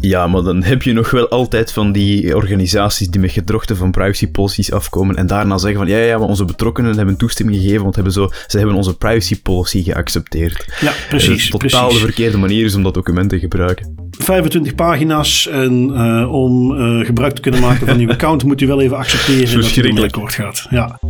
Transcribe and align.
Ja, 0.00 0.26
maar 0.26 0.42
dan 0.42 0.62
heb 0.62 0.82
je 0.82 0.92
nog 0.92 1.10
wel 1.10 1.28
altijd 1.28 1.72
van 1.72 1.92
die 1.92 2.36
organisaties 2.36 3.08
die 3.08 3.20
met 3.20 3.30
gedrochten 3.30 3.76
van 3.76 3.90
privacy 3.90 4.72
afkomen 4.72 5.16
en 5.16 5.26
daarna 5.26 5.58
zeggen 5.58 5.78
van 5.78 5.88
ja, 5.88 5.98
ja, 5.98 6.18
maar 6.18 6.28
onze 6.28 6.44
betrokkenen 6.44 6.96
hebben 6.96 7.16
toestemming 7.16 7.58
gegeven, 7.58 7.82
want 7.82 7.94
hebben 7.94 8.12
zo, 8.12 8.30
ze 8.46 8.58
hebben 8.58 8.76
onze 8.76 8.96
privacy 8.96 9.42
policy 9.42 9.82
geaccepteerd. 9.82 10.78
Ja, 10.80 10.92
precies. 11.08 11.50
Dat 11.50 11.60
totaal 11.60 11.82
precies. 11.82 12.00
de 12.00 12.06
verkeerde 12.06 12.38
manier 12.38 12.64
is 12.64 12.74
om 12.74 12.82
dat 12.82 12.94
document 12.94 13.30
te 13.30 13.38
gebruiken. 13.38 14.10
25 14.10 14.74
pagina's 14.74 15.46
en 15.46 15.90
uh, 15.90 16.32
om 16.32 16.72
uh, 16.72 17.06
gebruik 17.06 17.34
te 17.34 17.40
kunnen 17.40 17.60
maken 17.60 17.86
van 17.86 17.98
uw 17.98 18.10
account 18.16 18.44
moet 18.44 18.60
u 18.60 18.66
wel 18.66 18.80
even 18.80 18.96
accepteren 18.96 19.60
dat 19.60 19.74
het 19.74 20.02
akkoord 20.02 20.32
gaat. 20.32 20.66
Ja. 20.70 21.00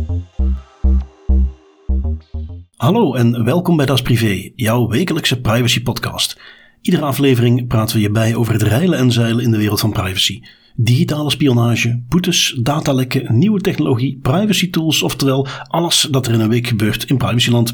Hallo 2.79 3.13
en 3.13 3.43
welkom 3.43 3.77
bij 3.77 3.85
Das 3.85 4.01
Privé, 4.01 4.51
jouw 4.55 4.87
wekelijkse 4.87 5.41
privacy 5.41 5.83
podcast. 5.83 6.39
Iedere 6.81 7.05
aflevering 7.05 7.67
praten 7.67 7.95
we 7.95 8.01
je 8.01 8.11
bij 8.11 8.35
over 8.35 8.53
het 8.53 8.61
reilen 8.61 8.99
en 8.99 9.11
zeilen 9.11 9.43
in 9.43 9.51
de 9.51 9.57
wereld 9.57 9.79
van 9.79 9.91
privacy. 9.91 10.41
Digitale 10.81 11.29
spionage, 11.29 12.03
boetes, 12.09 12.59
datalekken, 12.61 13.37
nieuwe 13.37 13.61
technologie, 13.61 14.19
privacy 14.21 14.69
tools, 14.69 15.01
oftewel 15.01 15.47
alles 15.67 16.07
dat 16.11 16.27
er 16.27 16.33
in 16.33 16.39
een 16.39 16.49
week 16.49 16.67
gebeurt 16.67 17.03
in 17.03 17.17
privacyland. 17.17 17.73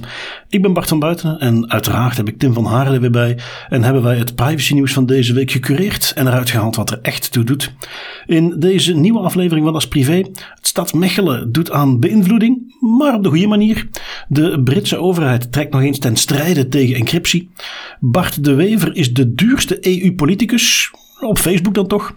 Ik 0.50 0.62
ben 0.62 0.74
Bart 0.74 0.88
van 0.88 1.00
Buiten 1.00 1.40
en 1.40 1.72
uiteraard 1.72 2.18
heb 2.18 2.28
ik 2.28 2.38
Tim 2.38 2.54
van 2.54 2.66
Haren 2.66 2.94
er 2.94 3.00
weer 3.02 3.12
bij 3.12 3.38
en 3.70 3.84
hebben 3.84 4.04
wij 4.04 4.18
het 4.18 4.36
privacy 4.36 4.74
nieuws 4.74 4.94
van 4.94 5.06
deze 5.06 5.34
week 5.34 5.52
gecureerd 5.52 6.12
en 6.16 6.28
eruit 6.28 6.50
gehaald 6.50 6.76
wat 6.76 6.92
er 6.92 7.00
echt 7.02 7.32
toe 7.32 7.44
doet. 7.44 7.74
In 8.26 8.60
deze 8.60 8.94
nieuwe 8.94 9.20
aflevering 9.20 9.66
van 9.66 9.76
As 9.76 9.88
Privé, 9.88 10.16
het 10.56 10.68
stad 10.68 10.94
Mechelen 10.94 11.52
doet 11.52 11.72
aan 11.72 12.00
beïnvloeding, 12.00 12.76
maar 12.98 13.14
op 13.14 13.24
de 13.24 13.30
goede 13.30 13.48
manier. 13.48 13.88
De 14.28 14.62
Britse 14.64 14.98
overheid 14.98 15.52
trekt 15.52 15.74
nog 15.74 15.82
eens 15.82 16.00
ten 16.00 16.16
strijde 16.16 16.68
tegen 16.68 16.96
encryptie. 16.96 17.50
Bart 18.00 18.44
de 18.44 18.54
Wever 18.54 18.96
is 18.96 19.14
de 19.14 19.34
duurste 19.34 19.78
EU-politicus, 19.88 20.92
op 21.20 21.38
Facebook 21.38 21.74
dan 21.74 21.88
toch. 21.88 22.14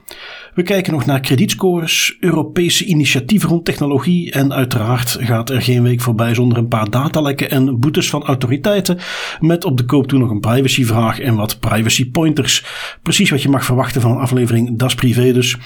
We 0.58 0.64
kijken 0.64 0.92
nog 0.92 1.06
naar 1.06 1.20
kredietscores, 1.20 2.16
Europese 2.20 2.84
initiatieven 2.84 3.48
rond 3.48 3.64
technologie 3.64 4.32
en 4.32 4.52
uiteraard 4.52 5.16
gaat 5.20 5.50
er 5.50 5.62
geen 5.62 5.82
week 5.82 6.00
voorbij 6.00 6.34
zonder 6.34 6.58
een 6.58 6.68
paar 6.68 6.90
datalekken 6.90 7.50
en 7.50 7.80
boetes 7.80 8.10
van 8.10 8.22
autoriteiten. 8.24 8.98
Met 9.40 9.64
op 9.64 9.76
de 9.76 9.84
koop 9.84 10.06
toe 10.06 10.18
nog 10.18 10.30
een 10.30 10.40
privacyvraag 10.40 11.20
en 11.20 11.34
wat 11.34 11.60
privacy 11.60 12.10
pointers. 12.10 12.64
Precies 13.02 13.30
wat 13.30 13.42
je 13.42 13.48
mag 13.48 13.64
verwachten 13.64 14.00
van 14.00 14.10
een 14.10 14.18
aflevering 14.18 14.78
Das 14.78 14.94
Privé 14.94 15.32
dus. 15.32 15.56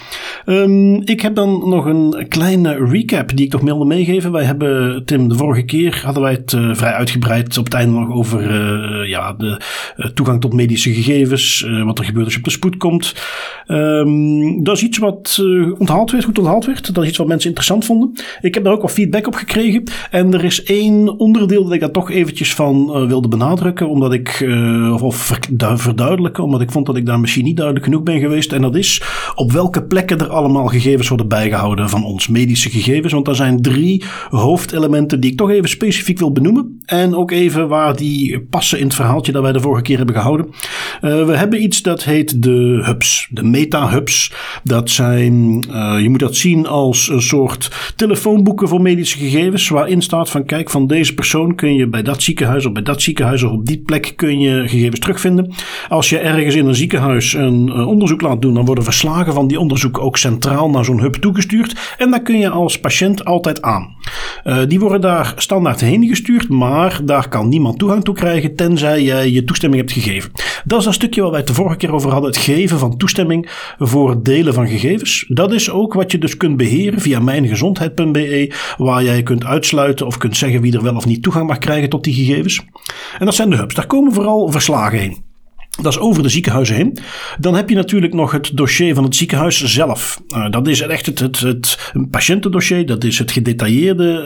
Um, 0.45 1.01
ik 1.01 1.21
heb 1.21 1.35
dan 1.35 1.69
nog 1.69 1.85
een 1.85 2.25
kleine 2.27 2.85
recap 2.85 3.35
die 3.35 3.45
ik 3.45 3.51
nog 3.51 3.61
wilde 3.61 3.85
meegeven. 3.85 4.31
Wij 4.31 4.43
hebben, 4.43 5.05
Tim, 5.05 5.29
de 5.29 5.35
vorige 5.35 5.63
keer 5.63 6.01
hadden 6.03 6.23
wij 6.23 6.31
het 6.31 6.51
uh, 6.51 6.75
vrij 6.75 6.93
uitgebreid 6.93 7.57
op 7.57 7.65
het 7.65 7.73
einde 7.73 7.99
nog 7.99 8.11
over 8.11 8.41
uh, 8.41 9.09
ja, 9.09 9.33
de 9.33 9.61
uh, 9.97 10.05
toegang 10.05 10.41
tot 10.41 10.53
medische 10.53 10.93
gegevens. 10.93 11.67
wat 11.83 11.99
er 11.99 12.05
gebeurt 12.05 12.25
als 12.25 12.33
je 12.33 12.39
op 12.39 12.45
de 12.45 12.51
spoed 12.51 12.77
komt. 12.77 13.13
Is 14.82 14.82
iets 14.83 14.97
wat 14.97 15.37
uh, 15.41 15.79
onthaald 15.79 16.11
werd, 16.11 16.23
goed 16.23 16.37
onthaald 16.37 16.65
werd. 16.65 16.93
Dat 16.93 17.03
is 17.03 17.09
iets 17.09 17.17
wat 17.17 17.27
mensen 17.27 17.47
interessant 17.47 17.85
vonden. 17.85 18.11
Ik 18.41 18.53
heb 18.53 18.63
daar 18.63 18.73
ook 18.73 18.81
wat 18.81 18.91
feedback 18.91 19.27
op 19.27 19.35
gekregen. 19.35 19.83
En 20.11 20.33
er 20.33 20.43
is 20.43 20.63
één 20.63 21.19
onderdeel 21.19 21.63
dat 21.63 21.73
ik 21.73 21.79
daar 21.79 21.91
toch 21.91 22.11
eventjes 22.11 22.53
van 22.53 22.91
uh, 23.01 23.07
wilde 23.07 23.27
benadrukken. 23.27 23.89
Omdat 23.89 24.13
ik, 24.13 24.39
uh, 24.39 25.03
of, 25.03 25.39
verduidelijken, 25.75 26.43
omdat 26.43 26.61
ik 26.61 26.71
vond 26.71 26.85
dat 26.85 26.97
ik 26.97 27.05
daar 27.05 27.19
misschien 27.19 27.43
niet 27.43 27.55
duidelijk 27.55 27.85
genoeg 27.85 28.03
ben 28.03 28.19
geweest. 28.19 28.51
En 28.51 28.61
dat 28.61 28.75
is 28.75 29.01
op 29.35 29.51
welke 29.51 29.83
plekken 29.83 30.19
er 30.19 30.27
allemaal 30.27 30.67
gegevens 30.67 31.07
worden 31.07 31.27
bijgehouden 31.27 31.89
van 31.89 32.05
ons, 32.05 32.27
medische 32.27 32.69
gegevens. 32.69 33.13
Want 33.13 33.27
er 33.27 33.35
zijn 33.35 33.61
drie 33.61 34.03
hoofdelementen 34.29 35.19
die 35.19 35.31
ik 35.31 35.37
toch 35.37 35.49
even 35.49 35.69
specifiek 35.69 36.19
wil 36.19 36.31
benoemen. 36.31 36.81
En 36.85 37.15
ook 37.15 37.31
even 37.31 37.67
waar 37.67 37.95
die 37.95 38.39
passen 38.41 38.79
in 38.79 38.85
het 38.85 38.95
verhaaltje 38.95 39.31
dat 39.31 39.41
wij 39.41 39.51
de 39.51 39.59
vorige 39.59 39.81
keer 39.81 39.97
hebben 39.97 40.15
gehouden. 40.15 40.47
we 41.01 41.33
hebben 41.35 41.63
iets 41.63 41.81
dat 41.81 42.03
heet 42.03 42.43
de 42.43 42.81
hubs, 42.83 43.27
de 43.31 43.43
meta-hubs. 43.43 44.31
Dat 44.73 44.89
zijn, 44.89 45.65
uh, 45.69 45.95
je 46.01 46.09
moet 46.09 46.19
dat 46.19 46.35
zien 46.35 46.67
als 46.67 47.09
een 47.09 47.21
soort 47.21 47.93
telefoonboeken 47.95 48.67
voor 48.67 48.81
medische 48.81 49.17
gegevens. 49.17 49.69
Waarin 49.69 50.01
staat 50.01 50.29
van 50.29 50.45
kijk, 50.45 50.69
van 50.69 50.87
deze 50.87 51.13
persoon 51.13 51.55
kun 51.55 51.75
je 51.75 51.87
bij 51.87 52.01
dat 52.01 52.21
ziekenhuis 52.21 52.65
of 52.65 52.71
bij 52.71 52.81
dat 52.81 53.01
ziekenhuis 53.01 53.43
of 53.43 53.51
op 53.51 53.65
die 53.65 53.81
plek 53.85 54.13
kun 54.15 54.39
je 54.39 54.67
gegevens 54.67 54.99
terugvinden. 54.99 55.53
Als 55.89 56.09
je 56.09 56.19
ergens 56.19 56.55
in 56.55 56.67
een 56.67 56.75
ziekenhuis 56.75 57.33
een 57.33 57.67
uh, 57.67 57.87
onderzoek 57.87 58.21
laat 58.21 58.41
doen, 58.41 58.53
dan 58.53 58.65
worden 58.65 58.83
verslagen 58.83 59.33
van 59.33 59.47
die 59.47 59.59
onderzoek 59.59 59.99
ook 59.99 60.17
centraal 60.17 60.69
naar 60.69 60.85
zo'n 60.85 61.01
hub 61.01 61.15
toegestuurd. 61.15 61.95
En 61.97 62.11
daar 62.11 62.21
kun 62.21 62.37
je 62.37 62.49
als 62.49 62.79
patiënt 62.79 63.25
altijd 63.25 63.61
aan. 63.61 63.95
Uh, 64.43 64.57
die 64.67 64.79
worden 64.79 65.01
daar 65.01 65.33
standaard 65.35 65.81
heen 65.81 66.07
gestuurd, 66.07 66.49
maar 66.49 66.99
daar 67.05 67.29
kan 67.29 67.49
niemand 67.49 67.79
toegang 67.79 68.03
toe 68.03 68.15
krijgen 68.15 68.55
tenzij 68.55 69.01
jij 69.01 69.31
je 69.31 69.43
toestemming 69.43 69.81
hebt 69.81 69.93
gegeven. 69.93 70.31
Dat 70.65 70.79
is 70.79 70.85
dat 70.85 70.93
stukje 70.93 71.21
waar 71.21 71.31
wij 71.31 71.43
de 71.43 71.53
vorige 71.53 71.77
keer 71.77 71.93
over 71.93 72.11
hadden, 72.11 72.29
het 72.29 72.39
geven 72.39 72.79
van 72.79 72.97
toestemming 72.97 73.49
voor 73.79 74.09
het 74.09 74.25
van 74.53 74.67
gegevens. 74.67 75.25
Dat 75.27 75.53
is 75.53 75.69
ook 75.69 75.93
wat 75.93 76.11
je 76.11 76.17
dus 76.17 76.37
kunt 76.37 76.57
beheren 76.57 77.01
via 77.01 77.19
mijngezondheid.be, 77.19 78.53
waar 78.77 79.03
jij 79.03 79.23
kunt 79.23 79.45
uitsluiten 79.45 80.05
of 80.05 80.17
kunt 80.17 80.37
zeggen 80.37 80.61
wie 80.61 80.73
er 80.73 80.83
wel 80.83 80.95
of 80.95 81.05
niet 81.05 81.23
toegang 81.23 81.47
mag 81.47 81.57
krijgen 81.57 81.89
tot 81.89 82.03
die 82.03 82.13
gegevens. 82.13 82.61
En 83.19 83.25
dat 83.25 83.35
zijn 83.35 83.49
de 83.49 83.55
hubs. 83.55 83.75
Daar 83.75 83.87
komen 83.87 84.13
vooral 84.13 84.51
verslagen 84.51 84.99
heen. 84.99 85.32
Dat 85.81 85.91
is 85.91 85.99
over 85.99 86.23
de 86.23 86.29
ziekenhuizen 86.29 86.75
heen. 86.75 86.97
Dan 87.39 87.55
heb 87.55 87.69
je 87.69 87.75
natuurlijk 87.75 88.13
nog 88.13 88.31
het 88.31 88.51
dossier 88.53 88.95
van 88.95 89.03
het 89.03 89.15
ziekenhuis 89.15 89.63
zelf. 89.63 90.21
Uh, 90.35 90.49
dat 90.51 90.67
is 90.67 90.81
echt 90.81 91.05
het, 91.05 91.19
het, 91.19 91.39
het 91.39 91.77
patiëntendossier. 92.09 92.85
Dat 92.85 93.03
is 93.03 93.19
het 93.19 93.31
gedetailleerde 93.31 94.23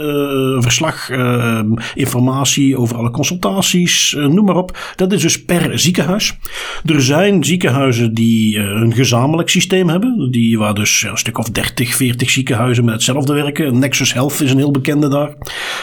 uh, 0.57 0.61
verslag, 0.61 1.09
uh, 1.09 1.61
informatie 1.95 2.77
over 2.77 2.97
alle 2.97 3.11
consultaties, 3.11 4.15
noem 4.17 4.45
maar 4.45 4.55
op. 4.55 4.77
Dat 4.95 5.11
is 5.11 5.21
dus 5.21 5.43
per 5.43 5.79
ziekenhuis. 5.79 6.37
Er 6.85 7.01
zijn 7.01 7.43
ziekenhuizen 7.43 8.13
die 8.13 8.57
een 8.57 8.93
gezamenlijk 8.93 9.49
systeem 9.49 9.89
hebben. 9.89 10.31
Die, 10.31 10.57
waar 10.57 10.73
dus 10.73 11.05
een 11.09 11.17
stuk 11.17 11.37
of 11.37 11.49
30, 11.49 11.95
40 11.95 12.29
ziekenhuizen 12.29 12.85
met 12.85 12.93
hetzelfde 12.93 13.33
werken. 13.33 13.79
Nexus 13.79 14.13
Health 14.13 14.41
is 14.41 14.51
een 14.51 14.57
heel 14.57 14.71
bekende 14.71 15.09
daar. 15.09 15.33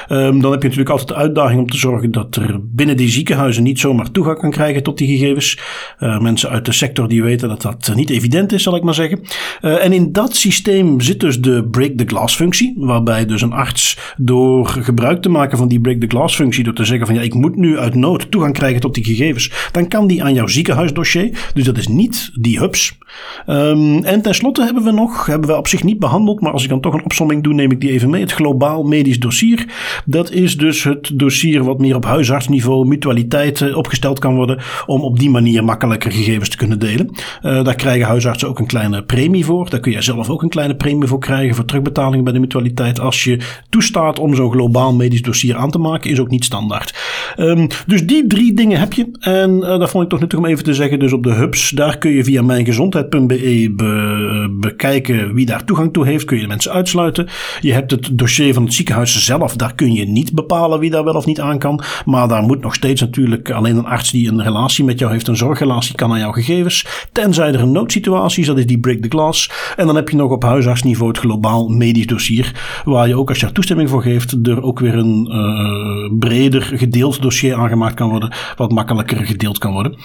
Um, 0.08 0.40
dan 0.40 0.50
heb 0.50 0.62
je 0.62 0.68
natuurlijk 0.68 0.90
altijd 0.90 1.08
de 1.08 1.14
uitdaging 1.14 1.60
om 1.60 1.70
te 1.70 1.76
zorgen 1.76 2.10
dat 2.10 2.36
er 2.36 2.60
binnen 2.62 2.96
die 2.96 3.08
ziekenhuizen 3.08 3.62
niet 3.62 3.80
zomaar 3.80 4.10
toegang 4.10 4.38
kan 4.38 4.50
krijgen 4.50 4.82
tot 4.82 4.98
die 4.98 5.18
gegevens. 5.18 5.53
Uh, 6.00 6.18
mensen 6.18 6.50
uit 6.50 6.64
de 6.64 6.72
sector 6.72 7.08
die 7.08 7.22
weten 7.22 7.48
dat 7.48 7.62
dat 7.62 7.92
niet 7.94 8.10
evident 8.10 8.52
is, 8.52 8.62
zal 8.62 8.76
ik 8.76 8.82
maar 8.82 8.94
zeggen. 8.94 9.20
Uh, 9.62 9.84
en 9.84 9.92
in 9.92 10.12
dat 10.12 10.36
systeem 10.36 11.00
zit 11.00 11.20
dus 11.20 11.40
de 11.40 11.68
break 11.70 11.90
the 11.96 12.04
glass 12.06 12.36
functie, 12.36 12.74
waarbij 12.76 13.26
dus 13.26 13.42
een 13.42 13.52
arts 13.52 13.98
door 14.16 14.66
gebruik 14.66 15.22
te 15.22 15.28
maken 15.28 15.58
van 15.58 15.68
die 15.68 15.80
break 15.80 16.00
the 16.00 16.06
glass 16.06 16.36
functie, 16.36 16.64
door 16.64 16.74
te 16.74 16.84
zeggen 16.84 17.06
van 17.06 17.14
ja, 17.14 17.20
ik 17.20 17.34
moet 17.34 17.56
nu 17.56 17.78
uit 17.78 17.94
nood 17.94 18.30
toegang 18.30 18.54
krijgen 18.54 18.80
tot 18.80 18.94
die 18.94 19.04
gegevens, 19.04 19.68
dan 19.72 19.88
kan 19.88 20.06
die 20.06 20.24
aan 20.24 20.34
jouw 20.34 20.46
ziekenhuisdossier. 20.46 21.50
Dus 21.54 21.64
dat 21.64 21.78
is 21.78 21.88
niet 21.88 22.30
die 22.40 22.58
hubs. 22.58 22.98
Um, 23.46 24.04
en 24.04 24.22
tenslotte 24.22 24.64
hebben 24.64 24.84
we 24.84 24.90
nog, 24.90 25.26
hebben 25.26 25.48
we 25.48 25.56
op 25.56 25.68
zich 25.68 25.82
niet 25.82 25.98
behandeld, 25.98 26.40
maar 26.40 26.52
als 26.52 26.62
ik 26.62 26.68
dan 26.68 26.80
toch 26.80 26.94
een 26.94 27.04
opsomming 27.04 27.42
doe, 27.42 27.54
neem 27.54 27.70
ik 27.70 27.80
die 27.80 27.90
even 27.90 28.10
mee. 28.10 28.20
Het 28.20 28.32
globaal 28.32 28.82
medisch 28.82 29.20
dossier. 29.20 29.66
Dat 30.04 30.30
is 30.30 30.56
dus 30.56 30.82
het 30.84 31.10
dossier 31.14 31.64
wat 31.64 31.78
meer 31.78 31.96
op 31.96 32.04
huisartsniveau, 32.04 32.86
mutualiteiten 32.86 33.74
opgesteld 33.76 34.18
kan 34.18 34.34
worden, 34.34 34.62
om 34.86 35.00
op 35.00 35.18
die 35.18 35.30
manier 35.30 35.42
makkelijker 35.62 36.12
gegevens 36.12 36.48
te 36.48 36.56
kunnen 36.56 36.78
delen. 36.78 37.10
Uh, 37.42 37.64
daar 37.64 37.74
krijgen 37.74 38.06
huisartsen 38.06 38.48
ook 38.48 38.58
een 38.58 38.66
kleine 38.66 39.02
premie 39.02 39.44
voor. 39.44 39.70
Daar 39.70 39.80
kun 39.80 39.92
je 39.92 40.02
zelf 40.02 40.28
ook 40.28 40.42
een 40.42 40.48
kleine 40.48 40.76
premie 40.76 41.08
voor 41.08 41.18
krijgen 41.18 41.54
voor 41.54 41.64
terugbetalingen 41.64 42.24
bij 42.24 42.32
de 42.32 42.38
mutualiteit. 42.38 43.00
Als 43.00 43.24
je 43.24 43.40
toestaat 43.68 44.18
om 44.18 44.34
zo'n 44.34 44.52
globaal 44.52 44.94
medisch 44.94 45.22
dossier 45.22 45.56
aan 45.56 45.70
te 45.70 45.78
maken, 45.78 46.10
is 46.10 46.20
ook 46.20 46.30
niet 46.30 46.44
standaard. 46.44 46.98
Um, 47.36 47.66
dus 47.86 48.06
die 48.06 48.26
drie 48.26 48.54
dingen 48.54 48.78
heb 48.78 48.92
je. 48.92 49.08
En 49.20 49.50
uh, 49.50 49.78
dat 49.78 49.90
vond 49.90 50.04
ik 50.04 50.10
toch 50.10 50.20
nuttig 50.20 50.38
om 50.38 50.46
even 50.46 50.64
te 50.64 50.74
zeggen. 50.74 50.98
Dus 50.98 51.12
op 51.12 51.22
de 51.22 51.32
hubs, 51.32 51.70
daar 51.70 51.98
kun 51.98 52.10
je 52.10 52.24
via 52.24 52.42
mijngezondheid.be 52.42 53.72
be, 53.76 54.56
bekijken 54.60 55.34
wie 55.34 55.46
daar 55.46 55.64
toegang 55.64 55.92
toe 55.92 56.06
heeft. 56.06 56.24
Kun 56.24 56.40
je 56.40 56.46
mensen 56.46 56.72
uitsluiten. 56.72 57.28
Je 57.60 57.72
hebt 57.72 57.90
het 57.90 58.08
dossier 58.12 58.54
van 58.54 58.64
het 58.64 58.74
ziekenhuis 58.74 59.24
zelf. 59.24 59.56
Daar 59.56 59.74
kun 59.74 59.92
je 59.92 60.06
niet 60.06 60.34
bepalen 60.34 60.78
wie 60.78 60.90
daar 60.90 61.04
wel 61.04 61.14
of 61.14 61.26
niet 61.26 61.40
aan 61.40 61.58
kan. 61.58 61.82
Maar 62.04 62.28
daar 62.28 62.42
moet 62.42 62.60
nog 62.60 62.74
steeds 62.74 63.00
natuurlijk 63.00 63.50
alleen 63.50 63.76
een 63.76 63.86
arts 63.86 64.10
die 64.10 64.28
een 64.28 64.42
relatie 64.42 64.84
met 64.84 64.98
jou 64.98 65.12
heeft, 65.12 65.28
zorgrelatie 65.36 65.94
kan 65.94 66.12
aan 66.12 66.18
jouw 66.18 66.32
gegevens. 66.32 66.86
Tenzij 67.12 67.52
er 67.52 67.60
een 67.60 67.72
noodsituatie 67.72 68.40
is, 68.40 68.46
dat 68.46 68.58
is 68.58 68.66
die 68.66 68.78
break 68.78 68.98
the 68.98 69.08
glass. 69.08 69.50
En 69.76 69.86
dan 69.86 69.96
heb 69.96 70.08
je 70.08 70.16
nog 70.16 70.30
op 70.30 70.42
huisartsniveau 70.42 71.08
het 71.10 71.18
globaal 71.20 71.68
medisch 71.68 72.06
dossier. 72.06 72.82
Waar 72.84 73.08
je 73.08 73.16
ook 73.16 73.28
als 73.28 73.38
je 73.38 73.44
daar 73.44 73.54
toestemming 73.54 73.90
voor 73.90 74.02
geeft, 74.02 74.46
er 74.46 74.62
ook 74.62 74.78
weer 74.78 74.94
een 74.94 75.28
uh, 75.30 76.18
breder 76.18 76.62
gedeeld 76.62 77.22
dossier 77.22 77.54
aangemaakt 77.54 77.94
kan 77.94 78.10
worden. 78.10 78.32
Wat 78.56 78.72
makkelijker 78.72 79.26
gedeeld 79.26 79.58
kan 79.58 79.72
worden. 79.72 79.96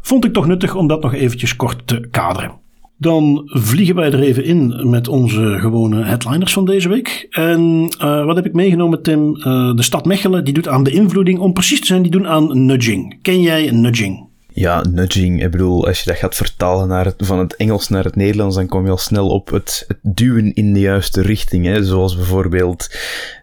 Vond 0.00 0.24
ik 0.24 0.32
toch 0.32 0.46
nuttig 0.46 0.74
om 0.74 0.86
dat 0.86 1.02
nog 1.02 1.14
eventjes 1.14 1.56
kort 1.56 1.86
te 1.86 2.08
kaderen. 2.10 2.52
Dan 3.00 3.42
vliegen 3.44 3.94
wij 3.94 4.12
er 4.12 4.20
even 4.20 4.44
in 4.44 4.90
met 4.90 5.08
onze 5.08 5.56
gewone 5.58 6.04
headliners 6.04 6.52
van 6.52 6.64
deze 6.64 6.88
week. 6.88 7.26
En 7.30 7.90
uh, 8.02 8.24
wat 8.24 8.36
heb 8.36 8.46
ik 8.46 8.52
meegenomen, 8.52 9.02
Tim? 9.02 9.36
Uh, 9.36 9.74
de 9.74 9.82
stad 9.82 10.04
Mechelen 10.04 10.44
die 10.44 10.54
doet 10.54 10.68
aan 10.68 10.82
beïnvloeding. 10.82 11.38
Om 11.38 11.52
precies 11.52 11.80
te 11.80 11.86
zijn, 11.86 12.02
die 12.02 12.10
doen 12.10 12.28
aan 12.28 12.66
nudging. 12.66 13.18
Ken 13.22 13.40
jij 13.40 13.70
nudging? 13.70 14.27
Ja, 14.58 14.84
nudging. 14.90 15.42
Ik 15.42 15.50
bedoel, 15.50 15.86
als 15.86 16.00
je 16.00 16.10
dat 16.10 16.18
gaat 16.18 16.34
vertalen 16.34 16.88
naar 16.88 17.04
het, 17.04 17.14
van 17.18 17.38
het 17.38 17.56
Engels 17.56 17.88
naar 17.88 18.04
het 18.04 18.16
Nederlands, 18.16 18.56
dan 18.56 18.66
kom 18.66 18.84
je 18.84 18.90
al 18.90 18.98
snel 18.98 19.28
op 19.28 19.50
het, 19.50 19.84
het 19.88 19.98
duwen 20.02 20.54
in 20.54 20.72
de 20.72 20.80
juiste 20.80 21.22
richting. 21.22 21.64
Hè? 21.64 21.84
Zoals 21.84 22.16
bijvoorbeeld 22.16 22.96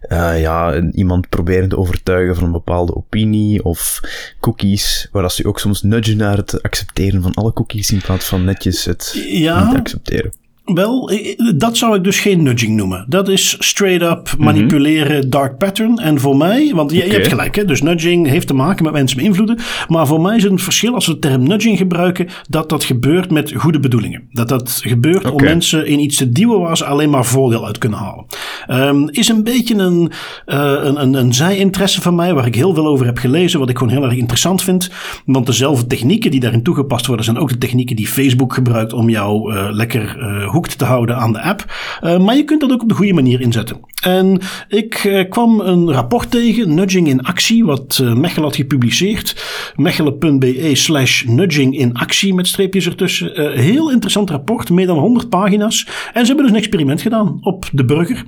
uh, 0.09 0.41
ja, 0.41 0.81
iemand 0.81 1.29
proberen 1.29 1.69
te 1.69 1.77
overtuigen 1.77 2.35
van 2.35 2.44
een 2.44 2.51
bepaalde 2.51 2.95
opinie 2.95 3.63
of 3.63 4.00
cookies, 4.39 5.09
waar 5.12 5.23
als 5.23 5.38
je 5.38 5.47
ook 5.47 5.59
soms 5.59 5.81
nudgen 5.81 6.17
naar 6.17 6.38
het 6.38 6.63
accepteren 6.63 7.21
van 7.21 7.33
alle 7.33 7.53
cookies 7.53 7.91
in 7.91 8.01
plaats 8.01 8.25
van 8.25 8.44
netjes 8.44 8.85
het 8.85 9.25
ja, 9.27 9.68
niet 9.68 9.77
accepteren. 9.77 10.31
Wel, 10.65 11.12
dat 11.56 11.77
zou 11.77 11.95
ik 11.95 12.03
dus 12.03 12.19
geen 12.19 12.44
nudging 12.44 12.75
noemen. 12.75 13.06
Dat 13.07 13.29
is 13.29 13.56
straight 13.59 14.12
up 14.12 14.35
manipuleren, 14.38 15.29
dark 15.29 15.57
pattern. 15.57 15.97
En 15.97 16.19
voor 16.19 16.38
mij, 16.38 16.71
want 16.75 16.91
je, 16.91 17.06
je 17.06 17.12
hebt 17.12 17.27
gelijk, 17.27 17.56
hè, 17.56 17.65
dus 17.65 17.81
nudging 17.81 18.27
heeft 18.27 18.47
te 18.47 18.53
maken 18.53 18.83
met 18.83 18.94
mensen 18.94 19.17
beïnvloeden. 19.17 19.59
Maar 19.88 20.07
voor 20.07 20.21
mij 20.21 20.35
is 20.35 20.44
het 20.44 20.51
een 20.51 20.59
verschil 20.59 20.94
als 20.94 21.06
we 21.06 21.13
de 21.13 21.19
term 21.19 21.47
nudging 21.47 21.77
gebruiken, 21.77 22.27
dat 22.50 22.69
dat 22.69 22.83
gebeurt 22.83 23.31
met 23.31 23.53
goede 23.56 23.79
bedoelingen. 23.79 24.27
Dat 24.31 24.50
dat 24.50 24.79
gebeurt 24.83 25.31
om 25.31 25.44
mensen 25.44 25.88
in 25.88 26.00
iets 26.00 26.17
te 26.17 26.29
duwen 26.29 26.59
waar 26.59 26.77
ze 26.77 26.85
alleen 26.85 27.09
maar 27.09 27.25
voordeel 27.25 27.65
uit 27.65 27.77
kunnen 27.77 28.00
halen. 28.00 28.25
Um, 28.69 29.09
is 29.09 29.27
een 29.27 29.44
beetje 29.44 29.75
een, 29.75 30.11
uh, 30.45 30.73
een, 30.83 31.01
een, 31.01 31.13
een 31.13 31.33
zijinteresse 31.33 32.01
van 32.01 32.15
mij, 32.15 32.33
waar 32.33 32.47
ik 32.47 32.56
heel 32.56 32.73
veel 32.73 32.88
over 32.88 33.06
heb 33.06 33.18
gelezen, 33.18 33.59
wat 33.59 33.69
ik 33.69 33.77
gewoon 33.77 33.94
heel 33.94 34.03
erg 34.03 34.15
interessant 34.18 34.61
vind. 34.61 34.91
Want 35.25 35.45
dezelfde 35.45 35.88
technieken 35.88 36.31
die 36.31 36.39
daarin 36.39 36.63
toegepast 36.63 37.06
worden, 37.06 37.25
zijn 37.25 37.38
ook 37.38 37.50
de 37.50 37.57
technieken 37.57 37.95
die 37.95 38.07
Facebook 38.07 38.53
gebruikt 38.53 38.94
om 38.94 39.09
jou 39.09 39.53
uh, 39.53 39.68
lekker 39.71 40.18
uh, 40.19 40.53
te 40.63 40.86
houden 40.86 41.18
aan 41.18 41.34
de 41.34 41.42
app. 41.42 41.66
Uh, 42.04 42.19
maar 42.19 42.36
je 42.36 42.44
kunt 42.44 42.62
dat 42.62 42.72
ook 42.72 42.81
op 42.81 42.90
de 42.90 42.96
goede 42.96 43.13
manier 43.13 43.42
inzetten. 43.42 43.80
En 44.02 44.40
ik 44.68 45.04
uh, 45.04 45.30
kwam 45.30 45.60
een 45.60 45.92
rapport 45.92 46.31
tegen, 46.31 46.74
Nudging 46.74 47.07
in 47.07 47.22
Actie, 47.22 47.66
wat 47.66 48.00
uh, 48.02 48.13
Mechelen 48.13 48.44
had 48.44 48.56
gepubliceerd. 48.56 49.44
Mechelen.be 49.75 50.75
slash 50.75 51.24
nudging 51.24 51.78
in 51.78 51.94
actie 51.94 52.34
met 52.34 52.48
streepjes 52.48 52.86
ertussen. 52.86 53.52
heel 53.60 53.92
interessant 53.92 54.30
rapport, 54.30 54.69
meer 54.69 54.88
dan 54.88 54.98
100 54.98 55.30
pagina's. 55.30 55.88
En 56.13 56.22
ze 56.22 56.25
hebben 56.25 56.46
dus 56.46 56.50
een 56.50 56.60
experiment 56.60 57.02
gedaan 57.02 57.38
op 57.42 57.66
de 57.72 57.86
burger 57.86 58.24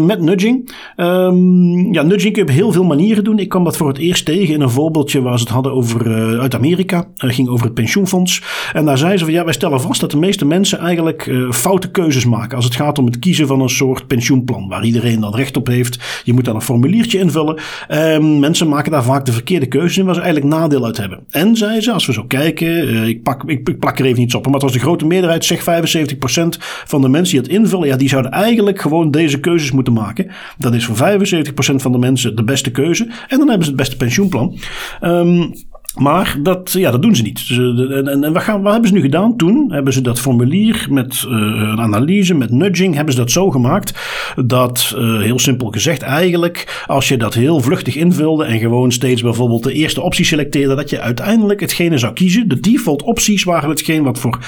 met 0.00 0.20
nudging. 0.20 0.74
Um, 0.96 1.92
ja, 1.92 2.02
nudging 2.02 2.32
kun 2.32 2.44
je 2.44 2.50
op 2.50 2.54
heel 2.54 2.72
veel 2.72 2.84
manieren 2.84 3.24
doen. 3.24 3.38
Ik 3.38 3.48
kwam 3.48 3.64
dat 3.64 3.76
voor 3.76 3.88
het 3.88 3.98
eerst 3.98 4.24
tegen 4.24 4.54
in 4.54 4.60
een 4.60 4.70
voorbeeldje 4.70 5.22
waar 5.22 5.38
ze 5.38 5.44
het 5.44 5.52
hadden 5.52 5.72
over 5.72 6.38
uit 6.40 6.54
Amerika. 6.54 7.08
Het 7.16 7.34
ging 7.34 7.48
over 7.48 7.64
het 7.64 7.74
pensioenfonds. 7.74 8.42
En 8.72 8.84
daar 8.84 8.98
zeiden 8.98 9.18
ze 9.18 9.24
van 9.24 9.34
ja, 9.34 9.44
wij 9.44 9.52
stellen 9.52 9.80
vast 9.80 10.00
dat 10.00 10.10
de 10.10 10.16
meeste 10.16 10.44
mensen 10.44 10.78
eigenlijk 10.78 11.26
foute 11.50 11.90
keuzes 11.90 12.24
maken 12.24 12.56
als 12.56 12.64
het 12.64 12.74
gaat 12.74 12.98
om 12.98 13.06
het 13.06 13.18
kiezen 13.18 13.46
van 13.46 13.60
een 13.60 13.68
soort 13.68 14.06
pensioenplan 14.06 14.68
waar 14.68 14.84
iedereen 14.84 15.20
dan 15.20 15.34
recht 15.34 15.56
op 15.56 15.66
heeft. 15.66 16.22
Je 16.24 16.32
moet 16.32 16.44
dan 16.44 16.54
een 16.54 16.60
formuliertje 16.60 17.18
invullen. 17.18 17.60
Um, 17.88 18.38
mensen 18.38 18.68
maken 18.68 18.90
daar 18.90 19.04
vaak 19.04 19.24
de 19.24 19.32
verkeerde 19.32 19.66
keuzes 19.66 19.98
in 19.98 20.04
waar 20.04 20.14
ze 20.14 20.20
eigenlijk 20.20 20.54
nadeel 20.54 20.84
uit 20.84 20.96
hebben. 20.96 21.24
En 21.30 21.56
zei 21.56 21.80
ze, 21.80 21.92
als 21.92 22.06
we 22.06 22.12
zo 22.12 22.24
kijken, 22.24 22.88
uh, 22.88 23.06
ik, 23.06 23.22
pak, 23.22 23.44
ik, 23.44 23.68
ik, 23.68 23.78
plak 23.78 23.98
er 23.98 24.04
even 24.04 24.22
iets 24.22 24.34
op, 24.34 24.46
maar 24.46 24.60
als 24.60 24.72
de 24.72 24.78
grote 24.78 25.06
meerderheid 25.06 25.44
zegt 25.44 25.66
75% 25.66 26.58
van 26.84 27.00
de 27.00 27.08
mensen 27.08 27.34
die 27.34 27.42
het 27.42 27.60
invullen, 27.60 27.88
ja, 27.88 27.96
die 27.96 28.08
zouden 28.08 28.30
eigenlijk 28.30 28.80
gewoon 28.80 29.10
deze 29.10 29.40
keuzes 29.40 29.70
moeten 29.70 29.92
maken. 29.92 30.30
Dat 30.58 30.74
is 30.74 30.84
voor 30.84 30.96
75% 30.96 31.74
van 31.74 31.92
de 31.92 31.98
mensen 31.98 32.36
de 32.36 32.44
beste 32.44 32.70
keuze. 32.70 33.04
En 33.28 33.38
dan 33.38 33.48
hebben 33.48 33.64
ze 33.64 33.70
het 33.70 33.80
beste 33.80 33.96
pensioenplan. 33.96 34.58
Um, 35.02 35.52
maar 35.94 36.36
dat, 36.42 36.72
ja, 36.72 36.90
dat 36.90 37.02
doen 37.02 37.16
ze 37.16 37.22
niet. 37.22 37.48
Dus, 37.48 37.58
en, 37.90 38.24
en 38.24 38.32
wat, 38.32 38.42
gaan, 38.42 38.62
wat 38.62 38.72
hebben 38.72 38.90
ze 38.90 38.96
nu 38.96 39.00
gedaan? 39.00 39.36
Toen 39.36 39.72
hebben 39.72 39.92
ze 39.92 40.00
dat 40.00 40.20
formulier 40.20 40.86
met 40.90 41.24
uh, 41.28 41.32
een 41.32 41.80
analyse, 41.80 42.34
met 42.34 42.50
nudging, 42.50 42.94
hebben 42.94 43.14
ze 43.14 43.20
dat 43.20 43.30
zo 43.30 43.50
gemaakt 43.50 43.98
dat, 44.36 44.94
uh, 44.96 45.20
heel 45.20 45.38
simpel 45.38 45.70
gezegd, 45.70 46.02
eigenlijk 46.02 46.84
als 46.86 47.08
je 47.08 47.16
dat 47.16 47.34
heel 47.34 47.60
vluchtig 47.60 47.96
invulde 47.96 48.44
en 48.44 48.58
gewoon 48.58 48.92
steeds 48.92 49.22
bijvoorbeeld 49.22 49.62
de 49.62 49.72
eerste 49.72 50.00
optie 50.00 50.24
selecteerde, 50.24 50.74
dat 50.74 50.90
je 50.90 51.00
uiteindelijk 51.00 51.60
hetgene 51.60 51.98
zou 51.98 52.12
kiezen. 52.12 52.48
De 52.48 52.60
default 52.60 53.02
opties 53.02 53.44
waren 53.44 53.70
hetgeen 53.70 54.02
wat 54.02 54.18
voor 54.18 54.38
75% 54.42 54.44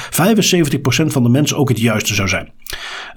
van 1.06 1.22
de 1.22 1.28
mensen 1.28 1.56
ook 1.56 1.68
het 1.68 1.80
juiste 1.80 2.14
zou 2.14 2.28
zijn. 2.28 2.48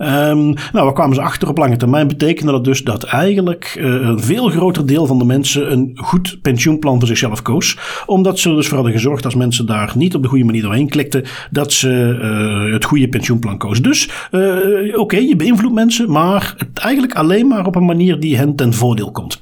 Um, 0.02 0.54
nou, 0.54 0.86
waar 0.86 0.94
kwamen 0.94 1.16
ze 1.16 1.22
achter 1.22 1.50
op 1.50 1.58
lange 1.58 1.78
termijn? 1.78 2.08
Betekende 2.08 2.52
dat 2.52 2.64
dus 2.64 2.84
dat 2.84 3.04
eigenlijk 3.04 3.76
uh, 3.80 3.86
een 3.86 4.20
veel 4.20 4.50
groter 4.50 4.86
deel 4.86 5.06
van 5.06 5.18
de 5.18 5.26
mensen 5.26 5.72
een 5.72 5.92
goed 5.96 6.40
pensioenplan 6.42 6.98
voor 7.00 7.08
zichzelf 7.08 7.42
koos 7.42 7.78
omdat 8.06 8.40
ze 8.40 8.56
dus 8.56 8.68
voor 8.68 8.76
hadden 8.76 8.94
gezorgd 8.94 9.26
als 9.26 9.36
mensen 9.36 9.66
daar 9.66 9.92
niet 9.96 10.16
op 10.16 10.22
de 10.22 10.28
goede 10.28 10.44
manier 10.44 10.62
doorheen 10.62 10.90
klikten, 10.90 11.24
dat 11.52 11.74
ze 11.74 12.20
uh, 12.22 12.74
het 12.74 12.86
goede 12.86 13.10
pensioenplan 13.10 13.58
kozen. 13.58 13.84
Dus 13.84 14.10
uh, 14.32 15.00
oké, 15.00 15.18
je 15.18 15.36
beïnvloedt 15.36 15.76
mensen, 15.76 16.12
maar 16.12 16.56
eigenlijk 16.74 17.14
alleen 17.14 17.48
maar 17.48 17.66
op 17.66 17.76
een 17.76 17.86
manier 17.86 18.20
die 18.20 18.38
hen 18.38 18.56
ten 18.56 18.74
voordeel 18.74 19.12
komt. 19.12 19.42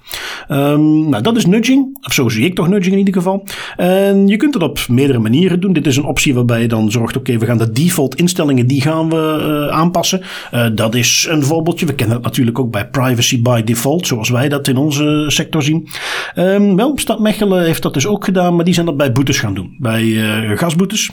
Um, 0.50 1.10
nou, 1.10 1.24
dat 1.24 1.38
is 1.38 1.46
nudging, 1.46 1.98
of 2.02 2.14
zo 2.14 2.30
zie 2.30 2.46
ik 2.46 2.56
toch 2.56 2.68
nudging 2.68 2.92
in 2.94 3.00
ieder 3.00 3.14
geval. 3.14 3.44
En 3.78 4.28
je 4.28 4.38
kunt 4.38 4.54
het 4.54 4.64
op 4.64 4.80
meerdere 4.88 5.20
manieren 5.20 5.60
doen. 5.60 5.74
Dit 5.74 5.88
is 5.88 5.98
een 5.98 6.06
optie 6.06 6.34
waarbij 6.34 6.62
je 6.62 6.68
dan 6.68 6.92
zorgt, 6.92 7.18
oké, 7.18 7.38
we 7.38 7.46
gaan 7.46 7.58
de 7.58 7.72
default 7.72 8.16
instellingen, 8.16 8.68
die 8.68 8.82
gaan 8.82 9.10
we 9.10 9.66
uh, 9.70 9.76
aanpassen. 9.98 10.76
dat 10.76 10.96
is 10.96 11.28
een 11.30 11.44
voorbeeldje. 11.44 11.86
We 11.86 11.96
kennen 11.96 12.16
het 12.16 12.26
natuurlijk 12.26 12.60
ook 12.60 12.72
bij 12.72 12.90
privacy 12.90 13.42
by 13.42 13.64
default, 13.64 14.08
zoals 14.08 14.30
wij 14.30 14.50
dat 14.50 14.68
in 14.68 14.78
onze 14.78 15.26
sector 15.28 15.64
zien. 15.64 15.88
Um, 16.36 16.76
wel, 16.76 16.92
Stad 16.96 17.20
Mechelen 17.20 17.64
heeft 17.64 17.82
dat 17.82 17.94
dus 17.94 18.08
ook 18.08 18.26
gedaan, 18.26 18.56
maar 18.56 18.66
die 18.66 18.74
zijn 18.74 18.86
dat 18.86 18.98
bij 18.98 19.12
boetes 19.12 19.40
gaan 19.40 19.54
doen. 19.54 19.76
Bij 19.80 20.04
uh, 20.04 20.58
gasboetes. 20.58 21.10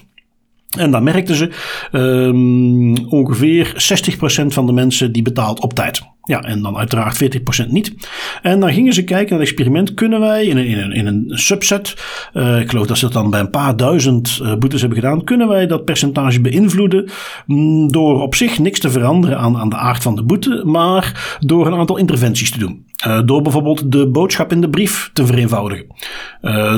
En 0.78 0.90
dan 0.90 1.02
merkten 1.02 1.34
ze 1.34 1.50
um, 1.92 3.08
ongeveer 3.08 3.94
60% 4.42 4.46
van 4.46 4.66
de 4.66 4.72
mensen 4.72 5.12
die 5.12 5.22
betaalt 5.22 5.60
op 5.60 5.72
tijd. 5.72 6.02
Ja, 6.24 6.42
en 6.42 6.62
dan 6.62 6.76
uiteraard 6.76 7.24
40% 7.64 7.66
niet. 7.68 7.94
En 8.42 8.60
dan 8.60 8.72
gingen 8.72 8.92
ze 8.92 9.04
kijken 9.04 9.30
naar 9.30 9.38
het 9.38 9.48
experiment. 9.48 9.94
Kunnen 9.94 10.20
wij 10.20 10.46
in 10.46 10.56
een, 10.56 10.92
in 10.92 11.04
in 11.06 11.28
een 11.28 11.38
subset, 11.38 11.94
uh, 12.34 12.60
ik 12.60 12.70
geloof 12.70 12.86
dat 12.86 12.98
ze 12.98 13.04
dat 13.04 13.14
dan 13.14 13.30
bij 13.30 13.40
een 13.40 13.50
paar 13.50 13.76
duizend 13.76 14.38
uh, 14.42 14.54
boetes 14.54 14.80
hebben 14.80 14.98
gedaan, 14.98 15.24
kunnen 15.24 15.48
wij 15.48 15.66
dat 15.66 15.84
percentage 15.84 16.40
beïnvloeden 16.40 17.10
mm, 17.46 17.92
door 17.92 18.22
op 18.22 18.34
zich 18.34 18.58
niks 18.58 18.80
te 18.80 18.90
veranderen 18.90 19.38
aan, 19.38 19.56
aan 19.56 19.68
de 19.68 19.76
aard 19.76 20.02
van 20.02 20.16
de 20.16 20.22
boete, 20.22 20.62
maar 20.64 21.38
door 21.40 21.66
een 21.66 21.74
aantal 21.74 21.96
interventies 21.96 22.50
te 22.50 22.58
doen. 22.58 22.86
Uh, 23.06 23.20
door 23.24 23.42
bijvoorbeeld 23.42 23.92
de 23.92 24.08
boodschap 24.08 24.52
in 24.52 24.60
de 24.60 24.70
brief 24.70 25.10
te 25.12 25.26
vereenvoudigen. 25.26 25.86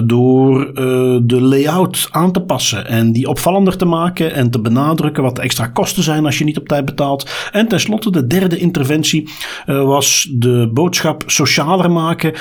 Door 0.06 0.66
uh, 0.66 0.74
de 1.22 1.40
layout 1.40 2.08
aan 2.10 2.32
te 2.32 2.40
passen 2.40 2.86
en 2.86 3.12
die 3.12 3.28
opvallender 3.28 3.76
te 3.76 3.84
maken 3.84 4.34
en 4.34 4.50
te 4.50 4.60
benadrukken 4.60 5.22
wat 5.22 5.36
de 5.36 5.42
extra 5.42 5.66
kosten 5.66 6.02
zijn 6.02 6.24
als 6.24 6.38
je 6.38 6.44
niet 6.44 6.58
op 6.58 6.68
tijd 6.68 6.84
betaalt. 6.84 7.48
En 7.52 7.68
tenslotte 7.68 8.10
de 8.10 8.26
derde 8.26 8.58
interventie 8.58 9.28
was 9.66 10.28
de 10.32 10.70
boodschap 10.72 11.22
socialer 11.26 11.90
maken. 11.90 12.32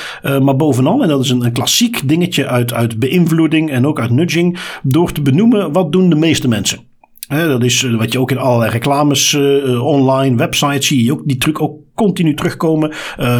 maar 0.41 0.55
bovenal, 0.55 1.01
en 1.01 1.07
dat 1.07 1.23
is 1.23 1.29
een, 1.29 1.51
klassiek 1.51 2.07
dingetje 2.07 2.47
uit, 2.47 2.73
uit 2.73 2.99
beïnvloeding 2.99 3.71
en 3.71 3.87
ook 3.87 3.99
uit 3.99 4.09
nudging, 4.09 4.59
door 4.83 5.11
te 5.11 5.21
benoemen 5.21 5.71
wat 5.71 5.91
doen 5.91 6.09
de 6.09 6.15
meeste 6.15 6.47
mensen. 6.47 6.79
Dat 7.27 7.63
is 7.63 7.81
wat 7.81 8.11
je 8.11 8.19
ook 8.19 8.31
in 8.31 8.37
allerlei 8.37 8.71
reclames, 8.71 9.35
online, 9.79 10.37
websites 10.37 10.87
zie 10.87 11.03
je 11.03 11.11
ook 11.11 11.21
die 11.25 11.37
truc 11.37 11.61
ook 11.61 11.84
continu 11.95 12.33
terugkomen. 12.33 12.93
Uh, 13.19 13.39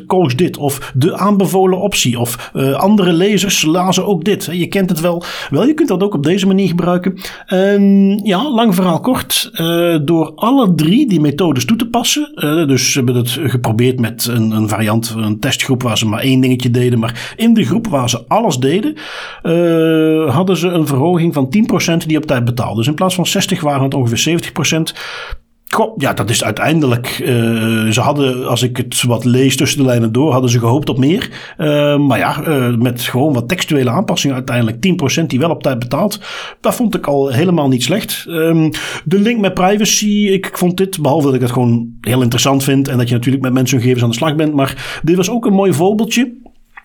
80% 0.00 0.04
koos 0.06 0.36
dit. 0.36 0.56
Of 0.56 0.92
de 0.94 1.16
aanbevolen 1.16 1.80
optie. 1.80 2.18
Of 2.18 2.50
uh, 2.54 2.72
andere 2.72 3.12
lezers 3.12 3.62
lazen 3.62 4.06
ook 4.06 4.24
dit. 4.24 4.48
Je 4.52 4.66
kent 4.66 4.90
het 4.90 5.00
wel. 5.00 5.24
Wel, 5.50 5.66
je 5.66 5.74
kunt 5.74 5.88
dat 5.88 6.02
ook 6.02 6.14
op 6.14 6.22
deze 6.22 6.46
manier 6.46 6.68
gebruiken. 6.68 7.18
En 7.46 7.82
ja, 8.22 8.50
lang 8.50 8.74
verhaal 8.74 9.00
kort. 9.00 9.50
Uh, 9.52 9.98
door 10.02 10.32
alle 10.34 10.74
drie 10.74 11.08
die 11.08 11.20
methodes 11.20 11.64
toe 11.64 11.76
te 11.76 11.88
passen. 11.88 12.32
dus 12.68 12.92
ze 12.92 12.98
hebben 12.98 13.16
het 13.16 13.38
geprobeerd 13.44 14.00
met 14.00 14.26
een, 14.26 14.50
een, 14.50 14.68
variant, 14.68 15.14
een 15.16 15.40
testgroep 15.40 15.82
waar 15.82 15.98
ze 15.98 16.06
maar 16.06 16.20
één 16.20 16.40
dingetje 16.40 16.70
deden. 16.70 16.98
Maar 16.98 17.34
in 17.36 17.54
de 17.54 17.64
groep 17.64 17.86
waar 17.86 18.10
ze 18.10 18.24
alles 18.28 18.58
deden, 18.58 18.96
hadden 20.30 20.56
ze 20.56 20.68
een 20.68 20.86
verhoging 20.86 21.34
van 21.34 21.54
10% 22.02 22.06
die 22.06 22.16
op 22.16 22.26
tijd 22.26 22.44
betaalde. 22.44 22.76
Dus 22.76 22.86
in 22.86 22.94
plaats 22.94 23.14
van 23.14 23.26
60 23.26 23.60
waren 23.60 23.82
het 23.82 23.94
ongeveer 23.94 24.40
70%. 24.80 24.96
Ja, 25.96 26.12
dat 26.12 26.30
is 26.30 26.44
uiteindelijk. 26.44 27.18
Uh, 27.22 27.90
ze 27.90 28.00
hadden, 28.00 28.48
als 28.48 28.62
ik 28.62 28.76
het 28.76 29.02
wat 29.02 29.24
lees 29.24 29.56
tussen 29.56 29.78
de 29.78 29.84
lijnen 29.84 30.12
door, 30.12 30.32
hadden 30.32 30.50
ze 30.50 30.58
gehoopt 30.58 30.88
op 30.88 30.98
meer. 30.98 31.30
Uh, 31.58 31.98
maar 31.98 32.18
ja, 32.18 32.46
uh, 32.48 32.76
met 32.76 33.00
gewoon 33.00 33.32
wat 33.32 33.48
textuele 33.48 33.90
aanpassingen, 33.90 34.36
uiteindelijk 34.36 34.76
10% 35.22 35.26
die 35.26 35.38
wel 35.38 35.50
op 35.50 35.62
tijd 35.62 35.78
betaalt. 35.78 36.20
Dat 36.60 36.74
vond 36.74 36.94
ik 36.94 37.06
al 37.06 37.28
helemaal 37.28 37.68
niet 37.68 37.82
slecht. 37.82 38.24
Um, 38.28 38.70
de 39.04 39.18
link 39.18 39.40
met 39.40 39.54
privacy, 39.54 40.28
ik 40.32 40.50
vond 40.52 40.76
dit, 40.76 41.00
behalve 41.00 41.26
dat 41.26 41.34
ik 41.34 41.40
het 41.40 41.52
gewoon 41.52 41.88
heel 42.00 42.22
interessant 42.22 42.64
vind 42.64 42.88
en 42.88 42.98
dat 42.98 43.08
je 43.08 43.14
natuurlijk 43.14 43.44
met 43.44 43.52
mensen 43.52 43.76
hun 43.76 43.86
gegevens 43.86 44.04
aan 44.04 44.10
de 44.10 44.24
slag 44.24 44.36
bent. 44.36 44.54
Maar 44.54 45.00
dit 45.02 45.16
was 45.16 45.30
ook 45.30 45.46
een 45.46 45.52
mooi 45.52 45.72
voorbeeldje 45.72 46.32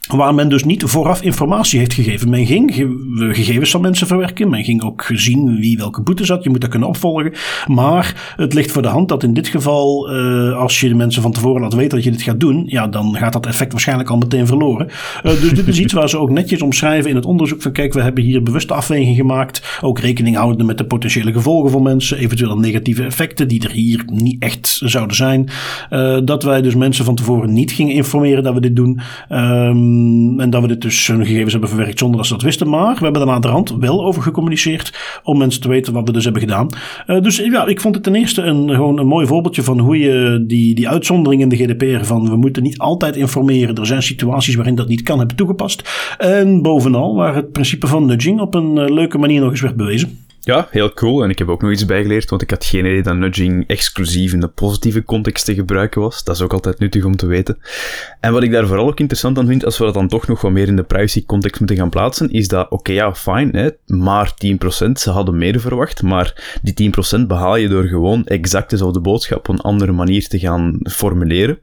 Waar 0.07 0.35
men 0.35 0.49
dus 0.49 0.63
niet 0.63 0.83
vooraf 0.83 1.21
informatie 1.21 1.79
heeft 1.79 1.93
gegeven. 1.93 2.29
Men 2.29 2.45
ging 2.45 2.73
gegevens 3.15 3.71
van 3.71 3.81
mensen 3.81 4.07
verwerken. 4.07 4.49
Men 4.49 4.63
ging 4.63 4.83
ook 4.83 5.09
zien 5.13 5.59
wie 5.59 5.77
welke 5.77 6.01
boete 6.01 6.25
zat. 6.25 6.43
Je 6.43 6.49
moet 6.49 6.61
dat 6.61 6.69
kunnen 6.69 6.89
opvolgen. 6.89 7.33
Maar 7.67 8.33
het 8.35 8.53
ligt 8.53 8.71
voor 8.71 8.81
de 8.81 8.87
hand 8.87 9.09
dat 9.09 9.23
in 9.23 9.33
dit 9.33 9.47
geval, 9.47 10.13
uh, 10.13 10.57
als 10.57 10.79
je 10.79 10.87
de 10.87 10.95
mensen 10.95 11.21
van 11.21 11.31
tevoren 11.31 11.61
laat 11.61 11.73
weten 11.73 11.95
dat 11.95 12.03
je 12.03 12.11
dit 12.11 12.21
gaat 12.21 12.39
doen, 12.39 12.63
ja, 12.67 12.87
dan 12.87 13.15
gaat 13.15 13.33
dat 13.33 13.45
effect 13.45 13.71
waarschijnlijk 13.71 14.09
al 14.09 14.17
meteen 14.17 14.47
verloren. 14.47 14.87
Uh, 14.87 15.21
dus 15.23 15.53
dit 15.53 15.67
is 15.67 15.79
iets 15.79 15.93
waar 15.93 16.09
ze 16.09 16.17
ook 16.17 16.29
netjes 16.29 16.61
omschrijven 16.61 17.09
in 17.09 17.15
het 17.15 17.25
onderzoek 17.25 17.61
van 17.61 17.71
kijk, 17.71 17.93
we 17.93 18.01
hebben 18.01 18.23
hier 18.23 18.43
bewuste 18.43 18.73
afweging 18.73 19.15
gemaakt. 19.15 19.79
Ook 19.81 19.99
rekening 19.99 20.35
houden 20.35 20.65
met 20.65 20.77
de 20.77 20.85
potentiële 20.85 21.31
gevolgen 21.31 21.71
voor 21.71 21.81
mensen. 21.81 22.17
Eventueel 22.17 22.57
negatieve 22.57 23.03
effecten 23.03 23.47
die 23.47 23.63
er 23.63 23.71
hier 23.71 24.03
niet 24.05 24.43
echt 24.43 24.81
zouden 24.83 25.15
zijn. 25.15 25.49
Uh, 25.89 26.17
dat 26.23 26.43
wij 26.43 26.61
dus 26.61 26.75
mensen 26.75 27.05
van 27.05 27.15
tevoren 27.15 27.53
niet 27.53 27.71
gingen 27.71 27.95
informeren 27.95 28.43
dat 28.43 28.53
we 28.53 28.61
dit 28.61 28.75
doen. 28.75 28.99
Um, 29.29 29.90
En 30.37 30.49
dat 30.49 30.61
we 30.61 30.67
dit 30.67 30.81
dus 30.81 31.07
hun 31.07 31.25
gegevens 31.25 31.51
hebben 31.51 31.69
verwerkt 31.69 31.99
zonder 31.99 32.17
dat 32.17 32.25
ze 32.25 32.33
dat 32.33 32.41
wisten. 32.41 32.69
Maar 32.69 32.95
we 32.95 33.03
hebben 33.03 33.29
aan 33.29 33.41
de 33.41 33.47
hand 33.47 33.75
wel 33.79 34.05
over 34.05 34.21
gecommuniceerd 34.21 35.19
om 35.23 35.37
mensen 35.37 35.61
te 35.61 35.67
weten 35.67 35.93
wat 35.93 36.07
we 36.07 36.13
dus 36.13 36.23
hebben 36.23 36.41
gedaan. 36.41 36.67
Uh, 37.07 37.21
dus 37.21 37.37
ja, 37.37 37.65
ik 37.65 37.81
vond 37.81 37.95
het 37.95 38.03
ten 38.03 38.15
eerste 38.15 38.41
een, 38.41 38.69
gewoon 38.69 38.99
een 38.99 39.07
mooi 39.07 39.27
voorbeeldje 39.27 39.63
van 39.63 39.79
hoe 39.79 39.97
je 39.97 40.43
die, 40.47 40.75
die 40.75 40.89
uitzondering 40.89 41.41
in 41.41 41.49
de 41.49 41.55
GDPR 41.55 42.05
van 42.05 42.29
we 42.29 42.35
moeten 42.35 42.63
niet 42.63 42.77
altijd 42.77 43.15
informeren. 43.15 43.75
Er 43.75 43.85
zijn 43.85 44.03
situaties 44.03 44.55
waarin 44.55 44.75
dat 44.75 44.87
niet 44.87 45.01
kan 45.01 45.17
hebben 45.17 45.35
toegepast. 45.35 46.15
En 46.17 46.61
bovenal 46.61 47.15
waar 47.15 47.35
het 47.35 47.51
principe 47.51 47.87
van 47.87 48.05
nudging 48.05 48.39
op 48.39 48.55
een 48.55 48.77
uh, 48.77 48.89
leuke 48.89 49.17
manier 49.17 49.41
nog 49.41 49.49
eens 49.51 49.61
werd 49.61 49.75
bewezen. 49.75 50.19
Ja, 50.43 50.67
heel 50.71 50.93
cool. 50.93 51.23
En 51.23 51.29
ik 51.29 51.37
heb 51.37 51.49
ook 51.49 51.61
nog 51.61 51.71
iets 51.71 51.85
bijgeleerd, 51.85 52.29
want 52.29 52.41
ik 52.41 52.49
had 52.49 52.65
geen 52.65 52.85
idee 52.85 53.01
dat 53.01 53.15
nudging 53.15 53.67
exclusief 53.67 54.33
in 54.33 54.39
de 54.39 54.47
positieve 54.47 55.03
context 55.03 55.45
te 55.45 55.53
gebruiken 55.53 56.01
was. 56.01 56.23
Dat 56.23 56.35
is 56.35 56.41
ook 56.41 56.53
altijd 56.53 56.79
nuttig 56.79 57.03
om 57.03 57.15
te 57.15 57.25
weten. 57.25 57.57
En 58.19 58.33
wat 58.33 58.43
ik 58.43 58.51
daar 58.51 58.67
vooral 58.67 58.87
ook 58.87 58.99
interessant 58.99 59.37
aan 59.37 59.47
vind, 59.47 59.65
als 59.65 59.77
we 59.77 59.83
dat 59.83 59.93
dan 59.93 60.07
toch 60.07 60.27
nog 60.27 60.41
wat 60.41 60.51
meer 60.51 60.67
in 60.67 60.75
de 60.75 60.83
privacy 60.83 61.25
context 61.25 61.59
moeten 61.59 61.77
gaan 61.77 61.89
plaatsen, 61.89 62.29
is 62.29 62.47
dat, 62.47 62.69
oké, 62.69 62.91
ja, 62.91 63.15
fine, 63.15 63.77
maar 63.85 64.33
10%, 64.87 64.91
ze 64.91 65.09
hadden 65.09 65.37
meer 65.37 65.59
verwacht, 65.59 66.01
maar 66.01 66.59
die 66.61 66.91
10% 67.19 67.27
behaal 67.27 67.55
je 67.55 67.67
door 67.67 67.83
gewoon 67.83 68.25
exact 68.25 68.69
dezelfde 68.69 68.99
boodschap 68.99 69.37
op 69.37 69.47
een 69.47 69.61
andere 69.61 69.91
manier 69.91 70.27
te 70.27 70.39
gaan 70.39 70.79
formuleren. 70.83 71.59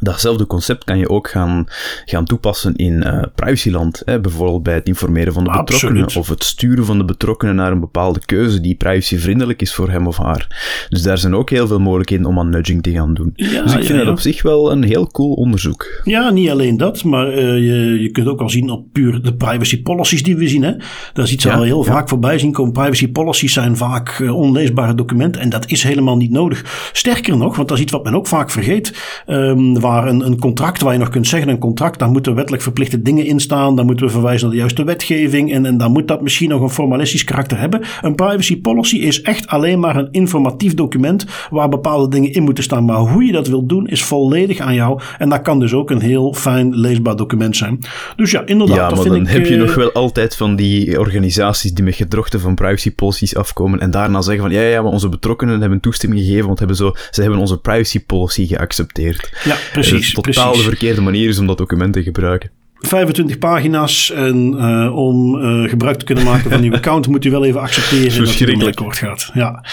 Datzelfde 0.00 0.46
concept 0.46 0.84
kan 0.84 0.98
je 0.98 1.08
ook 1.08 1.28
gaan, 1.28 1.66
gaan 2.04 2.24
toepassen 2.24 2.74
in 2.74 2.92
uh, 3.06 3.22
privacyland. 3.34 4.02
Hè? 4.04 4.20
Bijvoorbeeld 4.20 4.62
bij 4.62 4.74
het 4.74 4.86
informeren 4.86 5.32
van 5.32 5.44
de 5.44 5.50
betrokkenen 5.50 6.16
of 6.16 6.28
het 6.28 6.44
sturen 6.44 6.84
van 6.84 6.98
de 6.98 7.04
betrokkenen 7.04 7.54
naar 7.54 7.72
een 7.72 7.80
bepaalde 7.80 8.20
keuze 8.24 8.60
die 8.60 8.74
privacyvriendelijk 8.74 9.60
is 9.60 9.74
voor 9.74 9.90
hem 9.90 10.06
of 10.06 10.16
haar. 10.16 10.86
Dus 10.88 11.02
daar 11.02 11.18
zijn 11.18 11.34
ook 11.34 11.50
heel 11.50 11.66
veel 11.66 11.80
mogelijkheden 11.80 12.26
om 12.26 12.38
aan 12.38 12.50
nudging 12.50 12.82
te 12.82 12.90
gaan 12.90 13.14
doen. 13.14 13.32
dus 13.34 13.48
ik 13.48 13.70
vind 13.70 13.88
ja, 13.88 13.94
het 13.94 14.08
op 14.08 14.20
zich 14.20 14.42
wel 14.42 14.72
een 14.72 14.82
heel 14.82 15.06
cool 15.06 15.32
onderzoek. 15.32 16.00
Ja, 16.04 16.30
niet 16.30 16.50
alleen 16.50 16.76
dat, 16.76 17.04
maar 17.04 17.28
uh, 17.28 17.36
je, 17.36 18.02
je 18.02 18.10
kunt 18.10 18.26
ook 18.26 18.40
al 18.40 18.50
zien 18.50 18.70
op 18.70 18.92
puur 18.92 19.22
de 19.22 19.34
privacy 19.34 19.82
policies 19.82 20.22
die 20.22 20.36
we 20.36 20.48
zien. 20.48 20.62
Hè? 20.62 20.72
Daar 21.12 21.24
is 21.24 21.32
iets 21.32 21.48
al 21.48 21.62
heel 21.62 21.82
vaak 21.82 22.08
voorbij 22.08 22.38
zien 22.38 22.52
komen. 22.52 22.72
Privacy 22.72 23.08
policies 23.08 23.52
zijn 23.52 23.76
vaak 23.76 24.18
uh, 24.18 24.36
onleesbare 24.36 24.94
documenten 24.94 25.40
en 25.40 25.48
dat 25.48 25.70
is 25.70 25.82
helemaal 25.82 26.16
niet 26.16 26.30
nodig. 26.30 26.90
Sterker 26.92 27.36
nog, 27.36 27.56
want 27.56 27.68
dat 27.68 27.76
is 27.76 27.82
iets 27.82 27.92
wat 27.92 28.04
men 28.04 28.14
ook 28.14 28.26
vaak 28.26 28.50
vergeet. 28.50 29.22
Um, 29.26 29.80
waar 29.86 30.06
een, 30.06 30.26
een 30.26 30.38
contract 30.38 30.82
waar 30.82 30.92
je 30.92 30.98
nog 30.98 31.08
kunt 31.08 31.26
zeggen, 31.26 31.48
een 31.48 31.58
contract, 31.58 31.98
daar 31.98 32.10
moeten 32.10 32.34
wettelijk 32.34 32.62
verplichte 32.62 33.02
dingen 33.02 33.26
in 33.26 33.40
staan, 33.40 33.76
dan 33.76 33.86
moeten 33.86 34.06
we 34.06 34.12
verwijzen 34.12 34.46
naar 34.46 34.54
de 34.54 34.60
juiste 34.60 34.84
wetgeving 34.84 35.52
en, 35.52 35.66
en 35.66 35.78
dan 35.78 35.92
moet 35.92 36.08
dat 36.08 36.22
misschien 36.22 36.48
nog 36.48 36.60
een 36.60 36.70
formalistisch 36.70 37.24
karakter 37.24 37.58
hebben. 37.58 37.82
Een 38.02 38.14
privacy 38.14 38.60
policy 38.60 38.96
is 38.96 39.22
echt 39.22 39.46
alleen 39.46 39.80
maar 39.80 39.96
een 39.96 40.08
informatief 40.10 40.74
document 40.74 41.26
waar 41.50 41.68
bepaalde 41.68 42.08
dingen 42.08 42.32
in 42.32 42.42
moeten 42.42 42.64
staan. 42.64 42.84
Maar 42.84 42.96
hoe 42.96 43.24
je 43.24 43.32
dat 43.32 43.48
wilt 43.48 43.68
doen 43.68 43.86
is 43.86 44.02
volledig 44.04 44.58
aan 44.58 44.74
jou 44.74 45.00
en 45.18 45.28
dat 45.28 45.42
kan 45.42 45.58
dus 45.58 45.72
ook 45.72 45.90
een 45.90 46.00
heel 46.00 46.34
fijn 46.34 46.76
leesbaar 46.76 47.16
document 47.16 47.56
zijn. 47.56 47.78
Dus 48.16 48.30
ja, 48.30 48.42
inderdaad. 48.46 48.76
Ja, 48.90 48.96
maar 48.96 49.04
dan 49.04 49.20
ik, 49.20 49.28
heb 49.28 49.46
je 49.46 49.56
nog 49.56 49.74
wel 49.74 49.92
altijd 49.92 50.36
van 50.36 50.56
die 50.56 50.98
organisaties 50.98 51.72
die 51.72 51.84
met 51.84 51.94
gedrochten 51.94 52.40
van 52.40 52.54
privacy 52.54 52.94
policies 52.94 53.36
afkomen 53.36 53.80
en 53.80 53.90
daarna 53.90 54.20
zeggen 54.20 54.42
van 54.42 54.52
ja, 54.52 54.60
ja, 54.60 54.82
maar 54.82 54.92
onze 54.92 55.08
betrokkenen 55.08 55.60
hebben 55.60 55.80
toestemming 55.80 56.20
gegeven, 56.20 56.46
want 56.46 56.58
hebben 56.58 56.76
zo, 56.76 56.92
ze 57.10 57.20
hebben 57.22 57.40
onze 57.40 57.58
privacy 57.58 58.04
policy 58.04 58.46
geaccepteerd. 58.46 59.30
Ja, 59.44 59.56
precies. 59.80 60.12
totaal 60.12 60.56
de 60.56 60.62
verkeerde 60.62 61.00
manier 61.00 61.28
is 61.28 61.38
om 61.38 61.46
dat 61.46 61.58
document 61.58 61.92
te 61.92 62.02
gebruiken. 62.02 62.50
25 62.80 63.38
pagina's. 63.38 64.10
En 64.10 64.54
uh, 64.54 64.96
om 64.96 65.36
uh, 65.36 65.68
gebruik 65.68 65.98
te 65.98 66.04
kunnen 66.04 66.24
maken 66.24 66.50
van 66.50 66.62
uw 66.62 66.72
account 66.80 67.08
moet 67.08 67.24
u 67.24 67.30
wel 67.30 67.44
even 67.44 67.60
accepteren 67.60 68.24
dat 68.24 68.38
het 68.38 68.48
een 68.48 68.66
akkoord 68.66 68.96
gaat. 68.96 69.30
Ja, 69.34 69.64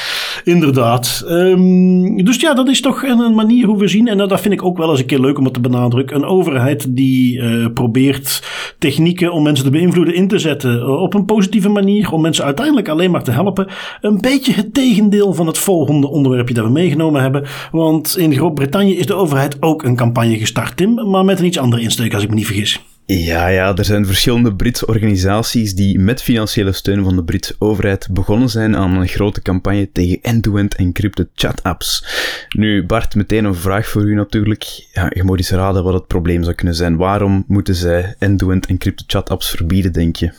inderdaad. 0.44 1.24
Um, 1.28 2.24
dus 2.24 2.40
ja, 2.40 2.54
dat 2.54 2.70
is 2.70 2.82
toch 2.82 3.04
een, 3.04 3.20
een, 3.20 3.36
manier 3.36 3.66
hoe 3.66 3.78
we 3.78 3.88
zien. 3.88 4.08
En 4.08 4.18
dat 4.18 4.42
vind 4.42 4.54
ik 4.54 4.64
ook 4.64 4.78
wel 4.78 4.90
eens 4.90 5.00
een 5.00 5.06
keer 5.06 5.20
leuk 5.20 5.38
om 5.38 5.44
het 5.44 5.54
te 5.54 5.60
benadrukken. 5.60 6.16
Een 6.16 6.26
overheid 6.26 6.96
die 6.96 7.38
uh, 7.38 7.68
probeert 7.74 8.44
technieken 8.78 9.32
om 9.32 9.44
mensen 9.44 9.66
te 9.66 9.72
beïnvloeden 9.72 10.16
in 10.16 10.28
te 10.28 10.40
zetten 10.40 11.00
op 11.00 11.14
een 11.14 11.26
positieve 11.26 11.70
manier. 11.70 12.12
Om 12.12 12.22
mensen 12.22 12.46
uiteindelijk 12.46 12.88
alleen 12.88 13.12
maar 13.12 13.24
te 13.24 13.32
helpen. 13.32 13.68
Een 14.02 14.22
beetje 14.22 14.54
het 14.54 14.74
tegendeel 14.74 15.34
van 15.34 15.48
het 15.48 15.58
volgende 15.58 16.08
onderwerpje 16.08 16.54
dat 16.54 16.66
we 16.66 16.72
meegenomen 16.72 17.22
hebben. 17.22 17.46
Want 17.72 18.18
in 18.18 18.34
Groot-Brittannië 18.34 18.98
is 18.98 19.06
de 19.06 19.14
overheid 19.14 19.62
ook 19.62 19.84
een 19.84 19.96
campagne 19.96 20.38
gestart, 20.38 20.78
Tim. 20.78 21.10
Maar 21.10 21.26
met 21.26 21.40
een 21.40 21.46
iets 21.46 21.58
andere 21.58 21.82
insteek 21.82 22.14
als 22.14 22.24
ik 22.24 22.30
me 22.30 22.36
niet 22.36 22.46
vergis. 22.46 22.82
Ja, 23.06 23.48
ja, 23.48 23.76
er 23.76 23.86
zijn 23.86 24.06
verschillende 24.06 24.56
Britse 24.56 24.88
organisaties 24.88 25.76
die 25.76 26.00
met 26.00 26.22
financiële 26.22 26.72
steun 26.72 27.04
van 27.04 27.16
de 27.16 27.24
Britse 27.24 27.56
overheid 27.60 28.08
begonnen 28.12 28.50
zijn 28.50 28.78
aan 28.78 28.98
een 28.98 29.08
grote 29.08 29.42
campagne 29.42 29.90
tegen 29.92 30.20
end-to-end 30.22 30.76
encrypted 30.76 31.28
chat-apps. 31.36 32.06
Nu, 32.50 32.86
Bart, 32.86 33.16
meteen 33.16 33.46
een 33.46 33.56
vraag 33.56 33.88
voor 33.88 34.02
u 34.02 34.16
natuurlijk. 34.16 34.88
Ja, 34.94 35.12
je 35.14 35.24
moet 35.24 35.38
eens 35.38 35.50
raden 35.50 35.84
wat 35.84 35.94
het 35.94 36.08
probleem 36.08 36.44
zou 36.44 36.56
kunnen 36.56 36.76
zijn. 36.76 36.98
Waarom 36.98 37.44
moeten 37.48 37.76
zij 37.76 38.16
end-to-end 38.20 38.66
encrypted 38.66 39.12
chat-apps 39.12 39.50
verbieden, 39.50 39.94
denk 39.94 40.16
je? 40.16 40.32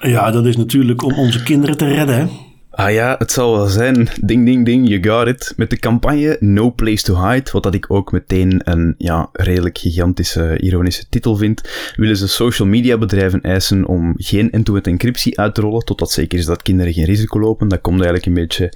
Ja, 0.00 0.30
dat 0.30 0.46
is 0.46 0.56
natuurlijk 0.56 1.02
om 1.02 1.12
onze 1.12 1.42
kinderen 1.42 1.76
te 1.76 1.86
redden, 1.86 2.16
hè? 2.16 2.26
Ah 2.78 2.92
ja, 2.92 3.14
het 3.18 3.32
zal 3.32 3.52
wel 3.52 3.66
zijn. 3.66 4.08
Ding, 4.20 4.44
ding, 4.44 4.64
ding, 4.64 4.88
you 4.88 5.04
got 5.04 5.26
it. 5.26 5.52
Met 5.56 5.70
de 5.70 5.78
campagne 5.78 6.36
No 6.40 6.72
Place 6.72 7.02
to 7.02 7.28
Hide, 7.28 7.50
wat 7.52 7.62
dat 7.62 7.74
ik 7.74 7.92
ook 7.92 8.12
meteen 8.12 8.60
een 8.64 8.94
ja, 8.98 9.28
redelijk 9.32 9.78
gigantische, 9.78 10.58
ironische 10.58 11.04
titel 11.08 11.36
vind, 11.36 11.70
willen 11.96 12.16
ze 12.16 12.28
social 12.28 12.68
media 12.68 12.98
bedrijven 12.98 13.40
eisen 13.40 13.86
om 13.86 14.14
geen 14.16 14.50
end-to-end 14.50 14.86
encryptie 14.86 15.38
uit 15.38 15.54
te 15.54 15.60
rollen, 15.60 15.84
totdat 15.84 16.10
zeker 16.10 16.38
is 16.38 16.44
dat 16.44 16.62
kinderen 16.62 16.92
geen 16.92 17.04
risico 17.04 17.40
lopen. 17.40 17.68
Dat 17.68 17.80
komt 17.80 17.96
eigenlijk 17.96 18.26
een 18.26 18.34
beetje 18.34 18.72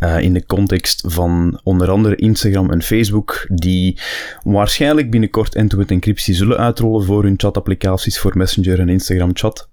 uh, 0.00 0.20
in 0.20 0.32
de 0.32 0.46
context 0.46 1.04
van 1.06 1.60
onder 1.62 1.90
andere 1.90 2.16
Instagram 2.16 2.70
en 2.70 2.82
Facebook, 2.82 3.46
die 3.48 4.00
waarschijnlijk 4.42 5.10
binnenkort 5.10 5.54
end-to-end 5.54 5.90
encryptie 5.90 6.34
zullen 6.34 6.56
uitrollen 6.56 7.04
voor 7.04 7.22
hun 7.22 7.34
chatapplicaties 7.36 8.18
voor 8.18 8.36
Messenger 8.36 8.80
en 8.80 8.88
Instagram 8.88 9.30
chat. 9.32 9.68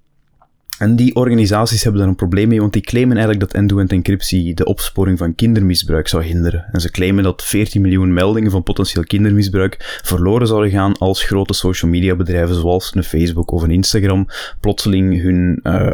En 0.80 0.96
die 0.96 1.16
organisaties 1.16 1.84
hebben 1.84 2.02
daar 2.02 2.10
een 2.10 2.16
probleem 2.16 2.48
mee, 2.48 2.60
want 2.60 2.74
die 2.74 2.82
claimen 2.82 3.18
eigenlijk 3.18 3.46
dat 3.46 3.54
end-to-end 3.54 3.92
encryptie 3.92 4.54
de 4.54 4.66
opsporing 4.66 5.18
van 5.18 5.36
kindermisbruik 5.36 6.08
zou 6.08 6.24
hinderen. 6.24 6.66
En 6.72 6.82
ze 6.82 6.92
claimen 6.92 7.24
dat 7.24 7.44
14 7.44 7.82
miljoen 7.82 8.14
meldingen 8.14 8.52
van 8.52 8.64
potentieel 8.64 9.04
kindermisbruik 9.04 10.00
verloren 10.04 10.48
zouden 10.48 10.72
gaan 10.72 10.98
als 10.98 11.24
grote 11.24 11.54
social 11.54 11.92
media 11.92 12.16
bedrijven 12.16 12.56
zoals 12.56 12.96
een 12.96 13.04
Facebook 13.04 13.52
of 13.52 13.62
een 13.62 13.72
Instagram 13.72 14.28
plotseling 14.60 15.22
hun, 15.22 15.60
uh, 15.64 15.94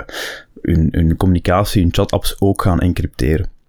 hun, 0.62 0.88
hun 0.92 1.18
communicatie, 1.18 1.82
hun 1.82 1.94
chat-apps 1.94 2.36
ook 2.40 2.62
gaan 2.62 2.80
encrypteren. 2.80 3.61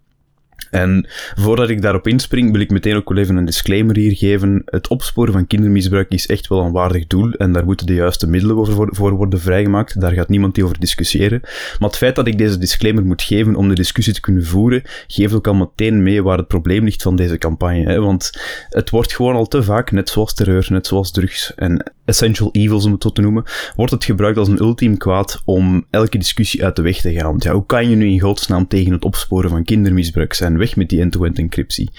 En 0.72 1.06
voordat 1.34 1.68
ik 1.68 1.82
daarop 1.82 2.06
inspring, 2.06 2.52
wil 2.52 2.60
ik 2.60 2.70
meteen 2.70 2.96
ook 2.96 3.08
wel 3.08 3.18
even 3.18 3.36
een 3.36 3.44
disclaimer 3.44 3.96
hier 3.96 4.16
geven. 4.16 4.62
Het 4.64 4.88
opsporen 4.88 5.32
van 5.32 5.46
kindermisbruik 5.46 6.10
is 6.10 6.26
echt 6.26 6.48
wel 6.48 6.60
een 6.60 6.72
waardig 6.72 7.06
doel 7.06 7.32
en 7.32 7.52
daar 7.52 7.64
moeten 7.64 7.86
de 7.86 7.94
juiste 7.94 8.28
middelen 8.28 8.66
voor, 8.94 9.16
worden 9.16 9.40
vrijgemaakt. 9.40 10.00
Daar 10.00 10.12
gaat 10.12 10.28
niemand 10.28 10.62
over 10.62 10.78
discussiëren. 10.78 11.40
Maar 11.78 11.88
het 11.88 11.96
feit 11.96 12.16
dat 12.16 12.26
ik 12.26 12.38
deze 12.38 12.58
disclaimer 12.58 13.04
moet 13.04 13.22
geven 13.22 13.56
om 13.56 13.68
de 13.68 13.74
discussie 13.74 14.14
te 14.14 14.20
kunnen 14.20 14.44
voeren, 14.44 14.82
geeft 15.06 15.34
ook 15.34 15.46
al 15.46 15.54
meteen 15.54 16.02
mee 16.02 16.22
waar 16.22 16.38
het 16.38 16.48
probleem 16.48 16.84
ligt 16.84 17.02
van 17.02 17.16
deze 17.16 17.38
campagne. 17.38 17.84
Hè? 17.84 18.00
Want 18.00 18.30
het 18.68 18.90
wordt 18.90 19.12
gewoon 19.12 19.34
al 19.34 19.48
te 19.48 19.62
vaak, 19.62 19.90
net 19.90 20.08
zoals 20.08 20.34
terreur, 20.34 20.66
net 20.70 20.86
zoals 20.86 21.10
drugs 21.10 21.54
en 21.54 21.92
essential 22.04 22.48
evils 22.52 22.84
om 22.84 22.92
het 22.92 23.02
zo 23.02 23.12
te 23.12 23.20
noemen, 23.20 23.44
wordt 23.76 23.92
het 23.92 24.04
gebruikt 24.04 24.38
als 24.38 24.48
een 24.48 24.60
ultiem 24.60 24.96
kwaad 24.96 25.42
om 25.44 25.86
elke 25.90 26.18
discussie 26.18 26.64
uit 26.64 26.76
de 26.76 26.82
weg 26.82 27.00
te 27.00 27.12
gaan. 27.12 27.30
Want 27.30 27.42
ja, 27.42 27.52
hoe 27.52 27.66
kan 27.66 27.90
je 27.90 27.96
nu 27.96 28.06
in 28.06 28.20
godsnaam 28.20 28.68
tegen 28.68 28.92
het 28.92 29.04
opsporen 29.04 29.50
van 29.50 29.64
kindermisbruik 29.64 30.32
zijn? 30.32 30.58
Weg 30.62 30.76
met 30.76 30.88
die 30.88 31.00
end-to-end 31.00 31.38
encryptie. 31.38 31.90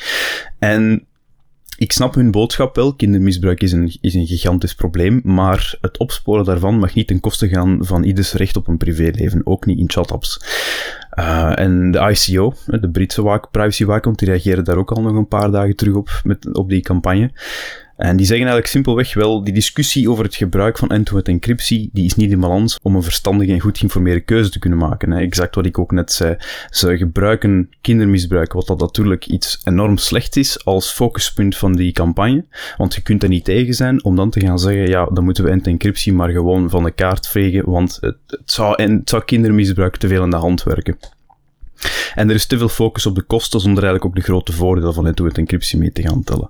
En 0.59 1.05
ik 1.77 1.91
snap 1.91 2.15
hun 2.15 2.31
boodschap 2.31 2.75
wel. 2.75 2.95
Kindermisbruik 2.95 3.61
is 3.61 3.71
een, 3.71 3.97
is 4.01 4.13
een 4.13 4.25
gigantisch 4.25 4.75
probleem. 4.75 5.21
Maar 5.23 5.77
het 5.81 5.97
opsporen 5.97 6.45
daarvan 6.45 6.79
mag 6.79 6.93
niet 6.93 7.07
ten 7.07 7.19
koste 7.19 7.47
gaan 7.49 7.77
van 7.79 8.03
ieders 8.03 8.33
recht 8.33 8.55
op 8.55 8.67
een 8.67 8.77
privéleven. 8.77 9.41
Ook 9.45 9.65
niet 9.65 9.79
in 9.79 9.89
chat-apps. 9.89 10.39
Uh, 11.19 11.59
en 11.59 11.91
de 11.91 11.99
ICO, 11.99 12.53
de 12.65 12.89
Britse 12.89 13.47
privacywaakhond, 13.51 14.19
die 14.19 14.27
reageerde 14.27 14.61
daar 14.61 14.77
ook 14.77 14.91
al 14.91 15.01
nog 15.01 15.15
een 15.15 15.27
paar 15.27 15.51
dagen 15.51 15.75
terug 15.75 15.95
op, 15.95 16.21
met, 16.23 16.55
op 16.55 16.69
die 16.69 16.81
campagne. 16.81 17.31
En 17.97 18.15
die 18.15 18.25
zeggen 18.25 18.45
eigenlijk 18.45 18.67
simpelweg 18.67 19.13
wel, 19.13 19.43
die 19.43 19.53
discussie 19.53 20.09
over 20.09 20.23
het 20.23 20.35
gebruik 20.35 20.77
van 20.77 20.89
end-to-end 20.89 21.27
encryptie, 21.27 21.89
die 21.93 22.05
is 22.05 22.15
niet 22.15 22.31
in 22.31 22.39
balans 22.39 22.79
om 22.81 22.95
een 22.95 23.03
verstandige 23.03 23.51
en 23.51 23.59
goed 23.59 23.77
geïnformeerde 23.77 24.21
keuze 24.21 24.49
te 24.49 24.59
kunnen 24.59 24.79
maken. 24.79 25.13
Exact 25.13 25.55
wat 25.55 25.65
ik 25.65 25.79
ook 25.79 25.91
net 25.91 26.11
zei. 26.11 26.35
Ze 26.69 26.97
gebruiken 26.97 27.69
kindermisbruik, 27.81 28.53
wat 28.53 28.67
dat 28.67 28.79
natuurlijk 28.79 29.27
iets 29.27 29.61
enorm 29.63 29.97
slecht 29.97 30.35
is 30.35 30.65
als 30.65 30.91
focuspunt 30.91 31.57
van 31.57 31.73
die 31.75 31.91
campagne. 31.91 32.45
Want 32.77 32.95
je 32.95 33.01
kunt 33.01 33.23
er 33.23 33.29
niet 33.29 33.45
tegen 33.45 33.73
zijn 33.73 34.03
om 34.03 34.15
dan 34.15 34.29
te 34.29 34.39
gaan 34.39 34.59
zeggen, 34.59 34.87
ja, 34.87 35.05
dan 35.05 35.23
moeten 35.23 35.43
we 35.43 35.49
end-to-end 35.49 35.81
encryptie 35.81 36.13
maar 36.13 36.29
gewoon 36.29 36.69
van 36.69 36.83
de 36.83 36.91
kaart 36.91 37.27
vegen, 37.27 37.69
want 37.69 37.97
het, 38.01 38.17
het, 38.27 38.51
zou, 39.05 39.21
kindermisbruik 39.25 39.97
te 39.97 40.07
veel 40.07 40.21
aan 40.21 40.29
de 40.29 40.35
hand 40.35 40.63
werken. 40.63 40.97
En 42.15 42.29
er 42.29 42.35
is 42.35 42.45
te 42.45 42.57
veel 42.57 42.69
focus 42.69 43.05
op 43.05 43.15
de 43.15 43.21
kosten 43.21 43.59
zonder 43.59 43.83
eigenlijk 43.83 44.05
ook 44.05 44.23
de 44.23 44.31
grote 44.31 44.53
voordelen 44.53 44.93
van 44.93 45.07
end-to-end 45.07 45.37
encryptie 45.37 45.79
mee 45.79 45.91
te 45.91 46.01
gaan 46.01 46.23
tellen. 46.23 46.49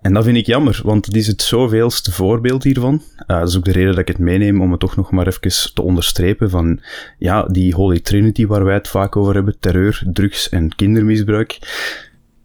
En 0.00 0.12
dat 0.12 0.24
vind 0.24 0.36
ik 0.36 0.46
jammer, 0.46 0.80
want 0.84 1.06
het 1.06 1.16
is 1.16 1.26
het 1.26 1.42
zoveelste 1.42 2.12
voorbeeld 2.12 2.62
hiervan. 2.62 2.94
Uh, 2.94 3.38
dat 3.38 3.48
is 3.48 3.56
ook 3.56 3.64
de 3.64 3.72
reden 3.72 3.90
dat 3.90 3.98
ik 3.98 4.08
het 4.08 4.18
meeneem 4.18 4.60
om 4.60 4.70
het 4.70 4.80
toch 4.80 4.96
nog 4.96 5.10
maar 5.10 5.26
even 5.26 5.74
te 5.74 5.82
onderstrepen 5.82 6.50
van, 6.50 6.80
ja, 7.18 7.42
die 7.42 7.74
Holy 7.74 8.00
Trinity 8.00 8.46
waar 8.46 8.64
wij 8.64 8.74
het 8.74 8.88
vaak 8.88 9.16
over 9.16 9.34
hebben, 9.34 9.56
terreur, 9.60 10.02
drugs 10.12 10.48
en 10.48 10.74
kindermisbruik. 10.74 11.58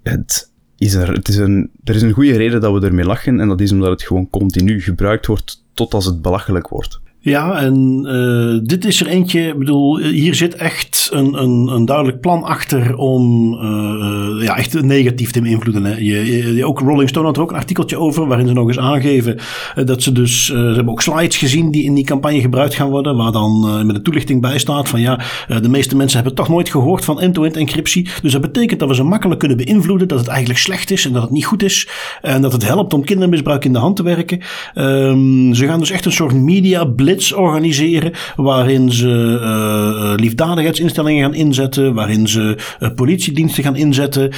Het 0.04 0.52
is 0.78 0.94
er, 0.94 1.14
het 1.14 1.28
is 1.28 1.38
een, 1.38 1.72
er 1.84 1.96
is 1.96 2.02
een 2.02 2.12
goede 2.12 2.38
reden 2.38 2.62
dat 2.62 2.74
we 2.80 2.88
ermee 2.88 3.06
lachen 3.06 3.40
en 3.40 3.48
dat 3.48 3.62
is 3.62 3.72
omdat 3.72 3.90
het 3.90 4.04
gewoon 4.04 4.30
continu 4.30 4.82
gebruikt 4.82 5.26
wordt 5.26 5.64
tot 5.74 5.94
als 5.94 6.06
het 6.06 6.22
belachelijk 6.22 6.68
wordt. 6.68 7.00
Ja, 7.26 7.58
en 7.58 8.06
uh, 8.08 8.60
dit 8.64 8.86
is 8.86 9.02
er 9.02 9.08
eentje. 9.08 9.48
Ik 9.48 9.58
bedoel, 9.58 9.98
hier 9.98 10.36
zit 10.36 10.56
echt 10.56 11.10
een, 11.14 11.42
een, 11.42 11.68
een 11.68 11.86
duidelijk 11.86 12.20
plan 12.20 12.44
achter 12.44 12.96
om 12.96 13.54
uh, 13.54 14.44
ja, 14.44 14.58
echt 14.58 14.82
negatief 14.82 15.32
te 15.32 15.42
beïnvloeden. 15.42 16.04
Je, 16.04 16.56
je, 16.56 16.66
ook 16.66 16.80
Rolling 16.80 17.10
Stone 17.10 17.26
had 17.26 17.36
er 17.36 17.42
ook 17.42 17.50
een 17.50 17.58
artikeltje 17.58 17.98
over 17.98 18.28
waarin 18.28 18.48
ze 18.48 18.54
nog 18.54 18.68
eens 18.68 18.80
aangeven 18.80 19.38
uh, 19.76 19.86
dat 19.86 20.04
ze 20.04 20.12
dus. 20.12 20.46
ze 20.46 20.56
hebben 20.56 20.90
ook 20.90 21.02
slides 21.02 21.38
gezien 21.38 21.72
die 21.72 21.84
in 21.84 21.94
die 21.94 22.06
campagne 22.06 22.42
gebruikt 22.42 22.74
gaan 22.74 22.90
worden. 22.90 23.16
Waar 23.16 23.32
dan 23.32 23.86
met 23.86 23.96
een 23.96 24.04
toelichting 24.04 24.42
bij 24.42 24.60
staat 24.60 24.90
van 24.90 25.02
ja, 25.02 25.20
de 25.62 25.70
meeste 25.70 25.96
mensen 25.96 26.18
hebben 26.18 26.36
toch 26.36 26.50
nooit 26.50 26.70
gehoord 26.70 27.06
van 27.06 27.22
end-to-end 27.22 27.58
encryptie. 27.58 28.08
Dus 28.22 28.32
dat 28.32 28.42
betekent 28.42 28.80
dat 28.80 28.90
we 28.90 28.96
ze 28.96 29.04
makkelijk 29.04 29.40
kunnen 29.40 29.58
beïnvloeden. 29.58 30.08
Dat 30.08 30.20
het 30.20 30.28
eigenlijk 30.28 30.60
slecht 30.60 30.92
is 30.92 31.06
en 31.06 31.14
dat 31.14 31.22
het 31.22 31.32
niet 31.32 31.46
goed 31.46 31.64
is. 31.64 31.88
En 32.22 32.42
dat 32.42 32.52
het 32.52 32.68
helpt 32.68 32.94
om 32.94 33.04
kindermisbruik 33.04 33.66
in 33.66 33.74
de 33.74 33.80
hand 33.80 33.96
te 33.96 34.04
werken. 34.04 34.42
Um, 34.76 35.54
ze 35.54 35.66
gaan 35.66 35.80
dus 35.80 35.92
echt 35.92 36.06
een 36.06 36.12
soort 36.12 36.34
media 36.34 36.86
blitz 36.86 37.14
organiseren. 37.34 38.12
Waarin 38.36 38.92
ze 38.92 39.40
uh, 39.42 40.24
liefdadigheidsinstellingen 40.24 41.24
gaan 41.24 41.34
inzetten. 41.34 41.94
Waarin 41.94 42.28
ze 42.28 42.58
uh, 42.80 42.90
politiediensten 42.96 43.64
gaan 43.64 43.76
inzetten. 43.76 44.32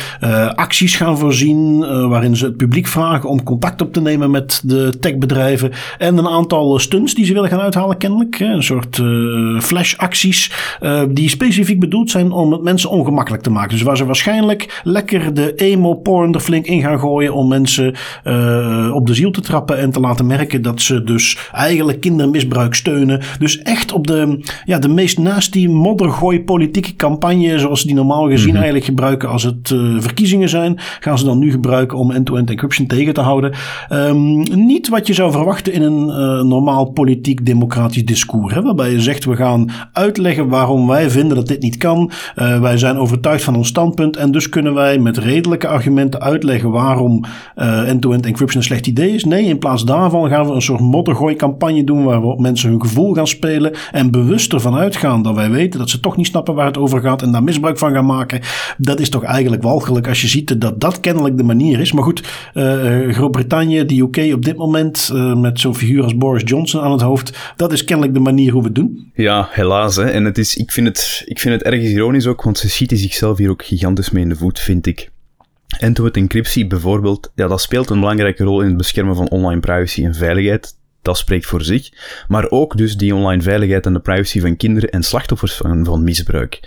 Acties 0.56 0.96
gaan 0.96 1.18
voorzien. 1.18 1.80
waarin 2.10 2.36
ze 2.36 2.46
het 2.46 2.58
publiek 2.58 2.88
vragen 2.88 3.30
om 3.30 3.44
contact 3.44 3.82
op 3.82 3.94
te 3.94 4.02
nemen 4.02 4.32
met 4.32 4.62
de 4.64 4.94
techbedrijven. 5.00 5.72
En 5.98 6.18
een 6.18 6.28
aantal 6.28 6.80
stunts 6.80 7.14
die 7.14 7.26
ze 7.26 7.34
willen 7.34 7.50
gaan 7.50 7.60
uithalen, 7.60 7.98
kennelijk. 7.98 8.40
Een 8.40 8.64
soort 8.64 9.02
flashacties. 9.64 10.52
die 11.10 11.30
specifiek 11.30 11.80
bedoeld 11.80 12.12
zijn 12.12 12.32
om 12.32 12.52
het 12.52 12.62
mensen 12.62 12.90
ongemakkelijk 12.90 13.44
te 13.44 13.50
maken. 13.50 13.70
Dus 13.70 13.82
waar 13.82 13.98
ze 13.98 14.06
waarschijnlijk 14.06 14.82
lekker 14.84 15.34
de 15.34 15.56
emo-porn 15.56 16.34
er 16.34 16.40
flink 16.40 16.66
in 16.66 16.82
gaan 16.82 17.00
gooien. 17.00 17.34
Om 17.34 17.48
mensen 17.48 17.88
op 18.94 19.08
de 19.08 19.14
ziel 19.14 19.32
te 19.32 19.42
trappen 19.42 19.78
en 19.78 19.92
te 19.92 20.00
laten 20.00 20.26
merken 20.26 20.62
dat 20.62 20.82
ze 20.82 21.04
dus 21.04 21.38
eigenlijk 21.52 22.02
kindermisbruik 22.02 22.67
steunen. 22.76 23.22
Dus 23.40 23.62
echt 23.62 23.92
op 23.92 24.08
de, 24.08 24.44
ja, 24.66 24.80
de 24.80 24.88
meest 24.88 25.18
nasty 25.18 25.68
moddergooi 25.68 26.44
politieke 26.44 26.96
campagne, 26.96 27.60
zoals 27.60 27.82
ze 27.82 27.88
die 27.88 27.96
normaal 27.96 28.30
gezien 28.30 28.48
mhm. 28.48 28.56
eigenlijk 28.56 28.86
gebruiken 28.86 29.30
als 29.30 29.44
het 29.44 29.70
uh, 29.70 29.96
verkiezingen 30.00 30.50
zijn, 30.50 30.80
gaan 31.00 31.18
ze 31.18 31.26
dan 31.26 31.40
nu 31.40 31.52
gebruiken 31.52 31.98
om 31.98 32.12
end-to-end 32.12 32.50
encryption 32.50 32.88
tegen 32.88 33.14
te 33.14 33.22
houden. 33.22 33.54
Um, 33.92 34.38
niet 34.66 34.90
wat 34.90 35.08
je 35.08 35.14
zou 35.14 35.32
verwachten 35.32 35.74
in 35.74 35.82
een 35.82 36.08
uh, 36.08 36.44
normaal 36.44 36.86
politiek 36.86 37.46
democratisch 37.46 38.06
discours, 38.06 38.54
hè, 38.54 38.62
waarbij 38.62 38.92
je 38.92 39.02
zegt 39.02 39.26
we 39.26 39.36
gaan 39.36 39.70
uitleggen 39.94 40.48
waarom 40.48 40.88
wij 40.88 41.10
vinden 41.10 41.38
dat 41.38 41.48
dit 41.48 41.62
niet 41.62 41.78
kan. 41.78 42.12
Uh, 42.36 42.62
wij 42.62 42.78
zijn 42.78 42.98
overtuigd 42.98 43.44
van 43.44 43.56
ons 43.56 43.68
standpunt 43.68 44.18
en 44.18 44.32
dus 44.32 44.50
kunnen 44.50 44.74
wij 44.74 45.00
met 45.00 45.18
redelijke 45.18 45.68
argumenten 45.68 46.22
uitleggen 46.22 46.72
waarom 46.72 47.24
end-to-end 47.56 48.26
encryption 48.26 48.62
een 48.62 48.68
slecht 48.68 48.88
idee 48.88 49.14
is. 49.14 49.24
Nee, 49.26 49.46
in 49.46 49.58
plaats 49.58 49.86
daarvan 49.86 50.30
gaan 50.30 50.48
we 50.48 50.54
een 50.54 50.62
soort 50.62 50.80
moddergooi 50.80 51.36
campagne 51.36 51.84
doen 51.84 52.04
waar 52.04 52.22
we 52.22 52.28
op 52.28 52.40
mensen 52.40 52.57
mensen 52.58 52.80
hun 52.80 52.90
gevoel 52.90 53.14
gaan 53.14 53.28
spelen 53.28 53.76
en 53.92 54.12
bewust 54.12 54.54
ervan 54.54 54.76
uitgaan 54.76 55.22
dat 55.22 55.36
wij 55.36 55.50
weten 55.50 55.80
dat 55.80 55.90
ze 55.90 56.00
toch 56.00 56.18
niet 56.18 56.26
snappen 56.26 56.56
waar 56.56 56.66
het 56.66 56.78
over 56.78 57.02
gaat 57.02 57.22
en 57.22 57.32
daar 57.32 57.44
misbruik 57.44 57.78
van 57.78 57.94
gaan 57.94 58.06
maken. 58.06 58.42
Dat 58.78 59.00
is 59.00 59.10
toch 59.10 59.24
eigenlijk 59.24 59.64
walgelijk 59.64 60.08
als 60.08 60.22
je 60.22 60.28
ziet 60.28 60.62
dat 60.62 60.80
dat 60.80 61.00
kennelijk 61.00 61.38
de 61.38 61.44
manier 61.44 61.80
is. 61.80 61.92
Maar 61.92 62.04
goed, 62.04 62.24
uh, 62.54 63.14
Groot-Brittannië, 63.14 63.86
de 63.86 64.00
UK 64.00 64.34
op 64.34 64.46
dit 64.46 64.58
moment 64.58 65.12
uh, 65.14 65.36
met 65.36 65.60
zo'n 65.60 65.76
figuur 65.76 66.04
als 66.04 66.18
Boris 66.18 66.44
Johnson 66.46 66.82
aan 66.82 66.92
het 66.92 67.02
hoofd, 67.02 67.38
dat 67.56 67.72
is 67.72 67.84
kennelijk 67.84 68.14
de 68.14 68.20
manier 68.20 68.52
hoe 68.52 68.62
we 68.62 68.68
het 68.68 68.76
doen. 68.76 69.12
Ja, 69.14 69.48
helaas. 69.52 69.96
Hè. 69.96 70.04
En 70.04 70.26
het 70.26 70.38
is, 70.38 70.56
ik, 70.56 70.72
vind 70.72 70.88
het, 70.88 71.24
ik 71.26 71.40
vind 71.40 71.54
het 71.54 71.64
ergens 71.64 71.90
ironisch 71.90 72.28
ook, 72.28 72.44
want 72.44 72.58
ze 72.58 72.70
schieten 72.70 72.98
zichzelf 72.98 73.38
hier 73.38 73.50
ook 73.50 73.66
gigantisch 73.66 74.10
mee 74.10 74.24
in 74.24 74.30
de 74.30 74.36
voet, 74.36 74.60
vind 74.60 74.86
ik. 74.86 75.10
En 75.80 75.94
toen 75.94 76.06
het 76.06 76.18
encryptie 76.18 76.68
bijvoorbeeld, 76.68 77.32
ja, 77.36 77.48
dat 77.48 77.62
speelt 77.62 77.90
een 77.90 78.00
belangrijke 78.00 78.44
rol 78.44 78.62
in 78.62 78.68
het 78.68 78.78
beschermen 78.78 79.16
van 79.16 79.30
online 79.30 79.60
privacy 79.60 80.04
en 80.04 80.16
veiligheid 80.16 80.77
dat 81.08 81.18
spreekt 81.18 81.46
voor 81.46 81.64
zich. 81.64 81.90
Maar 82.28 82.50
ook 82.50 82.78
dus 82.78 82.98
die 82.98 83.16
online 83.16 83.42
veiligheid 83.42 83.86
en 83.86 83.94
de 83.94 84.00
privacy 84.00 84.40
van 84.40 84.58
kinderen 84.58 84.90
en 84.90 85.04
slachtoffers 85.04 85.56
van, 85.56 86.04
misbruik. 86.04 86.60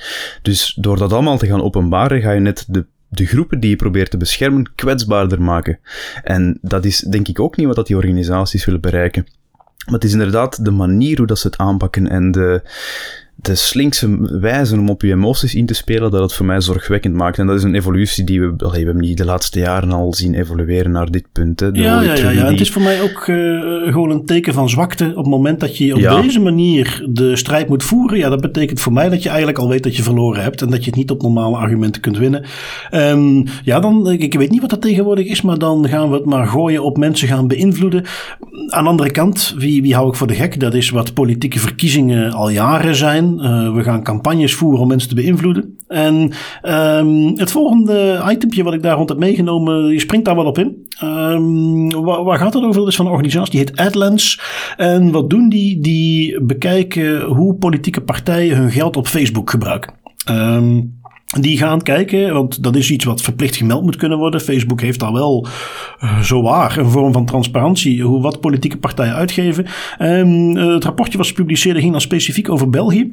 Dus 0.42 0.76
door 0.80 0.98
dat 0.98 1.12
allemaal 1.12 1.38
te 1.38 1.46
gaan 1.46 1.62
openbaren, 1.62 2.20
ga 2.20 2.30
je 2.30 2.40
net 2.40 2.64
de 2.68 2.86
de 3.10 3.26
groepen 3.26 3.60
die 3.60 3.70
je 3.70 3.76
probeert 3.76 4.10
te 4.10 4.16
beschermen 4.16 4.74
kwetsbaarder 4.74 5.42
maken. 5.42 5.78
En 6.22 6.58
dat 6.62 6.84
is 6.84 6.98
denk 6.98 7.28
ik 7.28 7.40
ook 7.40 7.56
niet 7.56 7.66
wat 7.66 7.76
dat 7.76 7.86
die 7.86 7.96
organisaties 7.96 8.64
willen 8.64 8.80
bereiken. 8.80 9.26
Maar 9.84 9.94
het 9.94 10.04
is 10.04 10.12
inderdaad 10.12 10.64
de 10.64 10.70
manier 10.70 11.16
hoe 11.16 11.26
dat 11.26 11.38
ze 11.38 11.46
het 11.46 11.56
aanpakken 11.56 12.08
en 12.08 12.30
de, 12.30 12.62
de 13.42 13.54
slinkse 13.54 14.38
wijze 14.40 14.78
om 14.78 14.88
op 14.88 15.02
je 15.02 15.12
emoties 15.12 15.54
in 15.54 15.66
te 15.66 15.74
spelen, 15.74 16.10
dat 16.10 16.22
het 16.22 16.32
voor 16.32 16.46
mij 16.46 16.60
zorgwekkend 16.60 17.14
maakt. 17.14 17.38
En 17.38 17.46
dat 17.46 17.56
is 17.56 17.62
een 17.62 17.74
evolutie 17.74 18.24
die 18.24 18.40
we, 18.40 18.54
allee, 18.56 18.80
we 18.80 18.84
hebben 18.86 19.04
niet 19.04 19.16
de 19.16 19.24
laatste 19.24 19.58
jaren 19.58 19.92
al 19.92 20.14
zien 20.14 20.34
evolueren 20.34 20.90
naar 20.90 21.10
dit 21.10 21.24
punt. 21.32 21.60
Hè, 21.60 21.66
ja, 21.66 22.02
ja, 22.02 22.14
ja, 22.14 22.30
ja, 22.30 22.44
het 22.44 22.60
is 22.60 22.70
voor 22.70 22.82
mij 22.82 23.02
ook 23.02 23.26
uh, 23.26 23.92
gewoon 23.92 24.10
een 24.10 24.24
teken 24.24 24.54
van 24.54 24.68
zwakte. 24.68 25.08
Op 25.08 25.16
het 25.16 25.26
moment 25.26 25.60
dat 25.60 25.76
je 25.76 25.94
op 25.94 26.22
deze 26.22 26.40
manier 26.40 27.06
de 27.10 27.36
strijd 27.36 27.68
moet 27.68 27.82
voeren, 27.82 28.18
ja, 28.18 28.28
dat 28.28 28.40
betekent 28.40 28.80
voor 28.80 28.92
mij 28.92 29.08
dat 29.08 29.22
je 29.22 29.28
eigenlijk 29.28 29.58
al 29.58 29.68
weet 29.68 29.82
dat 29.82 29.96
je 29.96 30.02
verloren 30.02 30.42
hebt 30.42 30.62
en 30.62 30.70
dat 30.70 30.84
je 30.84 30.90
het 30.90 30.98
niet 30.98 31.10
op 31.10 31.22
normale 31.22 31.56
argumenten 31.56 32.00
kunt 32.00 32.18
winnen. 32.18 32.44
Um, 32.94 33.44
ja, 33.64 33.80
dan, 33.80 34.10
ik 34.10 34.34
weet 34.34 34.50
niet 34.50 34.60
wat 34.60 34.70
dat 34.70 34.80
tegenwoordig 34.80 35.26
is, 35.26 35.42
maar 35.42 35.58
dan 35.58 35.88
gaan 35.88 36.10
we 36.10 36.16
het 36.16 36.24
maar 36.24 36.46
gooien 36.46 36.84
op 36.84 36.96
mensen 36.96 37.28
gaan 37.28 37.48
beïnvloeden. 37.48 38.04
Aan 38.68 38.84
de 38.84 38.90
andere 38.90 39.10
kant, 39.10 39.54
wie, 39.58 39.82
wie 39.82 39.94
hou 39.94 40.08
ik 40.08 40.14
voor 40.14 40.26
de 40.26 40.34
gek? 40.34 40.60
Dat 40.60 40.74
is 40.74 40.90
wat 40.90 41.14
politieke 41.14 41.58
verkiezingen 41.58 42.32
al 42.32 42.50
jaren 42.50 42.96
zijn. 42.96 43.29
Uh, 43.38 43.74
we 43.74 43.82
gaan 43.82 44.02
campagnes 44.02 44.54
voeren 44.54 44.80
om 44.80 44.88
mensen 44.88 45.08
te 45.08 45.14
beïnvloeden. 45.14 45.78
En 45.88 46.32
um, 46.62 47.38
het 47.38 47.50
volgende 47.50 48.24
itempje 48.30 48.62
wat 48.62 48.74
ik 48.74 48.82
daar 48.82 48.96
rond 48.96 49.08
heb 49.08 49.18
meegenomen, 49.18 49.86
je 49.86 50.00
springt 50.00 50.24
daar 50.24 50.36
wel 50.36 50.44
op 50.44 50.58
in. 50.58 50.88
Um, 51.04 52.04
waar, 52.04 52.38
gaat 52.38 52.54
het 52.54 52.62
over? 52.62 52.80
Dat 52.80 52.88
is 52.88 52.96
van 52.96 53.06
een 53.06 53.12
organisatie 53.12 53.50
die 53.50 53.60
heet 53.60 53.76
AdLens. 53.76 54.40
En 54.76 55.10
wat 55.10 55.30
doen 55.30 55.48
die? 55.48 55.80
Die 55.80 56.42
bekijken 56.42 57.22
hoe 57.22 57.54
politieke 57.54 58.00
partijen 58.00 58.56
hun 58.56 58.70
geld 58.70 58.96
op 58.96 59.06
Facebook 59.06 59.50
gebruiken. 59.50 59.92
Um, 60.30 60.99
die 61.38 61.58
gaan 61.58 61.82
kijken, 61.82 62.32
want 62.32 62.62
dat 62.62 62.76
is 62.76 62.90
iets 62.90 63.04
wat 63.04 63.22
verplicht 63.22 63.56
gemeld 63.56 63.82
moet 63.82 63.96
kunnen 63.96 64.18
worden. 64.18 64.40
Facebook 64.40 64.80
heeft 64.80 65.02
al 65.02 65.12
wel 65.12 65.46
uh, 66.02 66.20
zo 66.20 66.42
waar 66.42 66.78
een 66.78 66.90
vorm 66.90 67.12
van 67.12 67.26
transparantie, 67.26 68.02
hoe 68.02 68.22
wat 68.22 68.40
politieke 68.40 68.78
partijen 68.78 69.14
uitgeven. 69.14 69.66
Um, 69.98 70.56
het 70.56 70.84
rapportje 70.84 71.18
was 71.18 71.28
gepubliceerd 71.28 71.78
ging 71.78 71.92
dan 71.92 72.00
specifiek 72.00 72.50
over 72.50 72.70
België. 72.70 73.12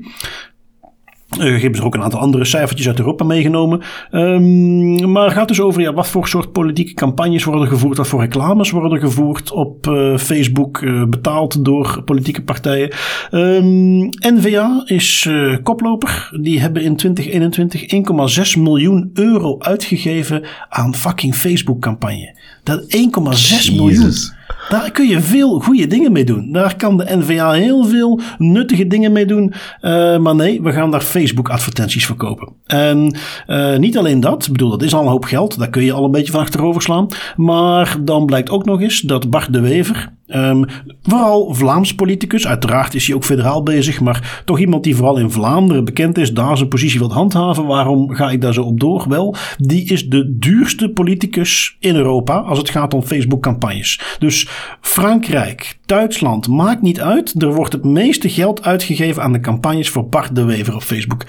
Uh, 1.40 1.62
hebben 1.62 1.76
ze 1.76 1.84
ook 1.84 1.96
een 1.96 2.02
aantal 2.02 2.20
andere 2.20 2.46
cijfertjes 2.46 2.88
uit 2.88 3.00
Europa 3.00 3.24
meegenomen. 3.24 3.82
Um, 4.12 5.12
maar 5.12 5.24
het 5.24 5.34
gaat 5.34 5.48
dus 5.48 5.62
over 5.62 5.82
ja, 5.82 5.94
wat 5.94 6.08
voor 6.08 6.28
soort 6.28 6.52
politieke 6.52 6.94
campagnes 6.94 7.44
worden 7.44 7.68
gevoerd, 7.68 7.98
wat 7.98 8.08
voor 8.08 8.20
reclames 8.20 8.72
worden 8.72 9.00
gevoerd 9.00 9.52
op 9.52 9.88
uh, 9.88 10.18
Facebook, 10.18 10.82
uh, 10.82 11.06
betaald 11.06 11.66
door 11.66 12.02
politieke 12.06 12.44
partijen. 12.44 12.92
Um, 13.32 14.10
NVA 14.10 14.84
is 14.86 15.30
koploper. 15.64 16.30
Die 16.42 16.60
hebben 16.60 16.84
in 16.84 16.96
2021 16.96 18.56
1,6 18.56 18.62
miljoen 18.62 19.10
euro 19.14 19.60
uitgegeven 19.60 20.46
aan 20.70 20.96
fucking 20.96 21.36
Facebook-campagne. 21.36 22.36
Dat 22.64 22.82
1,6 22.82 23.76
miljoen. 23.76 24.37
Daar 24.70 24.92
kun 24.92 25.08
je 25.08 25.22
veel 25.22 25.60
goede 25.60 25.88
dingen 25.88 26.12
mee 26.12 26.24
doen. 26.24 26.52
Daar 26.52 26.76
kan 26.76 26.98
de 26.98 27.18
NVA 27.18 27.52
heel 27.52 27.86
veel 27.86 28.20
nuttige 28.38 28.88
dingen 28.88 29.12
mee 29.12 29.26
doen. 29.26 29.54
Uh, 29.82 30.18
maar 30.18 30.36
nee, 30.36 30.62
we 30.62 30.72
gaan 30.72 30.92
daar 30.92 31.02
Facebook 31.02 31.50
advertenties 31.50 32.06
verkopen. 32.06 32.54
En 32.66 33.16
uh, 33.48 33.78
niet 33.78 33.98
alleen 33.98 34.20
dat. 34.20 34.46
Ik 34.46 34.52
bedoel, 34.52 34.70
dat 34.70 34.84
is 34.84 34.94
al 34.94 35.02
een 35.02 35.08
hoop 35.08 35.26
geld. 35.26 35.60
Daar 35.60 35.70
kun 35.70 35.84
je 35.84 35.94
al 35.94 36.04
een 36.04 36.12
beetje 36.12 36.32
van 36.32 36.42
achterover 36.42 36.82
slaan. 36.82 37.08
Maar 37.36 37.98
dan 38.02 38.26
blijkt 38.26 38.50
ook 38.50 38.66
nog 38.66 38.82
eens 38.82 39.02
dat 39.02 39.30
Bart 39.30 39.54
de 39.54 39.60
Wever 39.60 40.16
Um, 40.28 40.66
vooral 41.02 41.54
Vlaams 41.54 41.96
politicus. 41.96 42.48
Uiteraard 42.48 42.96
is 42.96 43.08
hij 43.08 43.16
ook 43.16 43.24
federaal 43.24 43.64
bezig, 43.64 44.00
maar 44.00 44.42
toch 44.46 44.60
iemand 44.60 44.84
die 44.84 44.96
vooral 44.96 45.18
in 45.18 45.32
Vlaanderen 45.32 45.86
bekend 45.86 46.18
is, 46.18 46.34
daar 46.34 46.58
zijn 46.58 46.70
positie 46.70 47.00
wil 47.00 47.14
handhaven. 47.14 47.66
Waarom 47.66 48.16
ga 48.16 48.30
ik 48.30 48.42
daar 48.42 48.54
zo 48.54 48.62
op 48.62 48.80
door? 48.80 49.06
Wel, 49.10 49.36
die 49.58 49.90
is 49.90 50.10
de 50.10 50.38
duurste 50.38 50.90
politicus 50.90 51.78
in 51.80 51.96
Europa 51.96 52.38
als 52.38 52.58
het 52.58 52.70
gaat 52.70 52.94
om 52.94 53.04
Facebook-campagnes. 53.04 54.00
Dus 54.20 54.37
Frankrijk, 54.82 55.78
Duitsland, 55.88 56.48
maakt 56.48 56.82
niet 56.82 57.02
uit. 57.02 57.42
Er 57.42 57.54
wordt 57.54 57.74
het 57.74 57.84
meeste 57.84 58.30
geld 58.30 58.64
uitgegeven 58.64 59.24
aan 59.24 59.32
de 59.32 59.40
campagnes 59.40 59.90
voor 59.90 60.10
Bart 60.10 60.36
de 60.36 60.44
Wever 60.44 60.76
op 60.76 60.82
Facebook. 60.82 61.26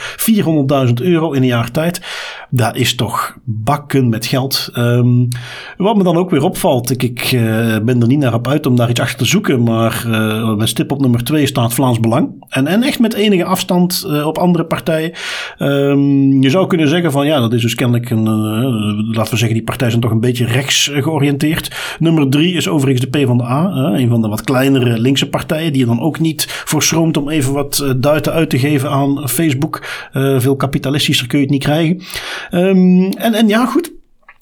400.000 0.88 0.92
euro 0.94 1.32
in 1.32 1.42
een 1.42 1.48
jaar 1.48 1.70
tijd. 1.70 2.00
Dat 2.50 2.76
is 2.76 2.94
toch 2.94 3.36
bakken 3.44 4.08
met 4.08 4.26
geld. 4.26 4.70
Um, 4.74 5.28
wat 5.76 5.96
me 5.96 6.02
dan 6.02 6.16
ook 6.16 6.30
weer 6.30 6.42
opvalt, 6.42 6.90
ik, 6.90 7.02
ik 7.02 7.32
uh, 7.32 7.40
ben 7.78 8.00
er 8.00 8.06
niet 8.06 8.18
naar 8.18 8.34
op 8.34 8.48
uit 8.48 8.66
om 8.66 8.76
daar 8.76 8.90
iets 8.90 9.00
achter 9.00 9.18
te 9.18 9.24
zoeken. 9.24 9.62
Maar 9.62 10.04
uh, 10.06 10.54
met 10.54 10.68
stip 10.68 10.92
op 10.92 11.00
nummer 11.00 11.24
2 11.24 11.46
staat 11.46 11.74
Vlaams 11.74 12.00
Belang. 12.00 12.46
En, 12.48 12.66
en 12.66 12.82
echt 12.82 12.98
met 12.98 13.14
enige 13.14 13.44
afstand 13.44 14.04
uh, 14.06 14.26
op 14.26 14.38
andere 14.38 14.64
partijen. 14.64 15.12
Um, 15.58 16.42
je 16.42 16.50
zou 16.50 16.66
kunnen 16.66 16.88
zeggen 16.88 17.12
van 17.12 17.26
ja, 17.26 17.40
dat 17.40 17.52
is 17.52 17.62
dus 17.62 17.74
kennelijk 17.74 18.10
een. 18.10 18.26
Laten 19.14 19.32
we 19.32 19.38
zeggen, 19.38 19.56
die 19.56 19.64
partijen 19.64 19.90
zijn 19.90 20.02
toch 20.02 20.12
een 20.12 20.20
beetje 20.20 20.46
rechts 20.46 20.90
georiënteerd. 20.94 21.96
Nummer 21.98 22.28
3 22.28 22.54
is 22.54 22.68
overigens 22.68 23.06
de 23.10 23.18
P 23.18 23.26
van 23.26 23.38
de 23.38 23.44
A. 23.44 23.70
een 23.74 24.08
van 24.08 24.22
de 24.22 24.28
wat 24.28 24.46
kleinere 24.48 24.98
linkse 24.98 25.28
partijen. 25.28 25.72
Die 25.72 25.80
je 25.80 25.86
dan 25.86 26.00
ook 26.00 26.18
niet 26.18 26.46
voor 26.48 26.82
schroomt 26.82 27.16
om 27.16 27.28
even 27.28 27.52
wat 27.52 27.94
duiten 27.96 28.32
uit 28.32 28.50
te 28.50 28.58
geven 28.58 28.90
aan 28.90 29.28
Facebook. 29.28 29.86
veel 30.38 30.56
kapitalistischer 30.56 31.26
kun 31.26 31.38
je 31.38 31.44
het 31.44 31.52
niet 31.52 31.62
krijgen. 31.62 32.02
Um, 32.50 33.12
en, 33.12 33.34
en 33.34 33.48
ja, 33.48 33.66
goed. 33.66 33.97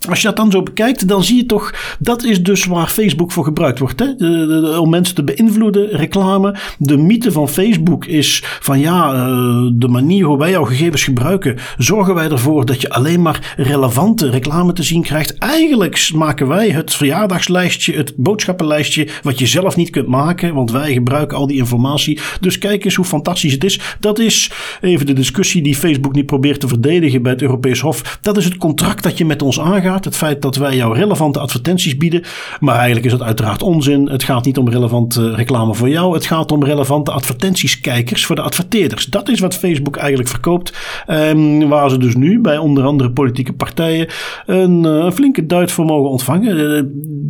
Als 0.08 0.20
je 0.20 0.26
dat 0.26 0.36
dan 0.36 0.50
zo 0.50 0.62
bekijkt, 0.62 1.08
dan 1.08 1.24
zie 1.24 1.36
je 1.36 1.46
toch, 1.46 1.74
dat 1.98 2.24
is 2.24 2.42
dus 2.42 2.64
waar 2.64 2.88
Facebook 2.88 3.32
voor 3.32 3.44
gebruikt 3.44 3.78
wordt. 3.78 4.00
Hè? 4.00 4.14
De, 4.14 4.76
om 4.80 4.90
mensen 4.90 5.14
te 5.14 5.24
beïnvloeden, 5.24 5.88
reclame. 5.88 6.56
De 6.78 6.96
mythe 6.96 7.32
van 7.32 7.48
Facebook 7.48 8.04
is 8.04 8.42
van 8.60 8.78
ja, 8.78 9.14
uh, 9.14 9.70
de 9.74 9.88
manier 9.88 10.24
hoe 10.24 10.38
wij 10.38 10.50
jouw 10.50 10.64
gegevens 10.64 11.04
gebruiken, 11.04 11.56
zorgen 11.78 12.14
wij 12.14 12.30
ervoor 12.30 12.66
dat 12.66 12.80
je 12.80 12.90
alleen 12.90 13.22
maar 13.22 13.54
relevante 13.56 14.30
reclame 14.30 14.72
te 14.72 14.82
zien 14.82 15.02
krijgt. 15.02 15.38
Eigenlijk 15.38 16.10
maken 16.14 16.48
wij 16.48 16.70
het 16.70 16.94
verjaardagslijstje, 16.94 17.96
het 17.96 18.12
boodschappenlijstje, 18.16 19.08
wat 19.22 19.38
je 19.38 19.46
zelf 19.46 19.76
niet 19.76 19.90
kunt 19.90 20.06
maken, 20.06 20.54
want 20.54 20.70
wij 20.70 20.92
gebruiken 20.92 21.36
al 21.36 21.46
die 21.46 21.56
informatie. 21.56 22.20
Dus 22.40 22.58
kijk 22.58 22.84
eens 22.84 22.94
hoe 22.94 23.04
fantastisch 23.04 23.52
het 23.52 23.64
is. 23.64 23.80
Dat 24.00 24.18
is 24.18 24.50
even 24.80 25.06
de 25.06 25.12
discussie 25.12 25.62
die 25.62 25.74
Facebook 25.74 26.14
niet 26.14 26.26
probeert 26.26 26.60
te 26.60 26.68
verdedigen 26.68 27.22
bij 27.22 27.32
het 27.32 27.42
Europees 27.42 27.80
Hof. 27.80 28.18
Dat 28.20 28.36
is 28.36 28.44
het 28.44 28.56
contract 28.56 29.02
dat 29.02 29.18
je 29.18 29.24
met 29.24 29.42
ons 29.42 29.60
aangaat. 29.60 29.95
Het 30.04 30.16
feit 30.16 30.42
dat 30.42 30.56
wij 30.56 30.76
jou 30.76 30.94
relevante 30.94 31.38
advertenties 31.38 31.96
bieden. 31.96 32.22
Maar 32.60 32.74
eigenlijk 32.74 33.06
is 33.06 33.12
dat 33.12 33.22
uiteraard 33.22 33.62
onzin. 33.62 34.08
Het 34.08 34.22
gaat 34.22 34.44
niet 34.44 34.58
om 34.58 34.68
relevante 34.68 35.34
reclame 35.34 35.74
voor 35.74 35.88
jou. 35.88 36.14
Het 36.14 36.26
gaat 36.26 36.52
om 36.52 36.64
relevante 36.64 37.10
advertentieskijkers 37.10 38.26
voor 38.26 38.36
de 38.36 38.42
adverteerders. 38.42 39.04
Dat 39.04 39.28
is 39.28 39.40
wat 39.40 39.56
Facebook 39.56 39.96
eigenlijk 39.96 40.28
verkoopt. 40.28 40.72
Um, 41.06 41.68
waar 41.68 41.90
ze 41.90 41.98
dus 41.98 42.14
nu 42.14 42.40
bij 42.40 42.58
onder 42.58 42.84
andere 42.84 43.10
politieke 43.10 43.52
partijen 43.52 44.08
een, 44.46 44.84
een 44.84 45.12
flinke 45.12 45.46
duit 45.46 45.72
voor 45.72 45.84
mogen 45.84 46.10
ontvangen. 46.10 46.56
Uh, 46.56 46.82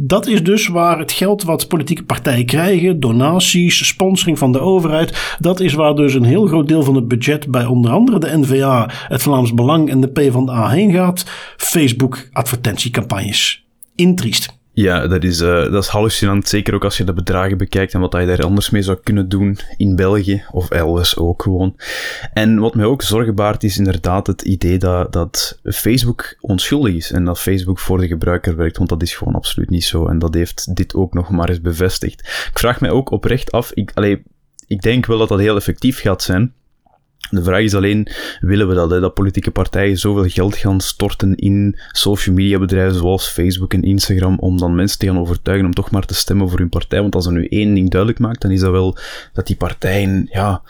dat 0.06 0.26
is 0.26 0.42
dus 0.42 0.68
waar 0.68 0.98
het 0.98 1.12
geld 1.12 1.42
wat 1.42 1.68
politieke 1.68 2.04
partijen 2.04 2.46
krijgen, 2.46 3.00
donaties, 3.00 3.86
sponsoring 3.86 4.38
van 4.38 4.52
de 4.52 4.60
overheid. 4.60 5.36
Dat 5.38 5.60
is 5.60 5.74
waar 5.74 5.94
dus 5.94 6.14
een 6.14 6.24
heel 6.24 6.46
groot 6.46 6.68
deel 6.68 6.82
van 6.82 6.94
het 6.94 7.08
budget 7.08 7.50
bij 7.50 7.64
onder 7.64 7.90
andere 7.90 8.18
de 8.18 8.38
NVA, 8.38 8.90
het 9.08 9.22
Vlaams 9.22 9.54
Belang 9.54 9.90
en 9.90 10.00
de 10.00 10.08
PvdA 10.08 10.68
heen 10.68 10.92
gaat. 10.92 11.24
Facebook 11.56 12.28
advertentiecampagnes. 12.46 13.66
Intriest. 13.94 14.54
Ja, 14.72 15.06
dat 15.06 15.24
is, 15.24 15.40
uh, 15.40 15.48
dat 15.72 15.82
is 15.82 15.88
hallucinant. 15.88 16.48
Zeker 16.48 16.74
ook 16.74 16.84
als 16.84 16.96
je 16.96 17.04
de 17.04 17.12
bedragen 17.12 17.58
bekijkt 17.58 17.94
en 17.94 18.00
wat 18.00 18.12
je 18.12 18.26
daar 18.26 18.42
anders 18.42 18.70
mee 18.70 18.82
zou 18.82 18.98
kunnen 19.02 19.28
doen 19.28 19.58
in 19.76 19.96
België 19.96 20.44
of 20.50 20.70
elders 20.70 21.16
ook 21.16 21.42
gewoon. 21.42 21.76
En 22.32 22.58
wat 22.58 22.74
mij 22.74 22.84
ook 22.84 23.02
zorgen 23.02 23.34
baart 23.34 23.64
is 23.64 23.78
inderdaad 23.78 24.26
het 24.26 24.42
idee 24.42 24.78
dat, 24.78 25.12
dat 25.12 25.60
Facebook 25.62 26.36
onschuldig 26.40 26.94
is 26.94 27.12
en 27.12 27.24
dat 27.24 27.40
Facebook 27.40 27.78
voor 27.78 27.98
de 27.98 28.06
gebruiker 28.06 28.56
werkt, 28.56 28.76
want 28.76 28.88
dat 28.88 29.02
is 29.02 29.14
gewoon 29.14 29.34
absoluut 29.34 29.70
niet 29.70 29.84
zo. 29.84 30.06
En 30.06 30.18
dat 30.18 30.34
heeft 30.34 30.76
dit 30.76 30.94
ook 30.94 31.14
nog 31.14 31.30
maar 31.30 31.48
eens 31.48 31.60
bevestigd. 31.60 32.20
Ik 32.50 32.58
vraag 32.58 32.80
mij 32.80 32.90
ook 32.90 33.10
oprecht 33.10 33.52
af, 33.52 33.72
ik, 33.72 33.92
ik 34.66 34.82
denk 34.82 35.06
wel 35.06 35.18
dat 35.18 35.28
dat 35.28 35.38
heel 35.38 35.56
effectief 35.56 36.00
gaat 36.00 36.22
zijn. 36.22 36.52
De 37.30 37.42
vraag 37.42 37.60
is 37.62 37.74
alleen, 37.74 38.08
willen 38.40 38.68
we 38.68 38.74
dat, 38.74 38.90
hè, 38.90 39.00
dat 39.00 39.14
politieke 39.14 39.50
partijen 39.50 39.98
zoveel 39.98 40.28
geld 40.28 40.56
gaan 40.56 40.80
storten 40.80 41.34
in 41.36 41.78
social 41.92 42.34
media 42.34 42.58
bedrijven 42.58 42.98
zoals 42.98 43.28
Facebook 43.28 43.72
en 43.72 43.82
Instagram, 43.82 44.38
om 44.38 44.58
dan 44.58 44.74
mensen 44.74 44.98
te 44.98 45.06
gaan 45.06 45.18
overtuigen 45.18 45.66
om 45.66 45.74
toch 45.74 45.90
maar 45.90 46.06
te 46.06 46.14
stemmen 46.14 46.48
voor 46.48 46.58
hun 46.58 46.68
partij? 46.68 47.00
Want 47.00 47.14
als 47.14 47.26
er 47.26 47.32
nu 47.32 47.46
één 47.46 47.74
ding 47.74 47.90
duidelijk 47.90 48.20
maakt, 48.20 48.40
dan 48.40 48.50
is 48.50 48.60
dat 48.60 48.70
wel 48.70 48.96
dat 49.32 49.46
die 49.46 49.56
partijen, 49.56 50.28
ja, 50.30 50.62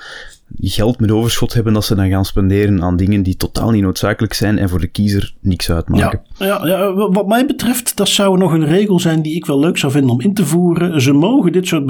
geld 0.60 1.00
met 1.00 1.10
overschot 1.10 1.54
hebben 1.54 1.72
dat 1.72 1.84
ze 1.84 1.94
dan 1.94 2.08
gaan 2.08 2.24
spenderen 2.24 2.82
aan 2.82 2.96
dingen 2.96 3.22
die 3.22 3.36
totaal 3.36 3.70
niet 3.70 3.82
noodzakelijk 3.82 4.32
zijn 4.32 4.58
en 4.58 4.68
voor 4.68 4.80
de 4.80 4.86
kiezer 4.86 5.34
niks 5.40 5.70
uitmaken. 5.70 6.20
Ja, 6.38 6.46
ja, 6.46 6.66
ja, 6.66 6.92
wat 6.94 7.26
mij 7.26 7.46
betreft, 7.46 7.96
dat 7.96 8.08
zou 8.08 8.38
nog 8.38 8.52
een 8.52 8.66
regel 8.66 9.00
zijn 9.00 9.22
die 9.22 9.34
ik 9.34 9.46
wel 9.46 9.58
leuk 9.58 9.78
zou 9.78 9.92
vinden 9.92 10.10
om 10.10 10.20
in 10.20 10.34
te 10.34 10.46
voeren. 10.46 11.00
Ze 11.00 11.12
mogen 11.12 11.52
dit 11.52 11.66
soort 11.66 11.86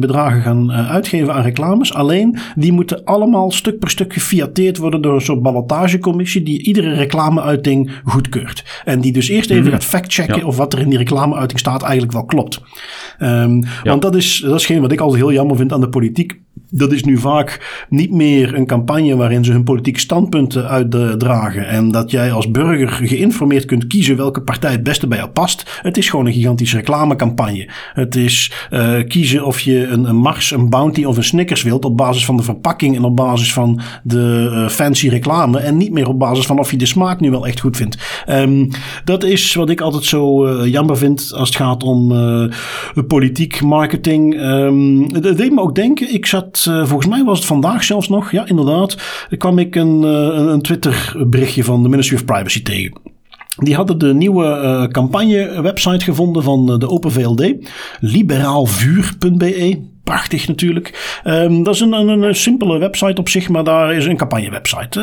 bedragen 0.00 0.42
gaan 0.42 0.70
uh, 0.70 0.90
uitgeven 0.90 1.34
aan 1.34 1.42
reclames. 1.42 1.94
Alleen, 1.94 2.38
die 2.56 2.72
moeten 2.72 3.04
allemaal 3.04 3.50
stuk 3.50 3.78
per 3.78 3.90
stuk 3.90 4.12
gefiateerd 4.12 4.76
worden 4.76 5.02
door 5.02 5.14
een 5.14 5.20
soort 5.20 5.42
ballotagecommissie 5.42 6.42
die 6.42 6.62
iedere 6.62 6.94
reclameuiting 6.94 8.00
goedkeurt. 8.04 8.82
En 8.84 9.00
die 9.00 9.12
dus 9.12 9.28
eerst 9.28 9.50
even 9.50 9.64
mm 9.64 9.68
gaat 9.70 9.84
factchecken 9.84 10.38
ja. 10.38 10.46
of 10.46 10.56
wat 10.56 10.72
er 10.72 10.78
in 10.78 10.88
die 10.88 10.98
reclameuiting 10.98 11.58
staat 11.58 11.82
eigenlijk 11.82 12.12
wel 12.12 12.24
klopt. 12.24 12.60
Um, 13.18 13.64
want 13.84 14.02
dat 14.02 14.14
is, 14.14 14.40
dat 14.44 14.60
is 14.60 14.66
geen 14.66 14.80
wat 14.80 14.92
ik 14.92 15.00
altijd 15.00 15.22
heel 15.22 15.32
jammer 15.32 15.56
vind 15.56 15.72
aan 15.72 15.80
de 15.80 15.88
politiek 15.88 16.40
dat 16.70 16.92
is 16.92 17.04
nu 17.04 17.18
vaak 17.18 17.84
niet 17.88 17.99
meer 18.08 18.54
een 18.54 18.66
campagne 18.66 19.16
waarin 19.16 19.44
ze 19.44 19.52
hun 19.52 19.64
politieke 19.64 20.00
standpunten 20.00 20.68
uitdragen. 20.68 21.68
En 21.68 21.90
dat 21.90 22.10
jij 22.10 22.32
als 22.32 22.50
burger 22.50 22.88
geïnformeerd 22.88 23.64
kunt 23.64 23.86
kiezen 23.86 24.16
welke 24.16 24.42
partij 24.42 24.72
het 24.72 24.82
beste 24.82 25.06
bij 25.06 25.18
jou 25.18 25.30
past. 25.30 25.80
Het 25.82 25.96
is 25.96 26.08
gewoon 26.08 26.26
een 26.26 26.32
gigantische 26.32 26.76
reclamecampagne. 26.76 27.68
Het 27.92 28.16
is 28.16 28.52
uh, 28.70 29.04
kiezen 29.08 29.44
of 29.44 29.60
je 29.60 29.86
een, 29.86 30.04
een, 30.04 30.16
Mars, 30.16 30.50
een 30.50 30.70
Bounty 30.70 31.04
of 31.04 31.16
een 31.16 31.24
Snickers 31.24 31.62
wilt 31.62 31.84
op 31.84 31.96
basis 31.96 32.24
van 32.24 32.36
de 32.36 32.42
verpakking 32.42 32.96
en 32.96 33.04
op 33.04 33.16
basis 33.16 33.52
van 33.52 33.80
de 34.02 34.50
uh, 34.52 34.68
fancy 34.68 35.08
reclame. 35.08 35.58
En 35.58 35.76
niet 35.76 35.92
meer 35.92 36.08
op 36.08 36.18
basis 36.18 36.46
van 36.46 36.58
of 36.58 36.70
je 36.70 36.76
de 36.76 36.86
smaak 36.86 37.20
nu 37.20 37.30
wel 37.30 37.46
echt 37.46 37.60
goed 37.60 37.76
vindt. 37.76 38.24
Um, 38.28 38.68
dat 39.04 39.24
is 39.24 39.54
wat 39.54 39.70
ik 39.70 39.80
altijd 39.80 40.04
zo 40.04 40.46
uh, 40.46 40.66
jammer 40.66 40.96
vind 40.96 41.32
als 41.34 41.48
het 41.48 41.56
gaat 41.56 41.82
om 41.82 42.18
politiek, 43.06 43.60
marketing. 43.60 44.40
Um, 44.40 45.20
dat 45.20 45.36
deed 45.36 45.52
me 45.52 45.60
ook 45.60 45.74
denken. 45.74 46.14
Ik 46.14 46.26
zat 46.26 46.58
volgens 46.62 47.06
mij 47.06 47.24
was 47.24 47.38
het 47.38 47.46
vandaag 47.46 47.84
zelfs 47.90 48.08
nog, 48.08 48.30
ja 48.30 48.46
inderdaad, 48.46 48.96
kwam 49.38 49.58
ik 49.58 49.74
een, 49.74 50.02
uh, 50.02 50.52
een 50.52 50.62
Twitter 50.62 51.14
berichtje 51.26 51.64
van 51.64 51.82
de 51.82 51.88
Ministry 51.88 52.16
of 52.16 52.24
Privacy 52.24 52.62
tegen. 52.62 53.00
Die 53.56 53.74
hadden 53.74 53.98
de 53.98 54.14
nieuwe 54.14 54.44
uh, 54.44 54.86
campagne 54.86 55.62
website 55.62 56.04
gevonden 56.04 56.42
van 56.42 56.78
de 56.78 56.88
Open 56.88 57.12
VLD, 57.12 57.54
liberaalvuur.be 58.00 59.89
prachtig 60.10 60.48
natuurlijk. 60.48 61.20
Um, 61.24 61.62
dat 61.62 61.74
is 61.74 61.80
een, 61.80 61.92
een, 61.92 62.22
een, 62.22 62.34
simpele 62.34 62.78
website 62.78 63.20
op 63.20 63.28
zich, 63.28 63.48
maar 63.48 63.64
daar 63.64 63.94
is 63.94 64.06
een 64.06 64.16
campagnewebsite. 64.16 65.00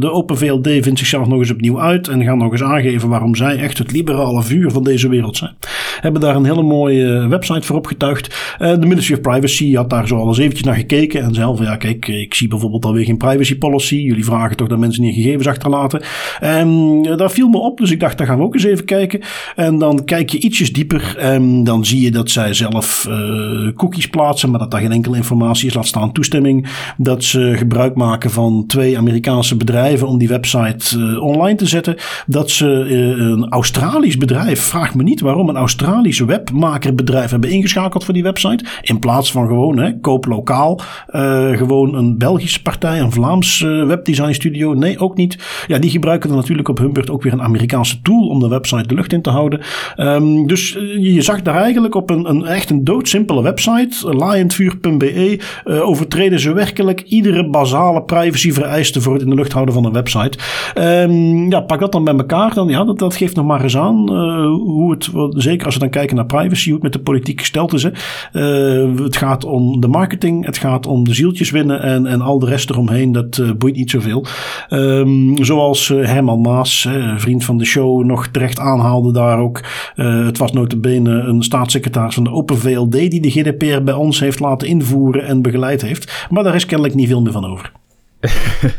De 0.00 0.10
Open 0.10 0.38
VLD 0.38 0.68
vindt 0.68 0.98
zichzelf 0.98 1.26
nog 1.26 1.38
eens 1.38 1.50
opnieuw 1.50 1.80
uit 1.80 2.08
en 2.08 2.24
gaan 2.24 2.38
nog 2.38 2.52
eens 2.52 2.62
aangeven 2.62 3.08
waarom 3.08 3.34
zij 3.34 3.56
echt 3.56 3.78
het 3.78 3.92
liberale 3.92 4.42
vuur 4.42 4.70
van 4.70 4.82
deze 4.82 5.08
wereld 5.08 5.36
zijn. 5.36 5.56
Hebben 6.00 6.20
daar 6.20 6.36
een 6.36 6.44
hele 6.44 6.62
mooie 6.62 7.28
website 7.28 7.66
voor 7.66 7.76
opgetuigd. 7.76 8.56
Uh, 8.58 8.70
de 8.70 8.86
Ministry 8.86 9.14
of 9.14 9.20
Privacy 9.20 9.74
had 9.74 9.90
daar 9.90 10.06
zo 10.06 10.16
al 10.16 10.28
eens 10.28 10.38
eventjes 10.38 10.66
naar 10.66 10.74
gekeken 10.74 11.22
en 11.22 11.34
van 11.34 11.64
ja 11.64 11.76
kijk, 11.76 12.08
ik 12.08 12.34
zie 12.34 12.48
bijvoorbeeld 12.48 12.84
alweer 12.84 13.04
geen 13.04 13.16
privacy 13.16 13.58
policy. 13.58 13.96
Jullie 13.96 14.24
vragen 14.24 14.56
toch 14.56 14.68
dat 14.68 14.78
mensen 14.78 15.02
niet 15.02 15.14
gegevens 15.14 15.46
achterlaten. 15.46 16.02
En 16.40 16.68
uh, 17.04 17.16
daar 17.16 17.30
viel 17.30 17.48
me 17.48 17.58
op, 17.58 17.78
dus 17.78 17.90
ik 17.90 18.00
dacht 18.00 18.18
daar 18.18 18.26
gaan 18.26 18.38
we 18.38 18.44
ook 18.44 18.54
eens 18.54 18.64
even 18.64 18.84
kijken. 18.84 19.20
En 19.56 19.78
dan 19.78 20.04
kijk 20.04 20.30
je 20.30 20.38
ietsjes 20.38 20.72
dieper 20.72 21.16
en 21.18 21.64
dan 21.64 21.84
zie 21.84 22.00
je 22.00 22.10
dat 22.10 22.30
zij 22.30 22.54
zelf 22.54 23.06
uh, 23.08 23.72
cookies 23.74 24.08
plaatsen 24.08 24.49
maar 24.50 24.60
dat 24.60 24.70
daar 24.70 24.80
geen 24.80 24.92
enkele 24.92 25.16
informatie 25.16 25.66
is, 25.66 25.74
laat 25.74 25.86
staan 25.86 26.12
toestemming. 26.12 26.68
Dat 26.96 27.24
ze 27.24 27.54
gebruik 27.56 27.94
maken 27.94 28.30
van 28.30 28.64
twee 28.66 28.98
Amerikaanse 28.98 29.56
bedrijven 29.56 30.08
om 30.08 30.18
die 30.18 30.28
website 30.28 30.98
uh, 30.98 31.22
online 31.22 31.56
te 31.56 31.66
zetten. 31.66 31.96
Dat 32.26 32.50
ze 32.50 32.86
uh, 32.88 33.26
een 33.30 33.48
Australisch 33.48 34.16
bedrijf, 34.16 34.60
vraag 34.60 34.94
me 34.94 35.02
niet 35.02 35.20
waarom, 35.20 35.48
een 35.48 35.56
Australisch 35.56 36.18
webmakerbedrijf 36.18 37.30
hebben 37.30 37.50
ingeschakeld 37.50 38.04
voor 38.04 38.14
die 38.14 38.22
website. 38.22 38.64
In 38.82 38.98
plaats 38.98 39.32
van 39.32 39.46
gewoon, 39.46 39.78
hè, 39.78 40.00
koop 40.00 40.24
lokaal, 40.24 40.80
uh, 41.10 41.56
gewoon 41.56 41.94
een 41.94 42.18
Belgische 42.18 42.62
partij, 42.62 43.00
een 43.00 43.12
Vlaams 43.12 43.60
webdesign 43.60 44.32
studio. 44.32 44.74
Nee, 44.74 44.98
ook 44.98 45.16
niet. 45.16 45.64
Ja, 45.66 45.78
die 45.78 45.90
gebruiken 45.90 46.28
dan 46.28 46.38
natuurlijk 46.38 46.68
op 46.68 46.78
hun 46.78 46.92
beurt 46.92 47.10
ook 47.10 47.22
weer 47.22 47.32
een 47.32 47.42
Amerikaanse 47.42 48.00
tool 48.02 48.26
om 48.26 48.40
de 48.40 48.48
website 48.48 48.86
de 48.86 48.94
lucht 48.94 49.12
in 49.12 49.22
te 49.22 49.30
houden. 49.30 49.60
Um, 49.96 50.46
dus 50.46 50.72
je 50.98 51.22
zag 51.22 51.42
daar 51.42 51.54
eigenlijk 51.62 51.94
op 51.94 52.10
een, 52.10 52.28
een 52.28 52.44
echt 52.44 52.70
een 52.70 52.84
doodsimpele 52.84 53.42
website, 53.42 54.16
liondvuur.be, 54.30 55.40
uh, 55.64 55.88
overtreden 55.88 56.40
ze 56.40 56.52
werkelijk 56.52 57.00
iedere 57.00 57.48
basale 57.48 58.02
privacyvereiste 58.02 59.00
voor 59.00 59.12
het 59.12 59.22
in 59.22 59.28
de 59.28 59.34
lucht 59.34 59.52
houden 59.52 59.74
van 59.74 59.84
een 59.84 59.92
website. 59.92 60.38
Um, 60.74 61.50
ja, 61.50 61.60
pak 61.60 61.80
dat 61.80 61.92
dan 61.92 62.04
bij 62.04 62.14
elkaar. 62.14 62.54
Dan, 62.54 62.68
ja, 62.68 62.84
dat, 62.84 62.98
dat 62.98 63.14
geeft 63.14 63.36
nog 63.36 63.46
maar 63.46 63.62
eens 63.62 63.76
aan 63.76 64.12
uh, 64.12 64.44
hoe 64.46 64.90
het, 64.90 65.10
zeker 65.28 65.66
als 65.66 65.74
we 65.74 65.80
dan 65.80 65.90
kijken 65.90 66.16
naar 66.16 66.26
privacy, 66.26 66.64
hoe 66.64 66.74
het 66.74 66.82
met 66.82 66.92
de 66.92 66.98
politiek 66.98 67.40
gesteld 67.40 67.72
is. 67.72 67.82
Hè. 67.82 67.90
Uh, 68.32 69.02
het 69.04 69.16
gaat 69.16 69.44
om 69.44 69.80
de 69.80 69.88
marketing, 69.88 70.44
het 70.44 70.58
gaat 70.58 70.86
om 70.86 71.04
de 71.04 71.14
zieltjes 71.14 71.50
winnen 71.50 71.82
en, 71.82 72.06
en 72.06 72.20
al 72.20 72.38
de 72.38 72.46
rest 72.46 72.70
eromheen. 72.70 73.12
Dat 73.12 73.58
boeit 73.58 73.76
niet 73.76 73.90
zoveel. 73.90 74.24
Um, 74.70 75.44
zoals 75.44 75.88
Herman 75.88 76.40
Maas, 76.40 76.88
vriend 77.16 77.44
van 77.44 77.58
de 77.58 77.64
show, 77.64 78.04
nog 78.04 78.26
terecht 78.26 78.58
aanhaalde 78.58 79.12
daar 79.12 79.38
ook. 79.38 79.60
het 79.94 80.38
was 80.38 80.52
notabene 80.52 81.10
een 81.10 81.42
staatssecretaris 81.42 82.14
van 82.14 82.24
de 82.24 82.30
Open 82.30 82.58
VLD 82.58 82.92
die 82.92 83.20
de 83.20 83.30
GDPR 83.30 83.82
bij 83.82 83.94
ons 83.94 84.19
heeft 84.20 84.40
laten 84.40 84.68
invoeren 84.68 85.24
en 85.24 85.42
begeleid 85.42 85.82
heeft. 85.82 86.26
Maar 86.30 86.44
daar 86.44 86.54
is 86.54 86.66
kennelijk 86.66 86.96
niet 86.96 87.08
veel 87.08 87.22
meer 87.22 87.32
van 87.32 87.44
over. 87.44 87.72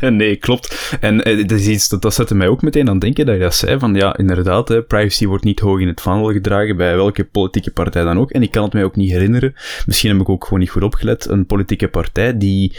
nee, 0.10 0.36
klopt. 0.36 0.96
En 1.00 1.28
uh, 1.28 1.46
dat 1.46 1.58
is 1.58 1.66
iets 1.66 1.88
dat, 1.88 2.02
dat 2.02 2.14
zette 2.14 2.34
mij 2.34 2.48
ook 2.48 2.62
meteen 2.62 2.88
aan 2.88 2.98
denken 2.98 3.26
dat 3.26 3.34
je 3.34 3.40
dat 3.40 3.54
zei. 3.54 3.78
Van 3.78 3.94
ja, 3.94 4.16
inderdaad, 4.16 4.68
hè, 4.68 4.82
privacy 4.82 5.26
wordt 5.26 5.44
niet 5.44 5.60
hoog 5.60 5.80
in 5.80 5.88
het 5.88 6.00
vaandel 6.00 6.32
gedragen 6.32 6.76
bij 6.76 6.96
welke 6.96 7.24
politieke 7.24 7.70
partij 7.70 8.04
dan 8.04 8.18
ook. 8.18 8.30
En 8.30 8.42
ik 8.42 8.50
kan 8.50 8.64
het 8.64 8.72
mij 8.72 8.84
ook 8.84 8.96
niet 8.96 9.10
herinneren. 9.10 9.54
Misschien 9.86 10.10
heb 10.10 10.20
ik 10.20 10.28
ook 10.28 10.44
gewoon 10.44 10.60
niet 10.60 10.70
goed 10.70 10.82
opgelet. 10.82 11.28
Een 11.28 11.46
politieke 11.46 11.88
partij 11.88 12.38
die 12.38 12.76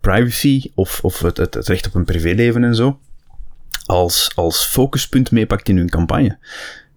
privacy 0.00 0.70
of, 0.74 1.00
of 1.02 1.20
het, 1.20 1.36
het, 1.36 1.54
het 1.54 1.68
recht 1.68 1.86
op 1.86 1.94
een 1.94 2.04
privéleven 2.04 2.64
en 2.64 2.74
zo 2.74 2.98
als, 3.88 4.32
als 4.34 4.66
focuspunt 4.66 5.30
meepakt 5.30 5.68
in 5.68 5.76
hun 5.76 5.90
campagne. 5.90 6.38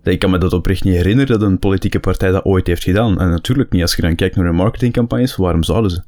Ik 0.03 0.19
kan 0.19 0.29
me 0.29 0.37
dat 0.37 0.53
oprecht 0.53 0.83
niet 0.83 0.95
herinneren 0.95 1.39
dat 1.39 1.49
een 1.49 1.59
politieke 1.59 1.99
partij 1.99 2.31
dat 2.31 2.45
ooit 2.45 2.67
heeft 2.67 2.83
gedaan. 2.83 3.19
En 3.19 3.29
natuurlijk 3.29 3.71
niet, 3.71 3.81
als 3.81 3.95
je 3.95 4.01
dan 4.01 4.15
kijkt 4.15 4.35
naar 4.35 4.45
hun 4.45 4.55
marketingcampagnes, 4.55 5.35
waarom 5.35 5.63
zouden 5.63 5.91
ze? 5.91 6.01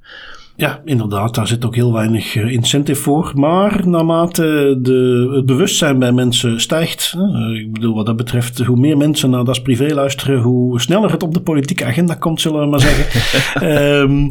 Ja, 0.56 0.82
inderdaad, 0.86 1.36
daar 1.36 1.48
zit 1.48 1.66
ook 1.66 1.76
heel 1.76 1.94
weinig 1.94 2.36
eh, 2.36 2.52
incentive 2.52 3.02
voor. 3.02 3.32
Maar 3.36 3.88
naarmate 3.88 4.78
de, 4.82 5.32
het 5.36 5.46
bewustzijn 5.46 6.00
bij 6.00 6.12
mensen 6.12 6.62
stijgt, 6.62 7.14
uh, 7.18 7.60
ik 7.60 7.74
bedoel 7.74 7.96
wat 7.96 8.06
dat 8.06 8.16
betreft, 8.16 8.60
hoe 8.60 8.78
meer 8.80 8.98
mensen 8.98 9.30
naar 9.30 9.44
Das 9.44 9.62
Privé 9.62 9.94
luisteren, 9.94 10.42
hoe 10.42 10.82
sneller 10.82 11.12
het 11.12 11.24
op 11.24 11.34
de 11.34 11.42
politieke 11.42 11.86
agenda 11.86 12.14
komt, 12.14 12.42
zullen 12.42 12.60
we 12.60 12.66
maar 12.68 12.80
zeggen. 12.80 13.70
um, 14.02 14.24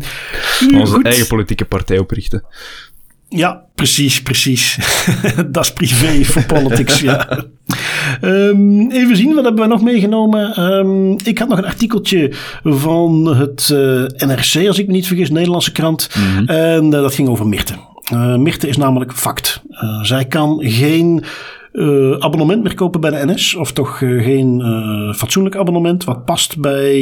Onze 0.81 0.93
goed. 0.93 1.05
eigen 1.05 1.27
politieke 1.27 1.65
partij 1.65 1.99
oprichten. 1.99 2.45
Ja, 3.35 3.63
precies, 3.75 4.23
precies. 4.23 4.79
dat 5.51 5.65
is 5.65 5.73
privé 5.73 6.25
voor 6.25 6.45
politics, 6.45 7.01
ja. 7.01 7.45
Um, 8.23 8.91
even 8.91 9.17
zien, 9.17 9.35
wat 9.35 9.45
hebben 9.45 9.63
we 9.63 9.69
nog 9.69 9.83
meegenomen? 9.83 10.63
Um, 10.63 11.17
ik 11.25 11.39
had 11.39 11.49
nog 11.49 11.59
een 11.59 11.65
artikeltje 11.65 12.33
van 12.63 13.37
het 13.37 13.69
uh, 13.73 14.03
eh, 14.03 14.29
NRC, 14.29 14.67
als 14.67 14.79
ik 14.79 14.87
me 14.87 14.93
niet 14.93 15.07
vergis, 15.07 15.31
Nederlandse 15.31 15.73
krant. 15.73 16.09
Mm 16.17 16.37
-hmm. 16.37 16.47
En 16.47 16.85
uh, 16.85 16.91
dat 16.91 17.15
ging 17.15 17.29
over 17.29 17.47
Mirte. 17.47 17.75
Uh, 18.13 18.37
Mirte 18.37 18.69
is 18.69 18.77
namelijk 18.77 19.13
fact. 19.13 19.63
zij 20.03 20.25
kan 20.25 20.59
geen 20.63 21.25
uh, 21.73 22.17
abonnement 22.19 22.63
meer 22.63 22.75
kopen 22.75 23.01
bij 23.01 23.11
de 23.11 23.33
NS. 23.33 23.55
Of 23.55 23.73
toch 23.73 24.01
uh, 24.01 24.25
geen 24.25 24.61
uh, 24.61 25.15
fatsoenlijk 25.15 25.57
abonnement. 25.57 26.05
Wat 26.05 26.25
past 26.25 26.61
bij 26.61 26.93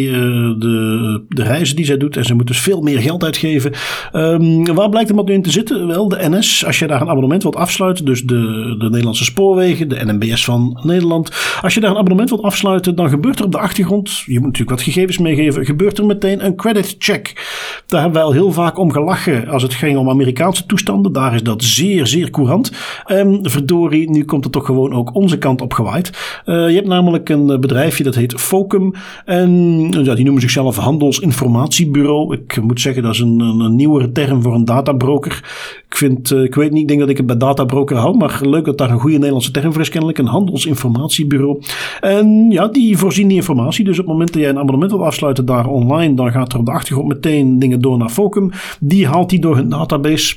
de, 0.59 1.25
de 1.29 1.43
reizen 1.43 1.77
die 1.77 1.85
zij 1.85 1.97
doet. 1.97 2.17
En 2.17 2.25
ze 2.25 2.35
moet 2.35 2.47
dus 2.47 2.61
veel 2.61 2.81
meer 2.81 3.01
geld 3.01 3.25
uitgeven. 3.25 3.73
Um, 4.13 4.75
waar 4.75 4.89
blijkt 4.89 5.09
hem 5.09 5.17
wat 5.17 5.27
nu 5.27 5.35
in 5.35 5.43
te 5.43 5.51
zitten? 5.51 5.87
Wel, 5.87 6.09
de 6.09 6.29
NS. 6.29 6.67
Als 6.67 6.79
je 6.79 6.87
daar 6.87 7.01
een 7.01 7.09
abonnement 7.09 7.43
wilt 7.43 7.57
afsluiten. 7.57 8.05
Dus 8.05 8.23
de, 8.23 8.75
de 8.79 8.89
Nederlandse 8.89 9.25
spoorwegen. 9.25 9.89
De 9.89 10.05
NMBS 10.05 10.45
van 10.45 10.81
Nederland. 10.83 11.31
Als 11.63 11.75
je 11.75 11.81
daar 11.81 11.91
een 11.91 11.97
abonnement 11.97 12.29
wilt 12.29 12.43
afsluiten. 12.43 12.97
Dan 12.97 13.09
gebeurt 13.09 13.39
er 13.39 13.45
op 13.45 13.53
de 13.53 13.59
achtergrond. 13.59 14.23
Je 14.27 14.35
moet 14.35 14.43
natuurlijk 14.43 14.71
wat 14.71 14.83
gegevens 14.83 15.19
meegeven. 15.19 15.65
Gebeurt 15.65 15.99
er 15.99 16.07
meteen 16.07 16.45
een 16.45 16.57
credit 16.57 16.95
check. 16.99 17.49
Daar 17.87 18.01
hebben 18.01 18.19
wij 18.19 18.29
al 18.29 18.35
heel 18.35 18.53
vaak 18.53 18.79
om 18.79 18.93
gelachen. 18.93 19.49
Als 19.49 19.63
het 19.63 19.75
ging 19.75 19.99
om 19.99 20.11
Amerikaanse 20.11 20.67
toestanden. 20.67 21.13
Daar 21.13 21.35
is 21.35 21.43
dat 21.43 21.63
zeer, 21.63 22.07
zeer 22.07 22.31
courant. 22.31 22.73
En 23.05 23.39
verdorie, 23.43 24.11
nu 24.11 24.25
komt 24.25 24.45
het 24.45 24.53
toch 24.53 24.60
gewoon 24.65 24.93
ook 24.93 25.15
onze 25.15 25.39
kant 25.39 25.61
op 25.61 25.73
gewaaid. 25.73 26.43
Uh, 26.47 26.69
je 26.69 26.75
hebt 26.75 26.87
namelijk 26.87 27.29
een 27.29 27.61
bedrijfje 27.61 28.05
dat 28.05 28.15
heet 28.15 28.35
Focum. 28.35 28.95
En 29.25 29.51
ja, 29.91 30.15
die 30.15 30.25
noemen 30.25 30.43
zichzelf 30.43 30.77
Handelsinformatiebureau. 30.77 32.35
Ik 32.35 32.63
moet 32.63 32.81
zeggen, 32.81 33.03
dat 33.03 33.15
is 33.15 33.21
een, 33.21 33.41
een, 33.41 33.77
nieuwere 33.77 34.13
term 34.13 34.43
voor 34.43 34.55
een 34.55 34.65
databroker. 34.65 35.45
Ik, 35.89 35.97
vind, 35.97 36.31
ik 36.31 36.55
weet 36.55 36.71
niet, 36.71 36.83
ik 36.83 36.89
denk 36.89 37.01
dat 37.01 37.09
ik 37.09 37.17
het 37.17 37.27
bij 37.27 37.37
databroker 37.37 37.97
hou. 37.97 38.17
Maar 38.17 38.41
leuk 38.43 38.65
dat 38.65 38.79
daar 38.79 38.91
een 38.91 39.01
goede 39.01 39.17
Nederlandse 39.17 39.51
term 39.51 39.73
voor 39.73 39.81
is 39.81 39.89
kennelijk. 39.89 40.19
Een 40.19 40.27
handelsinformatiebureau. 40.27 41.63
En 42.01 42.51
ja, 42.51 42.69
die 42.69 42.99
voorzien 42.99 43.29
die 43.29 43.37
informatie. 43.37 43.85
Dus 43.85 43.99
op 43.99 44.05
het 44.05 44.13
moment 44.13 44.33
dat 44.33 44.43
jij 44.43 44.51
een 44.51 44.59
abonnement 44.59 44.91
wilt 44.91 45.05
afsluiten 45.05 45.45
daar 45.45 45.67
online, 45.67 46.15
dan 46.15 46.33
gaat 46.33 46.53
er 46.53 46.59
op 46.59 46.67
de 46.67 46.73
achtergrond 46.73 47.09
meteen 47.09 47.59
dingen 47.59 47.81
door 47.81 47.99
naar 47.99 48.09
Focum. 48.09 48.51
Die 48.81 49.07
haalt 49.07 49.31
die 49.31 49.41
door 49.41 49.57
hun 49.57 49.69
database. 49.69 50.37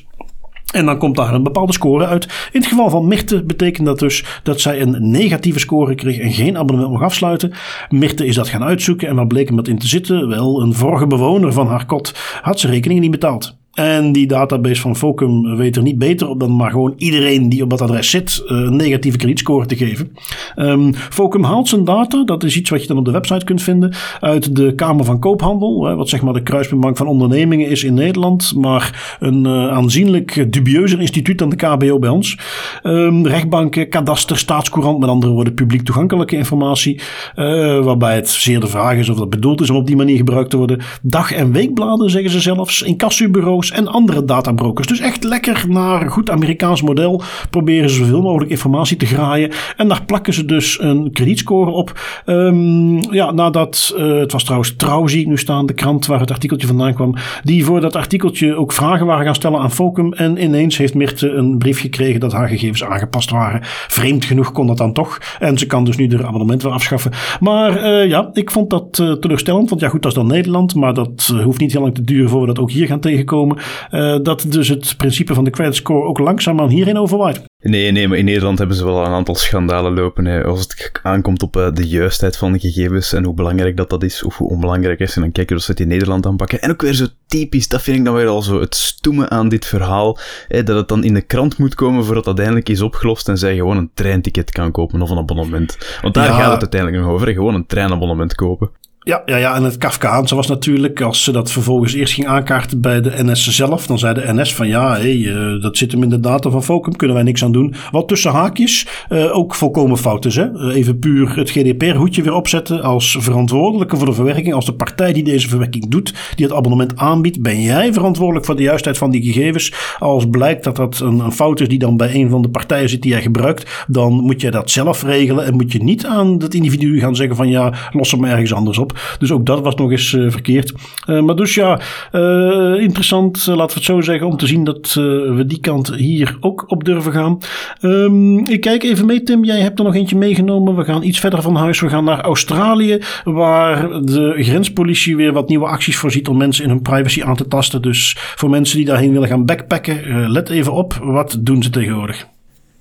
En 0.74 0.86
dan 0.86 0.98
komt 0.98 1.16
daar 1.16 1.34
een 1.34 1.44
bepaalde 1.44 1.74
score 1.74 2.06
uit. 2.06 2.24
In 2.52 2.60
het 2.60 2.70
geval 2.70 2.90
van 2.90 3.08
Mirte 3.08 3.44
betekent 3.44 3.86
dat 3.86 4.00
dus 4.00 4.26
dat 4.44 4.62
zij 4.62 4.82
een 4.82 5.12
negatieve 5.12 5.60
score 5.60 5.96
kreeg 5.96 6.18
en 6.18 6.32
geen 6.32 6.58
abonnement 6.58 6.92
mag 6.94 7.02
afsluiten. 7.02 7.52
Mirte 7.90 8.26
is 8.26 8.36
dat 8.36 8.50
gaan 8.50 8.64
uitzoeken 8.64 9.08
en 9.08 9.16
waar 9.16 9.28
bleek 9.28 9.48
hem 9.48 9.56
dat 9.56 9.68
in 9.68 9.78
te 9.78 9.88
zitten? 9.88 10.28
Wel, 10.28 10.62
een 10.62 10.74
vorige 10.74 11.08
bewoner 11.08 11.54
van 11.54 11.68
haar 11.68 11.86
kot 11.86 12.14
had 12.42 12.60
zijn 12.60 12.74
rekeningen 12.74 13.02
niet 13.02 13.12
betaald. 13.12 13.62
En 13.74 14.12
die 14.12 14.28
database 14.28 14.82
van 14.82 14.96
Focum 14.96 15.56
weet 15.56 15.76
er 15.76 15.82
niet 15.82 15.98
beter 15.98 16.28
op 16.28 16.40
dan 16.40 16.56
maar 16.56 16.72
gewoon 16.72 16.94
iedereen 16.98 17.50
die 17.50 17.64
op 17.64 17.70
dat 17.70 17.82
adres 17.82 18.10
zit 18.10 18.44
eh, 18.48 18.58
een 18.58 18.76
negatieve 18.76 19.18
kredietscore 19.18 19.66
te 19.66 19.76
geven. 19.76 20.12
Um, 20.56 20.94
Focum 20.94 21.44
haalt 21.44 21.68
zijn 21.68 21.84
data, 21.84 22.24
dat 22.24 22.44
is 22.44 22.58
iets 22.58 22.70
wat 22.70 22.82
je 22.82 22.88
dan 22.88 22.98
op 22.98 23.06
de 23.06 23.12
website 23.12 23.46
kunt 23.46 23.62
vinden, 23.62 23.94
uit 24.20 24.56
de 24.56 24.76
Kamer 24.76 25.06
van 25.06 25.20
Koophandel, 25.20 25.96
wat 25.96 26.10
zeg 26.10 26.22
maar 26.22 26.34
de 26.34 26.44
kruispuntbank 26.44 26.98
van 26.98 27.08
ondernemingen 27.08 27.70
is 27.70 27.84
in 27.84 27.94
Nederland, 27.94 28.54
maar 28.56 29.18
een 29.20 29.46
uh, 29.46 29.68
aanzienlijk 29.68 30.52
dubieuzer 30.54 31.02
instituut 31.02 31.38
dan 31.38 31.50
de 31.50 31.56
KBO 31.56 32.00
bij 32.00 32.10
ons. 32.10 32.38
Um, 32.84 33.28
rechtbanken, 33.28 33.90
kadaster, 33.90 34.38
staatscourant, 34.38 35.00
met 35.00 35.10
andere 35.10 35.32
woorden 35.32 35.54
publiek 35.54 35.82
toegankelijke 35.82 36.36
informatie, 36.36 37.02
uh, 37.36 37.84
waarbij 37.84 38.16
het 38.16 38.30
zeer 38.30 38.60
de 38.60 38.68
vraag 38.68 38.98
is 38.98 39.10
of 39.10 39.18
dat 39.18 39.30
bedoeld 39.30 39.62
is 39.62 39.70
om 39.70 39.76
op 39.76 39.88
die 39.88 39.96
manier 39.96 40.18
gebruikt 40.18 40.50
te 40.50 40.58
worden. 40.58 40.82
Dag- 41.02 41.32
en 41.32 41.52
weekbladen 41.52 42.10
zeggen 42.10 42.32
ze 42.32 42.40
zelfs, 42.40 42.82
incassobureaus 42.82 43.63
en 43.72 43.88
andere 43.88 44.26
databrokers. 44.26 44.88
Dus 44.88 45.00
echt 45.00 45.24
lekker 45.24 45.66
naar 45.68 46.10
goed 46.10 46.30
Amerikaans 46.30 46.82
model 46.82 47.22
proberen 47.50 47.90
ze 47.90 47.96
zoveel 47.96 48.22
mogelijk 48.22 48.52
informatie 48.52 48.98
te 48.98 49.06
graaien. 49.06 49.52
En 49.78 49.88
daar 49.88 50.06
plakken 50.06 50.34
ze 50.34 50.46
dus 50.46 50.82
een 50.82 51.12
kredietscore 51.12 51.72
op. 51.72 52.00
Um, 52.26 53.12
ja, 53.14 53.32
nadat, 53.32 53.96
uh, 53.98 54.20
het 54.20 54.32
was 54.32 54.44
trouwens 54.44 54.76
Trouw 54.76 55.08
zie 55.08 55.22
ik 55.22 55.28
nu 55.28 55.38
staan, 55.38 55.66
de 55.66 55.74
krant 55.74 56.06
waar 56.06 56.20
het 56.20 56.32
artikeltje 56.32 56.68
vandaan 56.68 56.94
kwam. 56.94 57.16
Die 57.44 57.66
voor 57.66 57.82
dat 57.82 57.96
artikeltje 57.96 58.56
ook 58.56 58.74
vragen 58.74 59.06
waren 59.06 59.26
gaan 59.26 59.36
stellen 59.36 59.60
aan 59.60 59.72
Focum. 59.72 60.14
En 60.14 60.44
ineens 60.44 60.78
heeft 60.78 60.94
Mirte 60.94 61.30
een 61.30 61.58
brief 61.58 61.80
gekregen 61.80 62.20
dat 62.20 62.32
haar 62.32 62.48
gegevens 62.48 62.84
aangepast 62.84 63.30
waren. 63.30 63.60
Vreemd 63.88 64.26
genoeg 64.26 64.52
kon 64.52 64.68
dat 64.68 64.78
dan 64.78 64.94
toch. 64.94 65.18
En 65.40 65.58
ze 65.58 65.66
kan 65.66 65.84
dus 65.84 65.98
nu 65.98 66.08
de 66.08 66.26
abonnement 66.26 66.64
weer 66.64 66.72
afschaffen. 66.72 67.12
Maar 67.40 67.84
uh, 67.84 68.08
ja, 68.08 68.30
ik 68.34 68.52
vond 68.52 68.70
dat 68.70 69.00
uh, 69.02 69.12
teleurstellend. 69.12 69.70
Want 69.70 69.82
ja 69.82 69.90
goed, 69.90 70.02
dat 70.02 70.12
is 70.12 70.18
dan 70.18 70.28
Nederland. 70.28 70.76
Maar 70.76 70.94
dat 70.94 71.34
hoeft 71.44 71.60
niet 71.60 71.72
heel 71.72 71.82
lang 71.82 71.96
te 71.96 72.04
duren 72.04 72.30
voor 72.30 72.42
we 72.42 72.48
dat 72.48 72.60
ook 72.60 72.72
hier 72.72 72.88
gaan 72.88 73.00
tegenkomen. 73.00 73.53
Uh, 73.92 74.18
dat 74.22 74.46
dus 74.48 74.68
het 74.68 74.94
principe 74.98 75.34
van 75.34 75.44
de 75.44 75.50
credit 75.50 75.76
score 75.76 76.08
ook 76.08 76.20
langzaamaan 76.20 76.70
hierin 76.70 76.98
overwaait. 76.98 77.42
Nee, 77.60 77.92
nee, 77.92 78.08
maar 78.08 78.18
in 78.18 78.26
Nederland 78.26 78.58
hebben 78.58 78.78
ze 78.78 78.86
wel 78.86 79.06
een 79.06 79.12
aantal 79.12 79.36
schandalen 79.36 79.94
lopen. 79.94 80.26
Hè. 80.26 80.44
Als 80.44 80.60
het 80.60 80.92
aankomt 81.04 81.44
op 81.44 81.58
uh, 81.58 81.68
de 81.74 81.88
juistheid 81.88 82.38
van 82.38 82.52
de 82.52 82.60
gegevens 82.60 83.14
en 83.14 83.24
hoe 83.24 83.34
belangrijk 83.34 83.78
dat, 83.78 83.90
dat 83.90 84.04
is, 84.04 84.24
of 84.24 84.38
hoe 84.38 84.50
onbelangrijk 84.50 85.00
is. 85.00 85.16
En 85.16 85.22
dan 85.22 85.32
kijken 85.32 85.56
we 85.56 85.62
ze 85.62 85.72
het 85.72 85.80
in 85.80 85.88
Nederland 85.88 86.26
aanpakken. 86.26 86.62
En 86.62 86.72
ook 86.72 86.82
weer 86.82 86.94
zo 86.94 87.06
typisch, 87.28 87.68
dat 87.68 87.82
vind 87.82 87.98
ik 87.98 88.06
dan 88.06 88.14
weer 88.14 88.28
al 88.28 88.42
zo 88.42 88.60
het 88.60 88.76
stoemen 88.76 89.32
aan 89.32 89.50
dit 89.50 89.66
verhaal. 89.66 90.18
Hè, 90.48 90.64
dat 90.64 90.76
het 90.76 90.88
dan 90.88 91.04
in 91.04 91.14
de 91.14 91.22
krant 91.22 91.58
moet 91.58 91.76
komen 91.76 92.06
voordat 92.06 92.24
dat 92.24 92.38
uiteindelijk 92.38 92.70
is 92.70 92.82
opgelost 92.82 93.30
en 93.30 93.38
zij 93.38 93.56
gewoon 93.56 93.78
een 93.78 93.92
treinticket 93.94 94.52
kan 94.52 94.72
kopen 94.72 95.02
of 95.02 95.10
een 95.10 95.18
abonnement. 95.18 95.78
Want 96.02 96.14
daar 96.14 96.28
ja. 96.28 96.38
gaat 96.38 96.52
het 96.52 96.62
uiteindelijk 96.62 97.04
nog 97.04 97.12
over, 97.14 97.34
gewoon 97.34 97.56
een 97.56 97.66
treinabonnement 97.66 98.36
kopen. 98.36 98.70
Ja, 99.06 99.22
ja, 99.26 99.38
ja, 99.38 99.56
en 99.56 99.64
het 99.64 99.78
Kafkaanse 99.78 100.36
was 100.36 100.48
natuurlijk, 100.48 101.02
als 101.02 101.24
ze 101.24 101.32
dat 101.32 101.52
vervolgens 101.52 101.94
eerst 101.94 102.14
ging 102.14 102.28
aankaarten 102.28 102.82
bij 102.82 103.02
de 103.02 103.14
NS 103.24 103.48
zelf, 103.48 103.88
dan 103.88 104.00
zei 104.00 104.14
de 104.14 104.34
NS 104.34 104.56
van 104.56 104.68
ja, 104.68 104.92
hey, 104.92 105.16
uh, 105.16 105.62
dat 105.62 105.78
zit 105.78 105.92
hem 105.92 106.04
in 106.04 106.10
de 106.10 106.20
data 106.20 106.50
van 106.50 106.64
Focum, 106.64 106.96
kunnen 106.96 107.16
wij 107.16 107.26
niks 107.26 107.44
aan 107.44 107.52
doen. 107.52 107.74
Wat 107.92 108.08
tussen 108.08 108.32
haakjes 108.32 108.88
uh, 109.10 109.38
ook 109.38 109.56
volkomen 109.56 109.98
fout 109.98 110.26
is. 110.26 110.36
Hè? 110.36 110.72
Even 110.72 111.00
puur 111.00 111.38
het 111.38 111.50
GDPR-hoedje 111.50 112.22
weer 112.22 112.34
opzetten 112.34 112.82
als 112.82 113.18
verantwoordelijke 113.20 113.98
voor 113.98 114.06
de 114.06 114.14
verwerking, 114.14 114.54
als 114.54 114.66
de 114.66 114.74
partij 114.74 115.14
die 115.14 115.24
deze 115.24 115.50
verwerking 115.50 115.90
doet, 115.90 116.14
die 116.36 116.46
het 116.46 116.56
abonnement 116.56 116.98
aanbiedt, 116.98 117.42
ben 117.42 117.62
jij 117.62 117.94
verantwoordelijk 117.94 118.46
voor 118.46 118.56
de 118.56 118.64
juistheid 118.64 118.98
van 118.98 119.12
die 119.12 119.24
gegevens. 119.24 119.74
Als 120.00 120.30
blijkt 120.30 120.64
dat 120.64 120.76
dat 120.76 121.00
een, 121.00 121.20
een 121.20 121.32
fout 121.32 121.60
is 121.60 121.68
die 121.68 121.80
dan 121.80 121.98
bij 121.98 122.16
een 122.16 122.30
van 122.30 122.42
de 122.42 122.50
partijen 122.50 122.90
zit 122.90 123.02
die 123.02 123.12
jij 123.12 123.22
gebruikt, 123.22 123.86
dan 123.88 124.14
moet 124.14 124.42
jij 124.42 124.52
dat 124.52 124.72
zelf 124.72 125.04
regelen 125.04 125.46
en 125.46 125.54
moet 125.54 125.72
je 125.72 125.84
niet 125.84 126.06
aan 126.06 126.38
dat 126.38 126.54
individu 126.54 127.00
gaan 127.00 127.16
zeggen 127.16 127.36
van 127.36 127.50
ja, 127.50 127.74
los 127.92 128.12
hem 128.12 128.26
ergens 128.26 128.54
anders 128.54 128.78
op. 128.78 128.92
Dus 129.20 129.32
ook 129.32 129.46
dat 129.46 129.62
was 129.62 129.76
nog 129.76 129.92
eens 129.92 130.14
uh, 130.14 130.32
verkeerd. 130.32 130.74
Uh, 131.06 131.22
maar 131.22 131.36
dus 131.36 131.56
ja, 131.56 131.80
uh, 132.12 132.82
interessant, 132.82 133.46
laten 133.46 133.68
we 133.68 133.74
het 133.74 133.84
zo 133.84 134.02
zeggen, 134.02 134.28
om 134.28 134.38
te 134.38 134.48
zien 134.48 134.64
dat 134.64 134.94
we 134.94 135.44
die 135.48 135.60
kant 135.60 135.96
hier 135.96 136.38
ook 136.40 136.64
op 136.68 136.84
durven 136.84 137.12
gaan. 137.12 137.38
Um, 137.82 138.48
ik 138.48 138.62
kijk 138.62 138.84
even 138.84 139.06
mee, 139.06 139.24
Tim. 139.24 139.44
Jij 139.44 139.60
hebt 139.60 139.80
er 139.80 139.86
nog 139.86 139.96
eentje 139.96 140.16
meegenomen. 140.16 140.76
We 140.76 140.84
gaan 140.84 141.04
iets 141.04 141.20
verder 141.20 141.42
van 141.42 141.56
huis. 141.56 141.80
We 141.80 141.90
gaan 141.90 142.04
naar 142.04 142.22
Australië, 142.22 143.00
waar 143.24 144.04
de 144.04 144.34
grenspolitie 144.38 145.16
weer 145.16 145.34
wat 145.34 145.50
nieuwe 145.50 145.66
acties 145.66 145.98
voorziet 145.98 146.28
om 146.28 146.38
mensen 146.38 146.64
in 146.64 146.70
hun 146.70 146.82
privacy 146.82 147.24
aan 147.24 147.36
te 147.36 147.48
tasten. 147.48 147.82
Dus 147.82 148.16
voor 148.18 148.50
mensen 148.50 148.78
die 148.78 148.86
daarheen 148.86 149.12
willen 149.12 149.28
gaan 149.28 149.46
backpacken, 149.46 150.32
let 150.32 150.50
even 150.50 150.74
op. 150.74 150.94
Wat 150.94 151.38
doen 151.40 151.64
ze 151.64 151.70
tegenwoordig? 151.70 152.32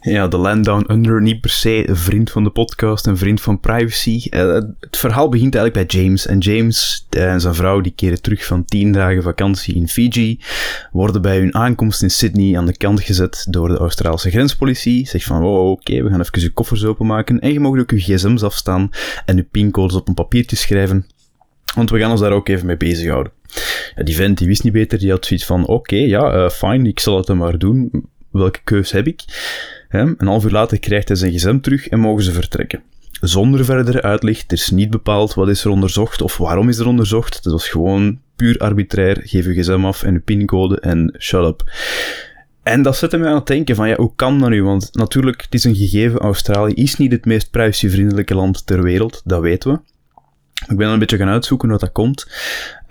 Ja, 0.05 0.29
de 0.29 0.37
Land 0.37 0.65
Down 0.65 0.93
Under, 0.93 1.23
niet 1.23 1.41
per 1.41 1.51
se 1.51 1.89
een 1.89 1.97
vriend 1.97 2.31
van 2.31 2.45
de 2.45 2.51
podcast, 2.51 3.07
een 3.07 3.17
vriend 3.17 3.41
van 3.41 3.61
privacy. 3.61 4.27
Uh, 4.31 4.55
het 4.81 4.97
verhaal 4.97 5.29
begint 5.29 5.55
eigenlijk 5.55 5.89
bij 5.89 6.01
James. 6.01 6.27
En 6.27 6.39
James 6.39 7.07
en 7.11 7.41
zijn 7.41 7.55
vrouw 7.55 7.81
die 7.81 7.93
keren 7.93 8.23
terug 8.23 8.45
van 8.45 8.65
tien 8.65 8.93
dagen 8.93 9.23
vakantie 9.23 9.75
in 9.75 9.89
Fiji, 9.89 10.41
worden 10.93 11.23
bij 11.23 11.39
hun 11.39 11.55
aankomst 11.55 12.03
in 12.03 12.11
Sydney 12.11 12.57
aan 12.57 12.67
de 12.67 12.77
kant 12.77 13.01
gezet 13.01 13.47
door 13.51 13.69
de 13.69 13.77
Australische 13.77 14.31
grenspolitie. 14.31 15.07
Zegt 15.07 15.25
van, 15.25 15.45
oh, 15.45 15.71
oké, 15.71 16.03
we 16.03 16.11
gaan 16.11 16.21
even 16.21 16.41
je 16.41 16.51
koffers 16.51 16.85
openmaken 16.85 17.41
en 17.41 17.53
je 17.53 17.61
mag 17.61 17.79
ook 17.79 17.91
je 17.91 18.01
gsm's 18.01 18.43
afstaan 18.43 18.91
en 19.25 19.37
je 19.37 19.43
pincodes 19.43 19.97
op 19.97 20.09
een 20.09 20.15
papiertje 20.15 20.57
schrijven. 20.57 21.07
Want 21.75 21.91
we 21.91 21.99
gaan 21.99 22.11
ons 22.11 22.21
daar 22.21 22.33
ook 22.33 22.49
even 22.49 22.67
mee 22.67 22.77
bezighouden. 22.77 23.33
Ja, 23.95 24.03
die 24.03 24.15
vent 24.15 24.39
die 24.39 24.47
wist 24.47 24.63
niet 24.63 24.73
beter, 24.73 24.99
die 24.99 25.11
had 25.11 25.27
zoiets 25.27 25.47
van, 25.47 25.67
oké, 25.67 25.97
ja, 25.97 26.35
uh, 26.35 26.49
fijn, 26.49 26.87
ik 26.87 27.01
zal 27.01 27.17
het 27.17 27.27
dan 27.27 27.37
maar 27.37 27.59
doen. 27.59 28.07
Welke 28.31 28.61
keus 28.65 28.93
heb 28.93 29.07
ik? 29.07 29.25
Een 29.93 30.27
half 30.27 30.45
uur 30.45 30.51
later 30.51 30.79
krijgt 30.79 31.09
hij 31.09 31.17
zijn 31.17 31.33
gsm 31.33 31.61
terug 31.61 31.89
en 31.89 32.01
mogen 32.01 32.23
ze 32.23 32.33
vertrekken. 32.33 32.83
Zonder 33.21 33.65
verdere 33.65 34.03
uitleg, 34.03 34.43
het 34.43 34.53
is 34.53 34.71
niet 34.71 34.91
bepaald 34.91 35.35
wat 35.35 35.49
is 35.49 35.65
er 35.65 35.71
onderzocht 35.71 36.23
of 36.23 36.37
waarom 36.37 36.69
is 36.69 36.79
er 36.79 36.87
onderzocht. 36.87 37.35
Het 37.35 37.45
was 37.45 37.69
gewoon 37.69 38.21
puur 38.37 38.59
arbitrair, 38.59 39.21
geef 39.25 39.45
je 39.45 39.63
gsm 39.63 39.85
af 39.85 40.03
en 40.03 40.13
je 40.13 40.21
pincode 40.21 40.81
en 40.81 41.15
shut 41.19 41.45
up. 41.45 41.71
En 42.63 42.83
dat 42.83 42.97
zette 42.97 43.17
mij 43.17 43.29
aan 43.29 43.35
het 43.35 43.47
denken 43.47 43.75
van, 43.75 43.89
ja, 43.89 43.97
hoe 43.97 44.13
kan 44.17 44.39
dat 44.39 44.49
nu? 44.49 44.65
Want 44.65 44.89
natuurlijk, 44.93 45.43
het 45.43 45.55
is 45.55 45.65
een 45.65 45.75
gegeven, 45.75 46.19
Australië 46.19 46.75
is 46.75 46.97
niet 46.97 47.13
het 47.13 47.25
meest 47.25 47.51
privacyvriendelijke 47.51 48.35
land 48.35 48.67
ter 48.67 48.83
wereld, 48.83 49.23
dat 49.25 49.41
weten 49.41 49.73
we. 49.73 49.79
Ik 50.69 50.77
ben 50.77 50.89
een 50.89 50.99
beetje 50.99 51.17
gaan 51.17 51.29
uitzoeken 51.29 51.69
hoe 51.69 51.79
dat 51.79 51.93
komt. 51.93 52.31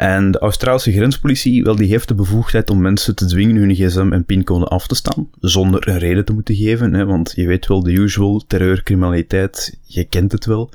En 0.01 0.31
de 0.31 0.39
Australische 0.39 0.91
grenspolitie, 0.91 1.63
wel, 1.63 1.75
die 1.75 1.87
heeft 1.87 2.07
de 2.07 2.13
bevoegdheid 2.13 2.69
om 2.69 2.81
mensen 2.81 3.15
te 3.15 3.25
dwingen 3.25 3.55
hun 3.55 3.75
gsm 3.75 4.11
en 4.11 4.25
pincode 4.25 4.65
af 4.65 4.87
te 4.87 4.95
staan, 4.95 5.29
zonder 5.39 5.87
een 5.87 5.97
reden 5.97 6.25
te 6.25 6.33
moeten 6.33 6.55
geven, 6.55 6.93
hè, 6.93 7.05
want 7.05 7.33
je 7.35 7.47
weet 7.47 7.67
wel, 7.67 7.83
de 7.83 7.91
usual, 7.91 8.43
terreur, 8.47 8.83
criminaliteit, 8.83 9.79
je 9.85 10.03
kent 10.03 10.31
het 10.31 10.45
wel. 10.45 10.69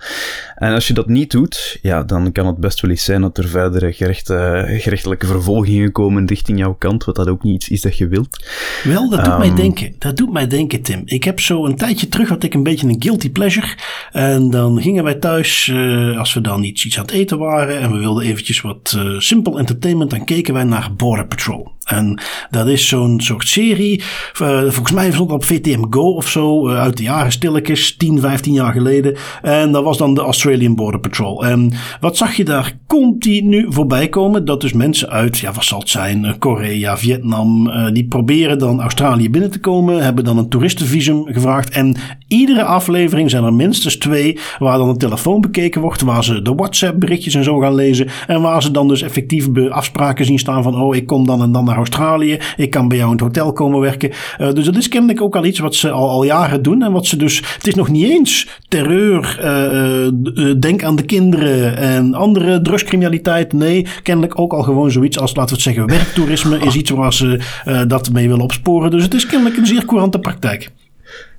En 0.54 0.72
als 0.72 0.86
je 0.86 0.94
dat 0.94 1.08
niet 1.08 1.30
doet, 1.30 1.78
ja, 1.82 2.02
dan 2.02 2.32
kan 2.32 2.46
het 2.46 2.56
best 2.56 2.80
wel 2.80 2.90
eens 2.90 3.04
zijn 3.04 3.20
dat 3.20 3.38
er 3.38 3.48
verdere 3.48 3.92
gerechte, 3.92 4.64
gerechtelijke 4.78 5.26
vervolgingen 5.26 5.92
komen 5.92 6.26
richting 6.26 6.58
jouw 6.58 6.74
kant, 6.74 7.04
wat 7.04 7.16
dat 7.16 7.28
ook 7.28 7.42
niet 7.42 7.54
iets 7.54 7.68
is 7.68 7.80
dat 7.80 7.96
je 7.96 8.08
wilt. 8.08 8.44
Wel, 8.84 9.10
dat 9.10 9.24
doet 9.24 9.38
mij 9.38 9.46
ehm, 9.46 9.56
denken. 9.56 9.94
Dat 9.98 10.16
doet 10.16 10.32
mij 10.32 10.46
denken, 10.46 10.82
Tim. 10.82 11.02
Ik 11.04 11.24
heb 11.24 11.40
zo 11.40 11.64
een 11.64 11.76
tijdje 11.76 12.08
terug 12.08 12.28
had 12.28 12.42
ik 12.42 12.54
een 12.54 12.62
beetje 12.62 12.88
een 12.88 13.02
guilty 13.02 13.30
pleasure. 13.30 13.74
En 14.12 14.50
dan 14.50 14.82
gingen 14.82 15.04
wij 15.04 15.14
thuis, 15.14 15.66
uh, 15.66 16.18
als 16.18 16.34
we 16.34 16.40
dan 16.40 16.62
iets, 16.62 16.84
iets 16.84 16.98
aan 16.98 17.04
het 17.04 17.14
eten 17.14 17.38
waren 17.38 17.80
en 17.80 17.92
we 17.92 17.98
wilden 17.98 18.24
eventjes 18.24 18.60
wat 18.60 18.94
uh, 18.96 19.15
simpel 19.20 19.58
entertainment, 19.58 20.10
dan 20.10 20.24
keken 20.24 20.54
wij 20.54 20.64
naar 20.64 20.94
Border 20.94 21.26
Patrol. 21.26 21.75
En 21.86 22.20
dat 22.50 22.66
is 22.66 22.88
zo'n 22.88 23.20
soort 23.20 23.48
serie, 23.48 24.02
uh, 24.42 24.60
volgens 24.60 24.92
mij 24.92 25.12
stond 25.12 25.30
op 25.30 25.44
VTM 25.44 25.84
Go 25.90 26.14
of 26.14 26.28
zo, 26.28 26.68
uit 26.68 26.96
de 26.96 27.02
jaren 27.02 27.32
stilletjes, 27.32 27.96
10, 27.96 28.20
15 28.20 28.52
jaar 28.52 28.72
geleden. 28.72 29.16
En 29.42 29.72
dat 29.72 29.84
was 29.84 29.98
dan 29.98 30.14
de 30.14 30.20
Australian 30.20 30.74
Border 30.74 31.00
Patrol. 31.00 31.44
En 31.44 31.72
wat 32.00 32.16
zag 32.16 32.34
je 32.34 32.44
daar 32.44 32.78
continu 32.86 33.66
voorbij 33.68 34.08
komen? 34.08 34.44
Dat 34.44 34.60
dus 34.60 34.72
mensen 34.72 35.10
uit, 35.10 35.38
ja 35.38 35.52
wat 35.52 35.64
zal 35.64 35.78
het 35.78 35.88
zijn, 35.88 36.36
Korea, 36.38 36.96
Vietnam, 36.96 37.70
die 37.92 38.06
proberen 38.06 38.58
dan 38.58 38.80
Australië 38.80 39.30
binnen 39.30 39.50
te 39.50 39.60
komen, 39.60 40.02
hebben 40.02 40.24
dan 40.24 40.38
een 40.38 40.48
toeristenvisum 40.48 41.24
gevraagd. 41.26 41.70
En 41.70 41.96
iedere 42.26 42.64
aflevering 42.64 43.30
zijn 43.30 43.44
er 43.44 43.54
minstens 43.54 43.96
twee 43.96 44.38
waar 44.58 44.78
dan 44.78 44.88
een 44.88 44.98
telefoon 44.98 45.40
bekeken 45.40 45.80
wordt, 45.80 46.02
waar 46.02 46.24
ze 46.24 46.42
de 46.42 46.54
WhatsApp 46.54 47.00
berichtjes 47.00 47.34
en 47.34 47.44
zo 47.44 47.58
gaan 47.58 47.74
lezen. 47.74 48.08
En 48.26 48.42
waar 48.42 48.62
ze 48.62 48.70
dan 48.70 48.88
dus 48.88 49.02
effectief 49.02 49.48
afspraken 49.70 50.24
zien 50.24 50.38
staan 50.38 50.62
van, 50.62 50.80
oh 50.80 50.94
ik 50.94 51.06
kom 51.06 51.26
dan 51.26 51.42
en 51.42 51.52
dan 51.52 51.64
naar 51.64 51.75
Australië, 51.76 52.38
ik 52.56 52.70
kan 52.70 52.88
bij 52.88 52.96
jou 52.96 53.10
in 53.10 53.16
het 53.16 53.24
hotel 53.24 53.52
komen 53.52 53.80
werken. 53.80 54.10
Uh, 54.10 54.52
dus 54.52 54.64
dat 54.64 54.76
is 54.76 54.88
kennelijk 54.88 55.20
ook 55.20 55.36
al 55.36 55.44
iets 55.44 55.58
wat 55.58 55.74
ze 55.74 55.90
al, 55.90 56.08
al 56.08 56.24
jaren 56.24 56.62
doen 56.62 56.82
en 56.82 56.92
wat 56.92 57.06
ze 57.06 57.16
dus, 57.16 57.42
het 57.54 57.66
is 57.66 57.74
nog 57.74 57.88
niet 57.88 58.10
eens 58.10 58.48
terreur, 58.68 59.40
uh, 59.44 60.52
denk 60.60 60.84
aan 60.84 60.96
de 60.96 61.04
kinderen 61.04 61.76
en 61.76 62.14
andere 62.14 62.60
drugscriminaliteit. 62.60 63.52
Nee, 63.52 63.86
kennelijk 64.02 64.40
ook 64.40 64.52
al 64.52 64.62
gewoon 64.62 64.90
zoiets 64.90 65.18
als, 65.18 65.34
laten 65.34 65.56
we 65.56 65.62
het 65.62 65.74
zeggen, 65.74 65.86
werktoerisme 65.86 66.58
is 66.58 66.74
iets 66.74 66.90
waar 66.90 67.12
ze 67.12 67.40
dat 67.88 68.12
mee 68.12 68.28
willen 68.28 68.44
opsporen. 68.44 68.90
Dus 68.90 69.02
het 69.02 69.14
is 69.14 69.26
kennelijk 69.26 69.56
een 69.56 69.66
zeer 69.66 69.84
courante 69.84 70.18
praktijk. 70.18 70.70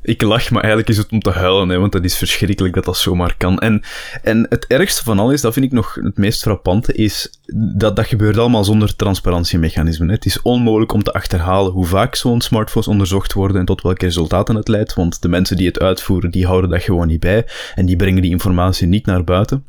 Ik 0.07 0.21
lach, 0.21 0.49
maar 0.49 0.61
eigenlijk 0.61 0.91
is 0.91 0.97
het 0.97 1.11
om 1.11 1.19
te 1.19 1.29
huilen, 1.29 1.69
hè, 1.69 1.79
want 1.79 1.91
dat 1.91 2.03
is 2.03 2.15
verschrikkelijk 2.17 2.73
dat 2.73 2.85
dat 2.85 2.97
zomaar 2.97 3.35
kan. 3.37 3.59
En, 3.59 3.81
en 4.21 4.45
het 4.49 4.67
ergste 4.67 5.03
van 5.03 5.19
al 5.19 5.31
is, 5.31 5.41
dat 5.41 5.53
vind 5.53 5.65
ik 5.65 5.71
nog 5.71 5.95
het 6.01 6.17
meest 6.17 6.41
frappante, 6.41 6.93
is 6.93 7.39
dat 7.77 7.95
dat 7.95 8.05
gebeurt 8.05 8.37
allemaal 8.37 8.63
zonder 8.63 8.95
transparantiemechanismen. 8.95 10.09
Het 10.09 10.25
is 10.25 10.41
onmogelijk 10.41 10.93
om 10.93 11.03
te 11.03 11.13
achterhalen 11.13 11.71
hoe 11.71 11.85
vaak 11.85 12.15
zo'n 12.15 12.41
smartphones 12.41 12.87
onderzocht 12.87 13.33
worden 13.33 13.59
en 13.59 13.65
tot 13.65 13.81
welke 13.81 14.05
resultaten 14.05 14.55
het 14.55 14.67
leidt, 14.67 14.93
want 14.93 15.21
de 15.21 15.27
mensen 15.27 15.57
die 15.57 15.67
het 15.67 15.79
uitvoeren, 15.79 16.31
die 16.31 16.45
houden 16.45 16.69
dat 16.69 16.81
gewoon 16.81 17.07
niet 17.07 17.19
bij 17.19 17.45
en 17.75 17.85
die 17.85 17.95
brengen 17.95 18.21
die 18.21 18.31
informatie 18.31 18.87
niet 18.87 19.05
naar 19.05 19.23
buiten 19.23 19.65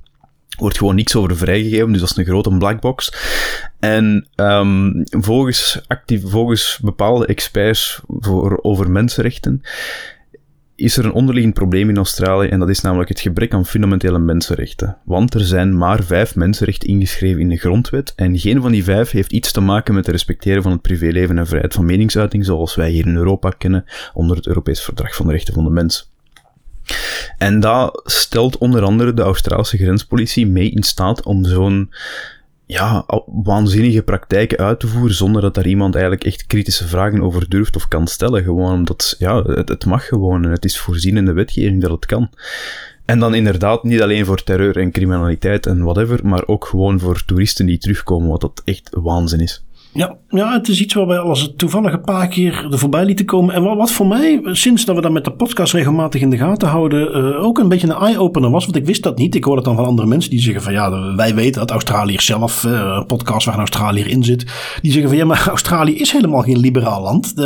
wordt 0.59 0.79
gewoon 0.79 0.95
niks 0.95 1.17
over 1.17 1.37
vrijgegeven, 1.37 1.93
dus 1.93 2.01
dat 2.01 2.11
is 2.11 2.17
een 2.17 2.25
grote 2.25 2.57
blackbox. 2.57 3.13
En 3.79 4.29
um, 4.37 5.03
volgens, 5.11 5.81
actief, 5.87 6.23
volgens 6.25 6.79
bepaalde 6.83 7.27
experts 7.27 8.01
voor, 8.07 8.59
over 8.63 8.91
mensenrechten 8.91 9.63
is 10.79 10.97
er 10.97 11.05
een 11.05 11.13
onderliggend 11.13 11.55
probleem 11.55 11.89
in 11.89 11.97
Australië 11.97 12.49
en 12.49 12.59
dat 12.59 12.69
is 12.69 12.81
namelijk 12.81 13.09
het 13.09 13.21
gebrek 13.21 13.55
aan 13.55 13.67
fundamentele 13.67 14.19
mensenrechten. 14.19 14.97
Want 15.05 15.35
er 15.35 15.41
zijn 15.41 15.79
maar 15.79 16.03
vijf 16.03 16.35
mensenrechten 16.35 16.89
ingeschreven 16.89 17.41
in 17.41 17.49
de 17.49 17.57
grondwet 17.57 18.13
en 18.17 18.39
geen 18.39 18.61
van 18.61 18.73
die 18.73 18.85
vijf 18.85 19.11
heeft 19.11 19.33
iets 19.33 19.53
te 19.53 19.61
maken 19.61 19.95
met 19.95 20.07
het 20.07 20.15
respecteren 20.15 20.63
van 20.63 20.73
het 20.73 20.83
privéleven 20.83 21.39
en 21.39 21.47
vrijheid 21.47 21.75
van 21.75 21.85
meningsuiting 21.85 22.45
zoals 22.45 22.75
wij 22.75 22.91
hier 22.91 23.07
in 23.07 23.17
Europa 23.17 23.51
kennen 23.51 23.85
onder 24.15 24.37
het 24.37 24.47
Europees 24.47 24.81
Verdrag 24.81 25.15
van 25.15 25.27
de 25.27 25.33
Rechten 25.33 25.55
van 25.55 25.65
de 25.65 25.71
Mens. 25.71 26.13
En 27.39 27.61
dat 27.61 28.03
stelt 28.05 28.59
onder 28.59 28.83
andere 28.83 29.15
de 29.15 29.23
Australische 29.23 29.77
grenspolitie 29.77 30.47
mee 30.47 30.71
in 30.71 30.83
staat 30.83 31.25
om 31.25 31.45
zo'n 31.45 31.93
ja, 32.69 33.05
waanzinnige 33.27 34.03
praktijken 34.03 34.59
uit 34.59 34.81
te 34.81 34.87
voeren 34.87 35.15
zonder 35.15 35.43
dat 35.43 35.55
daar 35.55 35.67
iemand 35.67 35.95
eigenlijk 35.95 36.25
echt 36.25 36.47
kritische 36.47 36.89
vragen 36.89 37.23
over 37.23 37.49
durft 37.49 37.77
of 37.77 37.89
kan 37.89 38.07
stellen. 38.07 38.43
Gewoon 38.43 38.73
omdat, 38.73 39.17
ja, 39.19 39.43
het, 39.43 39.69
het 39.69 39.85
mag 39.85 40.07
gewoon 40.07 40.45
en 40.45 40.51
het 40.51 40.65
is 40.65 40.79
voorzien 40.79 41.17
in 41.17 41.25
de 41.25 41.33
wetgeving 41.33 41.81
dat 41.81 41.91
het 41.91 42.07
kan. 42.07 42.31
En 43.05 43.19
dan 43.19 43.35
inderdaad 43.35 43.83
niet 43.83 44.03
alleen 44.03 44.25
voor 44.25 44.43
terreur 44.43 44.77
en 44.77 44.93
criminaliteit 44.93 45.67
en 45.67 45.83
whatever, 45.83 46.27
maar 46.27 46.47
ook 46.47 46.65
gewoon 46.65 47.01
voor 47.01 47.25
toeristen 47.25 47.67
die 47.67 47.79
terugkomen, 47.79 48.29
wat 48.29 48.41
dat 48.41 48.63
echt 48.65 48.89
waanzin 48.93 49.41
is. 49.41 49.65
Ja, 49.93 50.17
ja, 50.29 50.53
het 50.53 50.69
is 50.69 50.81
iets 50.81 50.95
waar 50.95 51.07
wij 51.07 51.19
als 51.19 51.41
het 51.41 51.59
toevallig 51.59 51.93
een 51.93 52.01
paar 52.01 52.29
keer 52.29 52.67
er 52.71 52.79
voorbij 52.79 53.05
lieten 53.05 53.25
komen. 53.25 53.55
En 53.55 53.63
wat, 53.63 53.93
voor 53.93 54.07
mij, 54.07 54.41
sinds 54.43 54.85
dat 54.85 54.97
we 54.97 55.03
dat 55.03 55.13
met 55.13 55.25
de 55.25 55.33
podcast 55.33 55.73
regelmatig 55.73 56.21
in 56.21 56.31
de 56.31 56.37
gaten 56.37 56.69
houden, 56.69 57.17
uh, 57.17 57.45
ook 57.45 57.59
een 57.59 57.69
beetje 57.69 57.89
een 57.89 58.01
eye-opener 58.01 58.51
was. 58.51 58.65
Want 58.65 58.77
ik 58.77 58.87
wist 58.87 59.03
dat 59.03 59.19
niet. 59.19 59.35
Ik 59.35 59.45
hoor 59.45 59.57
het 59.57 59.65
dan 59.65 59.77
van 59.77 59.85
andere 59.85 60.09
mensen 60.09 60.31
die 60.31 60.41
zeggen 60.41 60.63
van 60.63 60.73
ja, 60.73 61.15
wij 61.17 61.35
weten 61.35 61.61
dat 61.61 61.71
Australië 61.71 62.21
zelf, 62.21 62.63
een 62.63 63.07
podcast 63.07 63.45
waar 63.45 63.55
een 63.55 63.61
Australiër 63.61 64.07
in 64.07 64.25
zit, 64.25 64.47
die 64.83 64.93
zeggen 64.93 65.11
van 65.11 65.19
ja, 65.19 65.25
maar 65.25 65.47
Australië 65.59 65.99
is 65.99 66.13
helemaal 66.13 66.43
geen 66.43 66.59
liberaal 66.59 67.03
land. 67.03 67.37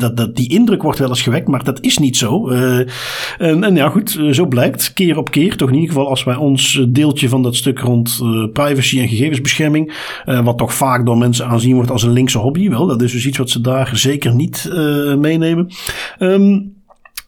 dat, 0.00 0.36
die 0.36 0.48
indruk 0.48 0.82
wordt 0.82 0.98
wel 0.98 1.08
eens 1.08 1.22
gewekt, 1.22 1.48
maar 1.48 1.64
dat 1.64 1.80
is 1.80 1.98
niet 1.98 2.16
zo. 2.16 2.50
Uh, 2.50 2.86
en, 3.38 3.74
ja, 3.74 3.88
goed, 3.88 4.18
zo 4.30 4.46
blijkt 4.46 4.92
keer 4.92 5.16
op 5.16 5.30
keer, 5.30 5.56
toch 5.56 5.68
in 5.68 5.74
ieder 5.74 5.88
geval 5.88 6.08
als 6.08 6.24
wij 6.24 6.36
ons 6.36 6.84
deeltje 6.88 7.28
van 7.28 7.42
dat 7.42 7.56
stuk 7.56 7.78
rond 7.78 8.18
privacy 8.52 9.00
en 9.00 9.08
gegevensbescherming, 9.08 9.92
wat 10.24 10.58
toch 10.58 10.74
vaak 10.74 11.06
door 11.06 11.18
mensen 11.18 11.46
aanzien 11.46 11.74
wordt 11.74 11.90
een 12.02 12.12
linkse 12.12 12.38
hobby. 12.38 12.68
Wel, 12.68 12.86
dat 12.86 13.02
is 13.02 13.12
dus 13.12 13.26
iets 13.26 13.38
wat 13.38 13.50
ze 13.50 13.60
daar 13.60 13.96
zeker 13.96 14.34
niet 14.34 14.68
uh, 14.72 15.14
meenemen. 15.14 15.70
Um, 16.18 16.76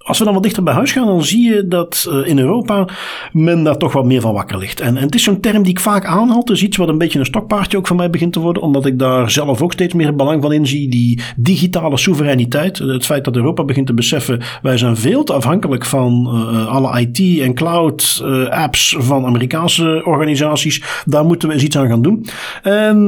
als 0.03 0.19
we 0.19 0.25
dan 0.25 0.35
wat 0.35 0.43
dichter 0.43 0.63
bij 0.63 0.75
huis 0.75 0.93
gaan, 0.93 1.07
dan 1.07 1.25
zie 1.25 1.53
je 1.53 1.69
dat 1.69 2.07
uh, 2.09 2.27
in 2.27 2.39
Europa 2.39 2.89
men 3.33 3.63
daar 3.63 3.77
toch 3.77 3.93
wat 3.93 4.05
meer 4.05 4.21
van 4.21 4.33
wakker 4.33 4.59
ligt. 4.59 4.81
En, 4.81 4.97
en 4.97 5.03
het 5.03 5.15
is 5.15 5.23
zo'n 5.23 5.41
term 5.41 5.63
die 5.63 5.73
ik 5.73 5.81
vaak 5.81 6.05
aanhaal. 6.05 6.39
Het 6.39 6.51
is 6.51 6.63
iets 6.63 6.77
wat 6.77 6.89
een 6.89 6.99
beetje 6.99 7.19
een 7.19 7.25
stokpaardje 7.25 7.77
ook 7.77 7.87
van 7.87 7.97
mij 7.97 8.11
begint 8.11 8.33
te 8.33 8.41
worden. 8.41 8.63
Omdat 8.63 8.87
ik 8.87 8.99
daar 8.99 9.31
zelf 9.31 9.63
ook 9.63 9.73
steeds 9.73 9.95
meer 9.95 10.17
belang 10.17 10.43
van 10.43 10.53
in 10.53 10.67
zie. 10.67 10.89
Die 10.89 11.21
digitale 11.37 11.97
soevereiniteit. 11.97 12.79
Het 12.79 13.05
feit 13.05 13.25
dat 13.25 13.37
Europa 13.37 13.65
begint 13.65 13.87
te 13.87 13.95
beseffen. 13.95 14.41
Wij 14.63 14.77
zijn 14.77 14.97
veel 14.97 15.25
te 15.25 15.33
afhankelijk 15.33 15.85
van 15.85 16.31
uh, 16.35 16.67
alle 16.67 17.01
IT 17.01 17.41
en 17.41 17.55
cloud 17.55 18.25
apps 18.51 18.97
van 18.99 19.27
Amerikaanse 19.27 20.03
organisaties. 20.05 21.03
Daar 21.05 21.25
moeten 21.25 21.49
we 21.49 21.55
eens 21.55 21.63
iets 21.63 21.77
aan 21.79 21.89
gaan 21.89 22.03
doen. 22.03 22.27
En 22.63 23.07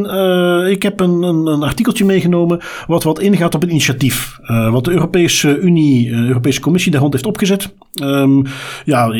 ik 0.70 0.82
heb 0.82 1.00
een, 1.00 1.22
een, 1.22 1.46
een, 1.46 1.62
artikeltje 1.62 2.04
meegenomen. 2.04 2.60
Wat 2.86 3.02
wat 3.02 3.20
ingaat 3.20 3.54
op 3.54 3.62
een 3.62 3.70
initiatief. 3.70 4.38
wat 4.70 4.84
de 4.84 4.90
Europese 4.90 5.58
Unie, 5.58 6.10
Europese 6.10 6.60
Commissie 6.60 6.81
de 6.90 6.98
hand 6.98 7.12
heeft 7.12 7.26
opgezet. 7.26 7.74
Um, 8.02 8.42
ja, 8.84 9.14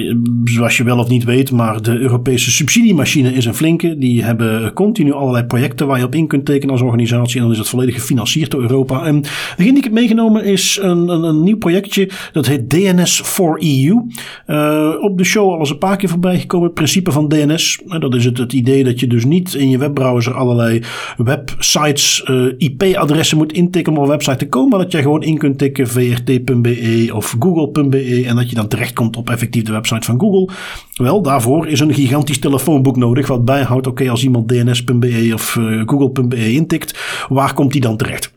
zoals 0.44 0.77
je 0.77 0.85
wel 0.85 0.98
of 0.98 1.09
niet 1.09 1.25
weet, 1.25 1.51
maar 1.51 1.83
de 1.83 1.98
Europese 1.98 2.51
subsidiemachine 2.51 3.35
is 3.35 3.44
een 3.44 3.55
flinke. 3.55 3.98
Die 3.98 4.25
hebben 4.25 4.72
continu 4.72 5.12
allerlei 5.12 5.44
projecten 5.44 5.87
waar 5.87 5.98
je 5.98 6.05
op 6.05 6.14
in 6.14 6.27
kunt 6.27 6.44
tekenen 6.44 6.70
als 6.70 6.83
organisatie. 6.83 7.37
En 7.37 7.42
dan 7.42 7.53
is 7.53 7.59
het 7.59 7.68
volledig 7.68 7.94
gefinancierd 7.94 8.51
door 8.51 8.61
Europa. 8.61 9.05
En 9.05 9.20
degene 9.57 9.68
die 9.68 9.77
ik 9.77 9.85
heb 9.85 9.92
meegenomen 9.92 10.44
is 10.44 10.79
een, 10.83 11.09
een, 11.09 11.22
een 11.22 11.42
nieuw 11.42 11.57
projectje. 11.57 12.11
Dat 12.33 12.46
heet 12.46 12.70
DNS 12.70 13.20
for 13.20 13.62
EU. 13.62 14.07
Uh, 14.46 14.94
op 15.01 15.18
de 15.18 15.25
show 15.25 15.51
al 15.51 15.59
eens 15.59 15.70
een 15.70 15.79
paar 15.79 15.96
keer 15.96 16.09
voorbij 16.09 16.38
gekomen. 16.38 16.66
Het 16.66 16.75
principe 16.75 17.12
van 17.12 17.29
DNS. 17.29 17.81
Dat 17.98 18.14
is 18.14 18.25
het, 18.25 18.38
het 18.38 18.53
idee 18.53 18.85
dat 18.85 19.01
je 19.01 19.07
dus 19.07 19.25
niet 19.25 19.55
in 19.55 19.70
je 19.70 19.79
webbrowser 19.79 20.35
allerlei 20.35 20.83
websites 21.16 22.25
uh, 22.31 22.53
IP-adressen 22.59 23.37
moet 23.37 23.53
intikken 23.53 23.92
om 23.92 23.98
op 23.98 24.05
een 24.05 24.11
website 24.11 24.37
te 24.37 24.48
komen. 24.48 24.70
Maar 24.70 24.79
dat 24.79 24.92
je 24.92 24.98
gewoon 24.98 25.22
in 25.22 25.38
kunt 25.38 25.59
tikken 25.59 25.88
vrt.be 25.88 27.11
of 27.12 27.35
google.be 27.54 28.24
en 28.26 28.36
dat 28.36 28.48
je 28.48 28.54
dan 28.54 28.68
terechtkomt 28.68 29.16
op 29.16 29.30
effectief 29.30 29.62
de 29.62 29.72
website 29.72 30.06
van 30.06 30.20
Google. 30.20 30.54
Wel, 30.94 31.22
daarvoor 31.22 31.66
is 31.66 31.80
een 31.80 31.94
gigantisch 31.94 32.38
telefoonboek 32.38 32.96
nodig 32.96 33.26
wat 33.26 33.44
bijhoudt, 33.44 33.86
oké, 33.86 34.10
als 34.10 34.22
iemand 34.22 34.48
dns.be 34.48 35.30
of 35.34 35.56
uh, 35.56 35.82
google.be 35.86 36.52
intikt, 36.52 36.98
waar 37.28 37.54
komt 37.54 37.72
die 37.72 37.80
dan 37.80 37.96
terecht? 37.96 38.32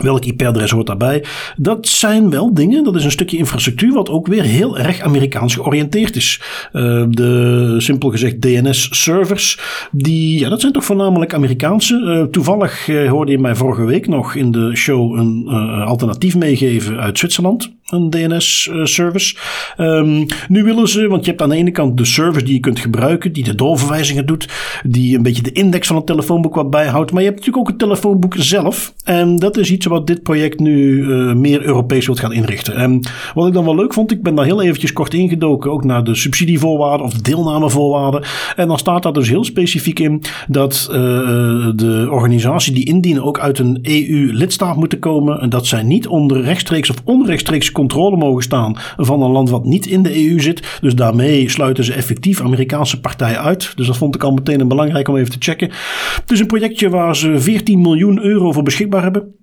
Welk 0.00 0.24
IP-adres 0.24 0.70
hoort 0.70 0.86
daarbij? 0.86 1.24
Dat 1.56 1.88
zijn 1.88 2.30
wel 2.30 2.54
dingen, 2.54 2.84
dat 2.84 2.96
is 2.96 3.04
een 3.04 3.10
stukje 3.10 3.36
infrastructuur 3.36 3.92
wat 3.92 4.10
ook 4.10 4.26
weer 4.26 4.42
heel 4.42 4.78
erg 4.78 5.00
Amerikaans 5.00 5.54
georiënteerd 5.54 6.16
is. 6.16 6.40
Uh, 6.72 7.04
de 7.08 7.74
simpel 7.78 8.10
gezegd 8.10 8.40
DNS-servers, 8.40 9.58
die, 9.90 10.38
ja, 10.38 10.48
dat 10.48 10.60
zijn 10.60 10.72
toch 10.72 10.84
voornamelijk 10.84 11.34
Amerikaanse. 11.34 12.00
Uh, 12.00 12.22
toevallig 12.30 12.86
hoorde 12.86 13.32
je 13.32 13.38
mij 13.38 13.54
vorige 13.54 13.84
week 13.84 14.08
nog 14.08 14.34
in 14.34 14.50
de 14.50 14.76
show 14.76 15.18
een 15.18 15.48
alternatief 15.86 16.36
meegeven 16.36 17.00
uit 17.00 17.18
Zwitserland. 17.18 17.72
Een 17.92 18.10
DNS-service. 18.10 19.36
Ehm, 19.76 20.26
nu 20.48 20.64
willen 20.64 20.88
ze, 20.88 21.08
want 21.08 21.24
je 21.24 21.30
hebt 21.30 21.42
aan 21.42 21.48
de 21.48 21.56
ene 21.56 21.70
kant 21.70 21.96
de 21.96 22.04
service 22.04 22.44
die 22.44 22.54
je 22.54 22.60
kunt 22.60 22.80
gebruiken, 22.80 23.32
die 23.32 23.44
de 23.44 23.54
doorverwijzingen 23.54 24.26
doet, 24.26 24.48
die 24.82 25.16
een 25.16 25.22
beetje 25.22 25.42
de 25.42 25.52
index 25.52 25.86
van 25.86 25.96
het 25.96 26.06
telefoonboek 26.06 26.54
wat 26.54 26.70
bijhoudt. 26.70 27.12
Maar 27.12 27.22
je 27.22 27.28
hebt 27.28 27.38
natuurlijk 27.38 27.66
ook 27.66 27.72
het 27.72 27.82
telefoonboek 27.82 28.34
zelf. 28.36 28.94
En 29.04 29.36
dat 29.36 29.56
is 29.56 29.70
iets 29.70 29.86
wat 29.86 30.06
dit 30.06 30.22
project 30.22 30.60
nu 30.60 31.04
uh, 31.04 31.32
meer 31.34 31.62
Europees 31.64 32.06
wilt 32.06 32.20
gaan 32.20 32.32
inrichten. 32.32 32.74
En 32.74 33.02
wat 33.34 33.46
ik 33.46 33.52
dan 33.52 33.64
wel 33.64 33.74
leuk 33.74 33.92
vond, 33.92 34.10
ik 34.10 34.22
ben 34.22 34.34
daar 34.34 34.44
heel 34.44 34.62
eventjes 34.62 34.92
kort 34.92 35.14
ingedoken, 35.14 35.70
ook 35.70 35.84
naar 35.84 36.04
de 36.04 36.14
subsidievoorwaarden 36.14 37.06
of 37.06 37.12
de 37.12 37.22
deelnamevoorwaarden. 37.22 38.22
En 38.56 38.68
dan 38.68 38.78
staat 38.78 39.02
daar 39.02 39.12
dus 39.12 39.28
heel 39.28 39.44
specifiek 39.44 39.98
in 39.98 40.22
dat 40.48 40.88
uh, 40.90 40.96
de 41.74 42.08
organisatie 42.10 42.72
die 42.72 42.86
indienen 42.86 43.24
ook 43.24 43.38
uit 43.38 43.58
een 43.58 43.78
EU-lidstaat 43.82 44.76
moeten 44.76 44.98
komen. 44.98 45.40
En 45.40 45.50
dat 45.50 45.66
zij 45.66 45.82
niet 45.82 46.06
onder 46.06 46.40
rechtstreeks 46.42 46.90
of 46.90 46.96
onrechtstreeks 47.04 47.72
controle 47.82 48.16
mogen 48.16 48.42
staan 48.42 48.76
van 48.96 49.22
een 49.22 49.30
land 49.30 49.50
wat 49.50 49.64
niet 49.64 49.86
in 49.86 50.02
de 50.02 50.28
EU 50.28 50.40
zit. 50.40 50.78
Dus 50.80 50.94
daarmee 50.94 51.48
sluiten 51.48 51.84
ze 51.84 51.92
effectief 51.92 52.40
Amerikaanse 52.40 53.00
partijen 53.00 53.40
uit. 53.40 53.72
Dus 53.76 53.86
dat 53.86 53.96
vond 53.96 54.14
ik 54.14 54.22
al 54.22 54.32
meteen 54.32 54.68
belangrijk 54.68 55.08
om 55.08 55.16
even 55.16 55.30
te 55.30 55.36
checken. 55.40 55.70
Het 56.20 56.30
is 56.30 56.40
een 56.40 56.46
projectje 56.46 56.88
waar 56.88 57.16
ze 57.16 57.40
14 57.40 57.80
miljoen 57.80 58.22
euro 58.22 58.52
voor 58.52 58.62
beschikbaar 58.62 59.02
hebben. 59.02 59.41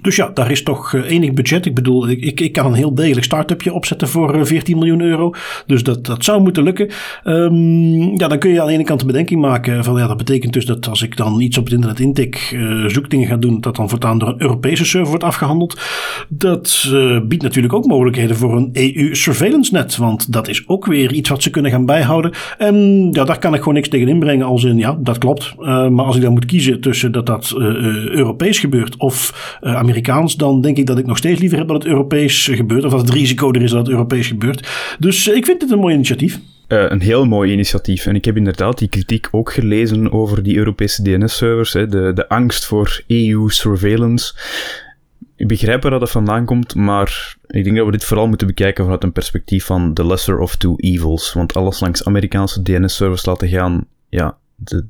Dus 0.00 0.16
ja, 0.16 0.30
daar 0.34 0.50
is 0.50 0.62
toch 0.62 0.94
eh, 0.94 1.10
enig 1.10 1.32
budget. 1.32 1.66
Ik 1.66 1.74
bedoel, 1.74 2.08
ik, 2.08 2.40
ik 2.40 2.52
kan 2.52 2.66
een 2.66 2.74
heel 2.74 2.94
degelijk 2.94 3.24
start-upje 3.24 3.72
opzetten 3.72 4.08
voor 4.08 4.46
14 4.46 4.74
eh, 4.74 4.80
miljoen 4.80 5.00
euro. 5.00 5.34
Dus 5.66 5.82
dat, 5.82 6.06
dat 6.06 6.24
zou 6.24 6.42
moeten 6.42 6.62
lukken. 6.62 6.90
Um, 7.24 8.18
ja, 8.18 8.28
dan 8.28 8.38
kun 8.38 8.50
je 8.50 8.60
aan 8.60 8.66
de 8.66 8.72
ene 8.72 8.84
kant 8.84 9.00
de 9.00 9.06
bedenking 9.06 9.40
maken 9.40 9.84
van 9.84 9.98
ja, 9.98 10.06
dat 10.06 10.16
betekent 10.16 10.52
dus 10.52 10.66
dat 10.66 10.88
als 10.88 11.02
ik 11.02 11.16
dan 11.16 11.40
iets 11.40 11.58
op 11.58 11.64
het 11.64 11.72
internet 11.72 12.00
intik, 12.00 12.50
uh, 12.54 12.88
zoekdingen 12.88 13.28
ga 13.28 13.36
doen, 13.36 13.60
dat 13.60 13.76
dan 13.76 13.88
voortaan 13.88 14.18
door 14.18 14.28
een 14.28 14.42
Europese 14.42 14.84
server 14.84 15.08
wordt 15.08 15.24
afgehandeld. 15.24 15.80
Dat 16.28 16.88
biedt 17.28 17.42
natuurlijk 17.42 17.74
ook 17.74 17.86
mogelijkheden 17.86 18.36
voor 18.36 18.56
een 18.56 18.70
EU 18.72 19.14
surveillance 19.14 19.72
net. 19.74 19.96
Want 19.96 20.32
dat 20.32 20.48
is 20.48 20.68
ook 20.68 20.86
weer 20.86 21.12
iets 21.12 21.28
wat 21.28 21.42
ze 21.42 21.50
kunnen 21.50 21.70
gaan 21.70 21.86
bijhouden. 21.86 22.32
En 22.58 23.08
ja, 23.12 23.24
daar 23.24 23.38
kan 23.38 23.52
ik 23.52 23.58
gewoon 23.58 23.74
niks 23.74 23.88
tegen 23.88 24.08
inbrengen 24.08 24.46
als 24.46 24.64
in 24.64 24.78
ja, 24.78 24.98
dat 25.00 25.18
klopt. 25.18 25.54
Maar 25.58 26.04
als 26.04 26.16
ik 26.16 26.22
dan 26.22 26.32
moet 26.32 26.46
kiezen 26.46 26.80
tussen 26.80 27.12
dat 27.12 27.26
dat 27.26 27.54
Europees 27.56 28.58
gebeurt 28.58 28.96
of 28.96 29.50
Amerikaans, 29.82 30.36
dan 30.36 30.60
denk 30.60 30.76
ik 30.76 30.86
dat 30.86 30.98
ik 30.98 31.06
nog 31.06 31.16
steeds 31.16 31.40
liever 31.40 31.58
heb 31.58 31.68
dat 31.68 31.82
het 31.82 31.86
Europees 31.86 32.46
gebeurt. 32.46 32.84
Of 32.84 32.90
dat 32.90 33.00
het 33.00 33.10
risico 33.10 33.52
er 33.52 33.62
is 33.62 33.70
dat 33.70 33.80
het 33.80 33.88
Europees 33.88 34.26
gebeurt. 34.26 34.68
Dus 34.98 35.28
eh, 35.28 35.36
ik 35.36 35.44
vind 35.44 35.62
het 35.62 35.70
een 35.70 35.78
mooi 35.78 35.94
initiatief. 35.94 36.40
Uh, 36.68 36.84
een 36.88 37.00
heel 37.00 37.24
mooi 37.24 37.52
initiatief. 37.52 38.06
En 38.06 38.14
ik 38.14 38.24
heb 38.24 38.36
inderdaad 38.36 38.78
die 38.78 38.88
kritiek 38.88 39.28
ook 39.30 39.52
gelezen 39.52 40.12
over 40.12 40.42
die 40.42 40.56
Europese 40.56 41.02
DNS-servers. 41.02 41.72
De, 41.72 42.10
de 42.14 42.28
angst 42.28 42.64
voor 42.64 43.02
EU-surveillance. 43.06 44.34
Ik 45.36 45.48
begrijp 45.48 45.82
waar 45.82 45.98
dat 45.98 46.10
vandaan 46.10 46.44
komt, 46.44 46.74
maar 46.74 47.36
ik 47.46 47.64
denk 47.64 47.76
dat 47.76 47.86
we 47.86 47.92
dit 47.92 48.04
vooral 48.04 48.28
moeten 48.28 48.46
bekijken 48.46 48.84
vanuit 48.84 49.02
een 49.02 49.12
perspectief 49.12 49.64
van 49.64 49.94
the 49.94 50.06
lesser 50.06 50.38
of 50.38 50.56
two 50.56 50.74
evils. 50.76 51.32
Want 51.32 51.54
alles 51.54 51.80
langs 51.80 52.04
Amerikaanse 52.04 52.62
DNS-servers 52.62 53.26
laten 53.26 53.48
gaan, 53.48 53.86
ja, 54.08 54.38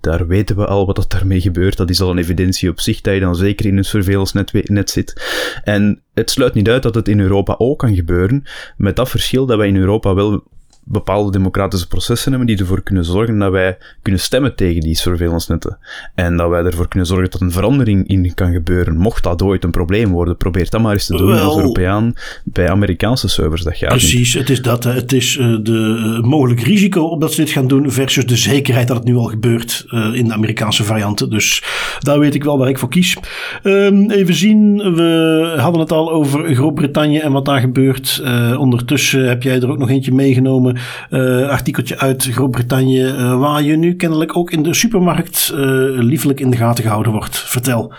daar 0.01 0.27
weten 0.27 0.57
we 0.57 0.67
al 0.67 0.87
wat 0.87 0.97
dat 0.97 1.11
daarmee 1.11 1.41
gebeurt. 1.41 1.77
Dat 1.77 1.91
is 1.91 2.01
al 2.01 2.11
een 2.11 2.19
evidentie 2.19 2.71
op 2.71 2.81
zich 2.81 3.01
dat 3.01 3.15
je 3.15 3.21
dan 3.21 3.37
zeker 3.37 3.67
in 3.67 3.77
een 3.77 3.85
surveillance 3.85 4.45
net 4.63 4.91
zit. 4.91 5.23
En 5.65 6.03
het 6.15 6.31
sluit 6.31 6.55
niet 6.55 6.69
uit 6.69 6.83
dat 6.83 6.95
het 6.95 7.09
in 7.09 7.21
Europa 7.21 7.55
ook 7.59 7.79
kan 7.79 7.95
gebeuren, 7.95 8.45
met 8.77 8.97
dat 8.97 9.11
verschil 9.11 9.47
dat 9.47 9.57
wij 9.57 9.69
in 9.69 9.77
Europa 9.77 10.15
wel 10.15 10.45
bepaalde 10.85 11.31
democratische 11.31 11.89
processen 11.89 12.31
hebben 12.31 12.49
die 12.49 12.59
ervoor 12.59 12.83
kunnen 12.83 13.05
zorgen 13.05 13.39
dat 13.39 13.51
wij 13.51 13.79
kunnen 14.03 14.21
stemmen 14.21 14.55
tegen 14.55 14.81
die 14.81 14.97
surveillance 14.97 15.53
netten. 15.53 15.79
En 16.15 16.37
dat 16.37 16.51
wij 16.51 16.65
ervoor 16.65 16.89
kunnen 16.89 17.09
zorgen 17.09 17.31
dat 17.31 17.41
een 17.41 17.53
verandering 17.53 18.09
in 18.09 18.35
kan 18.35 18.53
gebeuren, 18.53 18.97
mocht 18.97 19.23
dat 19.23 19.43
ooit 19.43 19.65
een 19.65 19.71
probleem 19.71 20.11
worden. 20.11 20.37
Probeer 20.37 20.71
dat 20.71 20.81
maar 20.81 20.93
eens 20.93 21.07
te 21.07 21.17
doen 21.17 21.27
Wel, 21.27 21.45
als 21.45 21.57
Europeaan 21.57 22.15
bij 22.45 22.71
Amerikaanse 22.71 23.29
servers. 23.29 23.63
Dat 23.63 23.77
gaat 23.77 23.89
precies, 23.89 24.35
het 24.35 24.51
is 24.51 24.63
dat. 24.63 24.85
Het 24.85 25.13
is 25.13 25.37
uh, 25.37 25.59
de 25.63 26.19
uh, 26.23 26.29
mogelijk 26.29 26.61
risico 26.61 27.03
op 27.03 27.21
dat 27.21 27.33
ze 27.33 27.41
dit 27.41 27.51
gaan 27.51 27.67
doen 27.67 27.91
versus 27.91 28.27
de 28.27 28.37
zekerheid 28.37 28.89
dat 28.89 28.97
het 28.97 29.07
nu 29.07 29.17
al 29.17 29.25
gebeurt 29.25 29.85
uh, 29.89 30.15
in 30.15 30.27
de 30.27 30.35
Amerikaanse 30.35 30.85
varianten. 30.85 31.31
Dus 31.31 31.63
daar 31.99 32.19
weet 32.19 32.35
ik 32.35 32.45
wel 32.45 32.59
waar 32.59 32.69
ik 32.69 32.79
voor 32.79 32.89
kies. 32.89 33.17
Um, 33.63 34.11
even 34.11 34.35
zien, 34.35 34.77
we 34.95 35.55
hadden 35.57 35.81
het 35.81 35.93
al 35.93 36.13
over 36.13 36.55
Groot-Brittannië 36.55 37.19
en 37.19 37.33
wat 37.33 37.45
daar 37.45 37.61
gebeurt. 37.61 38.23
ondertussen 38.59 39.29
heb 39.29 39.43
jij 39.43 39.61
er 39.61 39.71
ook 39.71 39.79
nog 39.79 39.91
eentje 39.91 40.13
meegenomen 40.13 40.72
uh, 41.11 41.49
artikeltje 41.49 41.99
uit 41.99 42.29
Groot-Brittannië, 42.31 43.05
uh, 43.05 43.39
waar 43.39 43.63
je 43.63 43.77
nu 43.77 43.95
kennelijk 43.95 44.37
ook 44.37 44.51
in 44.51 44.63
de 44.63 44.75
supermarkt 44.75 45.51
uh, 45.55 45.59
liefelijk 46.03 46.41
in 46.41 46.51
de 46.51 46.57
gaten 46.57 46.85
gehouden 46.85 47.13
wordt. 47.13 47.39
Vertel. 47.39 47.93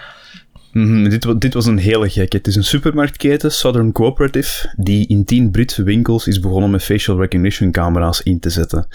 -hmm, 0.72 1.10
dit, 1.10 1.42
dit, 1.42 1.54
was 1.54 1.66
een 1.66 1.78
hele 1.78 2.10
gekke. 2.10 2.38
Het 2.38 2.48
is 2.48 2.56
een 2.56 2.64
supermarktketen, 2.64 3.52
Southern 3.52 3.92
Cooperative, 3.92 4.74
die 4.78 5.08
in 5.08 5.26
tien 5.26 5.52
Britse 5.52 5.84
winkels 5.84 6.28
is 6.28 6.40
begonnen 6.40 6.72
met 6.72 6.84
facial 6.84 7.20
recognition 7.20 7.72
camera's 7.72 8.22
in 8.22 8.40
te 8.40 8.50
zetten. 8.50 8.88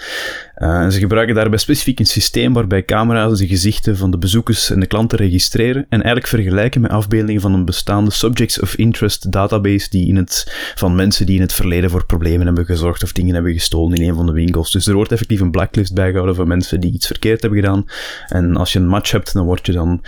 Uh, 0.59 0.89
ze 0.89 0.99
gebruiken 0.99 1.35
daarbij 1.35 1.59
specifiek 1.59 1.99
een 1.99 2.05
systeem 2.05 2.53
waarbij 2.53 2.85
camera's 2.85 3.37
de 3.37 3.47
gezichten 3.47 3.97
van 3.97 4.11
de 4.11 4.17
bezoekers 4.17 4.69
en 4.69 4.79
de 4.79 4.85
klanten 4.85 5.17
registreren 5.17 5.81
en 5.89 6.01
eigenlijk 6.01 6.27
vergelijken 6.27 6.81
met 6.81 6.91
afbeeldingen 6.91 7.41
van 7.41 7.53
een 7.53 7.65
bestaande 7.65 8.11
subjects 8.11 8.59
of 8.59 8.75
interest 8.75 9.31
database 9.31 9.89
die 9.89 10.07
in 10.07 10.15
het, 10.15 10.53
van 10.75 10.95
mensen 10.95 11.25
die 11.25 11.35
in 11.35 11.41
het 11.41 11.53
verleden 11.53 11.89
voor 11.89 12.05
problemen 12.05 12.45
hebben 12.45 12.65
gezorgd 12.65 13.03
of 13.03 13.11
dingen 13.11 13.33
hebben 13.33 13.53
gestolen 13.53 13.97
in 13.97 14.09
een 14.09 14.15
van 14.15 14.25
de 14.25 14.31
winkels. 14.31 14.71
Dus 14.71 14.87
er 14.87 14.93
wordt 14.93 15.11
effectief 15.11 15.39
een 15.39 15.51
blacklist 15.51 15.93
bijgehouden 15.93 16.35
van 16.35 16.47
mensen 16.47 16.79
die 16.79 16.93
iets 16.93 17.07
verkeerd 17.07 17.41
hebben 17.41 17.59
gedaan. 17.59 17.85
En 18.27 18.55
als 18.55 18.73
je 18.73 18.79
een 18.79 18.87
match 18.87 19.11
hebt, 19.11 19.33
dan 19.33 19.45
word 19.45 19.65
je 19.65 19.71
dan 19.71 20.01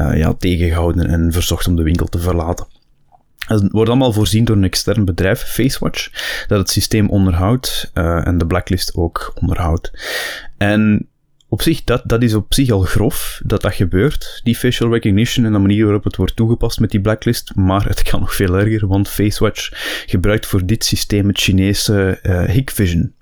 uh, 0.00 0.16
ja, 0.16 0.34
tegengehouden 0.34 1.06
en 1.06 1.32
verzocht 1.32 1.66
om 1.66 1.76
de 1.76 1.82
winkel 1.82 2.06
te 2.06 2.18
verlaten. 2.18 2.66
Het 3.58 3.72
wordt 3.72 3.90
allemaal 3.90 4.12
voorzien 4.12 4.44
door 4.44 4.56
een 4.56 4.64
extern 4.64 5.04
bedrijf, 5.04 5.40
FaceWatch, 5.40 6.10
dat 6.46 6.58
het 6.58 6.70
systeem 6.70 7.08
onderhoudt 7.08 7.90
uh, 7.94 8.26
en 8.26 8.38
de 8.38 8.46
blacklist 8.46 8.94
ook 8.94 9.32
onderhoudt. 9.34 9.90
En 10.56 11.08
op 11.48 11.62
zich, 11.62 11.84
dat, 11.84 12.02
dat 12.04 12.22
is 12.22 12.34
op 12.34 12.54
zich 12.54 12.70
al 12.70 12.80
grof 12.80 13.40
dat 13.44 13.62
dat 13.62 13.74
gebeurt, 13.74 14.40
die 14.42 14.56
facial 14.56 14.92
recognition 14.92 15.44
en 15.44 15.52
de 15.52 15.58
manier 15.58 15.84
waarop 15.84 16.04
het 16.04 16.16
wordt 16.16 16.36
toegepast 16.36 16.80
met 16.80 16.90
die 16.90 17.00
blacklist. 17.00 17.54
Maar 17.54 17.86
het 17.86 18.02
kan 18.02 18.20
nog 18.20 18.34
veel 18.34 18.58
erger, 18.58 18.86
want 18.86 19.08
FaceWatch 19.08 19.68
gebruikt 20.06 20.46
voor 20.46 20.66
dit 20.66 20.84
systeem 20.84 21.28
het 21.28 21.40
Chinese 21.40 22.18
uh, 22.22 22.44
Hikvision. 22.44 23.14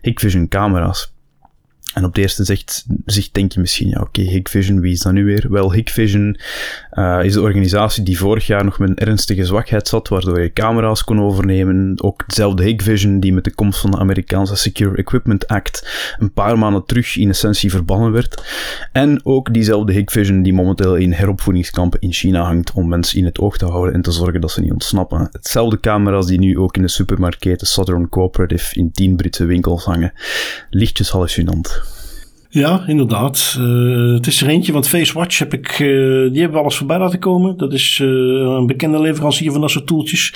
Hikvision 0.00 0.48
camera's. 0.48 1.14
En 1.96 2.04
op 2.04 2.14
de 2.14 2.20
eerste 2.20 2.44
zicht, 2.44 2.86
zicht 3.04 3.34
denk 3.34 3.52
je 3.52 3.60
misschien, 3.60 3.88
ja 3.88 4.00
oké, 4.00 4.20
okay, 4.20 4.32
Hikvision, 4.32 4.80
wie 4.80 4.92
is 4.92 5.00
dat 5.00 5.12
nu 5.12 5.24
weer? 5.24 5.46
Wel, 5.50 5.72
Hikvision 5.72 6.38
uh, 6.92 7.20
is 7.22 7.32
de 7.32 7.40
organisatie 7.40 8.04
die 8.04 8.18
vorig 8.18 8.46
jaar 8.46 8.64
nog 8.64 8.78
met 8.78 8.88
een 8.88 8.96
ernstige 8.96 9.44
zwakheid 9.44 9.88
zat, 9.88 10.08
waardoor 10.08 10.40
je 10.40 10.52
camera's 10.52 11.04
kon 11.04 11.20
overnemen. 11.20 12.02
Ook 12.02 12.24
dezelfde 12.26 12.62
Hikvision 12.62 13.20
die 13.20 13.32
met 13.32 13.44
de 13.44 13.54
komst 13.54 13.80
van 13.80 13.90
de 13.90 13.98
Amerikaanse 13.98 14.56
Secure 14.56 14.96
Equipment 14.96 15.46
Act 15.46 15.88
een 16.18 16.32
paar 16.32 16.58
maanden 16.58 16.84
terug 16.84 17.16
in 17.16 17.28
essentie 17.28 17.70
verbannen 17.70 18.12
werd. 18.12 18.44
En 18.92 19.20
ook 19.24 19.54
diezelfde 19.54 19.92
Hikvision 19.92 20.42
die 20.42 20.54
momenteel 20.54 20.96
in 20.96 21.12
heropvoedingskampen 21.12 22.00
in 22.00 22.12
China 22.12 22.42
hangt 22.42 22.72
om 22.72 22.88
mensen 22.88 23.18
in 23.18 23.24
het 23.24 23.38
oog 23.38 23.56
te 23.56 23.66
houden 23.66 23.94
en 23.94 24.02
te 24.02 24.12
zorgen 24.12 24.40
dat 24.40 24.50
ze 24.50 24.60
niet 24.60 24.72
ontsnappen. 24.72 25.28
Hetzelfde 25.32 25.80
camera's 25.80 26.26
die 26.26 26.38
nu 26.38 26.58
ook 26.58 26.76
in 26.76 26.82
de 26.82 26.88
supermarketen 26.88 27.66
Southern 27.66 28.08
Cooperative 28.08 28.74
in 28.74 28.90
10 28.92 29.16
Britse 29.16 29.44
winkels 29.44 29.84
hangen. 29.84 30.12
Lichtjes 30.70 31.10
hallucinant. 31.10 31.85
Ja, 32.48 32.84
inderdaad. 32.86 33.56
Uh, 33.60 34.14
het 34.14 34.26
is 34.26 34.42
er 34.42 34.48
eentje, 34.48 34.72
want 34.72 34.88
FaceWatch 34.88 35.38
heb 35.38 35.52
ik, 35.52 35.78
uh, 35.78 35.78
die 36.30 36.40
hebben 36.40 36.52
we 36.52 36.62
alles 36.62 36.76
voorbij 36.76 36.98
laten 36.98 37.18
komen. 37.18 37.56
Dat 37.56 37.72
is 37.72 37.98
uh, 38.02 38.08
een 38.56 38.66
bekende 38.66 39.00
leverancier 39.00 39.52
van 39.52 39.60
dat 39.60 39.70
soort 39.70 39.86
toeltjes. 39.86 40.34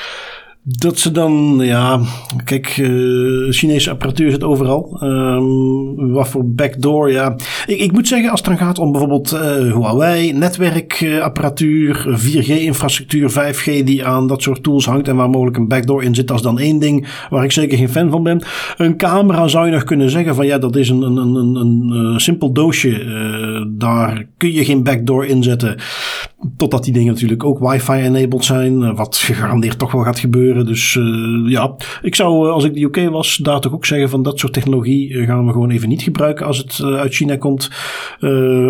Dat 0.63 0.99
ze 0.99 1.11
dan, 1.11 1.59
ja, 1.61 2.01
kijk, 2.45 2.77
uh, 2.77 3.51
Chinese 3.51 3.91
apparatuur 3.91 4.31
zit 4.31 4.45
overal. 4.45 4.99
Um, 5.03 6.13
wat 6.13 6.29
voor 6.29 6.45
backdoor, 6.47 7.11
ja. 7.11 7.37
Ik, 7.67 7.79
ik 7.79 7.93
moet 7.93 8.09
zeggen, 8.09 8.31
als 8.31 8.41
het 8.41 8.49
dan 8.49 8.59
gaat 8.59 8.79
om 8.79 8.91
bijvoorbeeld 8.91 9.33
uh, 9.33 9.41
Huawei, 9.75 10.33
netwerkapparatuur, 10.33 12.19
4G-infrastructuur, 12.19 13.31
5G 13.31 13.85
die 13.85 14.07
aan 14.07 14.27
dat 14.27 14.43
soort 14.43 14.63
tools 14.63 14.87
hangt 14.87 15.09
en 15.09 15.17
waar 15.17 15.31
mogelijk 15.31 15.57
een 15.57 15.69
backdoor 15.69 16.03
in 16.03 16.15
zit, 16.15 16.29
dat 16.29 16.37
is 16.37 16.43
dan 16.43 16.59
één 16.59 16.79
ding 16.79 17.09
waar 17.31 17.45
ik 17.45 17.53
zeker 17.53 17.79
geen 17.79 17.89
fan 17.89 18.11
van 18.11 18.23
ben. 18.23 18.43
Een 18.77 18.97
camera 18.97 19.49
zou 19.49 19.67
je 19.67 19.73
nog 19.73 19.85
kunnen 19.85 20.11
zeggen 20.11 20.35
van 20.35 20.47
ja, 20.47 20.59
dat 20.59 20.77
is 20.77 20.89
een, 20.89 21.03
een, 21.03 21.17
een, 21.17 21.55
een, 21.55 21.91
een 21.91 22.21
simpel 22.21 22.53
doosje. 22.53 23.69
Daar 23.69 24.27
kun 24.37 24.53
je 24.53 24.65
geen 24.65 24.83
backdoor 24.83 25.27
in 25.27 25.43
zetten. 25.43 25.77
Totdat 26.57 26.85
die 26.85 26.93
dingen 26.93 27.13
natuurlijk 27.13 27.45
ook 27.45 27.59
wifi-enabled 27.59 28.45
zijn, 28.45 28.95
wat 28.95 29.17
gegarandeerd 29.17 29.79
toch 29.79 29.93
wel 29.93 30.03
gaat 30.03 30.19
gebeuren. 30.19 30.67
Dus 30.67 30.95
uh, 30.95 31.51
ja, 31.51 31.75
ik 32.03 32.15
zou 32.15 32.47
uh, 32.47 32.53
als 32.53 32.65
ik 32.65 32.75
de 32.75 32.83
UK 32.83 33.11
was 33.11 33.37
daar 33.37 33.61
toch 33.61 33.73
ook 33.73 33.87
zeggen 33.87 34.11
van 34.11 34.23
dat 34.23 34.39
soort 34.39 34.53
technologie 34.53 35.25
gaan 35.25 35.47
we 35.47 35.53
gewoon 35.53 35.71
even 35.71 35.89
niet 35.89 36.03
gebruiken 36.03 36.47
als 36.47 36.59
het 36.59 36.83
uit 36.83 37.15
China 37.15 37.37
komt. 37.37 37.71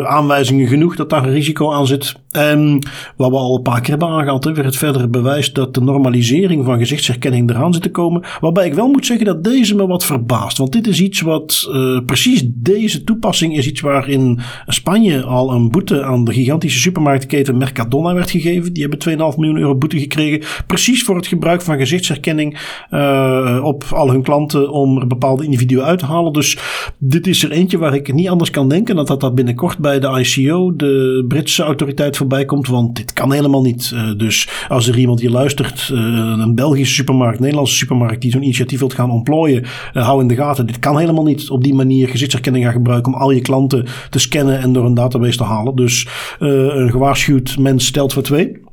aanwijzingen 0.05 0.68
genoeg 0.68 0.97
dat 0.97 1.11
daar 1.11 1.25
een 1.25 1.33
risico 1.33 1.73
aan 1.73 1.87
zit. 1.87 2.14
En 2.31 2.87
wat 3.16 3.31
we 3.31 3.37
al 3.37 3.57
een 3.57 3.62
paar 3.62 3.81
keer 3.81 3.91
hebben 3.91 4.09
aangehaald, 4.09 4.45
weer 4.45 4.64
het 4.64 4.77
verdere 4.77 5.09
bewijs 5.09 5.53
dat 5.53 5.75
de 5.75 5.81
normalisering 5.81 6.64
van 6.64 6.79
gezichtsherkenning 6.79 7.51
eraan 7.51 7.73
zit 7.73 7.83
te 7.83 7.91
komen. 7.91 8.23
Waarbij 8.41 8.66
ik 8.66 8.75
wel 8.75 8.89
moet 8.89 9.07
zeggen 9.07 9.27
dat 9.27 9.45
deze 9.45 9.75
me 9.75 9.87
wat 9.87 10.05
verbaast. 10.05 10.59
Want 10.59 10.73
dit 10.73 10.87
is 10.87 11.01
iets 11.01 11.21
wat 11.21 11.71
precies 12.07 12.43
deze 12.47 13.05
toepassing 13.05 13.57
is 13.57 13.66
iets 13.66 13.81
waar 13.81 14.09
in 14.09 14.41
Spanje 14.66 15.23
al 15.23 15.53
een 15.53 15.71
boete 15.71 16.03
aan 16.05 16.25
de 16.25 16.33
gigantische 16.33 16.79
supermarktketen 16.79 17.59
Mercadona 17.61 18.14
werd 18.14 18.30
gegeven. 18.30 18.72
Die 18.72 18.86
hebben 18.88 19.32
2,5 19.32 19.38
miljoen 19.38 19.58
euro 19.58 19.76
boete 19.76 19.98
gekregen. 19.98 20.42
Precies 20.66 21.02
voor 21.02 21.16
het 21.16 21.26
gebruik 21.26 21.62
van 21.62 21.78
gezichtsherkenning 21.78 22.58
uh, 22.90 23.61
op 23.62 23.84
al 23.90 24.11
hun 24.11 24.22
klanten 24.22 24.70
om 24.70 24.98
er 24.98 25.06
bepaalde 25.06 25.44
individuen 25.44 25.84
uit 25.84 25.98
te 25.98 26.06
halen. 26.06 26.32
Dus 26.32 26.58
dit 26.98 27.26
is 27.26 27.44
er 27.44 27.50
eentje 27.50 27.78
waar 27.78 27.94
ik 27.94 28.14
niet 28.14 28.28
anders 28.28 28.50
kan 28.50 28.68
denken 28.68 28.96
dat 28.96 29.20
dat 29.20 29.34
binnenkort 29.34 29.78
bij 29.78 30.00
de 30.00 30.20
ICO, 30.20 30.76
de 30.76 31.24
Britse 31.28 31.62
autoriteit, 31.62 32.16
voorbij 32.16 32.44
komt. 32.44 32.68
Want 32.68 32.96
dit 32.96 33.12
kan 33.12 33.32
helemaal 33.32 33.62
niet. 33.62 33.90
Uh, 33.94 34.18
dus 34.18 34.48
als 34.68 34.88
er 34.88 34.98
iemand 34.98 35.18
die 35.18 35.30
luistert, 35.30 35.90
uh, 35.92 35.98
een 36.38 36.54
Belgische 36.54 36.94
supermarkt, 36.94 37.36
een 37.36 37.42
Nederlandse 37.42 37.76
supermarkt, 37.76 38.22
die 38.22 38.30
zo'n 38.30 38.42
initiatief 38.42 38.78
wilt 38.78 38.94
gaan 38.94 39.11
ontplooien, 39.11 39.64
hou 39.92 40.20
in 40.20 40.28
de 40.28 40.34
gaten. 40.34 40.66
Dit 40.66 40.78
kan 40.78 40.98
helemaal 40.98 41.24
niet 41.24 41.50
op 41.50 41.64
die 41.64 41.74
manier 41.74 42.08
gezichtsherkenning 42.08 42.64
gaan 42.64 42.72
gebruiken 42.72 43.12
om 43.12 43.18
al 43.18 43.30
je 43.30 43.40
klanten 43.40 43.86
te 44.11 44.18
scannen 44.18 44.61
en 44.61 44.72
door 44.72 44.84
een 44.84 44.94
database 44.94 45.36
te 45.36 45.44
halen. 45.44 45.76
Dus 45.76 46.08
een 46.38 46.90
gewaarschuwd 46.90 47.49
mens 47.57 47.86
stelt 47.86 48.12
voor 48.12 48.22
twee. 48.22 48.68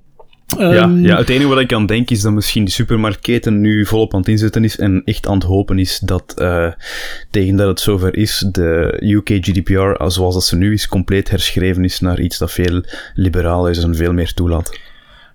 Ja, 0.57 0.83
um, 0.83 1.05
ja, 1.05 1.17
het 1.17 1.29
enige 1.29 1.47
wat 1.47 1.59
ik 1.59 1.73
aan 1.73 1.85
denk 1.85 2.09
is 2.09 2.21
dat 2.21 2.31
misschien 2.31 2.65
de 2.65 2.71
supermarktketen 2.71 3.61
nu 3.61 3.85
volop 3.85 4.13
aan 4.13 4.19
het 4.19 4.29
inzetten 4.29 4.63
is 4.63 4.77
en 4.79 5.01
echt 5.05 5.27
aan 5.27 5.33
het 5.33 5.43
hopen 5.43 5.79
is 5.79 5.99
dat 5.99 6.33
uh, 6.37 6.71
tegen 7.31 7.55
dat 7.55 7.67
het 7.67 7.79
zover 7.79 8.17
is, 8.17 8.45
de 8.51 8.97
UK 8.99 9.29
GDPR, 9.29 10.09
zoals 10.09 10.33
dat 10.33 10.45
ze 10.45 10.55
nu 10.55 10.73
is, 10.73 10.87
compleet 10.87 11.29
herschreven 11.29 11.83
is 11.83 11.99
naar 11.99 12.19
iets 12.19 12.37
dat 12.37 12.51
veel 12.51 12.83
liberaler 13.13 13.71
is 13.71 13.83
en 13.83 13.95
veel 13.95 14.13
meer 14.13 14.33
toelaat. 14.33 14.79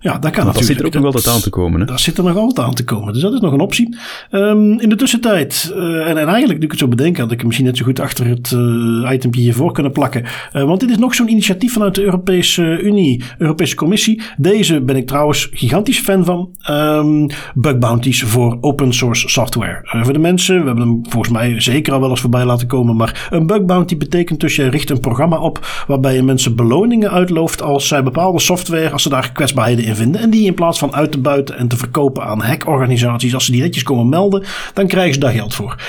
Ja, 0.03 0.17
dat 0.17 0.31
kan 0.31 0.45
natuurlijk. 0.45 0.53
Dat 0.55 0.63
zit 0.63 0.79
er 0.79 0.85
ook 0.85 0.93
nog 0.93 1.05
altijd 1.05 1.27
aan 1.27 1.41
te 1.41 1.49
komen. 1.49 1.79
Hè? 1.79 1.85
Dat 1.85 1.99
zit 1.99 2.17
er 2.17 2.23
nog 2.23 2.35
altijd 2.35 2.67
aan 2.67 2.73
te 2.73 2.83
komen. 2.83 3.13
Dus 3.13 3.21
dat 3.21 3.33
is 3.33 3.39
nog 3.39 3.53
een 3.53 3.59
optie. 3.59 3.97
Um, 4.31 4.79
in 4.79 4.89
de 4.89 4.95
tussentijd, 4.95 5.73
uh, 5.75 6.09
en, 6.09 6.17
en, 6.17 6.27
eigenlijk 6.27 6.59
nu 6.59 6.65
ik 6.65 6.71
het 6.71 6.79
zo 6.79 6.87
bedenk, 6.87 7.17
had 7.17 7.31
ik 7.31 7.37
hem 7.37 7.45
misschien 7.45 7.67
net 7.67 7.77
zo 7.77 7.85
goed 7.85 7.99
achter 7.99 8.27
het 8.27 8.51
uh, 8.51 9.11
itempje 9.11 9.41
hiervoor 9.41 9.71
kunnen 9.71 9.91
plakken. 9.91 10.23
Uh, 10.23 10.63
want 10.63 10.79
dit 10.79 10.89
is 10.89 10.97
nog 10.97 11.15
zo'n 11.15 11.29
initiatief 11.29 11.73
vanuit 11.73 11.95
de 11.95 12.03
Europese 12.03 12.79
Unie, 12.81 13.23
Europese 13.37 13.75
Commissie. 13.75 14.21
Deze 14.37 14.81
ben 14.81 14.95
ik 14.95 15.07
trouwens 15.07 15.49
gigantisch 15.51 15.99
fan 15.99 16.25
van. 16.25 16.49
Um, 16.69 17.27
bug 17.53 17.77
bounties 17.77 18.23
voor 18.23 18.57
open 18.61 18.93
source 18.93 19.29
software. 19.29 19.79
voor 20.03 20.13
de 20.13 20.19
mensen, 20.19 20.59
we 20.59 20.65
hebben 20.65 20.87
hem 20.87 20.99
volgens 21.09 21.33
mij 21.33 21.61
zeker 21.61 21.93
al 21.93 21.99
wel 21.99 22.09
eens 22.09 22.21
voorbij 22.21 22.45
laten 22.45 22.67
komen. 22.67 22.95
Maar 22.95 23.27
een 23.29 23.47
bug 23.47 23.65
bounty 23.65 23.97
betekent 23.97 24.39
dus 24.39 24.55
je 24.55 24.69
richt 24.69 24.89
een 24.89 24.99
programma 24.99 25.37
op 25.37 25.83
waarbij 25.87 26.15
je 26.15 26.23
mensen 26.23 26.55
beloningen 26.55 27.11
uitlooft 27.11 27.61
als 27.61 27.87
zij 27.87 28.03
bepaalde 28.03 28.39
software, 28.39 28.89
als 28.89 29.03
ze 29.03 29.09
daar 29.09 29.31
kwetsbaarheden 29.31 29.85
in 29.85 29.92
vinden. 29.95 30.21
En 30.21 30.29
die 30.29 30.45
in 30.45 30.53
plaats 30.53 30.79
van 30.79 30.93
uit 30.93 31.11
te 31.11 31.19
buiten 31.19 31.57
en 31.57 31.67
te 31.67 31.77
verkopen 31.77 32.23
aan 32.23 32.41
hackorganisaties, 32.41 33.33
als 33.33 33.45
ze 33.45 33.51
die 33.51 33.61
netjes 33.61 33.83
komen 33.83 34.09
melden, 34.09 34.43
dan 34.73 34.87
krijgen 34.87 35.13
ze 35.13 35.19
daar 35.19 35.31
geld 35.31 35.53
voor. 35.53 35.81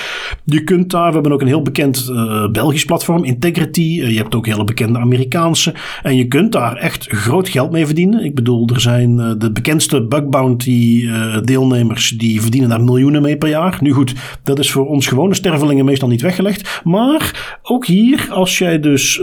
Je 0.44 0.64
kunt 0.64 0.90
daar, 0.90 1.06
we 1.06 1.14
hebben 1.14 1.32
ook 1.32 1.40
een 1.40 1.46
heel 1.46 1.62
bekend 1.62 2.08
uh, 2.10 2.48
Belgisch 2.50 2.84
platform, 2.84 3.24
Integrity. 3.24 3.80
Uh, 3.80 4.10
je 4.10 4.16
hebt 4.16 4.34
ook 4.34 4.46
hele 4.46 4.64
bekende 4.64 4.98
Amerikaanse. 4.98 5.74
En 6.02 6.16
je 6.16 6.28
kunt 6.28 6.52
daar 6.52 6.76
echt 6.76 7.06
groot 7.08 7.48
geld 7.48 7.70
mee 7.70 7.86
verdienen. 7.86 8.24
Ik 8.24 8.34
bedoel, 8.34 8.68
er 8.68 8.80
zijn 8.80 9.18
uh, 9.18 9.30
de 9.38 9.52
bekendste 9.52 10.06
bug 10.06 10.28
bounty 10.28 11.08
deelnemers 11.44 12.08
die 12.08 12.40
verdienen 12.40 12.68
daar 12.68 12.82
miljoenen 12.82 13.22
mee 13.22 13.36
per 13.36 13.48
jaar. 13.48 13.78
Nu 13.80 13.92
goed, 13.92 14.14
dat 14.42 14.58
is 14.58 14.70
voor 14.70 14.86
ons 14.86 15.06
gewone 15.06 15.34
stervelingen 15.34 15.84
meestal 15.84 16.08
niet 16.08 16.22
weggelegd. 16.22 16.80
Maar 16.84 17.58
ook 17.62 17.86
hier, 17.86 18.26
als 18.30 18.58
jij 18.58 18.80
dus 18.80 19.20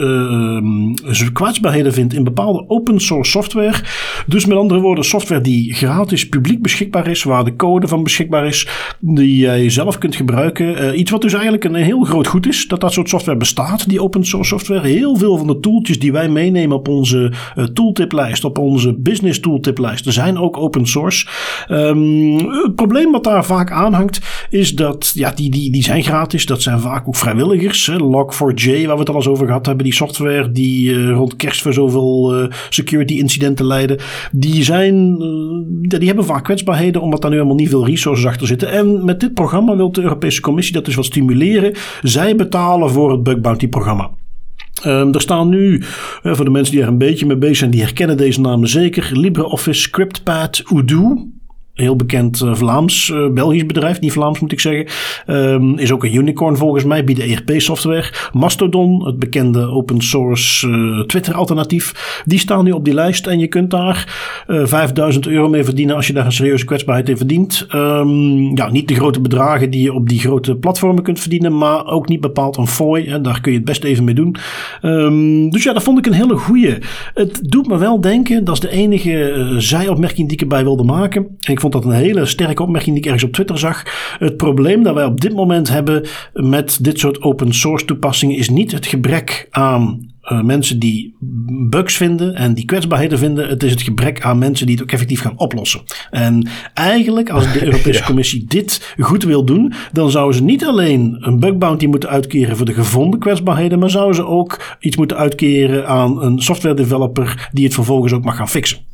kwetsbaarheden 1.33 1.93
vindt 1.93 2.13
in 2.13 2.23
bepaalde 2.23 2.63
open 2.67 2.99
source 2.99 3.31
software, 3.31 3.79
dus 4.27 4.45
met 4.45 4.57
andere 4.57 4.70
andere 4.71 4.87
woorden, 4.87 5.05
software 5.05 5.41
die 5.41 5.73
gratis 5.73 6.29
publiek 6.29 6.61
beschikbaar 6.61 7.07
is, 7.07 7.23
waar 7.23 7.43
de 7.43 7.55
code 7.55 7.87
van 7.87 8.03
beschikbaar 8.03 8.45
is, 8.45 8.67
die 8.99 9.37
jij 9.37 9.69
zelf 9.69 9.97
kunt 9.97 10.15
gebruiken. 10.15 10.83
Uh, 10.83 10.99
iets 10.99 11.11
wat 11.11 11.21
dus 11.21 11.33
eigenlijk 11.33 11.63
een 11.63 11.75
heel 11.75 12.03
groot 12.03 12.27
goed 12.27 12.47
is, 12.47 12.67
dat 12.67 12.81
dat 12.81 12.93
soort 12.93 13.09
software 13.09 13.37
bestaat, 13.37 13.89
die 13.89 14.01
open 14.01 14.25
source 14.25 14.49
software. 14.49 14.87
Heel 14.87 15.15
veel 15.15 15.37
van 15.37 15.47
de 15.47 15.59
tooltjes 15.59 15.99
die 15.99 16.11
wij 16.11 16.29
meenemen 16.29 16.77
op 16.77 16.87
onze 16.87 17.31
uh, 17.55 17.63
tooltiplijst, 17.63 18.43
op 18.43 18.57
onze 18.57 18.93
business 18.93 19.39
tooltiplijst, 19.39 20.13
zijn 20.13 20.37
ook 20.37 20.57
open 20.57 20.87
source. 20.87 21.27
Um, 21.69 22.37
het 22.37 22.75
probleem 22.75 23.11
wat 23.11 23.23
daar 23.23 23.45
vaak 23.45 23.71
aanhangt, 23.71 24.19
is 24.49 24.75
dat 24.75 25.11
ja, 25.13 25.31
die, 25.31 25.51
die, 25.51 25.71
die 25.71 25.83
zijn 25.83 26.03
gratis, 26.03 26.45
dat 26.45 26.61
zijn 26.61 26.79
vaak 26.79 27.07
ook 27.07 27.15
vrijwilligers. 27.15 27.91
Log4j, 27.91 28.85
waar 28.85 28.93
we 28.93 28.99
het 28.99 29.09
al 29.09 29.15
eens 29.15 29.27
over 29.27 29.45
gehad 29.45 29.65
hebben, 29.65 29.83
die 29.83 29.93
software 29.93 30.51
die 30.51 30.89
uh, 30.89 31.11
rond 31.11 31.35
kerst 31.35 31.61
voor 31.61 31.73
zoveel 31.73 32.49
security 32.69 33.13
incidenten 33.13 33.65
leiden, 33.65 33.97
die 34.31 34.50
die, 34.51 34.63
zijn, 34.63 35.21
eh, 35.21 35.99
die 35.99 36.07
hebben 36.07 36.25
vaak 36.25 36.43
kwetsbaarheden, 36.43 37.01
omdat 37.01 37.21
daar 37.21 37.31
nu 37.31 37.35
helemaal 37.37 37.57
niet 37.57 37.69
veel 37.69 37.85
resources 37.85 38.25
achter 38.25 38.47
zitten. 38.47 38.71
En 38.71 39.05
met 39.05 39.19
dit 39.19 39.33
programma 39.33 39.75
wil 39.75 39.91
de 39.91 40.01
Europese 40.01 40.41
Commissie 40.41 40.73
dat 40.73 40.85
dus 40.85 40.95
wat 40.95 41.05
stimuleren. 41.05 41.73
Zij 42.01 42.35
betalen 42.35 42.89
voor 42.89 43.11
het 43.11 43.23
Bug 43.23 43.39
Bounty 43.39 43.67
programma. 43.67 44.09
Um, 44.85 45.13
er 45.13 45.21
staan 45.21 45.49
nu, 45.49 45.77
uh, 46.23 46.33
voor 46.33 46.45
de 46.45 46.51
mensen 46.51 46.73
die 46.73 46.83
er 46.83 46.87
een 46.87 46.97
beetje 46.97 47.25
mee 47.25 47.37
bezig 47.37 47.57
zijn, 47.57 47.71
die 47.71 47.81
herkennen 47.81 48.17
deze 48.17 48.41
namen 48.41 48.67
zeker: 48.67 49.09
LibreOffice, 49.13 49.81
ScriptPad, 49.81 50.63
Odoo 50.73 51.27
heel 51.81 51.95
bekend 51.95 52.41
uh, 52.41 52.55
Vlaams, 52.55 53.09
uh, 53.09 53.29
Belgisch 53.29 53.65
bedrijf, 53.65 53.99
niet 53.99 54.11
Vlaams 54.11 54.39
moet 54.39 54.51
ik 54.51 54.59
zeggen. 54.59 54.87
Um, 55.27 55.77
is 55.77 55.91
ook 55.91 56.03
een 56.03 56.15
unicorn 56.15 56.57
volgens 56.57 56.83
mij, 56.83 57.03
bieden 57.03 57.29
ERP-software. 57.29 58.13
Mastodon, 58.33 59.05
het 59.05 59.19
bekende 59.19 59.67
open 59.67 60.01
source 60.01 60.67
uh, 60.67 60.99
Twitter-alternatief, 60.99 62.21
die 62.25 62.39
staan 62.39 62.63
nu 62.63 62.71
op 62.71 62.85
die 62.85 62.93
lijst 62.93 63.27
en 63.27 63.39
je 63.39 63.47
kunt 63.47 63.71
daar 63.71 63.99
5000 64.47 65.27
euro 65.27 65.49
mee 65.49 65.63
verdienen 65.63 65.95
als 65.95 66.07
je 66.07 66.13
daar 66.13 66.25
een 66.25 66.31
serieuze 66.31 66.65
kwetsbaarheid 66.65 67.09
in 67.09 67.17
verdient. 67.17 67.67
Um, 67.75 68.57
ja, 68.57 68.69
niet 68.69 68.87
de 68.87 68.95
grote 68.95 69.21
bedragen 69.21 69.69
die 69.69 69.81
je 69.81 69.93
op 69.93 70.09
die 70.09 70.19
grote 70.19 70.55
platformen 70.55 71.03
kunt 71.03 71.19
verdienen, 71.19 71.57
maar 71.57 71.85
ook 71.85 72.07
niet 72.07 72.21
bepaald 72.21 72.57
een 72.57 72.67
fooi. 72.67 73.05
En 73.05 73.21
daar 73.21 73.41
kun 73.41 73.51
je 73.51 73.57
het 73.57 73.67
best 73.67 73.83
even 73.83 74.03
mee 74.03 74.15
doen. 74.15 74.35
Um, 74.81 75.49
dus 75.49 75.63
ja, 75.63 75.73
dat 75.73 75.83
vond 75.83 75.97
ik 75.97 76.05
een 76.05 76.13
hele 76.13 76.35
goeie. 76.37 76.77
Het 77.13 77.39
doet 77.41 77.67
me 77.67 77.77
wel 77.77 78.01
denken, 78.01 78.43
dat 78.43 78.53
is 78.53 78.59
de 78.59 78.69
enige 78.69 79.55
zijopmerking 79.57 80.27
die 80.27 80.37
ik 80.37 80.41
erbij 80.41 80.63
wilde 80.63 80.83
maken. 80.83 81.23
En 81.39 81.51
ik 81.51 81.59
vond 81.59 81.70
dat 81.71 81.85
een 81.85 81.91
hele 81.91 82.25
sterke 82.25 82.63
opmerking 82.63 82.95
die 82.95 83.03
ik 83.03 83.05
ergens 83.05 83.23
op 83.23 83.33
Twitter 83.33 83.57
zag. 83.57 83.83
Het 84.19 84.37
probleem 84.37 84.83
dat 84.83 84.93
wij 84.93 85.05
op 85.05 85.21
dit 85.21 85.33
moment 85.33 85.69
hebben 85.69 86.05
met 86.33 86.77
dit 86.81 86.99
soort 86.99 87.21
open 87.21 87.53
source 87.53 87.85
toepassingen 87.85 88.37
is 88.37 88.49
niet 88.49 88.71
het 88.71 88.85
gebrek 88.85 89.47
aan 89.49 90.09
uh, 90.23 90.41
mensen 90.41 90.79
die 90.79 91.15
bugs 91.69 91.97
vinden 91.97 92.35
en 92.35 92.53
die 92.53 92.65
kwetsbaarheden 92.65 93.17
vinden. 93.17 93.49
Het 93.49 93.63
is 93.63 93.71
het 93.71 93.81
gebrek 93.81 94.21
aan 94.21 94.37
mensen 94.37 94.65
die 94.65 94.75
het 94.75 94.83
ook 94.83 94.91
effectief 94.91 95.21
gaan 95.21 95.37
oplossen. 95.39 95.81
En 96.09 96.47
eigenlijk, 96.73 97.29
als 97.29 97.53
de 97.53 97.63
Europese 97.65 98.03
Commissie 98.03 98.45
dit 98.47 98.95
goed 98.99 99.23
wil 99.23 99.45
doen, 99.45 99.73
dan 99.91 100.11
zouden 100.11 100.35
ze 100.35 100.43
niet 100.43 100.65
alleen 100.65 101.17
een 101.19 101.39
bug 101.39 101.57
bounty 101.57 101.85
moeten 101.85 102.09
uitkeren 102.09 102.57
voor 102.57 102.65
de 102.65 102.73
gevonden 102.73 103.19
kwetsbaarheden, 103.19 103.79
maar 103.79 103.89
zouden 103.89 104.15
ze 104.15 104.25
ook 104.25 104.77
iets 104.79 104.97
moeten 104.97 105.17
uitkeren 105.17 105.87
aan 105.87 106.21
een 106.21 106.39
software 106.39 106.75
developer 106.75 107.49
die 107.51 107.65
het 107.65 107.73
vervolgens 107.73 108.13
ook 108.13 108.23
mag 108.23 108.35
gaan 108.35 108.49
fixen. 108.49 108.90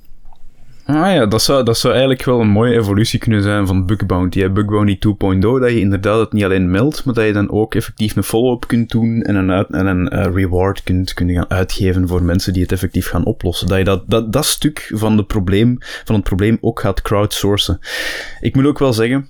Ah 0.88 1.14
ja, 1.14 1.26
dat 1.26 1.42
zou, 1.42 1.64
dat 1.64 1.78
zou 1.78 1.94
eigenlijk 1.94 2.24
wel 2.24 2.40
een 2.40 2.50
mooie 2.50 2.74
evolutie 2.74 3.20
kunnen 3.20 3.42
zijn 3.42 3.68
van 3.68 3.86
Bug 3.86 4.06
Bounty. 4.06 4.50
Bug 4.50 4.66
Bounty 4.66 4.98
2.0, 5.08 5.40
dat 5.40 5.70
je 5.70 5.80
inderdaad 5.80 6.20
het 6.20 6.34
niet 6.34 6.44
alleen 6.44 6.72
meldt, 6.72 7.06
maar 7.06 7.14
dat 7.14 7.26
je 7.26 7.34
dan 7.34 7.52
ook 7.52 7.76
effectief 7.76 8.16
een 8.16 8.24
follow-up 8.24 8.68
kunt 8.68 8.90
doen 8.90 9.22
en 9.22 9.36
een, 9.36 9.52
uit, 9.52 9.70
en 9.70 9.86
een 9.86 10.14
uh, 10.14 10.34
reward 10.34 10.84
kunt, 10.84 11.14
kunt 11.14 11.32
gaan 11.32 11.50
uitgeven 11.50 12.08
voor 12.08 12.24
mensen 12.24 12.54
die 12.54 12.62
het 12.62 12.72
effectief 12.72 13.08
gaan 13.08 13.26
oplossen. 13.26 13.68
Dat 13.68 13.78
je 13.78 13.84
dat, 13.84 14.04
dat, 14.08 14.34
dat 14.34 14.46
stuk 14.46 14.92
van, 14.94 15.18
de 15.18 15.24
probleem, 15.24 15.78
van 15.80 16.16
het 16.16 16.24
probleem 16.24 16.58
ook 16.62 16.80
gaat 16.80 17.02
crowdsourcen. 17.02 17.80
Ik 18.40 18.56
moet 18.56 18.66
ook 18.66 18.80
wel 18.80 18.94
zeggen, 18.94 19.30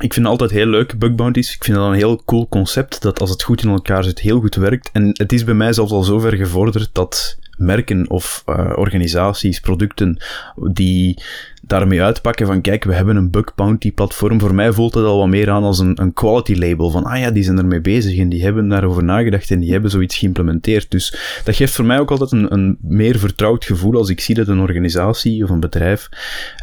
ik 0.00 0.14
vind 0.14 0.26
altijd 0.26 0.50
heel 0.50 0.66
leuk, 0.66 0.98
bug 0.98 1.14
bounties. 1.14 1.54
Ik 1.54 1.64
vind 1.64 1.76
dat 1.76 1.86
een 1.86 1.94
heel 1.94 2.22
cool 2.24 2.48
concept, 2.48 3.02
dat 3.02 3.20
als 3.20 3.30
het 3.30 3.42
goed 3.42 3.62
in 3.62 3.70
elkaar 3.70 4.04
zit, 4.04 4.20
heel 4.20 4.40
goed 4.40 4.54
werkt. 4.54 4.90
En 4.92 5.10
het 5.12 5.32
is 5.32 5.44
bij 5.44 5.54
mij 5.54 5.72
zelfs 5.72 5.92
al 5.92 6.02
zover 6.02 6.36
gevorderd 6.36 6.90
dat 6.92 7.38
merken 7.60 8.10
of 8.10 8.42
uh, 8.46 8.72
organisaties, 8.76 9.60
producten 9.60 10.16
die 10.56 11.22
daarmee 11.62 12.02
uitpakken 12.02 12.46
van 12.46 12.60
kijk, 12.60 12.84
we 12.84 12.94
hebben 12.94 13.16
een 13.16 13.30
bug 13.30 13.54
bounty 13.54 13.92
platform. 13.92 14.40
Voor 14.40 14.54
mij 14.54 14.72
voelt 14.72 14.94
het 14.94 15.04
al 15.04 15.18
wat 15.18 15.28
meer 15.28 15.50
aan 15.50 15.62
als 15.62 15.78
een, 15.78 16.00
een 16.02 16.12
quality 16.12 16.54
label 16.54 16.90
van 16.90 17.04
ah 17.04 17.18
ja, 17.18 17.30
die 17.30 17.42
zijn 17.42 17.58
ermee 17.58 17.80
bezig 17.80 18.18
en 18.18 18.28
die 18.28 18.42
hebben 18.42 18.68
daarover 18.68 19.04
nagedacht 19.04 19.50
en 19.50 19.60
die 19.60 19.72
hebben 19.72 19.90
zoiets 19.90 20.16
geïmplementeerd. 20.16 20.90
Dus 20.90 21.40
dat 21.44 21.56
geeft 21.56 21.74
voor 21.74 21.84
mij 21.84 21.98
ook 21.98 22.10
altijd 22.10 22.32
een, 22.32 22.52
een 22.52 22.78
meer 22.80 23.18
vertrouwd 23.18 23.64
gevoel 23.64 23.96
als 23.96 24.08
ik 24.08 24.20
zie 24.20 24.34
dat 24.34 24.48
een 24.48 24.60
organisatie 24.60 25.44
of 25.44 25.50
een 25.50 25.60
bedrijf 25.60 26.08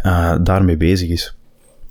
uh, 0.06 0.36
daarmee 0.41 0.78
bezig 0.78 1.10
is. 1.10 1.36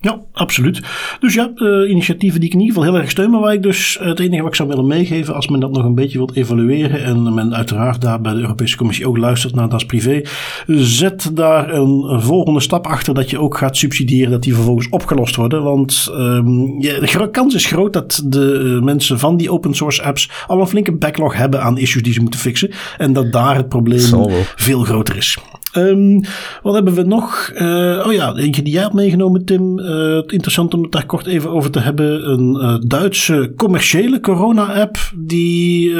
Ja, 0.00 0.20
absoluut. 0.32 0.80
Dus 1.20 1.34
ja, 1.34 1.50
uh, 1.54 1.90
initiatieven 1.90 2.40
die 2.40 2.48
ik 2.48 2.54
in 2.54 2.60
ieder 2.60 2.74
geval 2.74 2.92
heel 2.92 3.00
erg 3.00 3.10
steun. 3.10 3.30
Maar 3.30 3.40
waar 3.40 3.52
ik 3.52 3.62
dus 3.62 3.98
het 4.00 4.20
enige 4.20 4.42
wat 4.42 4.50
ik 4.50 4.56
zou 4.56 4.68
willen 4.68 4.86
meegeven, 4.86 5.34
als 5.34 5.48
men 5.48 5.60
dat 5.60 5.72
nog 5.72 5.84
een 5.84 5.94
beetje 5.94 6.18
wilt 6.18 6.36
evalueren. 6.36 7.04
En 7.04 7.34
men 7.34 7.54
uiteraard 7.54 8.00
daar 8.00 8.20
bij 8.20 8.32
de 8.32 8.40
Europese 8.40 8.76
Commissie 8.76 9.08
ook 9.08 9.16
luistert 9.16 9.54
naar 9.54 9.68
das 9.68 9.86
privé. 9.86 10.22
Zet 10.66 11.36
daar 11.36 11.74
een, 11.74 12.20
volgende 12.20 12.60
stap 12.60 12.86
achter 12.86 13.14
dat 13.14 13.30
je 13.30 13.40
ook 13.40 13.56
gaat 13.56 13.76
subsidiëren 13.76 14.30
dat 14.30 14.42
die 14.42 14.54
vervolgens 14.54 14.88
opgelost 14.88 15.36
worden. 15.36 15.62
Want 15.62 16.08
um, 16.10 16.82
ja, 16.82 17.00
de 17.00 17.30
kans 17.30 17.54
is 17.54 17.66
groot 17.66 17.92
dat 17.92 18.22
de 18.24 18.78
mensen 18.82 19.18
van 19.18 19.36
die 19.36 19.50
open 19.50 19.74
source 19.74 20.02
apps 20.02 20.30
al 20.46 20.60
een 20.60 20.66
flinke 20.66 20.92
backlog 20.92 21.36
hebben 21.36 21.62
aan 21.62 21.78
issues 21.78 22.02
die 22.02 22.12
ze 22.12 22.20
moeten 22.20 22.40
fixen. 22.40 22.70
En 22.98 23.12
dat 23.12 23.32
daar 23.32 23.56
het 23.56 23.68
probleem 23.68 24.28
veel 24.56 24.82
groter 24.82 25.16
is. 25.16 25.38
Um, 25.76 26.20
wat 26.62 26.74
hebben 26.74 26.94
we 26.94 27.02
nog? 27.02 27.50
Uh, 27.54 28.04
oh 28.06 28.12
ja, 28.12 28.34
eentje 28.34 28.62
die 28.62 28.72
jij 28.72 28.82
hebt 28.82 28.94
meegenomen, 28.94 29.44
Tim. 29.44 29.78
Uh, 29.78 30.22
interessant 30.26 30.74
om 30.74 30.82
het 30.82 30.92
daar 30.92 31.06
kort 31.06 31.26
even 31.26 31.50
over 31.50 31.70
te 31.70 31.80
hebben. 31.80 32.30
Een 32.30 32.56
uh, 32.60 32.76
Duitse 32.86 33.52
commerciële 33.56 34.20
corona-app 34.20 34.96
die 35.16 35.90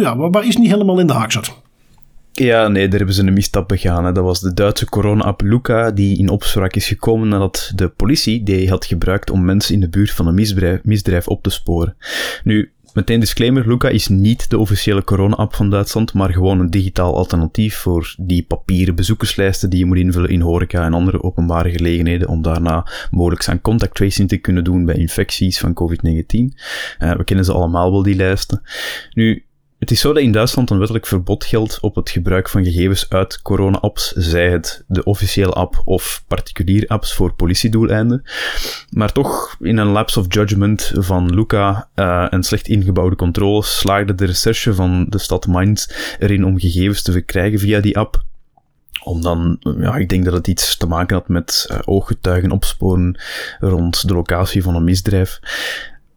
ja, 0.00 0.16
waar, 0.16 0.30
waar 0.30 0.46
is 0.46 0.56
niet 0.56 0.70
helemaal 0.70 0.98
in 0.98 1.06
de 1.06 1.12
haak 1.12 1.32
zat. 1.32 1.62
Ja, 2.32 2.68
nee, 2.68 2.88
daar 2.88 2.98
hebben 2.98 3.14
ze 3.14 3.22
een 3.22 3.32
misstap 3.32 3.68
begaan. 3.68 4.04
Hè. 4.04 4.12
Dat 4.12 4.24
was 4.24 4.40
de 4.40 4.54
Duitse 4.54 4.88
corona-app 4.88 5.42
Luca, 5.42 5.90
die 5.90 6.18
in 6.18 6.28
opspraak 6.28 6.74
is 6.74 6.88
gekomen 6.88 7.28
nadat 7.28 7.72
de 7.74 7.88
politie 7.88 8.42
die 8.42 8.68
had 8.68 8.84
gebruikt 8.84 9.30
om 9.30 9.44
mensen 9.44 9.74
in 9.74 9.80
de 9.80 9.88
buurt 9.88 10.10
van 10.10 10.26
een 10.26 10.34
misdrijf, 10.34 10.80
misdrijf 10.82 11.28
op 11.28 11.42
te 11.42 11.50
sporen. 11.50 11.96
Nu, 12.44 12.72
Meteen 12.94 13.20
disclaimer, 13.20 13.68
Luca 13.68 13.88
is 13.88 14.08
niet 14.08 14.50
de 14.50 14.58
officiële 14.58 15.04
corona-app 15.04 15.54
van 15.54 15.70
Duitsland, 15.70 16.12
maar 16.12 16.32
gewoon 16.32 16.60
een 16.60 16.70
digitaal 16.70 17.16
alternatief 17.16 17.76
voor 17.76 18.14
die 18.18 18.42
papieren 18.42 18.94
bezoekerslijsten 18.94 19.70
die 19.70 19.78
je 19.78 19.84
moet 19.84 19.96
invullen 19.96 20.30
in 20.30 20.40
horeca 20.40 20.84
en 20.84 20.94
andere 20.94 21.22
openbare 21.22 21.70
gelegenheden 21.70 22.28
om 22.28 22.42
daarna 22.42 22.86
mogelijk 23.10 23.48
aan 23.48 23.60
contact 23.60 23.94
tracing 23.94 24.28
te 24.28 24.36
kunnen 24.36 24.64
doen 24.64 24.84
bij 24.84 24.94
infecties 24.94 25.58
van 25.58 25.74
COVID-19. 25.82 25.96
Uh, 26.98 27.16
we 27.16 27.24
kennen 27.24 27.44
ze 27.44 27.52
allemaal 27.52 27.90
wel, 27.90 28.02
die 28.02 28.14
lijsten. 28.14 28.62
Nu, 29.12 29.43
het 29.84 29.92
is 29.92 30.00
zo 30.00 30.12
dat 30.12 30.22
in 30.22 30.32
Duitsland 30.32 30.70
een 30.70 30.78
wettelijk 30.78 31.06
verbod 31.06 31.44
geldt 31.44 31.80
op 31.80 31.94
het 31.94 32.10
gebruik 32.10 32.48
van 32.48 32.64
gegevens 32.64 33.06
uit 33.08 33.42
corona-apps, 33.42 34.12
zij 34.12 34.50
het 34.50 34.84
de 34.88 35.04
officiële 35.04 35.52
app 35.52 35.82
of 35.84 36.24
particulier 36.28 36.86
apps 36.86 37.14
voor 37.14 37.34
politiedoeleinden. 37.34 38.22
Maar 38.90 39.12
toch, 39.12 39.56
in 39.60 39.76
een 39.76 39.86
lapse 39.86 40.20
of 40.20 40.26
judgment 40.28 40.92
van 40.94 41.34
Luca 41.34 41.88
uh, 41.94 42.32
en 42.32 42.42
slecht 42.42 42.68
ingebouwde 42.68 43.16
controles, 43.16 43.78
slaagde 43.78 44.14
de 44.14 44.24
recherche 44.24 44.74
van 44.74 45.06
de 45.08 45.18
stad 45.18 45.46
Mainz 45.46 45.86
erin 46.18 46.44
om 46.44 46.58
gegevens 46.58 47.02
te 47.02 47.12
verkrijgen 47.12 47.58
via 47.58 47.80
die 47.80 47.98
app 47.98 48.22
om 49.02 49.20
dan, 49.22 49.56
ja, 49.78 49.96
ik 49.96 50.08
denk 50.08 50.24
dat 50.24 50.34
het 50.34 50.48
iets 50.48 50.76
te 50.76 50.86
maken 50.86 51.16
had 51.16 51.28
met 51.28 51.68
uh, 51.70 51.78
ooggetuigen 51.84 52.50
opsporen 52.50 53.20
rond 53.58 54.08
de 54.08 54.14
locatie 54.14 54.62
van 54.62 54.74
een 54.74 54.84
misdrijf. 54.84 55.40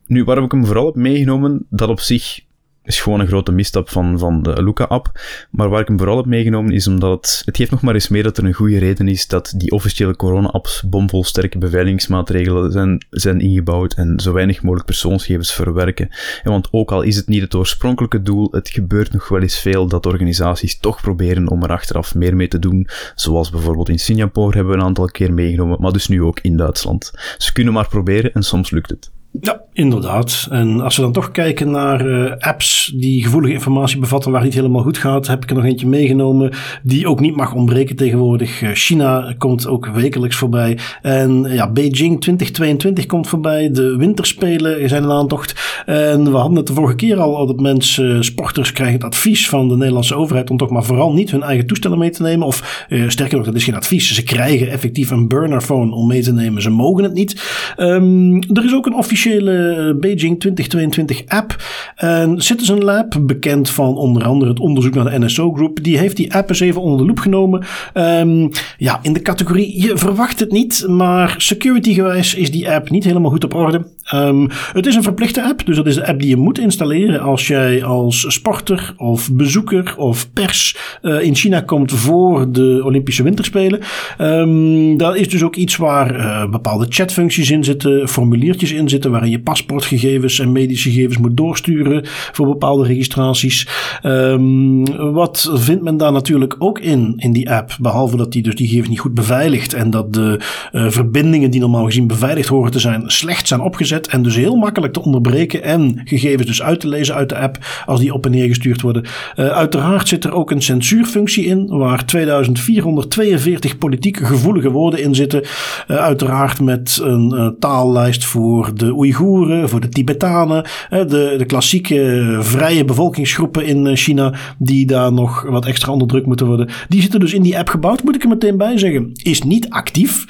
Nu, 0.05 0.23
waar 0.23 0.35
heb 0.35 0.45
ik 0.45 0.51
hem 0.51 0.65
vooral 0.65 0.85
heb 0.85 0.95
meegenomen, 0.95 1.65
dat 1.69 1.89
op 1.89 1.99
zich 1.99 2.45
is 2.87 3.01
gewoon 3.01 3.19
een 3.19 3.27
grote 3.27 3.51
misstap 3.51 3.89
van, 3.89 4.19
van 4.19 4.43
de 4.43 4.63
Luca-app. 4.63 5.19
Maar 5.51 5.69
waar 5.69 5.81
ik 5.81 5.87
hem 5.87 5.97
vooral 5.97 6.17
heb 6.17 6.25
meegenomen 6.25 6.73
is 6.73 6.87
omdat 6.87 7.11
het, 7.11 7.41
het 7.45 7.57
geeft 7.57 7.71
nog 7.71 7.81
maar 7.81 7.93
eens 7.93 8.07
meer 8.07 8.23
dat 8.23 8.37
er 8.37 8.45
een 8.45 8.53
goede 8.53 8.77
reden 8.77 9.07
is 9.07 9.27
dat 9.27 9.53
die 9.57 9.71
officiële 9.71 10.15
corona-apps 10.15 10.83
bomvol 10.89 11.23
sterke 11.23 11.57
beveiligingsmaatregelen 11.57 12.71
zijn, 12.71 13.05
zijn 13.09 13.39
ingebouwd 13.39 13.93
en 13.93 14.19
zo 14.19 14.33
weinig 14.33 14.61
mogelijk 14.61 14.85
persoonsgegevens 14.85 15.53
verwerken. 15.53 16.09
En 16.43 16.51
want 16.51 16.67
ook 16.71 16.91
al 16.91 17.01
is 17.01 17.15
het 17.15 17.27
niet 17.27 17.41
het 17.41 17.55
oorspronkelijke 17.55 18.21
doel, 18.21 18.47
het 18.51 18.69
gebeurt 18.69 19.13
nog 19.13 19.27
wel 19.27 19.41
eens 19.41 19.59
veel 19.59 19.87
dat 19.87 20.05
organisaties 20.05 20.79
toch 20.79 21.01
proberen 21.01 21.49
om 21.49 21.63
er 21.63 21.71
achteraf 21.71 22.15
meer 22.15 22.35
mee 22.35 22.47
te 22.47 22.59
doen. 22.59 22.87
Zoals 23.15 23.49
bijvoorbeeld 23.49 23.89
in 23.89 23.99
Singapore 23.99 24.55
hebben 24.55 24.73
we 24.73 24.79
een 24.79 24.85
aantal 24.85 25.07
keer 25.07 25.33
meegenomen, 25.33 25.81
maar 25.81 25.91
dus 25.91 26.07
nu 26.07 26.23
ook 26.23 26.39
in 26.39 26.57
Duitsland. 26.57 27.11
Ze 27.37 27.53
kunnen 27.53 27.73
maar 27.73 27.87
proberen 27.87 28.33
en 28.33 28.43
soms 28.43 28.71
lukt 28.71 28.89
het. 28.89 29.15
Ja, 29.41 29.61
inderdaad. 29.73 30.47
En 30.51 30.81
als 30.81 30.95
we 30.95 31.01
dan 31.01 31.11
toch 31.11 31.31
kijken 31.31 31.71
naar 31.71 32.05
uh, 32.05 32.31
apps 32.37 32.93
die 32.95 33.23
gevoelige 33.23 33.53
informatie 33.53 33.99
bevatten 33.99 34.31
waar 34.31 34.39
het 34.41 34.49
niet 34.49 34.59
helemaal 34.59 34.83
goed 34.83 34.97
gaat, 34.97 35.27
heb 35.27 35.43
ik 35.43 35.49
er 35.49 35.55
nog 35.55 35.65
eentje 35.65 35.87
meegenomen 35.87 36.53
die 36.83 37.07
ook 37.07 37.19
niet 37.19 37.35
mag 37.35 37.53
ontbreken 37.53 37.95
tegenwoordig. 37.95 38.61
Uh, 38.61 38.69
China 38.73 39.35
komt 39.37 39.67
ook 39.67 39.87
wekelijks 39.87 40.35
voorbij. 40.35 40.77
En 41.01 41.43
ja, 41.49 41.71
Beijing 41.71 42.21
2022 42.21 43.05
komt 43.05 43.27
voorbij. 43.27 43.71
De 43.71 43.95
winterspelen 43.97 44.89
zijn 44.89 45.03
een 45.03 45.11
aantocht. 45.11 45.83
En 45.85 46.23
we 46.23 46.37
hadden 46.37 46.57
het 46.57 46.67
de 46.67 46.73
vorige 46.73 46.95
keer 46.95 47.19
al 47.19 47.47
dat 47.47 47.59
mensen, 47.59 48.23
sporters 48.23 48.71
krijgen 48.71 48.95
het 48.95 49.03
advies 49.03 49.49
van 49.49 49.67
de 49.67 49.77
Nederlandse 49.77 50.15
overheid 50.15 50.49
om 50.49 50.57
toch 50.57 50.69
maar 50.69 50.83
vooral 50.83 51.13
niet 51.13 51.31
hun 51.31 51.43
eigen 51.43 51.67
toestellen 51.67 51.97
mee 51.97 52.09
te 52.09 52.21
nemen. 52.21 52.47
Of 52.47 52.85
sterker 53.07 53.37
nog, 53.37 53.45
dat 53.45 53.55
is 53.55 53.63
geen 53.63 53.75
advies. 53.75 54.13
Ze 54.13 54.23
krijgen 54.23 54.69
effectief 54.69 55.09
een 55.09 55.27
burnerphone 55.27 55.95
om 55.95 56.07
mee 56.07 56.21
te 56.21 56.33
nemen. 56.33 56.61
Ze 56.61 56.69
mogen 56.69 57.03
het 57.03 57.13
niet. 57.13 57.41
Um, 57.77 58.41
er 58.53 58.65
is 58.65 58.73
ook 58.73 58.85
een 58.85 58.95
officieel 58.95 59.16
officiële 59.17 59.95
Beijing 59.99 60.39
2022 60.39 61.25
app. 61.25 61.55
En 61.95 62.41
Citizen 62.41 62.83
Lab, 62.83 63.19
bekend 63.21 63.69
van 63.69 63.95
onder 63.97 64.23
andere 64.23 64.51
het 64.51 64.59
onderzoek 64.59 64.93
naar 64.93 65.11
de 65.11 65.19
NSO 65.19 65.53
Group, 65.53 65.83
die 65.83 65.97
heeft 65.97 66.15
die 66.15 66.33
app 66.33 66.49
eens 66.49 66.59
even 66.59 66.81
onder 66.81 66.99
de 66.99 67.05
loep 67.05 67.19
genomen. 67.19 67.65
Um, 67.93 68.49
ja, 68.77 68.99
in 69.01 69.13
de 69.13 69.21
categorie, 69.21 69.81
je 69.81 69.97
verwacht 69.97 70.39
het 70.39 70.51
niet, 70.51 70.85
maar 70.87 71.35
security 71.37 71.93
gewijs 71.93 72.35
is 72.35 72.51
die 72.51 72.71
app 72.71 72.89
niet 72.89 73.03
helemaal 73.03 73.31
goed 73.31 73.43
op 73.43 73.53
orde. 73.53 73.85
Um, 74.13 74.47
het 74.73 74.85
is 74.85 74.95
een 74.95 75.03
verplichte 75.03 75.43
app, 75.43 75.65
dus 75.65 75.75
dat 75.75 75.85
is 75.85 75.95
de 75.95 76.07
app 76.07 76.19
die 76.19 76.29
je 76.29 76.37
moet 76.37 76.59
installeren 76.59 77.19
als 77.19 77.47
jij 77.47 77.83
als 77.83 78.25
sporter 78.27 78.93
of 78.97 79.33
bezoeker 79.33 79.93
of 79.97 80.33
pers 80.33 80.77
uh, 81.01 81.21
in 81.21 81.35
China 81.35 81.61
komt 81.61 81.91
voor 81.91 82.51
de 82.51 82.81
Olympische 82.83 83.23
Winterspelen. 83.23 83.79
Um, 84.21 84.97
dat 84.97 85.15
is 85.15 85.29
dus 85.29 85.43
ook 85.43 85.55
iets 85.55 85.75
waar 85.75 86.15
uh, 86.15 86.49
bepaalde 86.49 86.85
chatfuncties 86.89 87.51
in 87.51 87.63
zitten, 87.63 88.07
formuliertjes 88.07 88.71
in 88.71 88.89
zitten, 88.89 89.11
waarin 89.11 89.31
je 89.31 89.39
paspoortgegevens 89.39 90.39
en 90.39 90.51
medische 90.51 90.89
gegevens 90.89 91.17
moet 91.17 91.37
doorsturen 91.37 92.01
voor 92.05 92.47
bepaalde 92.47 92.85
registraties. 92.87 93.67
Um, 94.03 94.85
wat 95.13 95.51
vindt 95.53 95.83
men 95.83 95.97
daar 95.97 96.11
natuurlijk 96.11 96.55
ook 96.59 96.79
in, 96.79 97.13
in 97.17 97.31
die 97.31 97.51
app? 97.51 97.77
Behalve 97.81 98.17
dat 98.17 98.31
die 98.31 98.41
dus 98.41 98.55
die 98.55 98.67
gegevens 98.67 98.89
niet 98.89 98.99
goed 98.99 99.13
beveiligt 99.13 99.73
en 99.73 99.89
dat 99.89 100.13
de 100.13 100.39
uh, 100.71 100.89
verbindingen 100.89 101.51
die 101.51 101.59
normaal 101.59 101.85
gezien 101.85 102.07
beveiligd 102.07 102.49
horen 102.49 102.71
te 102.71 102.79
zijn, 102.79 103.03
slecht 103.05 103.47
zijn 103.47 103.61
opgezet 103.61 103.95
en 104.05 104.23
dus 104.23 104.35
heel 104.35 104.55
makkelijk 104.55 104.93
te 104.93 105.01
onderbreken 105.01 105.63
en 105.63 106.01
gegevens 106.03 106.47
dus 106.47 106.61
uit 106.61 106.79
te 106.79 106.87
lezen 106.87 107.15
uit 107.15 107.29
de 107.29 107.37
app 107.37 107.57
als 107.85 107.99
die 107.99 108.13
op 108.13 108.25
en 108.25 108.31
neer 108.31 108.47
gestuurd 108.47 108.81
worden. 108.81 109.03
Uh, 109.03 109.47
uiteraard 109.47 110.07
zit 110.07 110.23
er 110.23 110.33
ook 110.33 110.51
een 110.51 110.61
censuurfunctie 110.61 111.45
in, 111.45 111.67
waar 111.67 112.05
2442 112.05 113.77
politiek 113.77 114.17
gevoelige 114.17 114.71
woorden 114.71 115.01
in 115.01 115.15
zitten. 115.15 115.41
Uh, 115.41 115.97
uiteraard 115.97 116.61
met 116.61 116.99
een 117.03 117.55
taallijst 117.59 118.25
voor 118.25 118.71
de 118.75 118.95
Oeigoeren, 118.95 119.69
voor 119.69 119.79
de 119.79 119.89
Tibetanen, 119.89 120.65
de, 120.89 121.35
de 121.37 121.45
klassieke 121.45 122.37
vrije 122.39 122.85
bevolkingsgroepen 122.85 123.65
in 123.65 123.95
China, 123.95 124.33
die 124.57 124.85
daar 124.85 125.13
nog 125.13 125.41
wat 125.41 125.65
extra 125.65 125.91
onder 125.91 126.07
druk 126.07 126.25
moeten 126.25 126.47
worden. 126.47 126.69
Die 126.89 127.01
zitten 127.01 127.19
dus 127.19 127.33
in 127.33 127.41
die 127.41 127.57
app 127.57 127.69
gebouwd, 127.69 128.03
moet 128.03 128.15
ik 128.15 128.23
er 128.23 128.29
meteen 128.29 128.57
bij 128.57 128.77
zeggen. 128.77 129.11
Is 129.23 129.41
niet 129.41 129.69
actief 129.69 130.25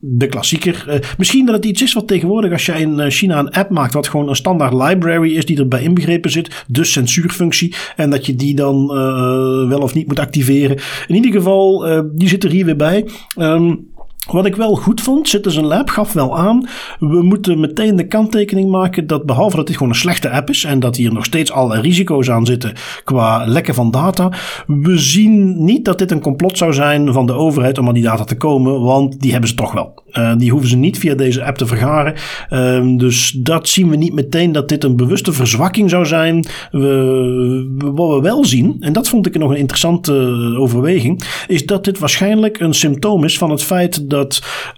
de 0.00 0.26
klassieker. 0.26 0.84
Uh, 0.88 0.94
misschien 1.18 1.46
dat 1.46 1.54
het 1.54 1.64
iets 1.64 1.82
is 1.82 1.92
wat 1.92 2.06
tegenwoordig 2.06 2.52
als 2.52 2.66
jij 2.66 2.80
in 2.80 3.10
China 3.10 3.38
een 3.38 3.50
app 3.50 3.70
maakt 3.70 3.94
wat 3.94 4.08
gewoon 4.08 4.28
een 4.28 4.36
standaard 4.36 4.72
library 4.72 5.36
is 5.36 5.46
die 5.46 5.58
erbij 5.58 5.82
inbegrepen 5.82 6.30
zit, 6.30 6.64
dus 6.68 6.92
censuurfunctie 6.92 7.74
en 7.96 8.10
dat 8.10 8.26
je 8.26 8.34
die 8.34 8.54
dan 8.54 8.82
uh, 8.82 9.68
wel 9.68 9.80
of 9.80 9.94
niet 9.94 10.06
moet 10.06 10.18
activeren. 10.18 10.78
In 11.06 11.14
ieder 11.14 11.32
geval, 11.32 11.86
die 12.14 12.28
zit 12.28 12.44
er 12.44 12.50
hier 12.50 12.64
weer 12.64 12.76
bij. 12.76 13.08
Um, 13.36 13.88
wat 14.32 14.46
ik 14.46 14.56
wel 14.56 14.74
goed 14.74 15.00
vond, 15.00 15.28
Citizen 15.28 15.64
Lab 15.64 15.88
gaf 15.88 16.12
wel 16.12 16.38
aan, 16.38 16.68
we 16.98 17.22
moeten 17.22 17.60
meteen 17.60 17.96
de 17.96 18.06
kanttekening 18.06 18.70
maken 18.70 19.06
dat 19.06 19.26
behalve 19.26 19.56
dat 19.56 19.66
dit 19.66 19.76
gewoon 19.76 19.92
een 19.92 19.98
slechte 19.98 20.30
app 20.30 20.48
is 20.48 20.64
en 20.64 20.80
dat 20.80 20.96
hier 20.96 21.12
nog 21.12 21.24
steeds 21.24 21.52
alle 21.52 21.80
risico's 21.80 22.30
aan 22.30 22.46
zitten 22.46 22.72
qua 23.04 23.44
lekken 23.46 23.74
van 23.74 23.90
data, 23.90 24.32
we 24.66 24.98
zien 24.98 25.64
niet 25.64 25.84
dat 25.84 25.98
dit 25.98 26.10
een 26.10 26.20
complot 26.20 26.58
zou 26.58 26.72
zijn 26.72 27.12
van 27.12 27.26
de 27.26 27.32
overheid 27.32 27.78
om 27.78 27.88
aan 27.88 27.94
die 27.94 28.02
data 28.02 28.24
te 28.24 28.36
komen, 28.36 28.80
want 28.80 29.20
die 29.20 29.30
hebben 29.30 29.48
ze 29.48 29.56
toch 29.56 29.72
wel. 29.72 30.02
Uh, 30.12 30.32
die 30.36 30.50
hoeven 30.50 30.68
ze 30.68 30.76
niet 30.76 30.98
via 30.98 31.14
deze 31.14 31.44
app 31.44 31.56
te 31.56 31.66
vergaren. 31.66 32.14
Uh, 32.50 32.98
dus 32.98 33.30
dat 33.30 33.68
zien 33.68 33.88
we 33.90 33.96
niet 33.96 34.12
meteen 34.12 34.52
dat 34.52 34.68
dit 34.68 34.84
een 34.84 34.96
bewuste 34.96 35.32
verzwakking 35.32 35.90
zou 35.90 36.06
zijn. 36.06 36.44
We, 36.70 37.90
wat 37.94 38.14
we 38.14 38.20
wel 38.20 38.44
zien, 38.44 38.76
en 38.80 38.92
dat 38.92 39.08
vond 39.08 39.26
ik 39.26 39.38
nog 39.38 39.50
een 39.50 39.56
interessante 39.56 40.12
overweging, 40.58 41.22
is 41.46 41.66
dat 41.66 41.84
dit 41.84 41.98
waarschijnlijk 41.98 42.60
een 42.60 42.74
symptoom 42.74 43.24
is 43.24 43.38
van 43.38 43.50
het 43.50 43.62
feit 43.62 44.10
dat 44.10 44.19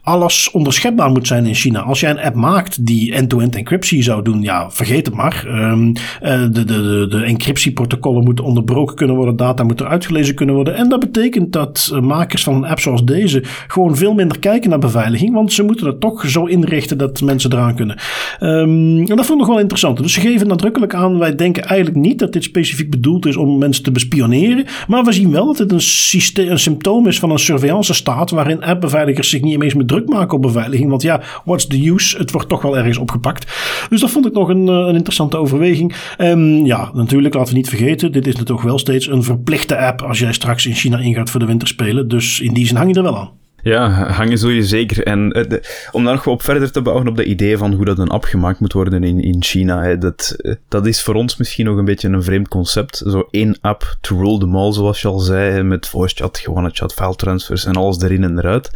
alles 0.03 0.51
onderschepbaar 0.51 1.11
moet 1.11 1.27
zijn 1.27 1.47
in 1.47 1.55
China. 1.55 1.81
Als 1.81 2.01
jij 2.01 2.11
een 2.11 2.21
app 2.21 2.35
maakt 2.35 2.87
die 2.87 3.15
end-to-end 3.15 3.57
encryptie 3.57 4.03
zou 4.03 4.23
doen, 4.23 4.43
ja, 4.43 4.71
vergeet 4.71 5.07
het 5.07 5.15
maar. 5.15 5.45
Um, 5.47 5.89
uh, 5.89 5.93
de, 6.23 6.51
de, 6.51 6.65
de, 6.65 7.07
de 7.11 7.23
encryptieprotocollen 7.25 8.25
moeten 8.25 8.45
onderbroken 8.45 8.97
kunnen 8.97 9.17
worden, 9.17 9.37
data 9.37 9.63
moet 9.63 9.81
eruit 9.81 10.07
gelezen 10.07 10.35
kunnen 10.35 10.55
worden. 10.55 10.77
En 10.77 10.89
dat 10.89 11.01
betekent 11.01 11.53
dat 11.53 11.99
makers 12.03 12.43
van 12.43 12.55
een 12.55 12.65
app 12.65 12.81
zoals 12.81 13.05
deze 13.05 13.43
gewoon 13.67 13.97
veel 13.97 14.15
minder 14.15 14.39
kijken 14.39 14.71
naar 14.71 14.79
beveiliging, 14.79 15.35
want 15.35 15.53
ze 15.53 15.63
moeten 15.63 15.87
het 15.87 16.01
toch 16.01 16.27
zo 16.27 16.45
inrichten 16.45 16.99
dat 16.99 17.21
mensen 17.21 17.53
eraan 17.53 17.75
kunnen. 17.75 17.99
Um, 18.41 18.99
en 18.99 19.17
dat 19.17 19.27
vond 19.27 19.41
ik 19.41 19.47
wel 19.47 19.59
interessant. 19.59 20.03
Dus 20.03 20.13
ze 20.13 20.21
geven 20.21 20.47
nadrukkelijk 20.47 20.95
aan, 20.95 21.19
wij 21.19 21.35
denken 21.35 21.65
eigenlijk 21.65 22.01
niet 22.01 22.19
dat 22.19 22.33
dit 22.33 22.45
specifiek 22.45 22.91
bedoeld 22.91 23.27
is 23.27 23.37
om 23.37 23.59
mensen 23.59 23.85
te 23.85 23.93
bespioneren, 23.93 24.67
maar 24.89 25.05
we 25.05 25.13
zien 25.13 25.31
wel 25.31 25.55
dat 25.55 25.83
systeem, 25.83 26.51
een 26.51 26.59
symptoom 26.59 27.07
is 27.07 27.19
van 27.19 27.31
een 27.31 27.39
surveillance 27.39 27.95
staat 27.95 28.31
waarin 28.31 28.63
appbeveiligers 28.63 29.22
zich 29.31 29.41
niet 29.41 29.63
eens 29.63 29.75
meer 29.75 29.87
druk 29.87 30.09
maken 30.09 30.37
op 30.37 30.43
beveiliging. 30.43 30.91
Want 30.91 31.03
ja, 31.03 31.21
what's 31.45 31.67
the 31.67 31.89
use? 31.89 32.17
Het 32.17 32.31
wordt 32.31 32.49
toch 32.49 32.63
wel 32.63 32.77
ergens 32.77 32.99
opgepakt. 32.99 33.53
Dus 33.89 34.01
dat 34.01 34.11
vond 34.11 34.27
ik 34.27 34.33
nog 34.33 34.49
een, 34.49 34.69
eh, 34.69 34.75
een 34.75 34.95
interessante 34.95 35.37
overweging. 35.37 35.95
Um, 36.19 36.65
ja, 36.67 36.91
natuurlijk, 36.95 37.35
laten 37.35 37.53
we 37.53 37.59
niet 37.59 37.69
vergeten. 37.69 38.13
Dit 38.13 38.27
is 38.27 38.37
natuurlijk 38.37 38.67
wel 38.67 38.79
steeds 38.79 39.09
een 39.09 39.23
verplichte 39.23 39.79
app 39.79 40.03
als 40.03 40.19
jij 40.19 40.33
straks 40.33 40.67
in 40.67 40.75
China 40.75 40.99
ingaat 40.99 41.31
voor 41.31 41.41
de 41.41 41.47
winterspelen. 41.47 42.09
Dus 42.09 42.41
in 42.41 42.53
die 42.53 42.67
zin 42.67 42.77
hang 42.77 42.89
je 42.89 42.97
er 42.97 43.03
wel 43.03 43.19
aan. 43.19 43.42
Ja, 43.63 43.91
hangen 43.91 44.39
zul 44.39 44.51
je 44.51 44.65
zeker. 44.65 45.07
En 45.07 45.29
de, 45.29 45.63
om 45.91 46.05
daar 46.05 46.15
nog 46.15 46.27
op 46.27 46.43
verder 46.43 46.73
te 46.73 46.83
bouwen 46.83 47.09
op 47.09 47.17
de 47.17 47.25
idee 47.25 47.57
van 47.57 47.73
hoe 47.73 47.85
dat 47.85 47.99
een 47.99 48.09
app 48.09 48.25
gemaakt 48.25 48.61
moet 48.61 48.73
worden 48.73 49.05
in, 49.05 49.21
in 49.21 49.43
China, 49.43 49.83
hè, 49.83 49.99
dat, 49.99 50.37
uh, 50.39 50.55
dat 50.69 50.87
is 50.87 51.03
voor 51.03 51.15
ons 51.15 51.37
misschien 51.37 51.65
nog 51.65 51.77
een 51.77 51.85
beetje 51.85 52.09
een 52.09 52.23
vreemd 52.23 52.49
concept. 52.49 53.03
Zo 53.07 53.29
één 53.31 53.59
app 53.61 53.97
to 54.01 54.17
rule 54.17 54.39
them 54.39 54.57
all, 54.57 54.73
zoals 54.73 55.01
je 55.01 55.09
al 55.09 55.19
zei, 55.19 55.63
met 55.63 55.89
voice 55.89 56.15
chat, 56.15 56.39
gewone 56.39 56.71
chat, 56.73 56.95
file 56.95 57.17
transfers 57.17 57.65
en 57.65 57.75
alles 57.75 58.03
erin 58.03 58.25
en 58.25 58.39
eruit. 58.39 58.71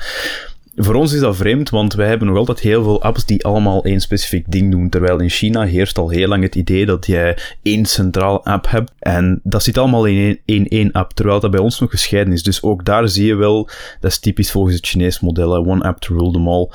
Voor 0.77 0.95
ons 0.95 1.13
is 1.13 1.21
dat 1.21 1.37
vreemd, 1.37 1.71
want 1.71 1.95
wij 1.95 2.09
hebben 2.09 2.29
nog 2.29 2.37
altijd 2.37 2.61
heel 2.61 2.83
veel 2.83 3.03
apps 3.03 3.27
die 3.27 3.45
allemaal 3.45 3.85
één 3.85 4.01
specifiek 4.01 4.45
ding 4.49 4.71
doen. 4.71 4.89
Terwijl 4.89 5.21
in 5.21 5.31
China 5.31 5.65
heerst 5.65 5.99
al 5.99 6.09
heel 6.09 6.29
lang 6.29 6.43
het 6.43 6.55
idee 6.55 6.87
dat 6.87 7.07
jij 7.07 7.39
één 7.63 7.85
centraal 7.85 8.45
app 8.45 8.71
hebt. 8.71 8.93
En 8.99 9.41
dat 9.43 9.63
zit 9.63 9.79
allemaal 9.79 10.05
in 10.05 10.41
één, 10.45 10.69
één 10.69 10.93
app, 10.93 11.13
terwijl 11.13 11.41
dat 11.41 11.51
bij 11.51 11.61
ons 11.61 11.81
nog 11.81 11.91
gescheiden 11.91 12.33
is. 12.33 12.43
Dus 12.43 12.63
ook 12.63 12.85
daar 12.85 13.09
zie 13.09 13.27
je 13.27 13.35
wel, 13.35 13.69
dat 14.01 14.11
is 14.11 14.19
typisch 14.19 14.51
volgens 14.51 14.77
het 14.77 14.87
Chinese 14.87 15.25
model, 15.25 15.67
one 15.67 15.85
app 15.85 15.99
to 15.99 16.17
rule 16.17 16.33
them 16.33 16.49
all. 16.49 16.71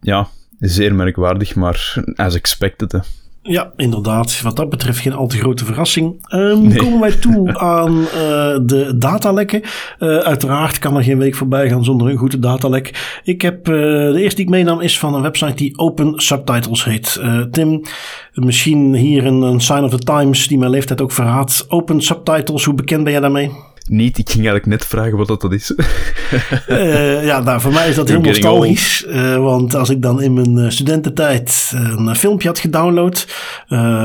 Ja, 0.00 0.28
zeer 0.58 0.94
merkwaardig, 0.94 1.54
maar 1.54 2.04
as 2.16 2.34
expected. 2.34 3.00
Ja, 3.46 3.72
inderdaad. 3.76 4.42
Wat 4.42 4.56
dat 4.56 4.68
betreft 4.68 4.98
geen 4.98 5.12
al 5.12 5.26
te 5.26 5.36
grote 5.36 5.64
verrassing. 5.64 6.26
Um, 6.34 6.76
Komen 6.76 7.00
wij 7.00 7.10
toe 7.10 7.58
aan 7.76 7.92
uh, 7.92 8.06
de 8.62 8.94
datalekken. 8.98 9.60
Uh, 9.98 10.18
uiteraard 10.18 10.78
kan 10.78 10.96
er 10.96 11.02
geen 11.02 11.18
week 11.18 11.34
voorbij 11.34 11.68
gaan 11.68 11.84
zonder 11.84 12.10
een 12.10 12.16
goede 12.16 12.38
datalek. 12.38 13.20
Ik 13.24 13.42
heb 13.42 13.68
uh, 13.68 13.74
de 14.12 14.20
eerste 14.20 14.36
die 14.36 14.44
ik 14.44 14.50
meenam 14.50 14.80
is 14.80 14.98
van 14.98 15.14
een 15.14 15.22
website 15.22 15.54
die 15.54 15.78
Open 15.78 16.20
Subtitles 16.20 16.84
heet. 16.84 17.20
Tim, 17.50 17.82
misschien 18.32 18.94
hier 18.94 19.26
een, 19.26 19.42
een 19.42 19.60
sign 19.60 19.82
of 19.82 19.90
the 19.90 19.98
times 19.98 20.48
die 20.48 20.58
mijn 20.58 20.70
leeftijd 20.70 21.00
ook 21.00 21.12
verraadt. 21.12 21.64
Open 21.68 22.02
Subtitles, 22.02 22.64
hoe 22.64 22.74
bekend 22.74 23.02
ben 23.02 23.12
jij 23.12 23.20
daarmee? 23.20 23.50
Niet. 23.88 24.18
Ik 24.18 24.30
ging 24.30 24.46
eigenlijk 24.46 24.66
net 24.66 24.84
vragen 24.84 25.16
wat 25.16 25.26
dat 25.26 25.52
is. 25.52 25.74
uh, 26.68 27.24
ja, 27.30 27.40
nou, 27.40 27.60
voor 27.60 27.72
mij 27.72 27.88
is 27.88 27.94
dat 27.94 28.08
heel 28.08 28.20
nostalgisch. 28.20 29.04
Uh, 29.08 29.36
want 29.36 29.74
als 29.74 29.90
ik 29.90 30.02
dan 30.02 30.22
in 30.22 30.32
mijn 30.32 30.58
eh, 30.58 30.70
studententijd 30.70 31.72
een 31.74 32.16
filmpje 32.16 32.48
had 32.48 32.58
gedownload 32.58 33.26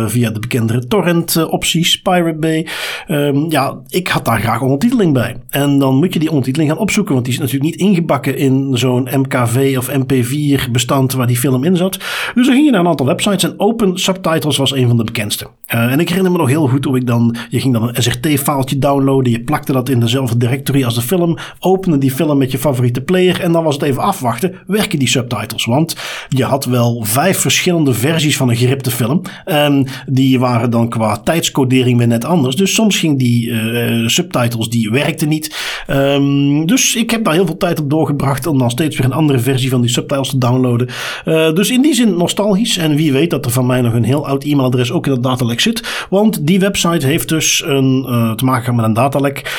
via 0.08 0.30
de 0.30 0.40
bekendere 0.40 0.88
torrent-opties, 0.88 2.02
Pirate 2.02 2.38
Bay. 2.38 2.68
Um, 3.08 3.52
ja, 3.52 3.80
ik 3.88 4.08
had 4.08 4.26
daar 4.26 4.40
graag 4.40 4.62
ondertiteling 4.62 5.14
bij. 5.14 5.36
En 5.50 5.80
dan 5.80 5.96
moet 5.96 6.14
je 6.14 6.20
die 6.20 6.30
ondertiteling 6.30 6.72
gaan 6.72 6.80
opzoeken, 6.80 7.14
want 7.14 7.26
die 7.26 7.34
is 7.34 7.40
natuurlijk 7.40 7.72
niet 7.72 7.80
ingebakken 7.80 8.38
in 8.38 8.78
zo'n 8.78 9.08
MKV 9.12 9.76
of 9.78 9.90
MP4 9.90 10.72
bestand 10.72 11.14
waar 11.14 11.28
die 11.28 11.38
film 11.38 11.64
in 11.64 11.78
zat. 11.78 11.98
Dus 12.36 12.46
dan 12.46 12.56
ging 12.56 12.66
je 12.66 12.72
naar 12.72 12.80
een 12.80 12.88
aantal 12.88 13.06
websites 13.06 13.44
en 13.44 13.60
Open 13.60 13.98
Subtitles 13.98 14.58
was 14.58 14.74
een 14.74 14.88
van 14.88 14.98
de 14.98 15.04
bekendste. 15.04 15.48
en 15.66 16.00
ik 16.00 16.08
herinner 16.10 16.32
me 16.32 16.38
nog 16.38 16.48
heel 16.48 16.68
goed 16.68 16.86
hoe 16.86 16.98
ik 16.98 17.08
dan, 17.08 17.36
je 17.50 17.60
ging 17.60 17.74
dan 17.74 17.88
een 17.88 18.04
SRT-faaltje 18.04 18.78
downloaden, 18.78 19.32
je 19.32 19.42
plakte 19.42 19.69
dat 19.74 19.90
in 19.90 20.00
dezelfde 20.00 20.38
directory 20.38 20.84
als 20.84 20.96
de 20.96 21.02
film. 21.02 21.38
Opende 21.60 21.98
die 21.98 22.12
film 22.12 22.38
met 22.38 22.52
je 22.52 22.58
favoriete 22.58 23.02
player. 23.02 23.42
En 23.42 23.52
dan 23.52 23.64
was 23.64 23.74
het 23.74 23.84
even 23.84 24.02
afwachten. 24.02 24.56
Werken 24.68 25.00
die 25.00 25.08
subtitles? 25.08 25.66
Want 25.66 25.96
je 26.30 26.44
had 26.44 26.66
wel 26.66 27.04
vijf 27.04 27.38
verschillende 27.38 27.94
versies 27.94 28.38
van 28.38 28.50
een 28.50 28.56
geripte 28.56 28.92
film. 28.92 29.22
En 29.46 29.88
die 30.08 30.40
waren 30.40 30.70
dan 30.70 30.90
qua 30.90 31.18
tijdscodering 31.18 31.98
weer 31.98 32.08
net 32.08 32.26
anders. 32.26 32.56
Dus 32.56 32.74
soms 32.74 32.98
ging 32.98 33.20
die 33.20 33.48
uh, 33.48 34.08
subtitles, 34.08 34.70
die 34.70 34.90
werkten 34.90 35.30
niet. 35.30 35.58
Um, 35.90 36.66
dus 36.66 36.96
ik 36.96 37.12
heb 37.12 37.24
daar 37.24 37.34
heel 37.34 37.46
veel 37.46 37.58
tijd 37.58 37.80
op 37.80 37.90
doorgebracht. 37.90 38.48
Om 38.48 38.58
dan 38.58 38.70
steeds 38.70 38.98
weer 38.98 39.06
een 39.06 39.14
andere 39.14 39.40
versie 39.40 39.70
van 39.70 39.82
die 39.82 39.90
subtitles 39.90 40.30
te 40.30 40.38
downloaden. 40.38 40.88
Uh, 41.26 41.54
dus 41.54 41.72
in 41.72 41.82
die 41.82 41.94
zin 41.94 42.18
nostalgisch. 42.18 42.78
En 42.78 42.96
wie 42.96 43.12
weet 43.12 43.30
dat 43.30 43.46
er 43.46 43.52
van 43.52 43.66
mij 43.66 43.82
nog 43.82 43.94
een 43.94 44.04
heel 44.04 44.28
oud 44.28 44.44
e-mailadres 44.44 44.92
ook 44.92 45.06
in 45.06 45.12
het 45.12 45.24
datalek 45.24 45.60
zit. 45.60 46.06
Want 46.10 46.48
die 46.48 46.60
website 46.60 47.06
heeft 47.06 47.30
dus 47.30 47.64
een, 47.66 48.06
uh, 48.10 48.32
te 48.32 48.46
maken 48.46 48.76
met 48.76 48.86
een 48.86 48.94
datalek 48.94 49.59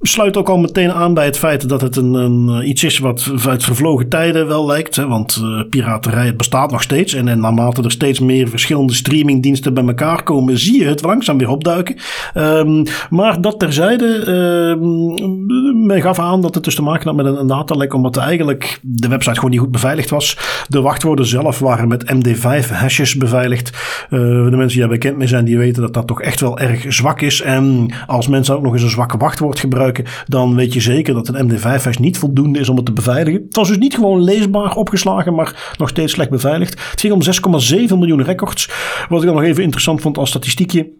sluit 0.00 0.36
ook 0.36 0.48
al 0.48 0.58
meteen 0.58 0.92
aan 0.92 1.14
bij 1.14 1.24
het 1.24 1.38
feit 1.38 1.68
dat 1.68 1.80
het 1.80 1.96
een, 1.96 2.14
een 2.14 2.68
iets 2.68 2.84
is 2.84 2.98
wat 2.98 3.32
uit 3.46 3.64
vervlogen 3.64 4.08
tijden 4.08 4.46
wel 4.46 4.66
lijkt. 4.66 4.96
Hè, 4.96 5.06
want 5.06 5.40
uh, 5.42 5.62
piraterij 5.70 6.36
bestaat 6.36 6.70
nog 6.70 6.82
steeds. 6.82 7.14
En, 7.14 7.28
en 7.28 7.40
naarmate 7.40 7.82
er 7.82 7.90
steeds 7.90 8.20
meer 8.20 8.48
verschillende 8.48 8.92
streamingdiensten 8.92 9.74
bij 9.74 9.84
elkaar 9.84 10.22
komen, 10.22 10.58
zie 10.58 10.78
je 10.78 10.88
het 10.88 11.02
langzaam 11.02 11.38
weer 11.38 11.48
opduiken. 11.48 11.96
Um, 12.34 12.82
maar 13.10 13.40
dat 13.40 13.58
terzijde, 13.58 14.30
um, 14.78 15.86
men 15.86 16.00
gaf 16.00 16.18
aan 16.18 16.40
dat 16.40 16.54
het 16.54 16.64
dus 16.64 16.74
te 16.74 16.82
maken 16.82 17.06
had 17.06 17.16
met 17.16 17.26
een, 17.26 17.40
een 17.40 17.46
datalek, 17.46 17.94
omdat 17.94 18.16
eigenlijk 18.16 18.78
de 18.82 19.08
website 19.08 19.34
gewoon 19.34 19.50
niet 19.50 19.60
goed 19.60 19.70
beveiligd 19.70 20.10
was. 20.10 20.38
De 20.68 20.80
wachtwoorden 20.80 21.26
zelf 21.26 21.58
waren 21.58 21.88
met 21.88 22.14
MD5 22.14 22.68
hashes 22.70 23.14
beveiligd. 23.14 23.70
Uh, 24.10 24.20
de 24.20 24.56
mensen 24.56 24.68
die 24.68 24.80
daar 24.80 24.88
bekend 24.88 25.16
mee 25.16 25.28
zijn, 25.28 25.44
die 25.44 25.58
weten 25.58 25.82
dat 25.82 25.94
dat 25.94 26.06
toch 26.06 26.22
echt 26.22 26.40
wel 26.40 26.58
erg 26.58 26.84
zwak 26.88 27.20
is. 27.20 27.40
En 27.40 27.92
als 28.06 28.28
mensen 28.28 28.54
ook 28.54 28.62
nog 28.62 28.72
eens 28.72 28.82
een 28.82 28.90
zwakke 28.90 29.16
wachtwoord 29.16 29.58
gebruiken, 29.58 29.68
dan 30.26 30.54
weet 30.54 30.72
je 30.72 30.80
zeker 30.80 31.14
dat 31.14 31.28
een 31.28 31.50
MD5-hash 31.50 31.98
niet 31.98 32.18
voldoende 32.18 32.58
is 32.58 32.68
om 32.68 32.76
het 32.76 32.86
te 32.86 32.92
beveiligen. 32.92 33.42
Het 33.44 33.56
was 33.56 33.68
dus 33.68 33.78
niet 33.78 33.94
gewoon 33.94 34.22
leesbaar 34.22 34.74
opgeslagen, 34.74 35.34
maar 35.34 35.74
nog 35.78 35.88
steeds 35.88 36.12
slecht 36.12 36.30
beveiligd. 36.30 36.90
Het 36.90 37.00
ging 37.00 37.12
om 37.12 37.22
6,7 37.90 37.98
miljoen 37.98 38.22
records. 38.22 38.70
Wat 39.08 39.20
ik 39.20 39.26
dan 39.26 39.36
nog 39.36 39.44
even 39.44 39.62
interessant 39.62 40.00
vond 40.00 40.18
als 40.18 40.28
statistiekje. 40.28 40.90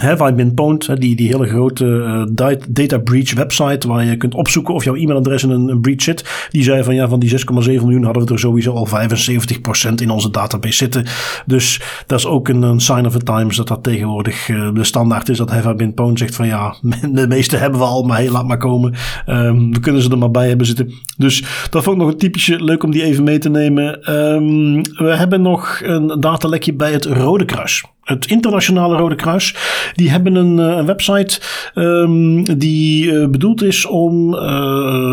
Have 0.00 0.24
I 0.28 0.32
been 0.32 0.54
pwned? 0.54 1.00
Die, 1.00 1.16
die 1.16 1.28
hele 1.28 1.46
grote 1.46 1.84
uh, 1.84 2.56
data 2.68 2.98
breach 2.98 3.34
website 3.34 3.88
waar 3.88 4.04
je 4.04 4.16
kunt 4.16 4.34
opzoeken 4.34 4.74
of 4.74 4.84
jouw 4.84 4.94
e-mailadres 4.94 5.42
in 5.42 5.50
een, 5.50 5.80
breach 5.80 6.02
zit. 6.02 6.48
Die 6.50 6.62
zei 6.62 6.82
van 6.84 6.94
ja, 6.94 7.08
van 7.08 7.20
die 7.20 7.30
6,7 7.30 7.38
miljoen 7.64 8.04
hadden 8.04 8.26
we 8.26 8.32
er 8.32 8.38
sowieso 8.38 8.72
al 8.72 8.88
75% 8.88 9.94
in 9.94 10.10
onze 10.10 10.30
database 10.30 10.76
zitten. 10.76 11.06
Dus 11.46 11.80
dat 12.06 12.18
is 12.18 12.26
ook 12.26 12.48
een, 12.48 12.80
sign 12.80 13.06
of 13.06 13.12
the 13.12 13.22
times 13.22 13.56
dat 13.56 13.68
dat 13.68 13.82
tegenwoordig 13.82 14.48
uh, 14.48 14.74
de 14.74 14.84
standaard 14.84 15.28
is. 15.28 15.36
Dat 15.36 15.50
Have 15.50 15.70
I 15.70 15.74
been 15.74 15.94
pwned 15.94 16.18
zegt 16.18 16.34
van 16.34 16.46
ja, 16.46 16.74
de 17.12 17.26
meeste 17.28 17.56
hebben 17.56 17.80
we 17.80 17.86
al, 17.86 18.02
maar 18.02 18.16
hey, 18.16 18.30
laat 18.30 18.46
maar 18.46 18.58
komen. 18.58 18.94
Um, 19.26 19.72
we 19.72 19.80
kunnen 19.80 20.02
ze 20.02 20.10
er 20.10 20.18
maar 20.18 20.30
bij 20.30 20.48
hebben 20.48 20.66
zitten. 20.66 20.92
Dus 21.16 21.44
dat 21.70 21.82
vond 21.82 21.96
ik 21.96 22.02
nog 22.02 22.12
een 22.12 22.18
typische, 22.18 22.64
leuk 22.64 22.82
om 22.82 22.90
die 22.90 23.02
even 23.02 23.24
mee 23.24 23.38
te 23.38 23.48
nemen. 23.48 24.14
Um, 24.14 24.82
we 24.82 25.16
hebben 25.16 25.42
nog 25.42 25.80
een 25.84 26.20
datalekje 26.20 26.74
bij 26.74 26.92
het 26.92 27.04
Rode 27.04 27.44
Kruis 27.44 27.84
het 28.08 28.26
internationale 28.26 28.96
Rode 28.96 29.14
Kruis. 29.14 29.54
Die 29.94 30.10
hebben 30.10 30.34
een, 30.34 30.58
eh, 30.58 30.84
website 30.84 31.40
um, 31.74 32.58
die 32.58 33.04
uh, 33.04 33.26
bedoeld 33.28 33.62
is 33.62 33.86
om 33.86 34.34
uh, 34.34 34.40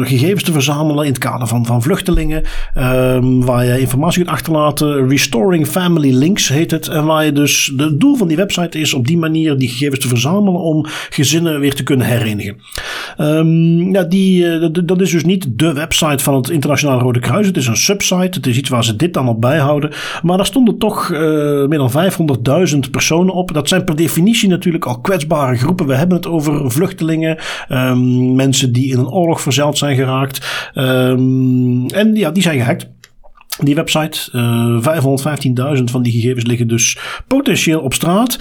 gegevens 0.06 0.44
te 0.44 0.52
verzamelen 0.52 1.06
in 1.06 1.12
het 1.12 1.20
kader 1.20 1.48
van, 1.48 1.66
van 1.66 1.82
vluchtelingen. 1.82 2.44
Um, 2.78 3.46
waar 3.46 3.66
je 3.66 3.80
informatie 3.80 4.24
kunt 4.24 4.36
achterlaten. 4.36 5.10
Restoring 5.10 5.68
Family 5.68 6.14
Links 6.14 6.48
heet 6.48 6.72
het. 6.72 6.88
En 6.88 7.06
waar 7.06 7.26
je 7.26 7.32
dus, 7.32 7.74
het 7.78 8.00
doel 8.00 8.16
van 8.16 8.28
die 8.28 8.38
website 8.38 8.80
is 8.80 8.94
op 8.94 9.08
die 9.08 9.18
manier 9.18 9.58
die 9.58 9.70
gegevens 9.70 10.00
te 10.00 10.08
verzamelen 10.08 10.62
om 10.62 10.86
gezinnen 11.10 11.60
weer 11.60 11.76
te 11.76 11.84
kunnen 11.84 12.08
herenigen. 12.08 12.58
Um, 13.18 13.94
ja, 13.94 14.04
die, 14.04 14.60
dat 14.86 15.02
is 15.02 15.12
dus 15.12 15.26
niet 15.26 15.48
de 15.50 15.74
website 15.74 16.24
van 16.24 16.36
het 16.36 16.50
internationale 16.50 17.02
Rode 17.02 17.20
Kruis. 17.20 17.48
Het 17.48 17.58
is 17.58 17.68
een 17.68 17.78
subsite. 17.78 18.38
Het 18.38 18.48
is 18.48 18.58
iets 18.58 18.70
waar 18.70 18.84
ze 18.84 18.96
dit 18.96 19.14
dan 19.14 19.28
op 19.28 19.42
bijhouden. 19.42 19.92
Maar 20.22 20.38
daar 20.38 20.46
stonden 20.46 20.78
toch 20.78 21.10
meer 21.10 21.78
dan 21.78 21.92
500.000 21.92 22.85
personen 22.90 23.34
op. 23.34 23.54
Dat 23.54 23.68
zijn 23.68 23.84
per 23.84 23.96
definitie 23.96 24.50
natuurlijk 24.50 24.86
al 24.86 25.02
kwetsbare 25.02 25.58
groepen. 25.58 25.88
We 25.88 25.96
hebben 25.96 26.18
het 26.18 26.28
over 26.28 26.72
vluchtelingen, 26.72 27.38
um, 27.70 28.36
mensen 28.36 28.74
die 28.74 28.92
in 28.92 29.00
een 29.00 29.10
oorlog 29.10 29.42
verzeild 29.42 29.78
zijn 29.78 29.96
geraakt. 29.96 30.72
Um, 30.76 31.88
en 31.88 32.16
ja, 32.16 32.32
die 32.32 32.44
zijn 32.44 32.58
gehackt. 32.58 32.94
Die 33.64 33.76
website, 33.76 34.30
uh, 34.32 35.78
515.000 35.78 35.84
van 35.84 36.04
die 36.04 36.12
gegevens 36.12 36.46
liggen 36.46 36.68
dus 36.68 36.98
potentieel 37.28 37.82
op 37.82 37.94
straat 37.94 38.38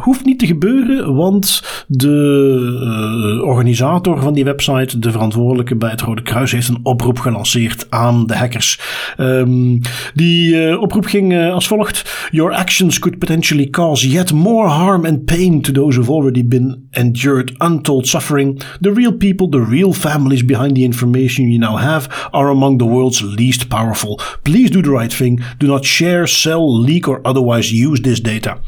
hoeft 0.00 0.24
niet 0.24 0.38
te 0.38 0.46
gebeuren, 0.46 1.14
want 1.14 1.62
de 1.86 3.38
uh, 3.38 3.48
organisator 3.48 4.20
van 4.20 4.34
die 4.34 4.44
website, 4.44 4.98
de 4.98 5.10
verantwoordelijke 5.10 5.76
bij 5.76 5.90
het 5.90 6.00
Rode 6.00 6.22
Kruis, 6.22 6.52
heeft 6.52 6.68
een 6.68 6.80
oproep 6.82 7.18
gelanceerd 7.18 7.86
aan 7.90 8.26
de 8.26 8.36
hackers. 8.36 8.80
Um, 9.18 9.80
die 10.14 10.54
uh, 10.54 10.80
oproep 10.80 11.04
ging 11.04 11.32
uh, 11.32 11.52
als 11.52 11.66
volgt: 11.66 12.28
Your 12.30 12.52
actions 12.52 12.98
could 12.98 13.18
potentially 13.18 13.70
cause 13.70 14.08
yet 14.08 14.32
more 14.32 14.68
harm 14.68 15.04
and 15.04 15.24
pain 15.24 15.60
to 15.60 15.72
those 15.72 15.98
who've 15.98 16.12
already 16.12 16.44
been 16.44 16.86
endured 16.90 17.54
untold 17.58 18.08
suffering. 18.08 18.62
The 18.80 18.92
real 18.92 19.16
people, 19.16 19.48
the 19.48 19.64
real 19.64 19.92
families 19.92 20.44
behind 20.44 20.74
the 20.74 20.82
information 20.82 21.50
you 21.50 21.58
now 21.58 21.78
have 21.78 22.28
are 22.30 22.48
among 22.48 22.78
the 22.78 22.86
world's 22.88 23.22
least 23.22 23.68
powerful. 23.68 24.20
Please 24.42 24.70
do 24.70 24.80
the 24.80 24.90
right 24.90 25.16
thing. 25.16 25.42
Do 25.58 25.66
not 25.66 25.84
share, 25.84 26.26
sell, 26.26 26.80
leak 26.80 27.08
or 27.08 27.20
otherwise 27.22 27.70
use 27.72 28.00
this 28.00 28.22
data. 28.22 28.58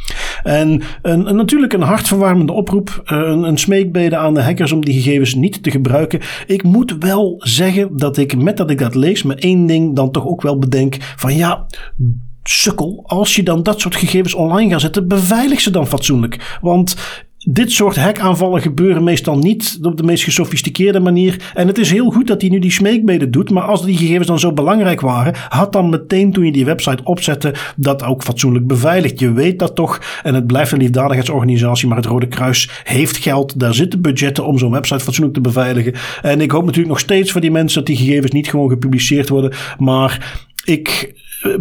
En 0.42 0.82
natuurlijk 1.16 1.72
een 1.72 1.82
hartverwarmende 1.82 2.52
oproep, 2.52 3.02
eh, 3.04 3.18
een, 3.18 3.42
een 3.42 3.58
smeekbede 3.58 4.16
aan 4.16 4.34
de 4.34 4.42
hackers 4.42 4.72
om 4.72 4.84
die 4.84 4.94
gegevens 4.94 5.34
niet 5.34 5.62
te 5.62 5.70
gebruiken. 5.70 6.20
Ik 6.46 6.62
moet 6.62 6.96
wel 6.98 7.34
zeggen 7.38 7.96
dat 7.96 8.16
ik 8.16 8.36
met 8.36 8.56
dat 8.56 8.70
ik 8.70 8.78
dat 8.78 8.94
lees, 8.94 9.22
me 9.22 9.34
één 9.34 9.66
ding 9.66 9.96
dan 9.96 10.10
toch 10.10 10.26
ook 10.26 10.42
wel 10.42 10.58
bedenk 10.58 10.96
van 11.16 11.36
ja 11.36 11.66
sukkel, 12.42 13.02
als 13.06 13.36
je 13.36 13.42
dan 13.42 13.62
dat 13.62 13.80
soort 13.80 13.96
gegevens 13.96 14.34
online 14.34 14.70
gaat 14.70 14.80
zetten, 14.80 15.08
beveilig 15.08 15.60
ze 15.60 15.70
dan 15.70 15.86
fatsoenlijk. 15.86 16.58
Want 16.60 16.96
dit 17.44 17.72
soort 17.72 17.96
hackaanvallen 17.96 18.60
gebeuren 18.60 19.04
meestal 19.04 19.38
niet 19.38 19.78
op 19.82 19.96
de 19.96 20.02
meest 20.02 20.24
gesofisticeerde 20.24 21.00
manier. 21.00 21.52
En 21.54 21.66
het 21.66 21.78
is 21.78 21.90
heel 21.90 22.10
goed 22.10 22.26
dat 22.26 22.40
hij 22.40 22.50
nu 22.50 22.58
die 22.58 22.70
smeekbeden 22.70 23.30
doet. 23.30 23.50
Maar 23.50 23.62
als 23.62 23.84
die 23.84 23.96
gegevens 23.96 24.26
dan 24.26 24.38
zo 24.38 24.52
belangrijk 24.52 25.00
waren, 25.00 25.34
had 25.48 25.72
dan 25.72 25.88
meteen 25.88 26.32
toen 26.32 26.44
je 26.44 26.52
die 26.52 26.64
website 26.64 27.04
opzette, 27.04 27.54
dat 27.76 28.04
ook 28.04 28.22
fatsoenlijk 28.22 28.66
beveiligd. 28.66 29.18
Je 29.20 29.32
weet 29.32 29.58
dat 29.58 29.74
toch. 29.74 30.00
En 30.22 30.34
het 30.34 30.46
blijft 30.46 30.72
een 30.72 30.78
liefdadigheidsorganisatie, 30.78 31.88
maar 31.88 31.96
het 31.96 32.06
Rode 32.06 32.28
Kruis 32.28 32.70
heeft 32.84 33.16
geld. 33.16 33.60
Daar 33.60 33.74
zitten 33.74 34.00
budgetten 34.00 34.46
om 34.46 34.58
zo'n 34.58 34.70
website 34.70 35.04
fatsoenlijk 35.04 35.34
te 35.34 35.40
beveiligen. 35.40 35.94
En 36.22 36.40
ik 36.40 36.50
hoop 36.50 36.62
natuurlijk 36.62 36.88
nog 36.88 37.00
steeds 37.00 37.32
voor 37.32 37.40
die 37.40 37.50
mensen 37.50 37.78
dat 37.78 37.86
die 37.86 37.96
gegevens 37.96 38.32
niet 38.32 38.48
gewoon 38.48 38.68
gepubliceerd 38.68 39.28
worden. 39.28 39.52
Maar 39.78 40.42
ik 40.64 41.14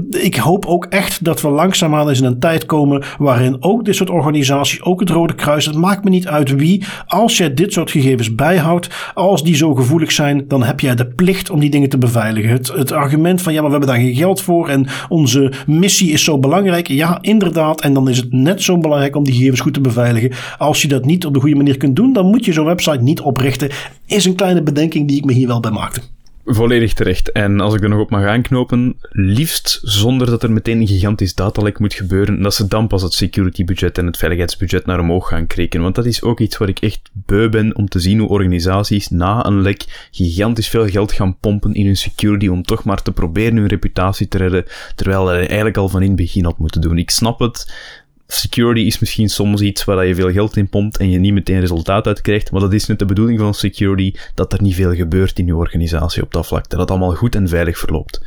ik 0.09 0.35
hoop 0.35 0.65
ook 0.65 0.85
echt 0.85 1.23
dat 1.23 1.41
we 1.41 1.49
langzaamaan 1.49 2.09
eens 2.09 2.19
in 2.19 2.25
een 2.25 2.39
tijd 2.39 2.65
komen 2.65 3.03
waarin 3.17 3.57
ook 3.59 3.85
dit 3.85 3.95
soort 3.95 4.09
organisaties, 4.09 4.81
ook 4.81 4.99
het 4.99 5.09
Rode 5.09 5.35
Kruis, 5.35 5.65
het 5.65 5.75
maakt 5.75 6.03
me 6.03 6.09
niet 6.09 6.27
uit 6.27 6.55
wie, 6.55 6.83
als 7.07 7.37
jij 7.37 7.53
dit 7.53 7.73
soort 7.73 7.91
gegevens 7.91 8.35
bijhoudt, 8.35 8.89
als 9.13 9.43
die 9.43 9.55
zo 9.55 9.75
gevoelig 9.75 10.11
zijn, 10.11 10.47
dan 10.47 10.63
heb 10.63 10.79
jij 10.79 10.95
de 10.95 11.07
plicht 11.07 11.49
om 11.49 11.59
die 11.59 11.69
dingen 11.69 11.89
te 11.89 11.97
beveiligen. 11.97 12.49
Het, 12.49 12.67
het 12.67 12.91
argument 12.91 13.41
van 13.41 13.53
ja, 13.53 13.61
maar 13.61 13.69
we 13.69 13.77
hebben 13.77 13.95
daar 13.95 14.05
geen 14.05 14.15
geld 14.15 14.41
voor 14.41 14.69
en 14.69 14.87
onze 15.09 15.51
missie 15.67 16.11
is 16.11 16.23
zo 16.23 16.39
belangrijk. 16.39 16.87
Ja, 16.87 17.17
inderdaad. 17.21 17.81
En 17.81 17.93
dan 17.93 18.09
is 18.09 18.17
het 18.17 18.31
net 18.33 18.61
zo 18.61 18.77
belangrijk 18.77 19.15
om 19.15 19.23
die 19.23 19.33
gegevens 19.33 19.59
goed 19.59 19.73
te 19.73 19.81
beveiligen. 19.81 20.31
Als 20.57 20.81
je 20.81 20.87
dat 20.87 21.05
niet 21.05 21.25
op 21.25 21.33
de 21.33 21.39
goede 21.39 21.55
manier 21.55 21.77
kunt 21.77 21.95
doen, 21.95 22.13
dan 22.13 22.25
moet 22.25 22.45
je 22.45 22.53
zo'n 22.53 22.65
website 22.65 23.01
niet 23.01 23.21
oprichten. 23.21 23.69
Is 24.05 24.25
een 24.25 24.35
kleine 24.35 24.63
bedenking 24.63 25.07
die 25.07 25.17
ik 25.17 25.25
me 25.25 25.33
hier 25.33 25.47
wel 25.47 25.59
bij 25.59 25.71
maakte. 25.71 26.12
Volledig 26.45 26.93
terecht. 26.93 27.31
En 27.31 27.59
als 27.59 27.73
ik 27.73 27.83
er 27.83 27.89
nog 27.89 27.99
op 27.99 28.09
mag 28.09 28.25
aanknopen, 28.25 28.95
liefst 29.09 29.79
zonder 29.81 30.27
dat 30.27 30.43
er 30.43 30.51
meteen 30.51 30.79
een 30.79 30.87
gigantisch 30.87 31.35
datalek 31.35 31.79
moet 31.79 31.93
gebeuren, 31.93 32.41
dat 32.41 32.53
ze 32.53 32.67
dan 32.67 32.87
pas 32.87 33.01
het 33.01 33.13
security 33.13 33.63
budget 33.63 33.97
en 33.97 34.05
het 34.05 34.17
veiligheidsbudget 34.17 34.85
naar 34.85 34.99
omhoog 34.99 35.27
gaan 35.27 35.47
kreken. 35.47 35.81
Want 35.81 35.95
dat 35.95 36.05
is 36.05 36.21
ook 36.21 36.39
iets 36.39 36.57
waar 36.57 36.69
ik 36.69 36.79
echt 36.79 37.09
beu 37.13 37.49
ben 37.49 37.75
om 37.75 37.87
te 37.87 37.99
zien 37.99 38.19
hoe 38.19 38.29
organisaties 38.29 39.09
na 39.09 39.45
een 39.45 39.61
lek 39.61 40.07
gigantisch 40.11 40.69
veel 40.69 40.87
geld 40.87 41.11
gaan 41.11 41.37
pompen 41.39 41.73
in 41.73 41.85
hun 41.85 41.97
security 41.97 42.47
om 42.47 42.63
toch 42.63 42.83
maar 42.83 43.01
te 43.01 43.11
proberen 43.11 43.57
hun 43.57 43.67
reputatie 43.67 44.27
te 44.27 44.37
redden, 44.37 44.65
terwijl 44.95 45.25
dat 45.25 45.35
eigenlijk 45.35 45.77
al 45.77 45.89
van 45.89 46.01
in 46.01 46.07
het 46.07 46.15
begin 46.15 46.43
had 46.43 46.57
moeten 46.57 46.81
doen. 46.81 46.97
Ik 46.97 47.09
snap 47.09 47.39
het, 47.39 47.73
security 48.33 48.79
is 48.79 48.99
misschien 48.99 49.29
soms 49.29 49.61
iets 49.61 49.83
waar 49.83 50.05
je 50.05 50.15
veel 50.15 50.31
geld 50.31 50.57
in 50.57 50.69
pompt 50.69 50.97
en 50.97 51.09
je 51.09 51.19
niet 51.19 51.33
meteen 51.33 51.59
resultaat 51.59 52.07
uit 52.07 52.21
krijgt, 52.21 52.51
maar 52.51 52.61
dat 52.61 52.73
is 52.73 52.85
net 52.85 52.99
de 52.99 53.05
bedoeling 53.05 53.39
van 53.39 53.53
security, 53.53 54.13
dat 54.35 54.53
er 54.53 54.61
niet 54.61 54.75
veel 54.75 54.93
gebeurt 54.93 55.39
in 55.39 55.45
je 55.45 55.55
organisatie 55.55 56.23
op 56.23 56.31
dat 56.31 56.47
vlak, 56.47 56.69
dat 56.69 56.79
het 56.79 56.89
allemaal 56.89 57.15
goed 57.15 57.35
en 57.35 57.47
veilig 57.47 57.77
verloopt. 57.77 58.21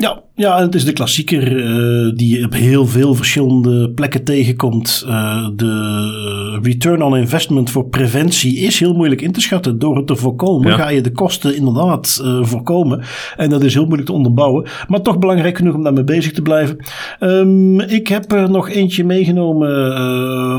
Ja, 0.00 0.22
ja, 0.34 0.60
het 0.60 0.74
is 0.74 0.84
de 0.84 0.92
klassieker 0.92 1.52
uh, 1.52 2.12
die 2.14 2.38
je 2.38 2.44
op 2.44 2.52
heel 2.52 2.86
veel 2.86 3.14
verschillende 3.14 3.90
plekken 3.90 4.24
tegenkomt. 4.24 5.04
Uh, 5.06 5.48
de 5.56 6.58
return 6.62 7.02
on 7.02 7.16
investment 7.16 7.70
voor 7.70 7.88
preventie 7.88 8.56
is 8.56 8.78
heel 8.78 8.94
moeilijk 8.94 9.20
in 9.20 9.32
te 9.32 9.40
schatten. 9.40 9.78
Door 9.78 9.96
het 9.96 10.06
te 10.06 10.16
voorkomen 10.16 10.72
ga 10.72 10.88
je 10.88 11.00
de 11.00 11.12
kosten 11.12 11.56
inderdaad 11.56 12.20
uh, 12.24 12.44
voorkomen. 12.44 13.02
En 13.36 13.50
dat 13.50 13.62
is 13.62 13.74
heel 13.74 13.84
moeilijk 13.84 14.08
te 14.08 14.14
onderbouwen. 14.14 14.68
Maar 14.88 15.02
toch 15.02 15.18
belangrijk 15.18 15.56
genoeg 15.56 15.74
om 15.74 15.82
daarmee 15.82 16.04
bezig 16.04 16.32
te 16.32 16.42
blijven. 16.42 16.76
Um, 17.20 17.80
ik 17.80 18.08
heb 18.08 18.32
er 18.32 18.50
nog 18.50 18.70
eentje 18.70 19.04
meegenomen. 19.04 19.68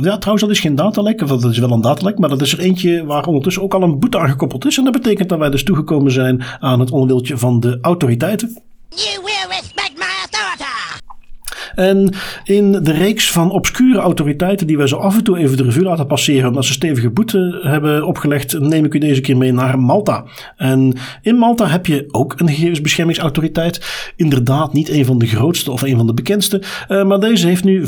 ja, 0.04 0.18
trouwens, 0.18 0.42
dat 0.42 0.50
is 0.50 0.60
geen 0.60 0.76
datalek. 0.76 1.22
Of 1.22 1.30
dat 1.30 1.52
is 1.52 1.60
wel 1.60 1.72
een 1.72 1.82
datalek. 1.82 2.20
Maar 2.20 2.30
dat 2.30 2.42
is 2.42 2.54
er 2.54 2.60
eentje 2.60 3.06
waar 3.06 3.26
ondertussen 3.26 3.64
ook 3.64 3.74
al 3.74 3.82
een 3.82 4.00
boete 4.00 4.20
aangekoppeld 4.20 4.66
is. 4.66 4.78
En 4.78 4.84
dat 4.84 4.94
betekent 4.94 5.30
dat 5.30 5.39
wij 5.39 5.50
dus 5.50 5.64
toegekomen 5.64 6.12
zijn 6.12 6.44
aan 6.60 6.80
het 6.80 6.92
onderdeeltje 6.92 7.38
van 7.38 7.60
de 7.60 7.78
autoriteiten. 7.82 8.70
You 8.98 9.22
will 9.22 9.50
respect! 9.50 9.91
En 11.82 12.14
in 12.44 12.72
de 12.72 12.92
reeks 12.92 13.32
van 13.32 13.52
obscure 13.52 14.00
autoriteiten 14.00 14.68
die 14.68 14.78
wij 14.78 14.88
zo 14.88 14.96
af 14.96 15.18
en 15.18 15.24
toe 15.24 15.38
even 15.38 15.58
de 15.58 15.64
revue 15.64 15.84
laten 15.84 16.08
passeren 16.08 16.48
omdat 16.48 16.66
ze 16.66 16.74
stevige 16.74 17.10
boete 17.10 17.60
hebben 17.62 18.06
opgelegd, 18.08 18.60
neem 18.60 18.86
ik 18.86 18.94
u 18.94 19.00
deze 19.00 19.22
keer 19.22 19.38
mee 19.38 19.54
naar 19.54 19.80
Malta. 19.80 20.24
En 20.58 20.94
in 21.22 21.36
Malta 21.36 21.68
heb 21.68 21.86
je 21.86 22.06
ook 22.12 22.34
een 22.38 22.50
gegevensbeschermingsautoriteit. 22.50 24.14
Inderdaad 24.16 24.74
niet 24.74 24.90
een 24.90 25.06
van 25.06 25.18
de 25.18 25.26
grootste 25.26 25.72
of 25.72 25.82
een 25.82 25.98
van 25.98 26.08
de 26.08 26.14
bekendste, 26.14 26.62
uh, 26.90 27.04
maar 27.04 27.20
deze 27.20 27.48
heeft 27.48 27.64
nu 27.64 27.84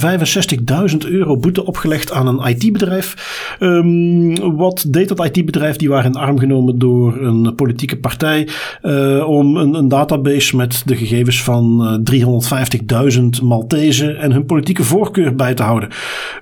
65.000 0.92 0.98
euro 0.98 1.38
boete 1.38 1.66
opgelegd 1.66 2.12
aan 2.12 2.28
een 2.28 2.48
IT-bedrijf. 2.50 3.56
Um, 3.60 4.56
wat 4.56 4.86
deed 4.88 5.08
dat 5.08 5.26
IT-bedrijf? 5.26 5.76
Die 5.76 5.90
waren 5.90 6.12
in 6.12 6.20
arm 6.20 6.40
genomen 6.40 6.80
door 6.80 7.22
een 7.22 7.56
politieke 7.56 7.98
partij 7.98 8.48
uh, 8.82 9.28
om 9.28 9.58
een, 9.58 9.74
een, 9.74 9.88
database 9.88 10.56
met 10.56 10.82
de 10.86 10.96
gegevens 10.96 11.44
van 11.44 12.02
uh, 12.06 13.18
350.000 13.18 13.44
En 13.92 14.32
hun 14.32 14.46
politieke 14.46 14.84
voorkeur 14.84 15.36
bij 15.36 15.54
te 15.54 15.64
houden. 15.64 15.90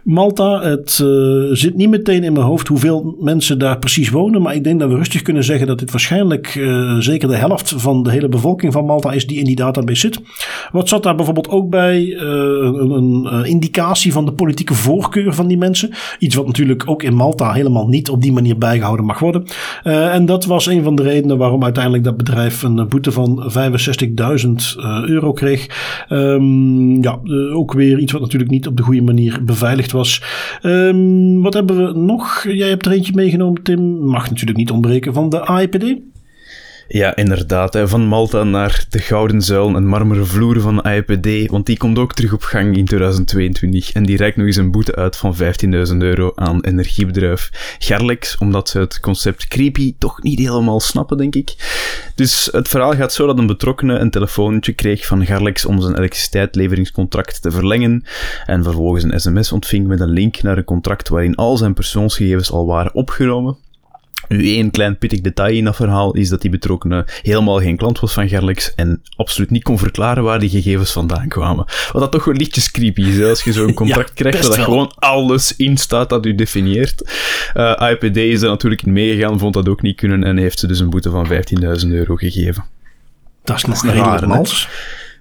Malta, 0.03 0.61
het 0.61 0.99
uh, 1.03 1.47
zit 1.51 1.75
niet 1.75 1.89
meteen 1.89 2.23
in 2.23 2.33
mijn 2.33 2.45
hoofd 2.45 2.67
hoeveel 2.67 3.15
mensen 3.19 3.59
daar 3.59 3.79
precies 3.79 4.09
wonen, 4.09 4.41
maar 4.41 4.55
ik 4.55 4.63
denk 4.63 4.79
dat 4.79 4.89
we 4.89 4.95
rustig 4.95 5.21
kunnen 5.21 5.43
zeggen 5.43 5.67
dat 5.67 5.79
dit 5.79 5.91
waarschijnlijk 5.91 6.55
uh, 6.55 6.97
zeker 6.99 7.27
de 7.27 7.35
helft 7.35 7.73
van 7.77 8.03
de 8.03 8.11
hele 8.11 8.29
bevolking 8.29 8.73
van 8.73 8.85
Malta 8.85 9.11
is 9.11 9.27
die 9.27 9.39
in 9.39 9.45
die 9.45 9.55
database 9.55 9.99
zit. 9.99 10.21
Wat 10.71 10.89
zat 10.89 11.03
daar 11.03 11.15
bijvoorbeeld 11.15 11.49
ook 11.49 11.69
bij? 11.69 12.01
Uh, 12.01 12.21
een, 12.21 13.27
een 13.33 13.45
indicatie 13.45 14.11
van 14.11 14.25
de 14.25 14.33
politieke 14.33 14.73
voorkeur 14.73 15.33
van 15.33 15.47
die 15.47 15.57
mensen. 15.57 15.91
Iets 16.19 16.35
wat 16.35 16.45
natuurlijk 16.45 16.83
ook 16.85 17.03
in 17.03 17.15
Malta 17.15 17.51
helemaal 17.51 17.87
niet 17.87 18.09
op 18.09 18.21
die 18.21 18.31
manier 18.31 18.57
bijgehouden 18.57 19.05
mag 19.05 19.19
worden. 19.19 19.43
en 19.83 20.25
dat 20.25 20.45
was 20.45 20.65
een 20.65 20.83
van 20.83 20.95
de 20.95 21.03
redenen 21.03 21.37
waarom 21.37 21.63
uiteindelijk 21.63 22.03
dat 22.03 22.17
bedrijf 22.17 22.63
een 22.63 22.87
boete 22.87 23.11
van 23.11 23.51
65.000 23.51 24.51
euro 25.05 25.31
kreeg. 25.31 25.67
Um, 26.09 27.03
ja, 27.03 27.19
uh, 27.23 27.57
ook 27.57 27.73
weer 27.73 27.99
iets 27.99 28.11
wat 28.11 28.21
natuurlijk 28.21 28.51
niet 28.51 28.67
op 28.67 28.77
de 28.77 28.83
goede 28.83 29.01
manier 29.01 29.43
beveiligd 29.43 29.91
was. 29.91 30.23
Um, 30.63 31.41
wat 31.41 31.53
hebben 31.53 31.87
we 31.87 31.99
nog? 31.99 32.43
Jij 32.43 32.69
hebt 32.69 32.85
er 32.85 32.91
eentje 32.91 33.13
meegenomen, 33.15 33.63
Tim. 33.63 33.99
Mag 33.99 34.29
natuurlijk 34.29 34.57
niet 34.57 34.71
ontbreken 34.71 35.13
van 35.13 35.29
de 35.29 35.45
AIPD. 35.45 35.95
Ja, 36.93 37.15
inderdaad. 37.15 37.79
Van 37.83 38.01
Malta 38.01 38.43
naar 38.43 38.85
de 38.89 38.99
Gouden 38.99 39.41
Zuil 39.41 39.75
en 39.75 39.85
marmeren 39.85 40.27
vloer 40.27 40.61
van 40.61 40.81
IPD, 40.81 41.51
want 41.51 41.65
die 41.65 41.77
komt 41.77 41.97
ook 41.97 42.13
terug 42.13 42.33
op 42.33 42.41
gang 42.41 42.77
in 42.77 42.85
2022 42.85 43.91
en 43.91 44.03
die 44.03 44.17
reikt 44.17 44.37
nog 44.37 44.45
eens 44.45 44.55
een 44.55 44.71
boete 44.71 44.95
uit 44.95 45.17
van 45.17 45.35
15.000 45.35 45.97
euro 45.97 46.31
aan 46.35 46.61
energiebedrijf 46.61 47.49
Gerlex, 47.79 48.37
omdat 48.37 48.69
ze 48.69 48.79
het 48.79 48.99
concept 48.99 49.47
creepy 49.47 49.95
toch 49.97 50.23
niet 50.23 50.39
helemaal 50.39 50.79
snappen, 50.79 51.17
denk 51.17 51.35
ik. 51.35 51.55
Dus 52.15 52.49
het 52.51 52.67
verhaal 52.67 52.95
gaat 52.95 53.13
zo 53.13 53.25
dat 53.25 53.37
een 53.37 53.47
betrokkene 53.47 53.97
een 53.97 54.11
telefoontje 54.11 54.73
kreeg 54.73 55.05
van 55.05 55.25
Gerlex 55.25 55.65
om 55.65 55.81
zijn 55.81 55.97
elektriciteitsleveringscontract 55.97 57.41
te 57.41 57.51
verlengen 57.51 58.03
en 58.45 58.63
vervolgens 58.63 59.03
een 59.03 59.19
sms 59.19 59.51
ontving 59.51 59.87
met 59.87 59.99
een 59.99 60.09
link 60.09 60.41
naar 60.41 60.57
een 60.57 60.63
contract 60.63 61.09
waarin 61.09 61.35
al 61.35 61.57
zijn 61.57 61.73
persoonsgegevens 61.73 62.51
al 62.51 62.65
waren 62.65 62.93
opgenomen. 62.93 63.57
Nu, 64.31 64.45
één 64.45 64.71
klein 64.71 64.97
pittig 64.97 65.21
detail 65.21 65.55
in 65.55 65.63
dat 65.63 65.75
verhaal 65.75 66.13
is 66.13 66.29
dat 66.29 66.41
die 66.41 66.49
betrokkenen 66.49 67.05
helemaal 67.21 67.59
geen 67.59 67.77
klant 67.77 67.99
was 67.99 68.13
van 68.13 68.29
Gerlex 68.29 68.75
en 68.75 69.01
absoluut 69.15 69.49
niet 69.49 69.63
kon 69.63 69.77
verklaren 69.77 70.23
waar 70.23 70.39
die 70.39 70.49
gegevens 70.49 70.91
vandaan 70.91 71.27
kwamen. 71.27 71.65
Wat 71.91 72.01
dat 72.01 72.11
toch 72.11 72.25
wel 72.25 72.35
lichtjes 72.35 72.71
creepy 72.71 73.01
is, 73.01 73.23
als 73.23 73.43
je 73.43 73.53
zo'n 73.53 73.73
contract 73.83 74.13
krijgt 74.13 74.47
waar 74.47 74.59
gewoon 74.59 74.91
alles 74.95 75.55
in 75.55 75.77
staat 75.77 76.09
dat 76.09 76.25
u 76.25 76.35
definieert. 76.35 77.11
Uh, 77.53 77.81
eh, 77.81 77.91
IPD 77.91 78.17
is 78.17 78.41
er 78.41 78.49
natuurlijk 78.49 78.83
in 78.83 78.93
meegegaan, 78.93 79.39
vond 79.39 79.53
dat 79.53 79.69
ook 79.69 79.81
niet 79.81 79.95
kunnen 79.95 80.23
en 80.23 80.37
heeft 80.37 80.59
ze 80.59 80.67
dus 80.67 80.79
een 80.79 80.89
boete 80.89 81.09
van 81.09 81.27
15.000 81.83 81.87
euro 81.87 82.15
gegeven. 82.15 82.63
Dat 83.43 83.57
is 83.57 83.65
nog 83.65 83.83
redelijk 83.85 84.25
mals 84.25 84.69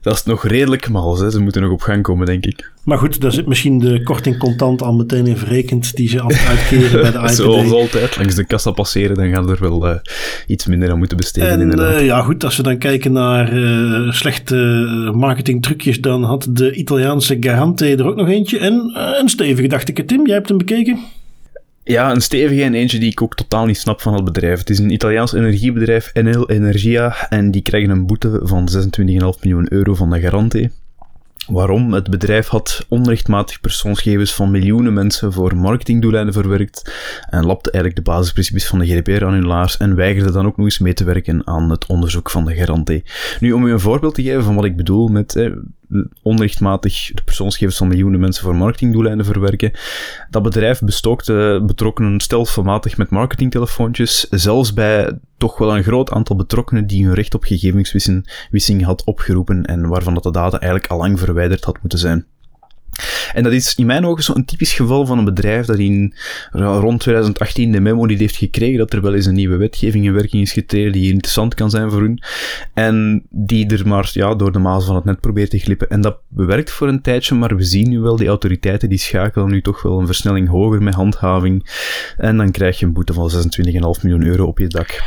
dat 0.00 0.14
is 0.14 0.24
nog 0.24 0.46
redelijk 0.46 0.88
mals. 0.88 1.20
Hè. 1.20 1.30
Ze 1.30 1.40
moeten 1.40 1.62
nog 1.62 1.70
op 1.70 1.80
gang 1.80 2.02
komen, 2.02 2.26
denk 2.26 2.46
ik. 2.46 2.72
Maar 2.84 2.98
goed, 2.98 3.20
daar 3.20 3.32
zit 3.32 3.46
misschien 3.46 3.78
de 3.78 4.02
korting 4.02 4.38
contant 4.38 4.82
al 4.82 4.94
meteen 4.94 5.26
in 5.26 5.36
verrekend 5.36 5.96
die 5.96 6.08
ze 6.08 6.20
altijd 6.20 6.46
uitkeren 6.46 7.00
bij 7.00 7.10
de 7.10 7.18
IPD. 7.28 7.34
Zoals 7.34 7.70
altijd, 7.70 8.16
langs 8.16 8.34
de 8.34 8.44
kassa 8.44 8.70
passeren, 8.70 9.16
dan 9.16 9.30
gaan 9.30 9.46
ze 9.46 9.54
er 9.54 9.60
wel 9.60 9.88
uh, 9.88 9.94
iets 10.46 10.66
minder 10.66 10.90
aan 10.90 10.98
moeten 10.98 11.16
besteden. 11.16 11.70
En 11.70 11.78
uh, 11.78 12.06
ja, 12.06 12.22
goed, 12.22 12.44
als 12.44 12.56
we 12.56 12.62
dan 12.62 12.78
kijken 12.78 13.12
naar 13.12 13.52
uh, 13.52 14.12
slechte 14.12 14.56
marketingtrucjes, 15.14 16.00
dan 16.00 16.22
had 16.22 16.46
de 16.50 16.72
Italiaanse 16.72 17.36
Garante 17.40 17.96
er 17.96 18.06
ook 18.06 18.16
nog 18.16 18.28
eentje. 18.28 18.58
En 18.58 18.92
een 19.20 19.28
stevige, 19.28 19.68
dacht 19.68 19.88
ik. 19.88 20.06
Tim, 20.06 20.26
jij 20.26 20.34
hebt 20.34 20.48
hem 20.48 20.58
bekeken? 20.58 20.98
Ja, 21.82 22.10
een 22.10 22.20
stevige 22.20 22.62
en 22.62 22.74
eentje 22.74 22.98
die 22.98 23.10
ik 23.10 23.22
ook 23.22 23.34
totaal 23.34 23.66
niet 23.66 23.78
snap 23.78 24.00
van 24.00 24.14
het 24.14 24.24
bedrijf. 24.24 24.58
Het 24.58 24.70
is 24.70 24.78
een 24.78 24.92
Italiaans 24.92 25.32
energiebedrijf, 25.32 26.10
Enel 26.12 26.50
Energia, 26.50 27.28
en 27.28 27.50
die 27.50 27.62
krijgen 27.62 27.90
een 27.90 28.06
boete 28.06 28.40
van 28.42 28.68
26,5 29.00 29.08
miljoen 29.40 29.72
euro 29.72 29.94
van 29.94 30.10
de 30.10 30.20
garante. 30.20 30.70
Waarom? 31.46 31.92
Het 31.92 32.10
bedrijf 32.10 32.46
had 32.46 32.86
onrechtmatig 32.88 33.60
persoonsgegevens 33.60 34.34
van 34.34 34.50
miljoenen 34.50 34.92
mensen 34.92 35.32
voor 35.32 35.56
marketingdoeleinden 35.56 36.34
verwerkt 36.34 36.94
en 37.30 37.46
lapte 37.46 37.70
eigenlijk 37.70 38.04
de 38.04 38.10
basisprincipes 38.10 38.66
van 38.66 38.78
de 38.78 38.86
GDPR 38.86 39.24
aan 39.24 39.32
hun 39.32 39.46
laars 39.46 39.76
en 39.76 39.94
weigerde 39.94 40.32
dan 40.32 40.46
ook 40.46 40.56
nog 40.56 40.66
eens 40.66 40.78
mee 40.78 40.94
te 40.94 41.04
werken 41.04 41.46
aan 41.46 41.70
het 41.70 41.86
onderzoek 41.86 42.30
van 42.30 42.44
de 42.44 42.54
garante. 42.54 43.02
Nu, 43.40 43.52
om 43.52 43.66
u 43.66 43.72
een 43.72 43.80
voorbeeld 43.80 44.14
te 44.14 44.22
geven 44.22 44.44
van 44.44 44.54
wat 44.54 44.64
ik 44.64 44.76
bedoel 44.76 45.08
met 45.08 45.50
onrechtmatig 46.22 47.10
de 47.14 47.22
persoonsgegevens 47.24 47.78
van 47.78 47.88
miljoenen 47.88 48.20
mensen 48.20 48.42
voor 48.42 48.56
marketingdoeleinden 48.56 49.26
verwerken. 49.26 49.72
Dat 50.30 50.42
bedrijf 50.42 50.80
bestookte 50.80 51.62
betrokkenen 51.66 52.20
stelselmatig 52.20 52.96
met 52.96 53.10
marketingtelefoontjes, 53.10 54.26
zelfs 54.30 54.72
bij 54.72 55.18
toch 55.36 55.58
wel 55.58 55.76
een 55.76 55.82
groot 55.82 56.10
aantal 56.10 56.36
betrokkenen 56.36 56.86
die 56.86 57.04
hun 57.04 57.14
recht 57.14 57.34
op 57.34 57.44
gegevenswissing 57.44 58.82
had 58.84 59.04
opgeroepen 59.04 59.64
en 59.64 59.88
waarvan 59.88 60.14
dat 60.14 60.22
de 60.22 60.32
data 60.32 60.58
eigenlijk 60.58 60.92
al 60.92 60.98
lang 60.98 61.18
verwijderd 61.18 61.64
had 61.64 61.80
moeten 61.80 61.98
zijn. 61.98 62.26
En 63.34 63.42
dat 63.42 63.52
is 63.52 63.74
in 63.74 63.86
mijn 63.86 64.06
ogen 64.06 64.22
zo'n 64.22 64.44
typisch 64.44 64.72
geval 64.72 65.06
van 65.06 65.18
een 65.18 65.24
bedrijf 65.24 65.66
dat 65.66 65.78
in 65.78 66.14
rond 66.50 67.00
2018 67.00 67.72
de 67.72 67.80
memo 67.80 68.06
die 68.06 68.16
heeft 68.16 68.36
gekregen 68.36 68.78
dat 68.78 68.92
er 68.92 69.02
wel 69.02 69.14
eens 69.14 69.26
een 69.26 69.34
nieuwe 69.34 69.56
wetgeving 69.56 70.04
in 70.04 70.12
werking 70.12 70.42
is 70.42 70.52
getreden 70.52 70.92
die 70.92 71.12
interessant 71.12 71.54
kan 71.54 71.70
zijn 71.70 71.90
voor 71.90 72.00
hun. 72.00 72.22
En 72.74 73.22
die 73.30 73.66
er 73.66 73.88
maar 73.88 74.10
ja, 74.12 74.34
door 74.34 74.52
de 74.52 74.58
maas 74.58 74.84
van 74.84 74.94
het 74.94 75.04
net 75.04 75.20
probeert 75.20 75.50
te 75.50 75.58
glippen. 75.58 75.88
En 75.88 76.00
dat 76.00 76.18
bewerkt 76.28 76.70
voor 76.70 76.88
een 76.88 77.02
tijdje, 77.02 77.34
maar 77.34 77.56
we 77.56 77.62
zien 77.62 77.88
nu 77.88 78.00
wel 78.00 78.16
die 78.16 78.28
autoriteiten 78.28 78.88
die 78.88 78.98
schakelen 78.98 79.50
nu 79.50 79.62
toch 79.62 79.82
wel 79.82 79.98
een 79.98 80.06
versnelling 80.06 80.48
hoger 80.48 80.82
met 80.82 80.94
handhaving. 80.94 81.70
En 82.16 82.36
dan 82.36 82.50
krijg 82.50 82.78
je 82.78 82.86
een 82.86 82.92
boete 82.92 83.12
van 83.12 83.30
26,5 83.30 83.40
miljoen 84.02 84.24
euro 84.24 84.46
op 84.46 84.58
je 84.58 84.68
dak. 84.68 85.02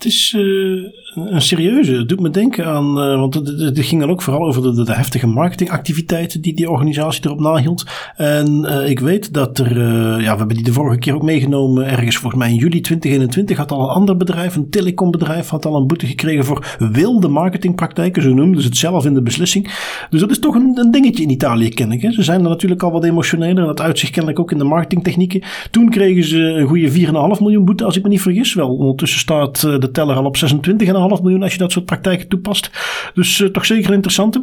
Het 0.00 0.12
is 0.12 0.34
uh, 0.36 0.84
een 1.14 1.42
serieuze. 1.42 1.94
Het 1.94 2.08
doet 2.08 2.20
me 2.20 2.30
denken 2.30 2.66
aan. 2.66 2.98
Uh, 2.98 3.18
want 3.18 3.34
het, 3.34 3.78
ging 3.80 4.00
dan 4.00 4.10
ook 4.10 4.22
vooral 4.22 4.46
over 4.46 4.84
de, 4.84 4.92
heftige 4.92 5.26
marketingactiviteiten 5.26 6.40
die 6.40 6.54
die 6.54 6.70
organisatie 6.70 7.24
erop 7.24 7.40
nahield. 7.40 7.84
En 8.16 8.66
uh, 8.68 8.88
ik 8.88 9.00
weet 9.00 9.34
dat 9.34 9.58
er. 9.58 9.78
ja, 10.20 10.32
we 10.32 10.38
hebben 10.38 10.56
die 10.56 10.64
de 10.64 10.72
vorige 10.72 10.98
keer 10.98 11.14
ook 11.14 11.22
meegenomen. 11.22 11.86
Ergens 11.86 12.16
volgens 12.16 12.42
mij 12.42 12.50
in 12.50 12.56
juli 12.56 12.80
2021 12.80 13.56
had 13.56 13.72
al 13.72 13.82
een 13.82 13.94
ander 13.94 14.16
bedrijf, 14.16 14.56
een 14.56 14.70
telecombedrijf, 14.70 15.48
had 15.48 15.66
al 15.66 15.76
een 15.76 15.86
boete 15.86 16.06
gekregen 16.06 16.44
voor 16.44 16.76
wilde 16.92 17.28
marketingpraktijken. 17.28 18.22
Zo 18.22 18.34
noemden 18.34 18.62
ze 18.62 18.68
het 18.68 18.76
zelf 18.76 19.04
in 19.04 19.14
de 19.14 19.22
beslissing. 19.22 19.74
Dus 20.10 20.20
dat 20.20 20.30
is 20.30 20.38
toch 20.38 20.54
een, 20.54 20.78
een 20.78 20.90
dingetje 20.90 21.22
in 21.22 21.30
Italië, 21.30 21.68
ken 21.68 21.92
ik. 21.92 22.02
Hè. 22.02 22.12
Ze 22.12 22.22
zijn 22.22 22.42
er 22.42 22.48
natuurlijk 22.48 22.82
al 22.82 22.92
wat 22.92 23.04
emotioneler. 23.04 23.58
En 23.58 23.66
dat 23.66 23.80
uitzicht 23.80 24.12
kennelijk 24.12 24.40
ook 24.40 24.52
in 24.52 24.58
de 24.58 24.64
marketingtechnieken. 24.64 25.42
Toen 25.70 25.90
kregen 25.90 26.24
ze 26.24 26.38
een 26.38 26.66
goede 26.66 26.90
4,5 26.90 27.02
miljoen 27.40 27.64
boete, 27.64 27.84
als 27.84 27.96
ik 27.96 28.02
me 28.02 28.08
niet 28.08 28.22
vergis. 28.22 28.54
Wel, 28.54 28.76
ondertussen 28.76 29.20
staat 29.20 29.60
de 29.60 29.88
teller 29.92 30.16
al 30.16 30.24
op 30.24 30.36
26,5 30.36 31.22
miljoen 31.22 31.42
als 31.42 31.52
je 31.52 31.58
dat 31.58 31.72
soort 31.72 31.84
praktijken 31.84 32.28
toepast. 32.28 32.70
Dus 33.14 33.38
uh, 33.38 33.48
toch 33.48 33.66
zeker 33.66 33.92
interessant. 33.92 34.40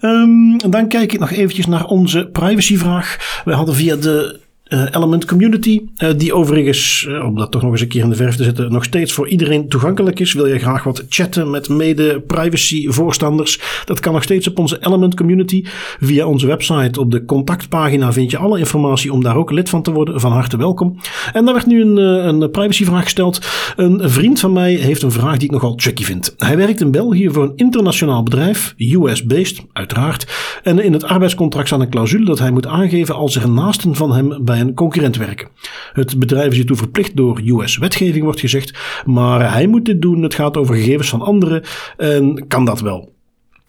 Um, 0.00 0.58
dan 0.58 0.88
kijk 0.88 1.12
ik 1.12 1.18
nog 1.18 1.30
eventjes 1.30 1.66
naar 1.66 1.84
onze 1.84 2.28
privacyvraag. 2.32 3.40
We 3.44 3.52
hadden 3.52 3.74
via 3.74 3.96
de 3.96 4.40
Element 4.70 5.24
Community, 5.24 5.80
uh, 5.98 6.10
die 6.16 6.34
overigens, 6.34 7.06
uh, 7.08 7.24
om 7.24 7.36
dat 7.36 7.50
toch 7.50 7.62
nog 7.62 7.70
eens 7.70 7.80
een 7.80 7.88
keer 7.88 8.02
in 8.02 8.10
de 8.10 8.16
verf 8.16 8.36
te 8.36 8.44
zetten, 8.44 8.72
nog 8.72 8.84
steeds 8.84 9.12
voor 9.12 9.28
iedereen 9.28 9.68
toegankelijk 9.68 10.20
is. 10.20 10.32
Wil 10.32 10.46
je 10.46 10.58
graag 10.58 10.84
wat 10.84 11.04
chatten 11.08 11.50
met 11.50 11.68
mede 11.68 12.20
privacy 12.20 12.88
voorstanders? 12.88 13.60
Dat 13.84 14.00
kan 14.00 14.12
nog 14.12 14.22
steeds 14.22 14.48
op 14.48 14.58
onze 14.58 14.78
Element 14.80 15.14
Community. 15.14 15.64
Via 16.00 16.26
onze 16.26 16.46
website 16.46 17.00
op 17.00 17.10
de 17.10 17.24
contactpagina 17.24 18.12
vind 18.12 18.30
je 18.30 18.38
alle 18.38 18.58
informatie 18.58 19.12
om 19.12 19.22
daar 19.22 19.36
ook 19.36 19.50
lid 19.50 19.68
van 19.68 19.82
te 19.82 19.92
worden. 19.92 20.20
Van 20.20 20.32
harte 20.32 20.56
welkom. 20.56 20.98
En 21.32 21.44
daar 21.44 21.54
werd 21.54 21.66
nu 21.66 21.80
een, 21.82 21.96
een 21.96 22.50
privacyvraag 22.50 23.02
gesteld. 23.02 23.40
Een 23.76 24.10
vriend 24.10 24.40
van 24.40 24.52
mij 24.52 24.74
heeft 24.74 25.02
een 25.02 25.12
vraag 25.12 25.36
die 25.36 25.48
ik 25.48 25.50
nogal 25.50 25.74
tricky 25.74 26.04
vind. 26.04 26.34
Hij 26.36 26.56
werkt 26.56 26.80
in 26.80 26.90
België 26.90 27.30
voor 27.30 27.42
een 27.42 27.52
internationaal 27.56 28.22
bedrijf, 28.22 28.74
US-based, 28.76 29.64
uiteraard. 29.72 30.26
En 30.62 30.78
in 30.78 30.92
het 30.92 31.04
arbeidscontract 31.04 31.66
staat 31.66 31.80
een 31.80 31.90
clausule 31.90 32.24
dat 32.24 32.38
hij 32.38 32.50
moet 32.50 32.66
aangeven 32.66 33.14
als 33.14 33.36
er 33.36 33.50
naasten 33.50 33.94
van 33.94 34.12
hem 34.12 34.44
bij 34.44 34.59
een 34.60 34.74
concurrent 34.74 35.16
werken. 35.16 35.48
Het 35.92 36.18
bedrijf 36.18 36.50
is 36.50 36.56
hiertoe 36.56 36.76
verplicht 36.76 37.16
door 37.16 37.40
US-wetgeving, 37.44 38.24
wordt 38.24 38.40
gezegd, 38.40 38.78
maar 39.04 39.52
hij 39.52 39.66
moet 39.66 39.84
dit 39.84 40.02
doen. 40.02 40.22
Het 40.22 40.34
gaat 40.34 40.56
over 40.56 40.74
gegevens 40.74 41.08
van 41.08 41.22
anderen 41.22 41.62
en 41.96 42.46
kan 42.48 42.64
dat 42.64 42.80
wel. 42.80 43.18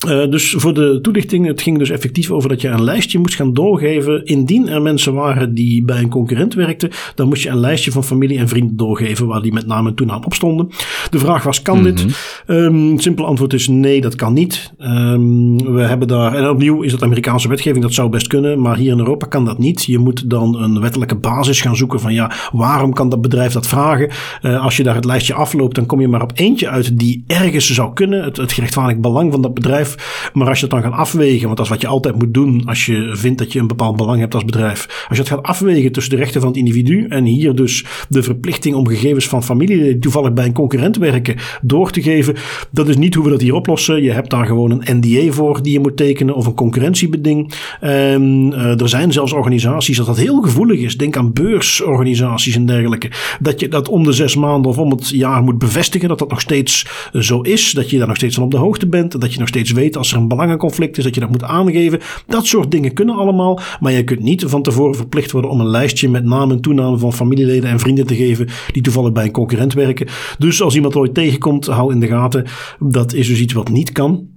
Uh, 0.07 0.29
dus 0.29 0.55
voor 0.57 0.73
de 0.73 0.99
toelichting, 1.01 1.45
het 1.47 1.61
ging 1.61 1.77
dus 1.77 1.89
effectief 1.89 2.31
over 2.31 2.49
dat 2.49 2.61
je 2.61 2.67
een 2.67 2.83
lijstje 2.83 3.19
moest 3.19 3.35
gaan 3.35 3.53
doorgeven. 3.53 4.25
Indien 4.25 4.69
er 4.69 4.81
mensen 4.81 5.13
waren 5.13 5.53
die 5.53 5.83
bij 5.83 5.99
een 5.99 6.09
concurrent 6.09 6.53
werkten, 6.53 6.89
dan 7.15 7.27
moest 7.27 7.43
je 7.43 7.49
een 7.49 7.59
lijstje 7.59 7.91
van 7.91 8.03
familie 8.03 8.37
en 8.37 8.47
vrienden 8.47 8.77
doorgeven 8.77 9.27
waar 9.27 9.41
die 9.41 9.53
met 9.53 9.67
naam 9.67 9.87
en 9.87 9.95
toenaam 9.95 10.23
op 10.23 10.33
stonden. 10.33 10.69
De 11.09 11.19
vraag 11.19 11.43
was, 11.43 11.61
kan 11.61 11.83
dit? 11.83 12.05
Um, 12.47 12.99
simpel 12.99 13.25
antwoord 13.25 13.53
is 13.53 13.67
nee, 13.67 14.01
dat 14.01 14.15
kan 14.15 14.33
niet. 14.33 14.73
Um, 14.79 15.73
we 15.73 15.81
hebben 15.81 16.07
daar, 16.07 16.35
en 16.35 16.49
opnieuw 16.49 16.81
is 16.81 16.91
dat 16.91 17.03
Amerikaanse 17.03 17.47
wetgeving, 17.47 17.83
dat 17.83 17.93
zou 17.93 18.09
best 18.09 18.27
kunnen, 18.27 18.61
maar 18.61 18.77
hier 18.77 18.91
in 18.91 18.99
Europa 18.99 19.25
kan 19.25 19.45
dat 19.45 19.57
niet. 19.57 19.83
Je 19.83 19.97
moet 19.97 20.29
dan 20.29 20.61
een 20.61 20.79
wettelijke 20.79 21.15
basis 21.15 21.61
gaan 21.61 21.75
zoeken 21.75 21.99
van 21.99 22.13
ja, 22.13 22.31
waarom 22.51 22.93
kan 22.93 23.09
dat 23.09 23.21
bedrijf 23.21 23.53
dat 23.53 23.67
vragen? 23.67 24.09
Uh, 24.41 24.63
als 24.63 24.77
je 24.77 24.83
daar 24.83 24.95
het 24.95 25.05
lijstje 25.05 25.33
afloopt, 25.33 25.75
dan 25.75 25.85
kom 25.85 26.01
je 26.01 26.07
maar 26.07 26.21
op 26.21 26.31
eentje 26.35 26.69
uit 26.69 26.99
die 26.99 27.23
ergens 27.27 27.73
zou 27.73 27.93
kunnen. 27.93 28.23
Het, 28.23 28.37
het 28.37 28.51
gerechtvaardig 28.51 28.97
belang 28.97 29.31
van 29.31 29.41
dat 29.41 29.53
bedrijf 29.53 29.90
maar 30.33 30.47
als 30.47 30.59
je 30.59 30.65
het 30.65 30.73
dan 30.73 30.83
gaat 30.83 30.99
afwegen, 30.99 31.45
want 31.45 31.57
dat 31.57 31.65
is 31.65 31.71
wat 31.71 31.81
je 31.81 31.87
altijd 31.87 32.15
moet 32.15 32.33
doen 32.33 32.63
als 32.65 32.85
je 32.85 33.09
vindt 33.13 33.37
dat 33.37 33.53
je 33.53 33.59
een 33.59 33.67
bepaald 33.67 33.95
belang 33.95 34.19
hebt 34.19 34.33
als 34.33 34.45
bedrijf. 34.45 35.05
Als 35.07 35.17
je 35.17 35.23
het 35.23 35.33
gaat 35.33 35.43
afwegen 35.43 35.91
tussen 35.91 36.13
de 36.13 36.19
rechten 36.19 36.41
van 36.41 36.49
het 36.49 36.59
individu 36.59 37.05
en 37.07 37.25
hier 37.25 37.55
dus 37.55 37.85
de 38.09 38.23
verplichting 38.23 38.75
om 38.75 38.87
gegevens 38.87 39.27
van 39.27 39.43
familie 39.43 39.83
die 39.83 39.99
toevallig 39.99 40.33
bij 40.33 40.45
een 40.45 40.53
concurrent 40.53 40.97
werken 40.97 41.35
door 41.61 41.91
te 41.91 42.01
geven, 42.01 42.35
dat 42.71 42.87
is 42.87 42.97
niet 42.97 43.15
hoe 43.15 43.23
we 43.23 43.29
dat 43.29 43.41
hier 43.41 43.53
oplossen. 43.53 44.03
Je 44.03 44.11
hebt 44.11 44.29
daar 44.29 44.45
gewoon 44.45 44.71
een 44.71 44.99
NDA 44.99 45.31
voor 45.31 45.63
die 45.63 45.73
je 45.73 45.79
moet 45.79 45.97
tekenen 45.97 46.35
of 46.35 46.45
een 46.45 46.53
concurrentiebeding. 46.53 47.53
En 47.79 48.51
uh, 48.53 48.81
er 48.81 48.89
zijn 48.89 49.11
zelfs 49.11 49.33
organisaties 49.33 49.97
dat 49.97 50.05
dat 50.05 50.17
heel 50.17 50.41
gevoelig 50.41 50.79
is. 50.79 50.97
Denk 50.97 51.17
aan 51.17 51.33
beursorganisaties 51.33 52.55
en 52.55 52.65
dergelijke. 52.65 53.11
Dat 53.39 53.59
je 53.59 53.67
dat 53.67 53.89
om 53.89 54.03
de 54.03 54.11
zes 54.11 54.35
maanden 54.35 54.71
of 54.71 54.77
om 54.77 54.91
het 54.91 55.09
jaar 55.09 55.43
moet 55.43 55.57
bevestigen 55.57 56.09
dat 56.09 56.19
dat 56.19 56.29
nog 56.29 56.41
steeds 56.41 56.85
zo 57.13 57.41
is. 57.41 57.71
Dat 57.71 57.89
je 57.89 57.97
daar 57.97 58.07
nog 58.07 58.15
steeds 58.15 58.35
van 58.35 58.43
op 58.43 58.51
de 58.51 58.57
hoogte 58.57 58.87
bent. 58.87 59.21
Dat 59.21 59.33
je 59.33 59.39
nog 59.39 59.47
steeds 59.47 59.71
weet 59.71 59.80
als 59.89 60.11
er 60.11 60.17
een 60.17 60.27
belangenconflict 60.27 60.97
is, 60.97 61.03
dat 61.03 61.13
je 61.15 61.21
dat 61.21 61.29
moet 61.29 61.43
aangeven. 61.43 61.99
Dat 62.27 62.45
soort 62.45 62.71
dingen 62.71 62.93
kunnen 62.93 63.15
allemaal, 63.15 63.59
maar 63.79 63.91
je 63.91 64.03
kunt 64.03 64.19
niet 64.19 64.43
van 64.47 64.61
tevoren 64.61 64.95
verplicht 64.95 65.31
worden 65.31 65.51
om 65.51 65.59
een 65.59 65.69
lijstje 65.69 66.09
met 66.09 66.23
naam 66.23 66.51
en 66.51 66.61
toename 66.61 66.97
van 66.97 67.13
familieleden 67.13 67.69
en 67.69 67.79
vrienden 67.79 68.07
te 68.07 68.15
geven 68.15 68.47
die 68.71 68.81
toevallig 68.81 69.11
bij 69.11 69.25
een 69.25 69.31
concurrent 69.31 69.73
werken. 69.73 70.07
Dus 70.37 70.61
als 70.61 70.75
iemand 70.75 70.95
ooit 70.95 71.13
tegenkomt, 71.13 71.65
hou 71.65 71.93
in 71.93 71.99
de 71.99 72.07
gaten. 72.07 72.45
Dat 72.79 73.13
is 73.13 73.27
dus 73.27 73.39
iets 73.39 73.53
wat 73.53 73.69
niet 73.69 73.91
kan. 73.91 74.29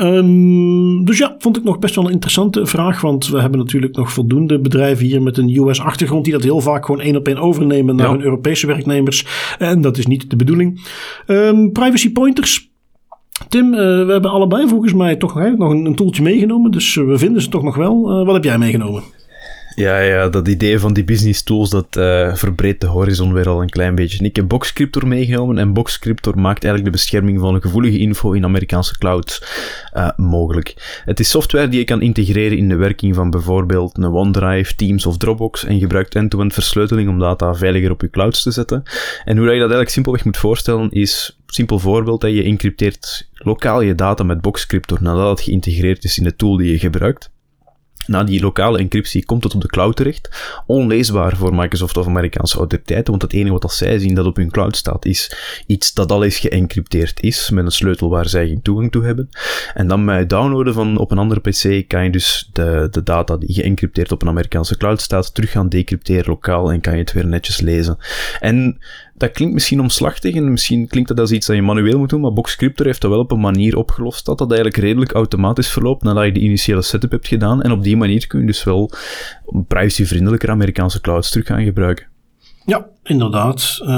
Um, 0.00 1.04
dus 1.04 1.18
ja, 1.18 1.34
vond 1.38 1.56
ik 1.56 1.64
nog 1.64 1.78
best 1.78 1.94
wel 1.94 2.04
een 2.04 2.12
interessante 2.12 2.66
vraag. 2.66 3.00
Want 3.00 3.28
we 3.28 3.40
hebben 3.40 3.58
natuurlijk 3.58 3.96
nog 3.96 4.12
voldoende 4.12 4.60
bedrijven 4.60 5.06
hier 5.06 5.22
met 5.22 5.38
een 5.38 5.56
US-achtergrond. 5.56 6.24
die 6.24 6.32
dat 6.32 6.42
heel 6.42 6.60
vaak 6.60 6.84
gewoon 6.84 7.00
één 7.00 7.16
op 7.16 7.28
één 7.28 7.38
overnemen 7.38 7.96
naar 7.96 8.10
hun 8.10 8.22
Europese 8.22 8.66
werknemers. 8.66 9.26
En 9.58 9.80
dat 9.80 9.98
is 9.98 10.06
niet 10.06 10.30
de 10.30 10.36
bedoeling. 10.36 10.86
Um, 11.26 11.72
privacy 11.72 12.12
pointers. 12.12 12.72
Tim, 13.48 13.74
uh, 13.74 13.78
we 13.80 14.12
hebben 14.12 14.30
allebei 14.30 14.68
volgens 14.68 14.92
mij 14.92 15.16
toch 15.16 15.34
nog 15.34 15.70
een, 15.70 15.84
een 15.84 15.94
toeltje 15.94 16.22
meegenomen. 16.22 16.70
Dus 16.70 16.94
uh, 16.94 17.06
we 17.06 17.18
vinden 17.18 17.42
ze 17.42 17.48
toch 17.48 17.62
nog 17.62 17.76
wel. 17.76 18.20
Uh, 18.20 18.26
wat 18.26 18.34
heb 18.34 18.44
jij 18.44 18.58
meegenomen? 18.58 19.02
Ja, 19.74 19.98
ja, 19.98 20.28
dat 20.28 20.48
idee 20.48 20.78
van 20.78 20.92
die 20.92 21.04
business 21.04 21.42
tools, 21.42 21.70
dat 21.70 21.86
verbreedt 22.38 22.80
de 22.80 22.86
horizon 22.86 23.32
weer 23.32 23.48
al 23.48 23.62
een 23.62 23.70
klein 23.70 23.94
beetje. 23.94 24.24
Ik 24.24 24.36
heb 24.36 24.48
Boxcryptor 24.48 25.06
meegenomen 25.06 25.58
en 25.58 25.72
Boxcryptor 25.72 26.38
maakt 26.38 26.64
eigenlijk 26.64 26.84
de 26.84 26.98
bescherming 27.00 27.40
van 27.40 27.60
gevoelige 27.60 27.98
info 27.98 28.32
in 28.32 28.44
Amerikaanse 28.44 28.98
clouds 28.98 29.42
mogelijk. 30.16 31.00
Het 31.04 31.20
is 31.20 31.30
software 31.30 31.68
die 31.68 31.78
je 31.78 31.84
kan 31.84 32.02
integreren 32.02 32.58
in 32.58 32.68
de 32.68 32.76
werking 32.76 33.14
van 33.14 33.30
bijvoorbeeld 33.30 33.98
een 33.98 34.04
OneDrive, 34.04 34.74
Teams 34.74 35.06
of 35.06 35.16
Dropbox 35.16 35.64
en 35.64 35.78
gebruikt 35.78 36.14
end-to-end 36.14 36.52
versleuteling 36.52 37.08
om 37.08 37.18
data 37.18 37.54
veiliger 37.54 37.90
op 37.90 38.00
je 38.00 38.10
clouds 38.10 38.42
te 38.42 38.50
zetten. 38.50 38.82
En 39.24 39.36
hoe 39.36 39.46
je 39.46 39.50
dat 39.50 39.58
eigenlijk 39.58 39.90
simpelweg 39.90 40.24
moet 40.24 40.36
voorstellen 40.36 40.90
is 40.90 41.38
simpel 41.46 41.78
voorbeeld, 41.78 42.20
dat 42.20 42.32
je 42.32 42.42
encrypteert 42.42 43.28
lokaal 43.34 43.80
je 43.80 43.94
data 43.94 44.24
met 44.24 44.40
Boxcryptor 44.40 44.98
nadat 45.02 45.30
het 45.30 45.40
geïntegreerd 45.40 46.04
is 46.04 46.18
in 46.18 46.24
de 46.24 46.36
tool 46.36 46.56
die 46.56 46.70
je 46.70 46.78
gebruikt. 46.78 47.32
Na 48.06 48.24
die 48.24 48.40
lokale 48.40 48.78
encryptie 48.78 49.24
komt 49.24 49.44
het 49.44 49.54
op 49.54 49.60
de 49.60 49.68
cloud 49.68 49.96
terecht. 49.96 50.52
Onleesbaar 50.66 51.36
voor 51.36 51.54
Microsoft 51.54 51.96
of 51.96 52.06
Amerikaanse 52.06 52.56
autoriteiten, 52.56 53.10
want 53.10 53.22
het 53.22 53.32
enige 53.32 53.58
wat 53.58 53.72
zij 53.72 53.98
zien 53.98 54.14
dat 54.14 54.26
op 54.26 54.36
hun 54.36 54.50
cloud 54.50 54.76
staat 54.76 55.04
is 55.04 55.36
iets 55.66 55.92
dat 55.94 56.10
al 56.10 56.24
eens 56.24 56.38
geëncrypteerd 56.38 57.22
is, 57.22 57.50
met 57.50 57.64
een 57.64 57.70
sleutel 57.70 58.10
waar 58.10 58.28
zij 58.28 58.46
geen 58.46 58.62
toegang 58.62 58.90
toe 58.92 59.04
hebben. 59.04 59.28
En 59.74 59.88
dan 59.88 60.08
het 60.08 60.30
downloaden 60.30 60.74
van 60.74 60.98
op 60.98 61.10
een 61.10 61.18
andere 61.18 61.40
PC 61.40 61.88
kan 61.88 62.04
je 62.04 62.10
dus 62.10 62.50
de, 62.52 62.88
de 62.90 63.02
data 63.02 63.36
die 63.36 63.54
geëncrypteerd 63.54 64.12
op 64.12 64.22
een 64.22 64.28
Amerikaanse 64.28 64.76
cloud 64.76 65.00
staat, 65.00 65.34
terug 65.34 65.50
gaan 65.50 65.68
decrypteren 65.68 66.24
lokaal 66.26 66.72
en 66.72 66.80
kan 66.80 66.92
je 66.92 66.98
het 66.98 67.12
weer 67.12 67.26
netjes 67.26 67.60
lezen. 67.60 67.96
En 68.40 68.78
dat 69.16 69.30
klinkt 69.30 69.54
misschien 69.54 69.80
omslachtig 69.80 70.34
en 70.34 70.50
misschien 70.50 70.86
klinkt 70.86 71.08
dat 71.08 71.20
als 71.20 71.32
iets 71.32 71.46
dat 71.46 71.56
je 71.56 71.62
manueel 71.62 71.98
moet 71.98 72.08
doen, 72.08 72.20
maar 72.20 72.32
Boxcryptor 72.32 72.86
heeft 72.86 73.00
dat 73.00 73.10
wel 73.10 73.20
op 73.20 73.30
een 73.30 73.40
manier 73.40 73.76
opgelost 73.76 74.26
dat 74.26 74.38
dat 74.38 74.52
eigenlijk 74.52 74.80
redelijk 74.82 75.12
automatisch 75.12 75.68
verloopt 75.68 76.02
nadat 76.02 76.24
je 76.24 76.32
de 76.32 76.40
initiële 76.40 76.82
setup 76.82 77.10
hebt 77.10 77.28
gedaan. 77.28 77.62
En 77.62 77.72
op 77.72 77.82
die 77.82 77.96
manier 77.96 78.26
kun 78.26 78.40
je 78.40 78.46
dus 78.46 78.64
wel 78.64 78.90
privacyvriendelijker 79.68 80.50
Amerikaanse 80.50 81.00
clouds 81.00 81.30
terug 81.30 81.46
gaan 81.46 81.64
gebruiken. 81.64 82.13
Ja, 82.66 82.86
inderdaad. 83.02 83.78
Uh, 83.82 83.88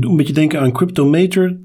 doe 0.00 0.10
een 0.10 0.16
beetje 0.16 0.32
denken 0.32 0.60
aan 0.60 0.72
Cryptometer. 0.72 1.56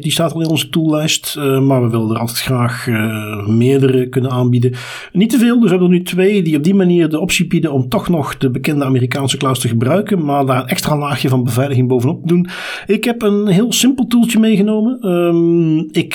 Die 0.00 0.12
staat 0.12 0.32
al 0.32 0.40
in 0.40 0.48
onze 0.48 0.68
toollijst. 0.68 1.36
Uh, 1.38 1.60
maar 1.60 1.82
we 1.82 1.88
willen 1.88 2.10
er 2.10 2.18
altijd 2.18 2.38
graag 2.38 2.86
uh, 2.86 3.46
meerdere 3.46 4.08
kunnen 4.08 4.30
aanbieden. 4.30 4.72
Niet 5.12 5.30
te 5.30 5.38
veel, 5.38 5.54
dus 5.54 5.64
we 5.64 5.70
hebben 5.70 5.88
er 5.88 5.98
nu 5.98 6.02
twee 6.02 6.42
die 6.42 6.56
op 6.56 6.62
die 6.64 6.74
manier 6.74 7.08
de 7.08 7.20
optie 7.20 7.46
bieden 7.46 7.72
om 7.72 7.88
toch 7.88 8.08
nog 8.08 8.36
de 8.36 8.50
bekende 8.50 8.84
Amerikaanse 8.84 9.36
clouds 9.36 9.60
te 9.60 9.68
gebruiken. 9.68 10.24
Maar 10.24 10.46
daar 10.46 10.62
een 10.62 10.68
extra 10.68 10.98
laagje 10.98 11.28
van 11.28 11.44
beveiliging 11.44 11.88
bovenop 11.88 12.20
te 12.20 12.26
doen. 12.26 12.48
Ik 12.86 13.04
heb 13.04 13.22
een 13.22 13.46
heel 13.46 13.72
simpel 13.72 14.06
toeltje 14.06 14.38
meegenomen. 14.38 15.08
Um, 15.10 15.88
ik 15.92 16.14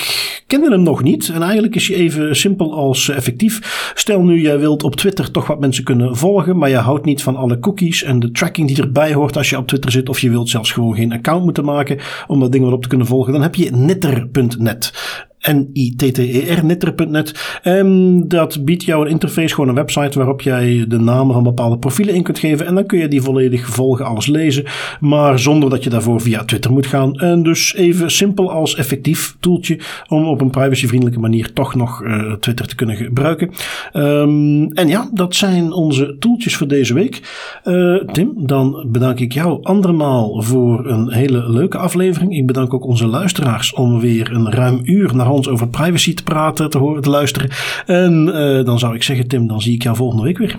kende 0.50 0.70
hem 0.70 0.82
nog 0.82 1.02
niet. 1.02 1.28
En 1.28 1.42
eigenlijk 1.42 1.74
is 1.74 1.88
hij 1.88 1.96
even 1.96 2.36
simpel 2.36 2.74
als 2.74 3.08
effectief. 3.08 3.92
Stel 3.94 4.22
nu, 4.22 4.40
jij 4.40 4.58
wilt 4.58 4.82
op 4.82 4.96
Twitter 4.96 5.30
toch 5.30 5.46
wat 5.46 5.60
mensen 5.60 5.84
kunnen 5.84 6.16
volgen. 6.16 6.58
Maar 6.58 6.68
je 6.68 6.76
houdt 6.76 7.04
niet 7.04 7.22
van 7.22 7.36
alle 7.36 7.58
cookies 7.58 8.02
en 8.02 8.18
de 8.20 8.30
tracking 8.30 8.68
die 8.68 8.82
erbij 8.82 9.12
hoort 9.14 9.36
als 9.36 9.50
je 9.50 9.56
op 9.56 9.66
Twitter 9.66 9.90
zit. 9.90 10.08
Of 10.08 10.20
je 10.20 10.30
wilt 10.30 10.48
zelfs 10.48 10.72
gewoon 10.72 10.94
geen 10.94 11.12
account 11.12 11.44
moeten 11.44 11.64
maken 11.64 11.98
om 12.26 12.40
dat 12.40 12.52
ding 12.52 12.64
wat 12.64 12.72
op 12.72 12.82
te 12.82 12.88
kunnen 12.88 13.06
volgen. 13.06 13.32
Dan 13.32 13.42
heb 13.42 13.54
je 13.54 13.70
netter.net. 13.70 14.92
N-I-T-T-E-R, 15.40 16.64
nitter.net. 16.64 17.58
En 17.62 18.20
dat 18.28 18.64
biedt 18.64 18.84
jou 18.84 19.04
een 19.04 19.10
interface, 19.10 19.54
gewoon 19.54 19.68
een 19.68 19.74
website 19.74 20.18
waarop 20.18 20.40
jij 20.40 20.84
de 20.88 20.98
namen 20.98 21.34
van 21.34 21.42
bepaalde 21.42 21.78
profielen 21.78 22.14
in 22.14 22.22
kunt 22.22 22.38
geven. 22.38 22.66
En 22.66 22.74
dan 22.74 22.86
kun 22.86 22.98
je 22.98 23.08
die 23.08 23.22
volledig 23.22 23.68
volgen, 23.68 24.04
alles 24.04 24.26
lezen. 24.26 24.64
Maar 25.00 25.38
zonder 25.38 25.70
dat 25.70 25.84
je 25.84 25.90
daarvoor 25.90 26.20
via 26.20 26.44
Twitter 26.44 26.72
moet 26.72 26.86
gaan. 26.86 27.14
En 27.14 27.42
dus 27.42 27.74
even 27.74 28.10
simpel 28.10 28.50
als 28.50 28.74
effectief 28.74 29.36
toeltje 29.40 29.78
om 30.08 30.24
op 30.24 30.40
een 30.40 30.50
privacyvriendelijke 30.50 31.20
manier 31.20 31.52
toch 31.52 31.74
nog 31.74 32.02
uh, 32.02 32.32
Twitter 32.32 32.66
te 32.66 32.74
kunnen 32.74 32.96
gebruiken. 32.96 33.50
Um, 33.92 34.72
en 34.72 34.88
ja, 34.88 35.10
dat 35.12 35.34
zijn 35.34 35.72
onze 35.72 36.16
toeltjes 36.18 36.56
voor 36.56 36.68
deze 36.68 36.94
week. 36.94 37.20
Uh, 37.64 38.02
Tim, 38.04 38.32
dan 38.36 38.86
bedank 38.88 39.20
ik 39.20 39.32
jou 39.32 39.62
andermaal 39.62 40.42
voor 40.42 40.86
een 40.86 41.12
hele 41.12 41.50
leuke 41.50 41.78
aflevering. 41.78 42.36
Ik 42.36 42.46
bedank 42.46 42.74
ook 42.74 42.84
onze 42.84 43.06
luisteraars 43.06 43.72
om 43.72 44.00
weer 44.00 44.32
een 44.32 44.52
ruim 44.52 44.80
uur 44.84 45.16
naar 45.16 45.28
ons 45.32 45.48
over 45.48 45.68
privacy 45.68 46.14
te 46.14 46.22
praten, 46.22 46.70
te 46.70 46.78
horen, 46.78 47.02
te 47.02 47.10
luisteren. 47.10 47.50
En 47.86 48.26
uh, 48.26 48.64
dan 48.64 48.78
zou 48.78 48.94
ik 48.94 49.02
zeggen, 49.02 49.28
Tim, 49.28 49.46
dan 49.46 49.60
zie 49.60 49.74
ik 49.74 49.82
jou 49.82 49.96
volgende 49.96 50.24
week 50.24 50.38
weer. 50.38 50.58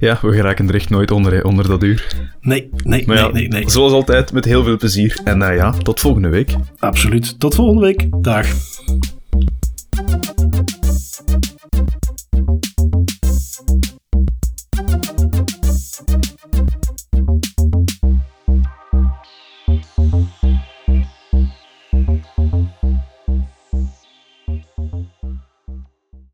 Ja, 0.00 0.18
we 0.22 0.32
geraken 0.32 0.68
er 0.68 0.74
echt 0.74 0.90
nooit 0.90 1.10
onder, 1.10 1.44
onder 1.44 1.68
dat 1.68 1.82
uur. 1.82 2.06
Nee, 2.40 2.70
nee, 2.84 3.04
nee, 3.06 3.32
nee, 3.32 3.48
nee. 3.48 3.70
Zoals 3.70 3.92
altijd, 3.92 4.32
met 4.32 4.44
heel 4.44 4.64
veel 4.64 4.76
plezier. 4.76 5.20
En 5.24 5.40
uh, 5.40 5.56
ja, 5.56 5.70
tot 5.70 6.00
volgende 6.00 6.28
week. 6.28 6.54
Absoluut. 6.78 7.40
Tot 7.40 7.54
volgende 7.54 7.80
week. 7.80 8.06
Dag. 8.22 8.46